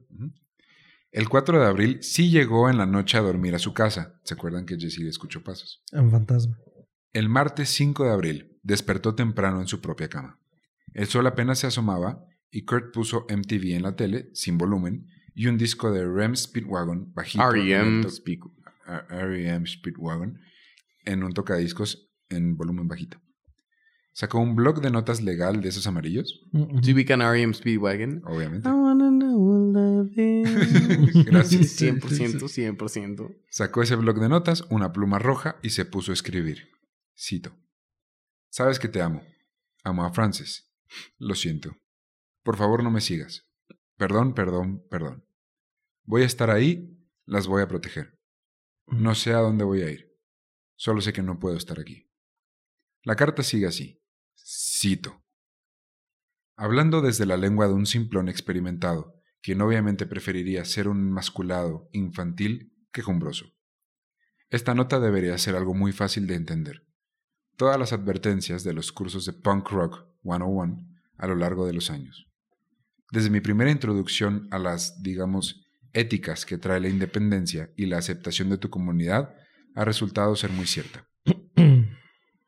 [1.14, 4.20] El 4 de abril sí llegó en la noche a dormir a su casa.
[4.26, 5.82] ¿Se acuerdan que Jesse escuchó pasos?
[5.94, 6.58] Un fantasma.
[7.14, 10.38] El martes 5 de abril despertó temprano en su propia cama.
[10.94, 15.48] El sol apenas se asomaba y Kurt puso MTV en la tele, sin volumen, y
[15.48, 17.50] un disco de REM Speedwagon bajito.
[17.54, 18.00] R.E.M.
[18.00, 18.42] el to- Speak.
[18.86, 19.66] a- R.E.M.
[19.66, 20.42] Speedwagon
[21.06, 23.20] en un tocadiscos en volumen bajito.
[24.14, 26.42] Sacó un blog de notas legal de esos amarillos.
[26.82, 27.54] ¿Sí ubican R.E.M.
[27.54, 28.22] Speedwagon?
[28.26, 28.68] obviamente.
[28.68, 29.40] I wanna know
[29.72, 31.26] love is.
[31.26, 31.80] Gracias.
[31.82, 33.38] 100%, 100%.
[33.50, 36.70] Sacó ese blog de notas, una pluma roja y se puso a escribir.
[37.18, 37.56] Cito.
[38.50, 39.22] Sabes que te amo.
[39.84, 40.70] Amo a Frances.
[41.18, 41.78] Lo siento.
[42.44, 43.48] Por favor no me sigas.
[43.96, 45.26] Perdón, perdón, perdón.
[46.04, 48.18] Voy a estar ahí, las voy a proteger.
[48.88, 50.10] No sé a dónde voy a ir.
[50.76, 52.09] Solo sé que no puedo estar aquí.
[53.04, 54.02] La carta sigue así.
[54.36, 55.24] Cito.
[56.58, 62.74] Hablando desde la lengua de un simplón experimentado, quien obviamente preferiría ser un enmasculado infantil
[62.92, 63.46] quejumbroso.
[64.50, 66.86] Esta nota debería ser algo muy fácil de entender.
[67.56, 70.86] Todas las advertencias de los cursos de Punk Rock 101
[71.18, 72.28] a lo largo de los años.
[73.12, 78.50] Desde mi primera introducción a las, digamos, éticas que trae la independencia y la aceptación
[78.50, 79.36] de tu comunidad,
[79.76, 81.09] ha resultado ser muy cierta.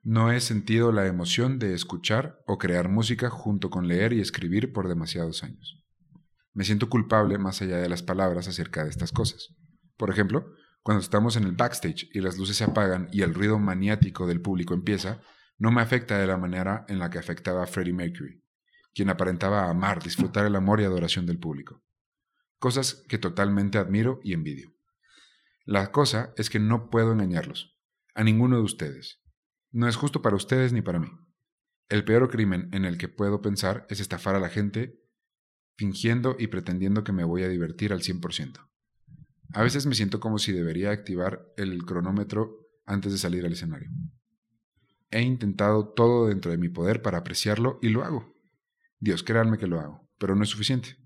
[0.03, 4.73] No he sentido la emoción de escuchar o crear música junto con leer y escribir
[4.73, 5.79] por demasiados años.
[6.53, 9.55] Me siento culpable más allá de las palabras acerca de estas cosas.
[9.97, 13.59] Por ejemplo, cuando estamos en el backstage y las luces se apagan y el ruido
[13.59, 15.21] maniático del público empieza,
[15.59, 18.43] no me afecta de la manera en la que afectaba a Freddie Mercury,
[18.95, 21.83] quien aparentaba amar, disfrutar el amor y adoración del público.
[22.57, 24.73] Cosas que totalmente admiro y envidio.
[25.63, 27.77] La cosa es que no puedo engañarlos,
[28.15, 29.20] a ninguno de ustedes.
[29.71, 31.07] No es justo para ustedes ni para mí.
[31.87, 35.01] El peor crimen en el que puedo pensar es estafar a la gente
[35.77, 38.69] fingiendo y pretendiendo que me voy a divertir al 100%.
[39.53, 43.89] A veces me siento como si debería activar el cronómetro antes de salir al escenario.
[45.09, 48.33] He intentado todo dentro de mi poder para apreciarlo y lo hago.
[48.99, 50.97] Dios, créanme que lo hago, pero no es suficiente.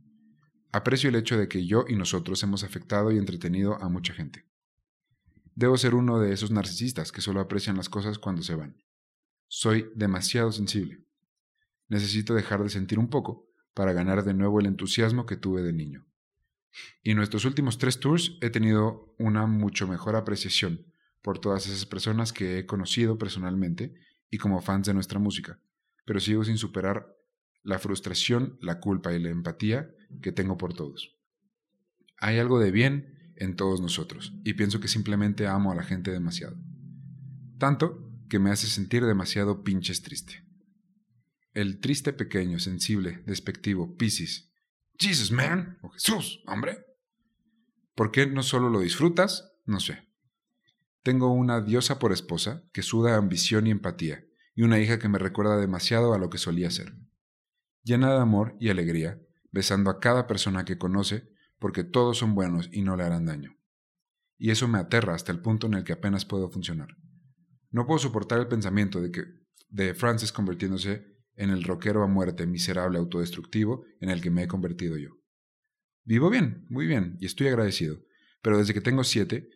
[0.72, 4.46] Aprecio el hecho de que yo y nosotros hemos afectado y entretenido a mucha gente.
[5.56, 8.76] Debo ser uno de esos narcisistas que solo aprecian las cosas cuando se van.
[9.48, 11.00] Soy demasiado sensible.
[11.88, 15.72] Necesito dejar de sentir un poco para ganar de nuevo el entusiasmo que tuve de
[15.72, 16.06] niño.
[17.04, 20.86] Y en nuestros últimos tres tours he tenido una mucho mejor apreciación
[21.22, 23.94] por todas esas personas que he conocido personalmente
[24.30, 25.60] y como fans de nuestra música,
[26.04, 27.16] pero sigo sin superar
[27.64, 29.90] la frustración, la culpa y la empatía
[30.22, 31.16] que tengo por todos.
[32.18, 36.12] Hay algo de bien en todos nosotros y pienso que simplemente amo a la gente
[36.12, 36.58] demasiado.
[37.58, 40.44] Tanto que me hace sentir demasiado pinches triste.
[41.54, 44.52] El triste pequeño, sensible, despectivo, Piscis.
[44.98, 45.78] Jesus, man.
[45.82, 46.86] O Jesús, hombre.
[47.94, 49.54] ¿Por qué no solo lo disfrutas?
[49.66, 50.10] No sé.
[51.04, 55.20] Tengo una diosa por esposa que suda ambición y empatía, y una hija que me
[55.20, 56.96] recuerda demasiado a lo que solía ser
[57.86, 61.30] llena de amor y alegría, besando a cada persona que conoce,
[61.66, 63.58] porque todos son buenos y no le harán daño.
[64.38, 66.90] Y eso me aterra hasta el punto en el que apenas puedo funcionar.
[67.72, 69.24] No puedo soportar el pensamiento de que
[69.70, 74.48] de Francis convirtiéndose en el rockero a muerte miserable autodestructivo en el que me he
[74.48, 75.10] convertido yo.
[76.04, 77.98] Vivo bien, muy bien, y estoy agradecido,
[78.44, 79.50] pero desde que tengo siete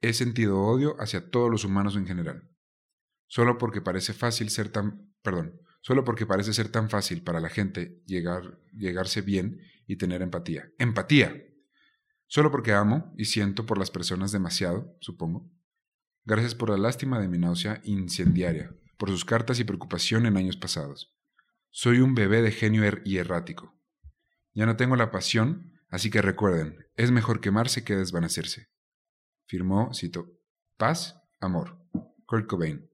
[0.00, 2.50] he sentido odio hacia todos los humanos en general.
[3.28, 7.50] Solo porque parece fácil ser tan, perdón, solo porque parece ser tan fácil para la
[7.50, 9.60] gente llegar, llegarse bien
[9.90, 10.70] y tener empatía.
[10.78, 11.44] Empatía.
[12.28, 15.50] Solo porque amo y siento por las personas demasiado, supongo.
[16.24, 20.56] Gracias por la lástima de mi náusea incendiaria, por sus cartas y preocupación en años
[20.56, 21.12] pasados.
[21.70, 23.74] Soy un bebé de genio er y errático.
[24.54, 28.68] Ya no tengo la pasión, así que recuerden, es mejor quemarse que desvanecerse.
[29.46, 30.38] Firmó, cito,
[30.76, 31.84] paz, amor.
[32.26, 32.88] Kurt Cobain.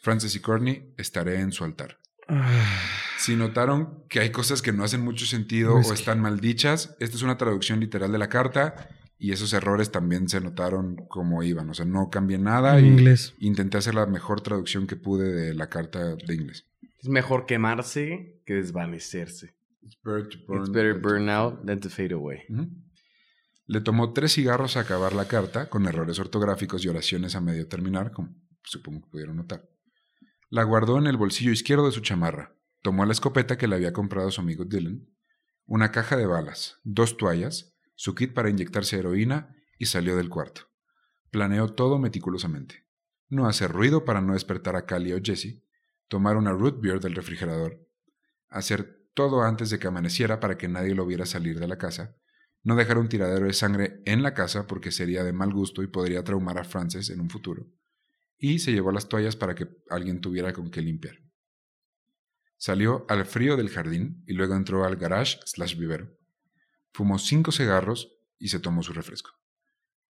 [0.00, 1.98] Francis y Courtney, estaré en su altar.
[3.20, 7.16] Si notaron que hay cosas que no hacen mucho sentido o están mal dichas, esta
[7.16, 11.68] es una traducción literal de la carta y esos errores también se notaron como iban.
[11.68, 12.78] O sea, no cambié nada.
[12.78, 13.34] En y inglés.
[13.38, 16.66] Intenté hacer la mejor traducción que pude de la carta de inglés.
[16.98, 19.54] Es mejor quemarse que desvanecerse.
[19.82, 22.44] It's better to burn, It's better out than to fade away.
[23.66, 27.68] Le tomó tres cigarros a acabar la carta, con errores ortográficos y oraciones a medio
[27.68, 29.68] terminar, como supongo que pudieron notar.
[30.48, 32.54] La guardó en el bolsillo izquierdo de su chamarra.
[32.82, 35.06] Tomó la escopeta que le había comprado su amigo Dylan,
[35.66, 40.62] una caja de balas, dos toallas, su kit para inyectarse heroína y salió del cuarto.
[41.30, 42.86] Planeó todo meticulosamente.
[43.28, 45.62] No hacer ruido para no despertar a Callie o Jesse,
[46.08, 47.86] tomar una root beer del refrigerador,
[48.48, 52.16] hacer todo antes de que amaneciera para que nadie lo viera salir de la casa,
[52.62, 55.86] no dejar un tiradero de sangre en la casa porque sería de mal gusto y
[55.86, 57.66] podría traumar a Frances en un futuro,
[58.38, 61.16] y se llevó las toallas para que alguien tuviera con qué limpiar.
[62.60, 66.14] Salió al frío del jardín y luego entró al garage slash vivero.
[66.92, 69.30] Fumó cinco cigarros y se tomó su refresco.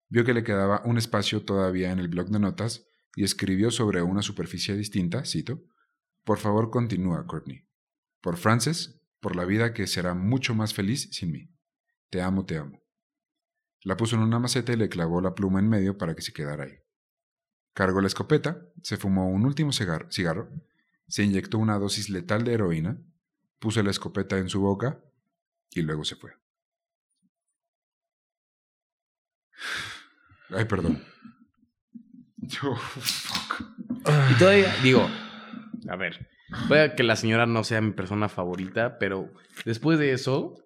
[0.08, 4.02] Vio que le quedaba un espacio todavía en el bloc de notas y escribió sobre
[4.02, 5.62] una superficie distinta, cito,
[6.24, 7.68] Por favor continúa, Courtney.
[8.20, 11.54] Por Frances, por la vida que será mucho más feliz sin mí.
[12.08, 12.82] Te amo, te amo.
[13.84, 16.32] La puso en una maceta y le clavó la pluma en medio para que se
[16.32, 16.74] quedara ahí.
[17.74, 20.50] Cargó la escopeta, se fumó un último cigar- cigarro,
[21.10, 22.96] se inyectó una dosis letal de heroína,
[23.58, 25.00] puso la escopeta en su boca
[25.70, 26.32] y luego se fue.
[30.50, 31.04] Ay, perdón.
[32.36, 32.76] Yo.
[34.30, 35.08] Y todavía, digo,
[35.88, 36.28] a ver,
[36.68, 39.32] puede que la señora no sea mi persona favorita, pero
[39.64, 40.64] después de eso,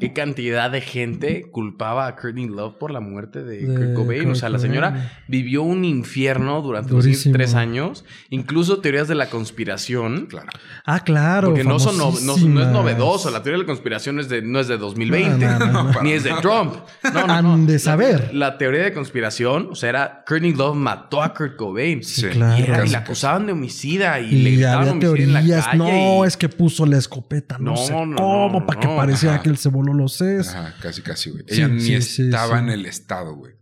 [0.00, 4.30] ¿qué cantidad de gente culpaba a Courtney Love por la muerte de, De Kurt Cobain?
[4.30, 4.72] O sea, la Cobain.
[4.72, 10.26] señora vivió un infierno durante los tres años, incluso teorías de la conspiración.
[10.28, 10.48] Claro.
[10.84, 11.48] Ah, claro.
[11.48, 13.30] Porque no, son no, no- no es novedoso.
[13.30, 15.46] La teoría de la conspiración es de, no es de 2020.
[15.46, 16.74] No, no, no, Ni es de Trump.
[17.12, 17.52] No, no, no.
[17.54, 18.30] Han de La- saber.
[18.34, 22.02] La, teoría de conspiración, o sea, era Courtney Love mató a Kurt Cobain.
[22.04, 22.58] Sí, claro.
[22.58, 25.40] Y, era- y la acusaban de homicida y, le Y gritaban había homicida en la
[25.40, 25.66] teorías.
[25.66, 25.78] calle.
[25.78, 27.58] No, y- es que puso la escopeta.
[27.58, 28.96] No, No, sé no, cómo, no, para que no.
[29.24, 29.42] Pareciera Ajá.
[29.42, 30.54] que él se voló los sesos.
[30.54, 31.44] Ajá, casi, casi, güey.
[31.48, 32.64] Sí, Ella ni sí, estaba sí.
[32.64, 33.54] en el estado, güey.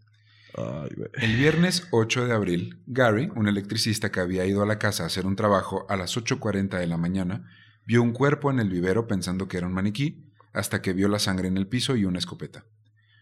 [1.14, 5.06] El viernes 8 de abril, Gary, un electricista que había ido a la casa a
[5.06, 7.48] hacer un trabajo a las 8.40 de la mañana,
[7.86, 11.18] vio un cuerpo en el vivero pensando que era un maniquí, hasta que vio la
[11.18, 12.66] sangre en el piso y una escopeta.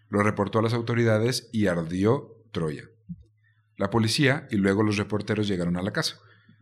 [0.08, 2.84] Lo reportó a las autoridades y ardió Troya.
[3.76, 6.16] La policía y luego los reporteros llegaron a la casa.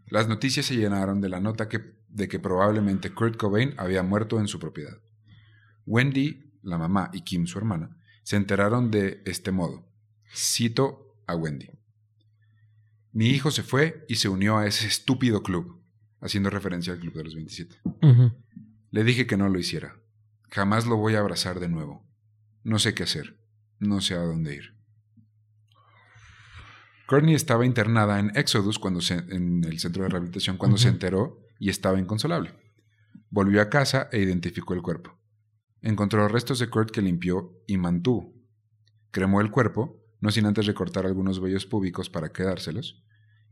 [0.06, 4.38] Las noticias se llenaron de la nota que, de que probablemente Kurt Cobain había muerto
[4.38, 4.98] en su propiedad.
[5.88, 9.88] Wendy, la mamá, y Kim, su hermana, se enteraron de este modo.
[10.34, 11.70] Cito a Wendy.
[13.12, 15.82] Mi hijo se fue y se unió a ese estúpido club,
[16.20, 17.80] haciendo referencia al Club de los 27.
[17.84, 18.32] Ujú.
[18.90, 19.96] Le dije que no lo hiciera.
[20.50, 22.06] Jamás lo voy a abrazar de nuevo.
[22.64, 23.38] No sé qué hacer.
[23.78, 24.74] No sé a dónde ir.
[27.06, 31.40] Courtney estaba internada en Exodus cuando se- en el centro de rehabilitación cuando se enteró
[31.58, 32.54] y estaba inconsolable.
[33.30, 35.17] Volvió a casa e identificó el cuerpo.
[35.82, 38.34] Encontró restos de Kurt que limpió y mantuvo.
[39.10, 43.04] Cremó el cuerpo, no sin antes recortar algunos vellos púbicos para quedárselos,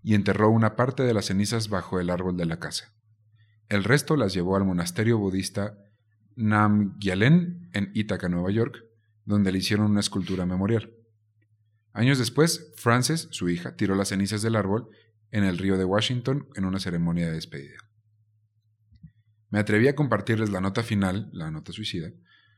[0.02, 2.92] y enterró una parte de las cenizas bajo el árbol de la casa.
[3.68, 5.78] El resto las llevó al monasterio budista
[6.36, 8.84] Namgyalen en Ítaca, Nueva York,
[9.24, 10.92] donde le hicieron una escultura memorial.
[11.92, 14.90] Años después, Frances, su hija, tiró las cenizas del árbol
[15.30, 17.78] en el río de Washington en una ceremonia de despedida.
[19.50, 22.10] Me atreví a compartirles la nota final, la nota suicida,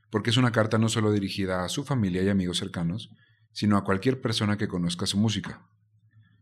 [0.09, 3.11] porque es una carta no solo dirigida a su familia y amigos cercanos,
[3.51, 5.67] sino a cualquier persona que conozca su música.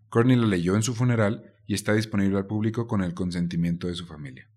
[0.10, 3.96] Courtney la leyó en su funeral y está disponible al público con el consentimiento de
[3.96, 4.50] su familia.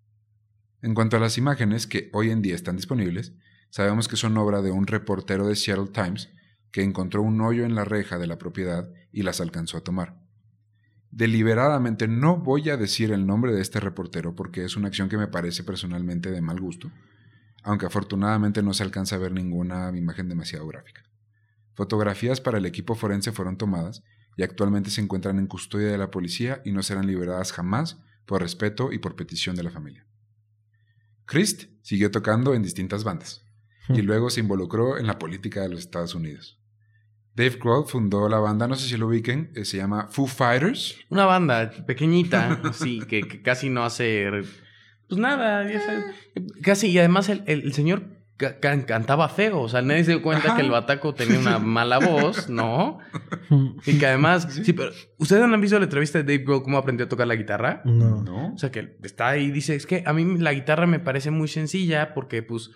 [0.81, 3.35] En cuanto a las imágenes que hoy en día están disponibles,
[3.71, 6.31] sabemos que son obra de un reportero de Seattle Times
[6.71, 10.20] que encontró un hoyo en la reja de la propiedad y las alcanzó a tomar.
[11.11, 15.17] Deliberadamente no voy a decir el nombre de este reportero porque es una acción que
[15.17, 16.91] me parece personalmente de mal gusto,
[17.65, 21.03] aunque afortunadamente no se alcanza a ver ninguna imagen demasiado gráfica.
[21.75, 24.03] Fotografías para el equipo forense fueron tomadas
[24.37, 28.43] y actualmente se encuentran en custodia de la policía y no serán liberadas jamás por
[28.43, 30.07] respeto y por petición de la familia.
[31.27, 33.45] Christ siguió tocando en distintas bandas
[33.89, 36.60] y luego se involucró en la política de los Estados Unidos.
[37.35, 40.97] Dave Grohl fundó la banda, no sé si lo ubiquen, eh, se llama Foo Fighters.
[41.09, 44.29] Una banda pequeñita, sí, que, que casi no hace.
[45.09, 46.05] Pues nada, ya sabes.
[46.63, 48.03] Casi, y además el, el- el señor
[48.37, 49.61] ca- ca- cantaba feo.
[49.61, 50.57] O sea, nadie se dio cuenta Ajá.
[50.57, 52.99] que el bataco tenía una mala voz, ¿no?
[53.87, 54.49] Y que además.
[54.65, 54.91] Sí, pero.
[55.19, 57.83] ¿Ustedes han visto la entrevista de Dave Grohl cómo aprendió a tocar la guitarra?
[57.85, 58.23] No.
[58.23, 58.55] ¿No?
[58.55, 61.31] O sea, que está ahí y dice: Es que a mí la guitarra me parece
[61.31, 62.71] muy sencilla porque, pues.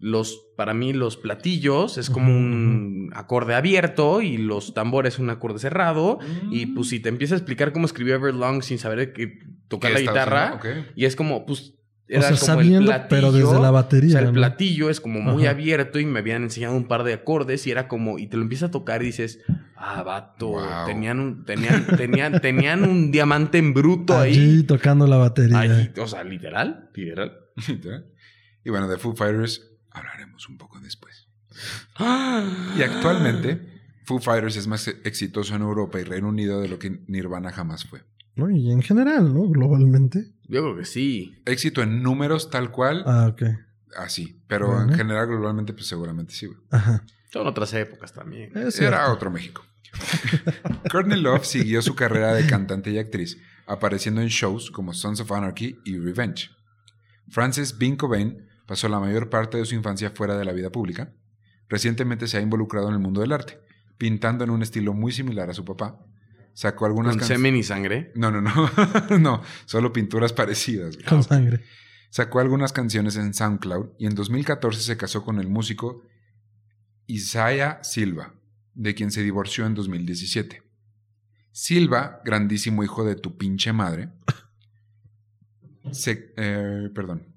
[0.00, 5.58] Los, para mí, los platillos es como un acorde abierto y los tambores un acorde
[5.58, 6.18] cerrado.
[6.52, 6.74] Y Mm.
[6.74, 10.00] pues si te empieza a explicar cómo escribió Everlong sin saber que tocar ¿Qué la
[10.12, 10.60] guitarra,
[10.94, 11.74] y es como, pues,
[12.10, 14.10] O era sea, como sabiendo, el platillo, pero desde la O batería.
[14.12, 14.32] sea, el ¿no?
[14.32, 15.50] platillo es como muy Ajá.
[15.50, 18.44] abierto y me habían enseñado un par de acordes y era como, y te lo
[18.44, 19.40] empiezas a tocar y dices,
[19.76, 20.86] ah, vato, Wow.
[20.86, 24.62] tenían un, tenían, tenían, tenían un diamante en bruto Allí ahí.
[24.62, 25.92] tocando la batería.
[26.00, 27.32] O sea, literal, literal.
[27.68, 28.06] Literal.
[28.64, 29.67] y bueno, de Foo Fighters
[29.98, 31.28] hablaremos un poco después.
[32.76, 37.00] Y actualmente, Foo Fighters es más exitoso en Europa y Reino Unido de lo que
[37.06, 38.02] Nirvana jamás fue.
[38.36, 38.48] ¿No?
[38.50, 39.42] Y en general, ¿no?
[39.48, 40.32] Globalmente.
[40.44, 41.34] Yo creo que sí.
[41.44, 43.42] Éxito en números tal cual, Ah, ok.
[43.96, 44.40] así.
[44.46, 44.92] Pero Bueno.
[44.92, 46.46] en general, globalmente, pues seguramente sí.
[46.46, 46.58] güey.
[46.70, 47.04] Ajá.
[47.32, 48.52] Son otras épocas también.
[48.56, 49.64] Era otro México.
[50.90, 55.32] Courtney Love siguió su carrera de cantante y actriz, apareciendo en shows como Sons of
[55.32, 56.50] Anarchy y Revenge.
[57.28, 61.10] Frances Bean Cobain pasó la mayor parte de su infancia fuera de la vida pública.
[61.70, 63.58] Recientemente se ha involucrado en el mundo del arte,
[63.96, 65.98] pintando en un estilo muy similar a su papá.
[66.52, 67.40] Sacó algunas Con canciones.
[67.40, 68.12] semen y sangre.
[68.14, 68.70] No, no, no.
[69.18, 70.96] no, solo pinturas parecidas.
[70.96, 71.06] güey.
[71.06, 71.64] Con sangre.
[72.10, 76.02] Sacó algunas canciones en SoundCloud y en 2014 se casó con el músico
[77.06, 78.34] Isaiah Silva,
[78.74, 80.62] de quien se divorció en 2017.
[81.52, 84.10] Silva, grandísimo hijo de tu pinche madre,
[85.90, 86.32] se...
[86.36, 87.27] eh, perdón.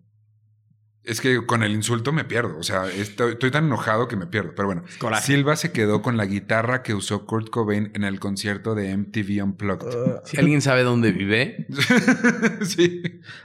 [1.03, 2.57] Es que con el insulto me pierdo.
[2.59, 4.53] O sea, estoy, estoy tan enojado que me pierdo.
[4.55, 5.25] Pero bueno, Coraje.
[5.25, 9.43] Silva se quedó con la guitarra que usó Kurt Cobain en el concierto de MTV
[9.43, 9.87] Unplugged.
[9.87, 11.65] Uh, Si alguien sabe dónde vive,
[12.61, 13.01] sí.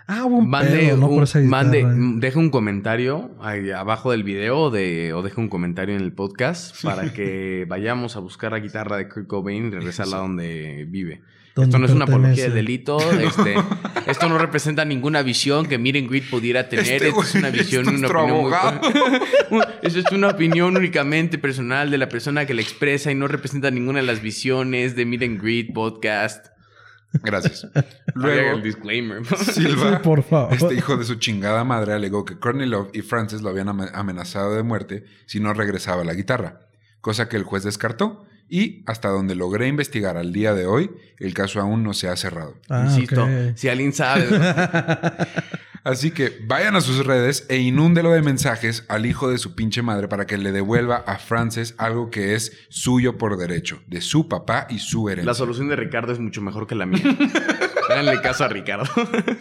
[0.07, 1.09] ah, hubo un mande, pedo, ¿no?
[1.09, 1.63] un- Por esa guitarra.
[1.65, 1.87] mande,
[2.27, 6.13] deja un comentario ahí abajo del video o, de, o deja un comentario en el
[6.13, 10.87] podcast para que vayamos a buscar la guitarra de Kurt Cobain y regresarla a donde
[10.89, 11.23] vive.
[11.57, 12.99] Esto no es una apología del delito.
[13.13, 13.55] Este,
[14.07, 16.87] esto no representa ninguna visión que Miren Grit pudiera tener.
[16.87, 18.51] Este esto es una visión, una opinión
[19.51, 19.63] muy-.
[19.83, 23.71] Esto es una opinión únicamente personal de la persona que la expresa y no representa
[23.71, 26.47] ninguna de las visiones de Miren Grit podcast.
[27.23, 27.67] Gracias.
[28.15, 29.25] Luego, el disclaimer.
[29.25, 30.53] Silva, Sí, por favor.
[30.53, 34.55] este hijo de su chingada madre, alegó que Courtney Love y Frances lo habían amenazado
[34.55, 36.61] de muerte si no regresaba la guitarra,
[37.01, 41.35] cosa que el juez descartó y hasta donde logré investigar al día de hoy, el
[41.35, 42.55] caso aún no se ha cerrado.
[42.69, 44.27] Ah, Insisto, si alguien sabe.
[45.87, 49.83] Así que vayan a sus redes e inúndelo de mensajes al hijo de su pinche
[49.83, 54.29] madre para que le devuelva a Frances algo que es suyo por derecho, de su
[54.29, 55.31] papá y su herencia.
[55.31, 57.05] La solución de Ricardo es mucho mejor que la mía.
[57.89, 58.91] Háganle caso a Ricardo.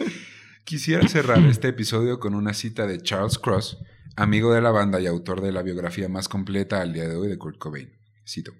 [0.65, 3.79] Quisiera cerrar este episodio con una cita de Charles Cross,
[4.15, 7.27] amigo de la banda y autor de la biografía más completa al día de hoy
[7.27, 7.89] de Kurt Cobain.
[8.23, 8.53] Cito.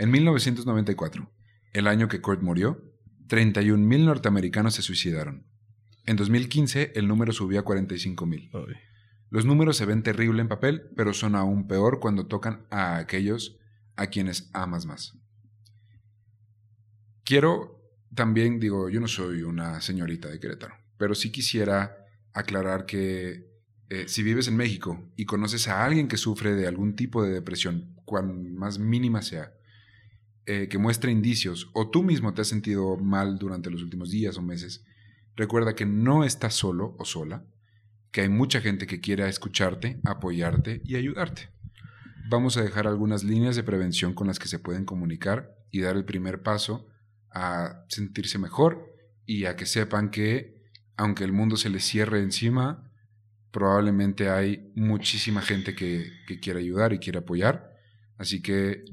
[0.00, 1.30] En 1994,
[1.74, 2.82] el año que Kurt murió,
[3.28, 5.44] 31.000 norteamericanos se suicidaron.
[6.06, 8.80] En 2015, el número subió a 45.000.
[9.28, 13.58] Los números se ven terrible en papel, pero son aún peor cuando tocan a aquellos
[13.94, 15.18] a quienes amas más.
[17.22, 17.78] Quiero
[18.14, 23.50] también, digo, yo no soy una señorita de Querétaro, pero sí quisiera aclarar que
[23.90, 27.32] eh, si vives en México y conoces a alguien que sufre de algún tipo de
[27.34, 29.52] depresión, cuan más mínima sea,
[30.46, 34.36] eh, que muestre indicios, o tú mismo te has sentido mal durante los últimos días
[34.38, 34.84] o meses,
[35.36, 37.44] recuerda que no estás solo o sola,
[38.10, 41.50] que hay mucha gente que quiera escucharte, apoyarte y ayudarte.
[42.28, 45.96] Vamos a dejar algunas líneas de prevención con las que se pueden comunicar y dar
[45.96, 46.88] el primer paso
[47.30, 48.92] a sentirse mejor
[49.26, 50.62] y a que sepan que,
[50.96, 52.90] aunque el mundo se les cierre encima,
[53.50, 57.76] probablemente hay muchísima gente que, que quiere ayudar y quiere apoyar.
[58.16, 58.84] Así que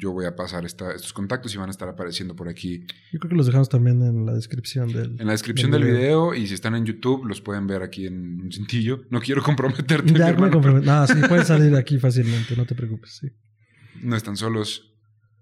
[0.00, 3.18] yo voy a pasar esta- estos contactos y van a estar apareciendo por aquí Yo
[3.18, 5.20] creo que los dejamos también en la descripción del.
[5.20, 8.40] en la descripción del video y si están en YouTube los pueden ver aquí en
[8.40, 9.04] un cintillo.
[9.10, 10.86] No quiero comprometerte, Ya me comprometo.
[10.86, 13.18] No, sí, pueden salir aquí fácilmente, no te preocupes.
[13.20, 13.28] Sí.
[14.02, 14.94] no están solos.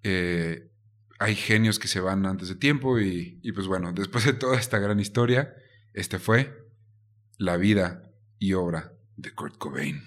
[0.03, 0.71] Eh,
[1.21, 4.59] hay genios que se van antes de tiempo y, y pues bueno, después de toda
[4.59, 5.53] esta gran historia,
[5.95, 6.53] este fue
[7.39, 8.03] la vida
[8.39, 10.03] y obra de Kurt Cobain.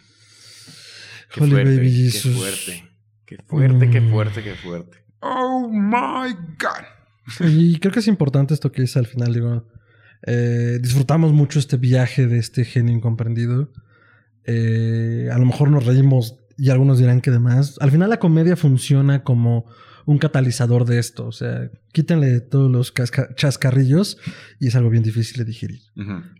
[1.34, 2.36] Qué Holy fuerte, baby qué Jesus.
[2.38, 2.91] fuerte.
[3.38, 4.12] Qué fuerte, qué Mm.
[4.12, 4.98] fuerte, qué fuerte.
[5.22, 7.48] Oh my God.
[7.48, 9.68] Y creo que es importante esto que dice al final, digo.
[10.28, 13.72] eh, disfrutamos mucho este viaje de este genio incomprendido.
[14.46, 17.78] Eh, a lo mejor nos reímos y algunos dirán que demás.
[17.80, 19.66] Al final la comedia funciona como
[20.06, 21.26] un catalizador de esto.
[21.28, 22.94] O sea, quítenle todos los
[23.36, 24.18] chascarrillos
[24.60, 25.80] y es algo bien difícil de digerir.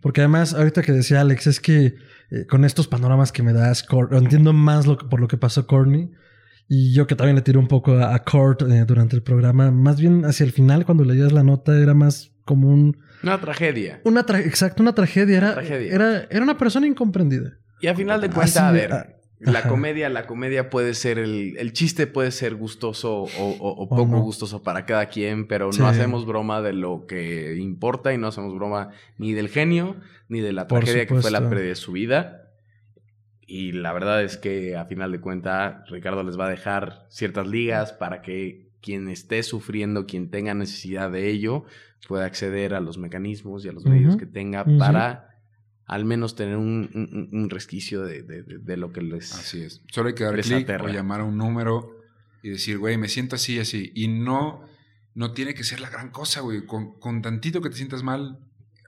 [0.02, 1.94] Porque además, ahorita que decía Alex, es que
[2.30, 5.36] eh, con estos panoramas que me das, Cor- entiendo más lo que- por lo que
[5.36, 6.10] pasó Courtney.
[6.74, 9.70] Y yo que también le tiré un poco a, a Kurt eh, durante el programa,
[9.70, 12.96] más bien hacia el final, cuando leías la nota, era más como un.
[13.22, 14.00] Una tragedia.
[14.04, 15.36] Una tra- exacto, una tragedia.
[15.36, 15.92] Era, tragedia.
[15.94, 17.58] Era, era una persona incomprendida.
[17.82, 19.06] Y a final de cuentas, a ver, ah,
[19.40, 19.68] la ajá.
[19.68, 23.88] comedia, la comedia puede ser el, el chiste puede ser gustoso o, o- o O
[23.90, 24.20] poco no.
[24.22, 25.80] gustoso para cada quien, pero Sí.
[25.80, 29.96] no hacemos broma de lo que importa y no hacemos broma ni del genio
[30.28, 32.41] ni de la Por tragedia que fue la pérdida de su vida.
[33.46, 37.46] Y la verdad es que a final de cuentas, Ricardo les va a dejar ciertas
[37.46, 41.64] ligas para que quien esté sufriendo, quien tenga necesidad de ello,
[42.08, 45.28] pueda acceder a los mecanismos y a los medios que tenga para
[45.86, 49.32] al menos tener un, un- un resquicio de, de- de- de lo que les...
[49.34, 49.82] Así es.
[49.92, 51.96] Solo hay que dar clic o llamar a un número
[52.42, 53.92] y decir, güey, me siento así, así.
[53.94, 54.64] Y no,
[55.14, 56.64] no tiene que ser la gran cosa, güey.
[56.64, 58.38] Con, con tantito que te sientas mal,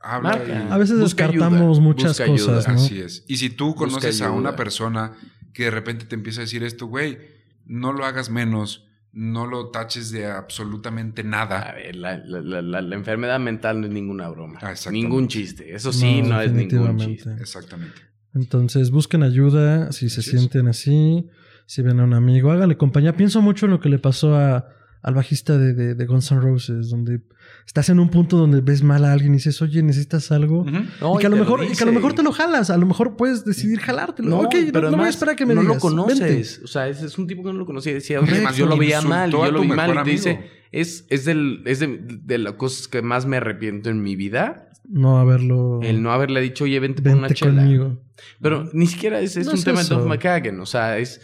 [0.04, 0.30] habla.
[0.30, 0.64] Marca.
[0.68, 2.72] y- A veces Busca descartamos ayuda, muchas busca cosas, ayuda.
[2.74, 2.80] ¿no?
[2.84, 3.24] Así es.
[3.28, 5.12] Y si tú conoces a una persona
[5.52, 7.18] que de repente te empieza a decir esto, güey,
[7.66, 11.72] no lo hagas menos, no lo taches de absolutamente A nada.
[11.74, 14.58] ver, la, la- la- la- la enfermedad mental no es ninguna broma.
[14.62, 15.74] Ah, ningún chiste.
[15.74, 17.06] Eso sí, no, No, es ningún definitivamente.
[17.14, 17.32] chiste.
[17.40, 17.94] Exactamente.
[18.34, 21.28] Entonces, busquen ayuda si se sienten así,
[21.66, 23.16] si ven a un amigo, hágale compañía.
[23.16, 24.66] Pienso mucho en lo que le pasó a,
[25.02, 27.20] al bajista de, de, de Guns N' Roses, donde
[27.66, 30.64] estás en un punto donde ves mal a alguien y dices, oye, necesitas algo.
[30.64, 32.76] No, y, que a lo mejor, y que a lo mejor te lo jalas, a
[32.76, 34.30] lo mejor puedes decidir jalártelo.
[34.30, 35.76] No, ok, pero no, no voy a además esperar a que me no digas.
[35.76, 36.20] lo conoces.
[36.20, 36.64] vente.
[36.64, 37.92] O sea, es, es un tipo que no lo conocía.
[37.92, 39.90] y Decía, pues yo lo veía mal yo lo vi mal.
[40.00, 43.90] Y te dice, es, es, del, es de, de las cosas que más me arrepiento
[43.90, 44.70] en mi vida.
[44.86, 45.80] No haberlo.
[45.82, 47.62] El no haberle dicho, oye, vente por una chela.
[47.62, 47.98] conmigo.
[48.40, 49.88] Pero ni siquiera es, es No un es tema de.
[49.94, 50.60] Duff McKagan.
[50.60, 51.20] O sea, es.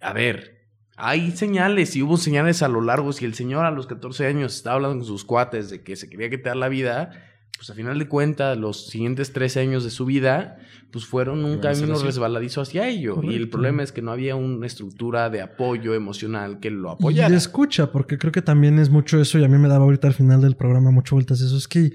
[0.00, 0.57] A ver,
[0.98, 3.12] hay señales y hubo señales a lo largo.
[3.12, 6.10] Si el señor a los 14 años estaba hablando con sus cuates de que se
[6.10, 7.12] quería quitar la vida,
[7.56, 10.58] pues a final de cuentas, los siguientes 13 años de su vida,
[10.92, 12.04] pues fueron un camino así.
[12.04, 13.20] resbaladizo hacia ello.
[13.22, 16.92] Y el problema es que no había una estructura de apoyo emocional que lo Y
[16.94, 17.30] apoyara.
[17.30, 20.08] de escucha, porque creo que también es mucho eso, y a mí me daba ahorita
[20.08, 21.92] al final del programa mucho vueltas eso, es que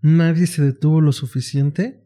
[0.00, 2.03] nadie se detuvo lo suficiente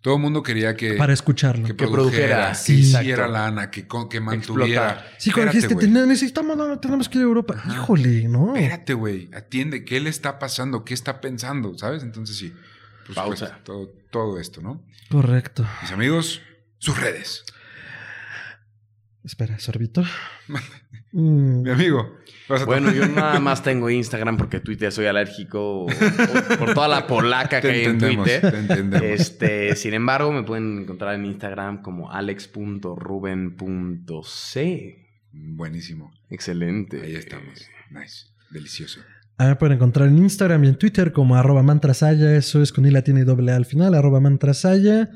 [0.00, 1.66] Todo el mundo quería que, para escucharlo.
[1.66, 1.96] que, Que produjera,
[2.36, 3.32] produjera, que sí, hiciera exacto.
[3.32, 4.90] lana, que, que mantuviera.
[4.92, 5.14] Explotar.
[5.18, 5.86] Sí, cuando dijiste, güey.
[5.92, 7.54] "Ten- necesitamos, no, tenemos que ir a Europa.
[7.58, 7.72] Ajá.
[7.74, 8.54] Híjole, ¿no?
[8.54, 9.28] Espérate, güey.
[9.34, 9.84] Atiende.
[9.84, 10.84] ¿Qué le está pasando?
[10.84, 11.76] ¿Qué está pensando?
[11.76, 12.02] ¿Sabes?
[12.04, 12.54] Entonces sí.
[13.06, 13.46] Por Pausa.
[13.46, 14.84] supuesto, todo, todo esto, ¿no?
[15.10, 15.66] Correcto.
[15.82, 16.42] Mis amigos,
[16.78, 17.44] sus redes.
[19.24, 20.04] Espera, sorbito.
[21.12, 22.16] Mm, Mi amigo.
[22.66, 27.06] Bueno, yo nada más tengo Instagram porque Twitter soy alérgico o- o por toda la
[27.06, 28.50] polaca que Te hay en entendemos, Twitter.
[28.52, 29.06] te entendemos.
[29.06, 35.06] Este, sin embargo, me pueden encontrar en Instagram como alex.ruben.c.
[35.32, 36.12] Buenísimo.
[36.30, 37.02] Excelente.
[37.02, 37.68] Ahí estamos.
[37.90, 38.26] Nice.
[38.50, 39.00] Delicioso.
[39.36, 42.34] A mí me pueden encontrar en Instagram y en Twitter como arroba mantrasaya.
[42.36, 45.10] Eso es con i latina y doble A al final, arroba mantrasaya.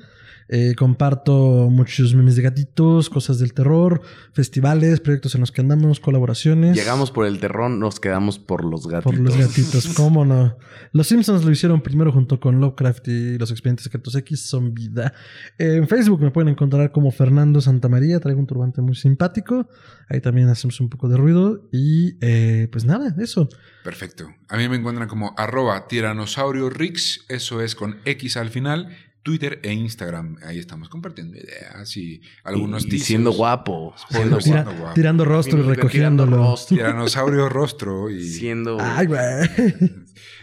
[0.55, 4.03] Eh, comparto muchos memes de gatitos, cosas del terror,
[4.35, 6.77] festivales, proyectos en los que andamos, colaboraciones.
[6.77, 9.15] Llegamos por el terrón, nos quedamos por los gatitos.
[9.15, 10.59] Por los gatitos, cómo no.
[10.93, 15.15] Los Simpsons lo hicieron primero junto con Lovecraft y los expedientes secretos X son vida.
[15.57, 19.71] Eh, en Facebook me pueden encontrar como Fernando Santamaría, traigo un turbante muy simpático.
[20.11, 21.67] Ahí también hacemos un poco de ruido.
[21.73, 23.49] Y eh, pues nada, eso.
[23.85, 24.29] Perfecto.
[24.49, 29.61] A mí me encuentran como arroba tiranosaurio rix, eso es con X al final, Twitter
[29.63, 30.37] e Instagram.
[30.45, 33.95] Ahí estamos compartiendo ideas y algunos y, y siendo guapo.
[34.11, 34.45] Siendo, Spoilers.
[34.45, 34.95] Tira- Cuando guapo.
[34.95, 36.37] tirando rostro y Tirando recogiéndolo.
[36.37, 36.77] rostro.
[36.79, 39.21] Tiranosaurio rostro y siendo, Ay, güey.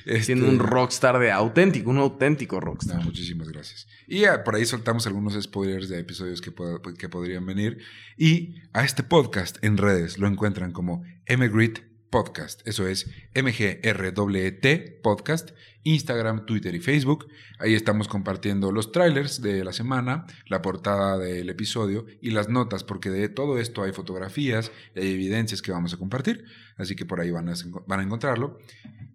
[0.05, 2.97] este, siendo un rockstar de auténtico, un auténtico rockstar.
[2.97, 3.87] No, muchísimas gracias.
[4.07, 7.79] Y por ahí soltamos algunos spoilers de episodios que, pod- que podrían venir.
[8.17, 12.67] Y a este podcast en redes lo encuentran como Emigrit Podcast.
[12.67, 15.51] Eso es MGRWT Podcast.
[15.83, 17.27] Instagram, Twitter y Facebook.
[17.59, 22.83] Ahí estamos compartiendo los trailers de la semana, la portada del episodio y las notas,
[22.83, 26.45] porque de todo esto hay fotografías y hay evidencias que vamos a compartir.
[26.77, 27.53] Así que por ahí van a,
[27.87, 28.57] van a encontrarlo.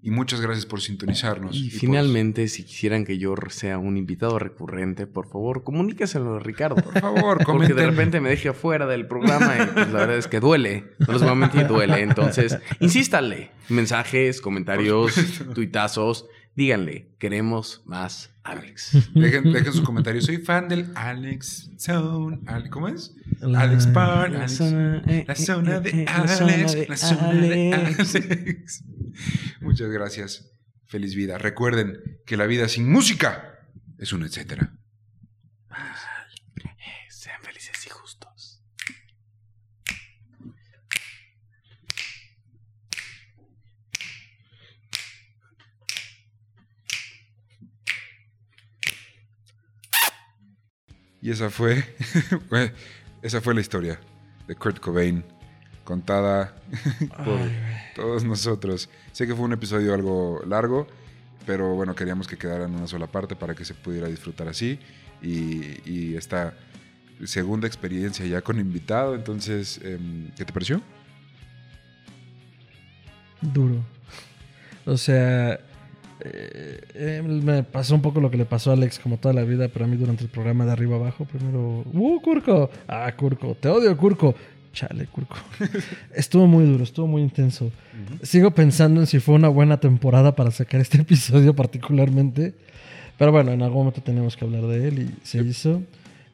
[0.03, 1.57] Y muchas gracias por sintonizarnos.
[1.57, 6.41] Y por- finalmente, si quisieran que yo sea un invitado recurrente, por favor, comuníqueselo a
[6.41, 6.77] Ricardo.
[6.83, 7.77] por favor, Porque comenten.
[7.77, 10.93] de repente me deje afuera del programa y pues, la verdad es que duele.
[10.99, 12.03] No les voy a mentir, duele.
[12.03, 13.51] Entonces, insístanle.
[13.71, 15.15] Mensajes, comentarios,
[15.55, 16.27] tuitazos.
[16.57, 18.93] Díganle, queremos más Alex.
[19.15, 20.25] Dejen, dejen sus comentarios.
[20.25, 22.41] Soy fan del Alex Zone.
[22.47, 23.13] Ale- ¿Cómo es?
[23.41, 23.87] La- Alex.
[23.87, 26.73] La Alex- zona, eh, La zona eh, de eh, la zona Alex.
[26.75, 28.15] de La zona de Alex.
[28.15, 28.85] Alex.
[29.61, 30.51] Muchas gracias.
[30.87, 31.39] Feliz vida.
[31.39, 33.59] Recuerden que la vida sin música
[33.99, 34.79] es un etcétera.
[37.09, 38.64] Sean felices y justos.
[51.25, 51.83] Y esa fue,
[53.23, 53.99] esa fue la historia
[54.47, 55.25] de Kurt Cobain
[55.83, 56.55] contada
[57.25, 57.41] por
[57.97, 58.91] todos nosotros.
[59.13, 60.87] Sé que fue un episodio algo largo,
[61.47, 64.79] pero bueno, queríamos que quedara en una sola parte para que se pudiera disfrutar así.
[65.23, 66.53] Y, y esta
[67.25, 70.83] segunda experiencia ya con invitado, entonces, em, ¿qué te pareció?
[73.41, 73.83] Duro.
[74.85, 75.59] O sea,
[76.21, 79.43] eh, eh, me pasó un poco lo que le pasó a Alex como toda la
[79.43, 82.71] vida, pero a mí durante el programa de arriba abajo, primero, ¡uh, Curco!
[82.89, 84.35] Ah, Curco, te odio, Curco.
[84.73, 85.37] Chale, Curco.
[86.15, 87.71] estuvo muy duro, estuvo muy intenso.
[88.23, 92.55] Sigo pensando en si fue una buena temporada para sacar este episodio particularmente.
[93.17, 95.83] Pero bueno, en algún momento tenemos que hablar de él y se hizo.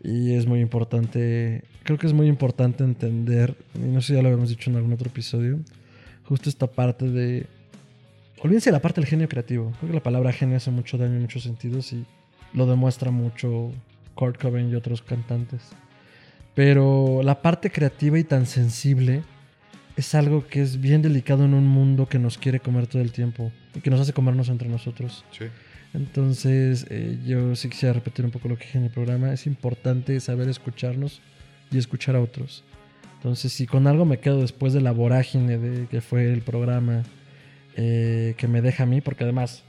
[0.02, 4.22] Y es muy importante, creo que es muy importante entender, y no sé si ya
[4.22, 5.58] lo habíamos dicho en algún otro episodio,
[6.24, 7.46] justo esta parte de...
[8.42, 9.72] Olvídense de la parte del genio creativo.
[9.78, 12.06] Creo que la palabra genio hace mucho daño en muchos sentidos y
[12.54, 13.70] lo demuestra mucho
[14.14, 15.60] Kurt Cobain y otros cantantes.
[16.54, 19.22] Pero la parte creativa y tan sensible
[19.96, 23.12] es algo que es bien delicado en un mundo que nos quiere comer todo el
[23.12, 25.22] tiempo y que nos hace comernos entre nosotros.
[25.32, 25.44] Sí.
[25.92, 29.34] Entonces, eh, yo sí quisiera repetir un poco lo que dije en el programa.
[29.34, 31.20] Es importante saber escucharnos
[31.70, 32.64] y escuchar a otros.
[33.16, 37.02] Entonces, si con algo me quedo después de la vorágine de que fue el programa
[37.82, 39.64] eh, que me deja a mí, porque además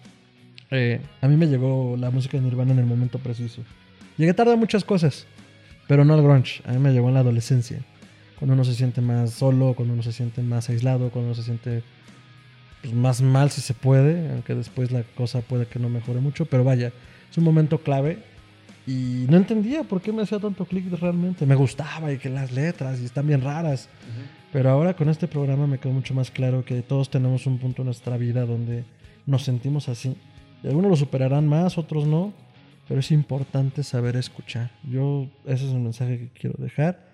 [0.69, 3.63] eh, a mí me llegó la música de Nirvana en el momento preciso.
[4.17, 5.25] Llegué tarde a muchas cosas,
[5.87, 6.61] pero no al grunge.
[6.65, 7.79] A mí me llegó en la adolescencia.
[8.37, 11.43] Cuando uno se siente más solo, cuando uno se siente más aislado, cuando uno se
[11.43, 11.83] siente
[12.81, 16.43] pues, más mal si se puede, aunque después la cosa puede que no mejore mucho,
[16.45, 16.91] pero vaya,
[17.29, 18.19] es un momento clave
[18.87, 21.45] y no entendía por qué me hacía tanto clic realmente.
[21.45, 23.89] Me gustaba y que las letras y están bien raras,
[24.51, 27.83] pero ahora con este programa me quedó mucho más claro que todos tenemos un punto
[27.83, 28.85] en nuestra vida donde
[29.25, 30.17] nos sentimos así.
[30.63, 32.33] Y algunos lo superarán más, otros no,
[32.87, 34.71] pero es importante saber escuchar.
[34.83, 37.09] Yo, ese es un mensaje que quiero dejar.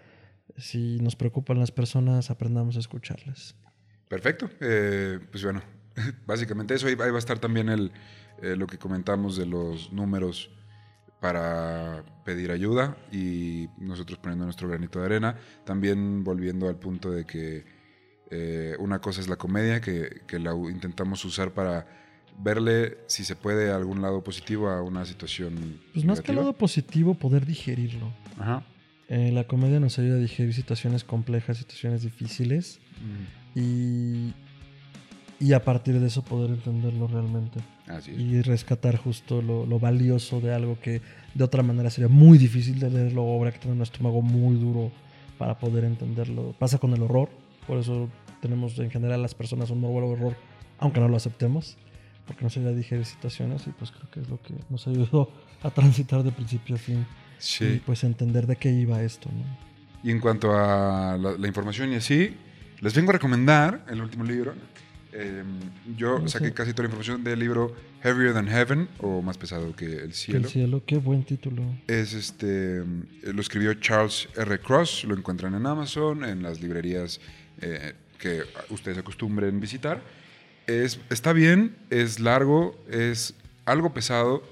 [0.58, 3.56] Si nos preocupan las personas, aprendamos a escucharlas.
[4.08, 4.50] Perfecto.
[4.62, 5.62] Eh, pues bueno,
[6.26, 6.88] básicamente eso.
[6.88, 7.92] Ahí, ahí va a estar también el,
[8.42, 10.50] eh, lo que comentamos de los números
[11.20, 15.38] para pedir ayuda y nosotros poniendo nuestro granito de arena.
[15.66, 17.66] También volviendo al punto de que
[18.30, 21.88] eh, una cosa es la comedia, que, que la intentamos usar para
[22.40, 25.80] verle si se puede algún lado positivo a una situación.
[25.94, 26.42] Pues más que negativa.
[26.42, 28.14] lado positivo, poder digerirlo.
[28.38, 28.64] Ajá.
[29.10, 32.82] Eh, la comedia nos ayuda a digerir situaciones complejas, situaciones difíciles
[33.56, 34.34] y,
[35.40, 38.20] y a partir de eso poder entenderlo realmente Así es.
[38.20, 41.02] y rescatar justo lo, lo valioso de algo que
[41.36, 44.56] de otra manera sería muy difícil de leerlo o habría que tener un estómago muy
[44.58, 44.92] duro
[45.38, 46.56] para poder entenderlo.
[46.58, 47.30] Pasa con el horror,
[47.68, 48.10] por eso
[48.42, 50.36] tenemos en general las personas un morbo al horror,
[50.80, 51.78] aunque no lo aceptemos,
[52.26, 55.30] porque nos ayuda a digerir situaciones y pues creo que es lo que nos ayudó
[55.62, 57.06] a transitar de principio a fin y
[57.40, 57.82] Sí.
[57.86, 59.44] pues entender de qué iba esto, ¿no?
[60.04, 62.36] Y en cuanto a la, la información y así,
[62.82, 64.54] les vengo a recomendar el último libro.
[65.20, 65.44] Eh,
[65.98, 67.74] yo No saqué casi toda la información del libro
[68.04, 70.42] Heavier Than Heaven, o Más pesado que el cielo.
[70.42, 71.64] El cielo, qué buen título.
[71.88, 72.84] Es este,
[73.24, 74.60] lo escribió Charles R.
[74.60, 77.20] Cross, lo encuentran en Amazon, en las librerías
[77.62, 80.02] eh, que ustedes acostumbren visitar.
[80.68, 83.34] Es, está bien, es largo, es
[83.66, 84.44] algo pesado.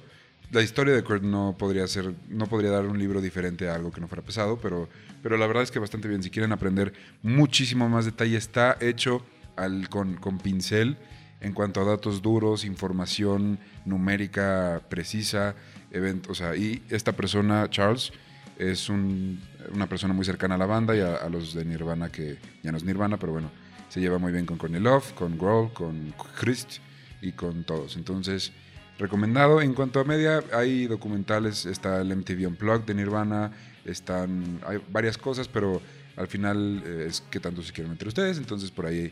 [0.51, 3.91] La historia de Kurt no podría ser, no podría dar un libro diferente a algo
[3.91, 4.89] que no fuera pesado, pero,
[5.21, 6.23] pero la verdad es que bastante bien.
[6.23, 9.23] Si quieren aprender muchísimo más detalle, está hecho
[9.55, 10.97] al, con, pincel
[11.41, 15.55] en cuanto a datos duros, información numérica precisa,
[15.91, 18.11] event- o sea, y esta persona, Charles,
[18.57, 19.39] es un-
[19.73, 22.77] una persona muy cercana a la banda y a, los de Nirvana, que ya no
[22.77, 23.51] es Nirvana, pero bueno,
[23.89, 26.77] se lleva muy bien con Courtney Love, con Grohl, con Christ
[27.21, 27.95] y con todos.
[27.97, 28.51] Entonces,
[28.97, 29.61] recomendado.
[29.61, 33.51] En cuanto a media, hay documentales, está el MTV Unplugged de Nirvana,
[33.83, 35.81] están, hay varias cosas, pero
[36.15, 39.11] al final eh, es que tanto se quieren meter ustedes, entonces por ahí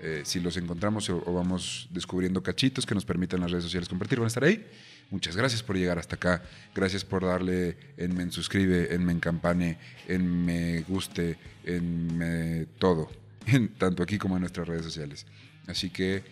[0.00, 3.88] eh, si los encontramos o, o vamos descubriendo cachitos que nos permitan las redes sociales
[3.88, 4.66] compartir, van a estar ahí.
[5.10, 6.42] Muchas gracias por llegar hasta acá.
[6.74, 13.08] Gracias por darle en me suscribe, en me encampane, en me guste, en me todo.
[13.46, 15.26] En, tanto aquí como en nuestras redes sociales.
[15.66, 16.22] Así que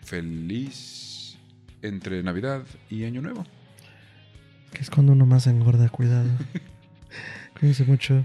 [0.00, 1.36] feliz
[1.82, 3.44] entre Navidad y Año Nuevo.
[4.72, 6.30] Que es cuando uno más engorda, cuidado.
[7.60, 8.24] Cuídense mucho.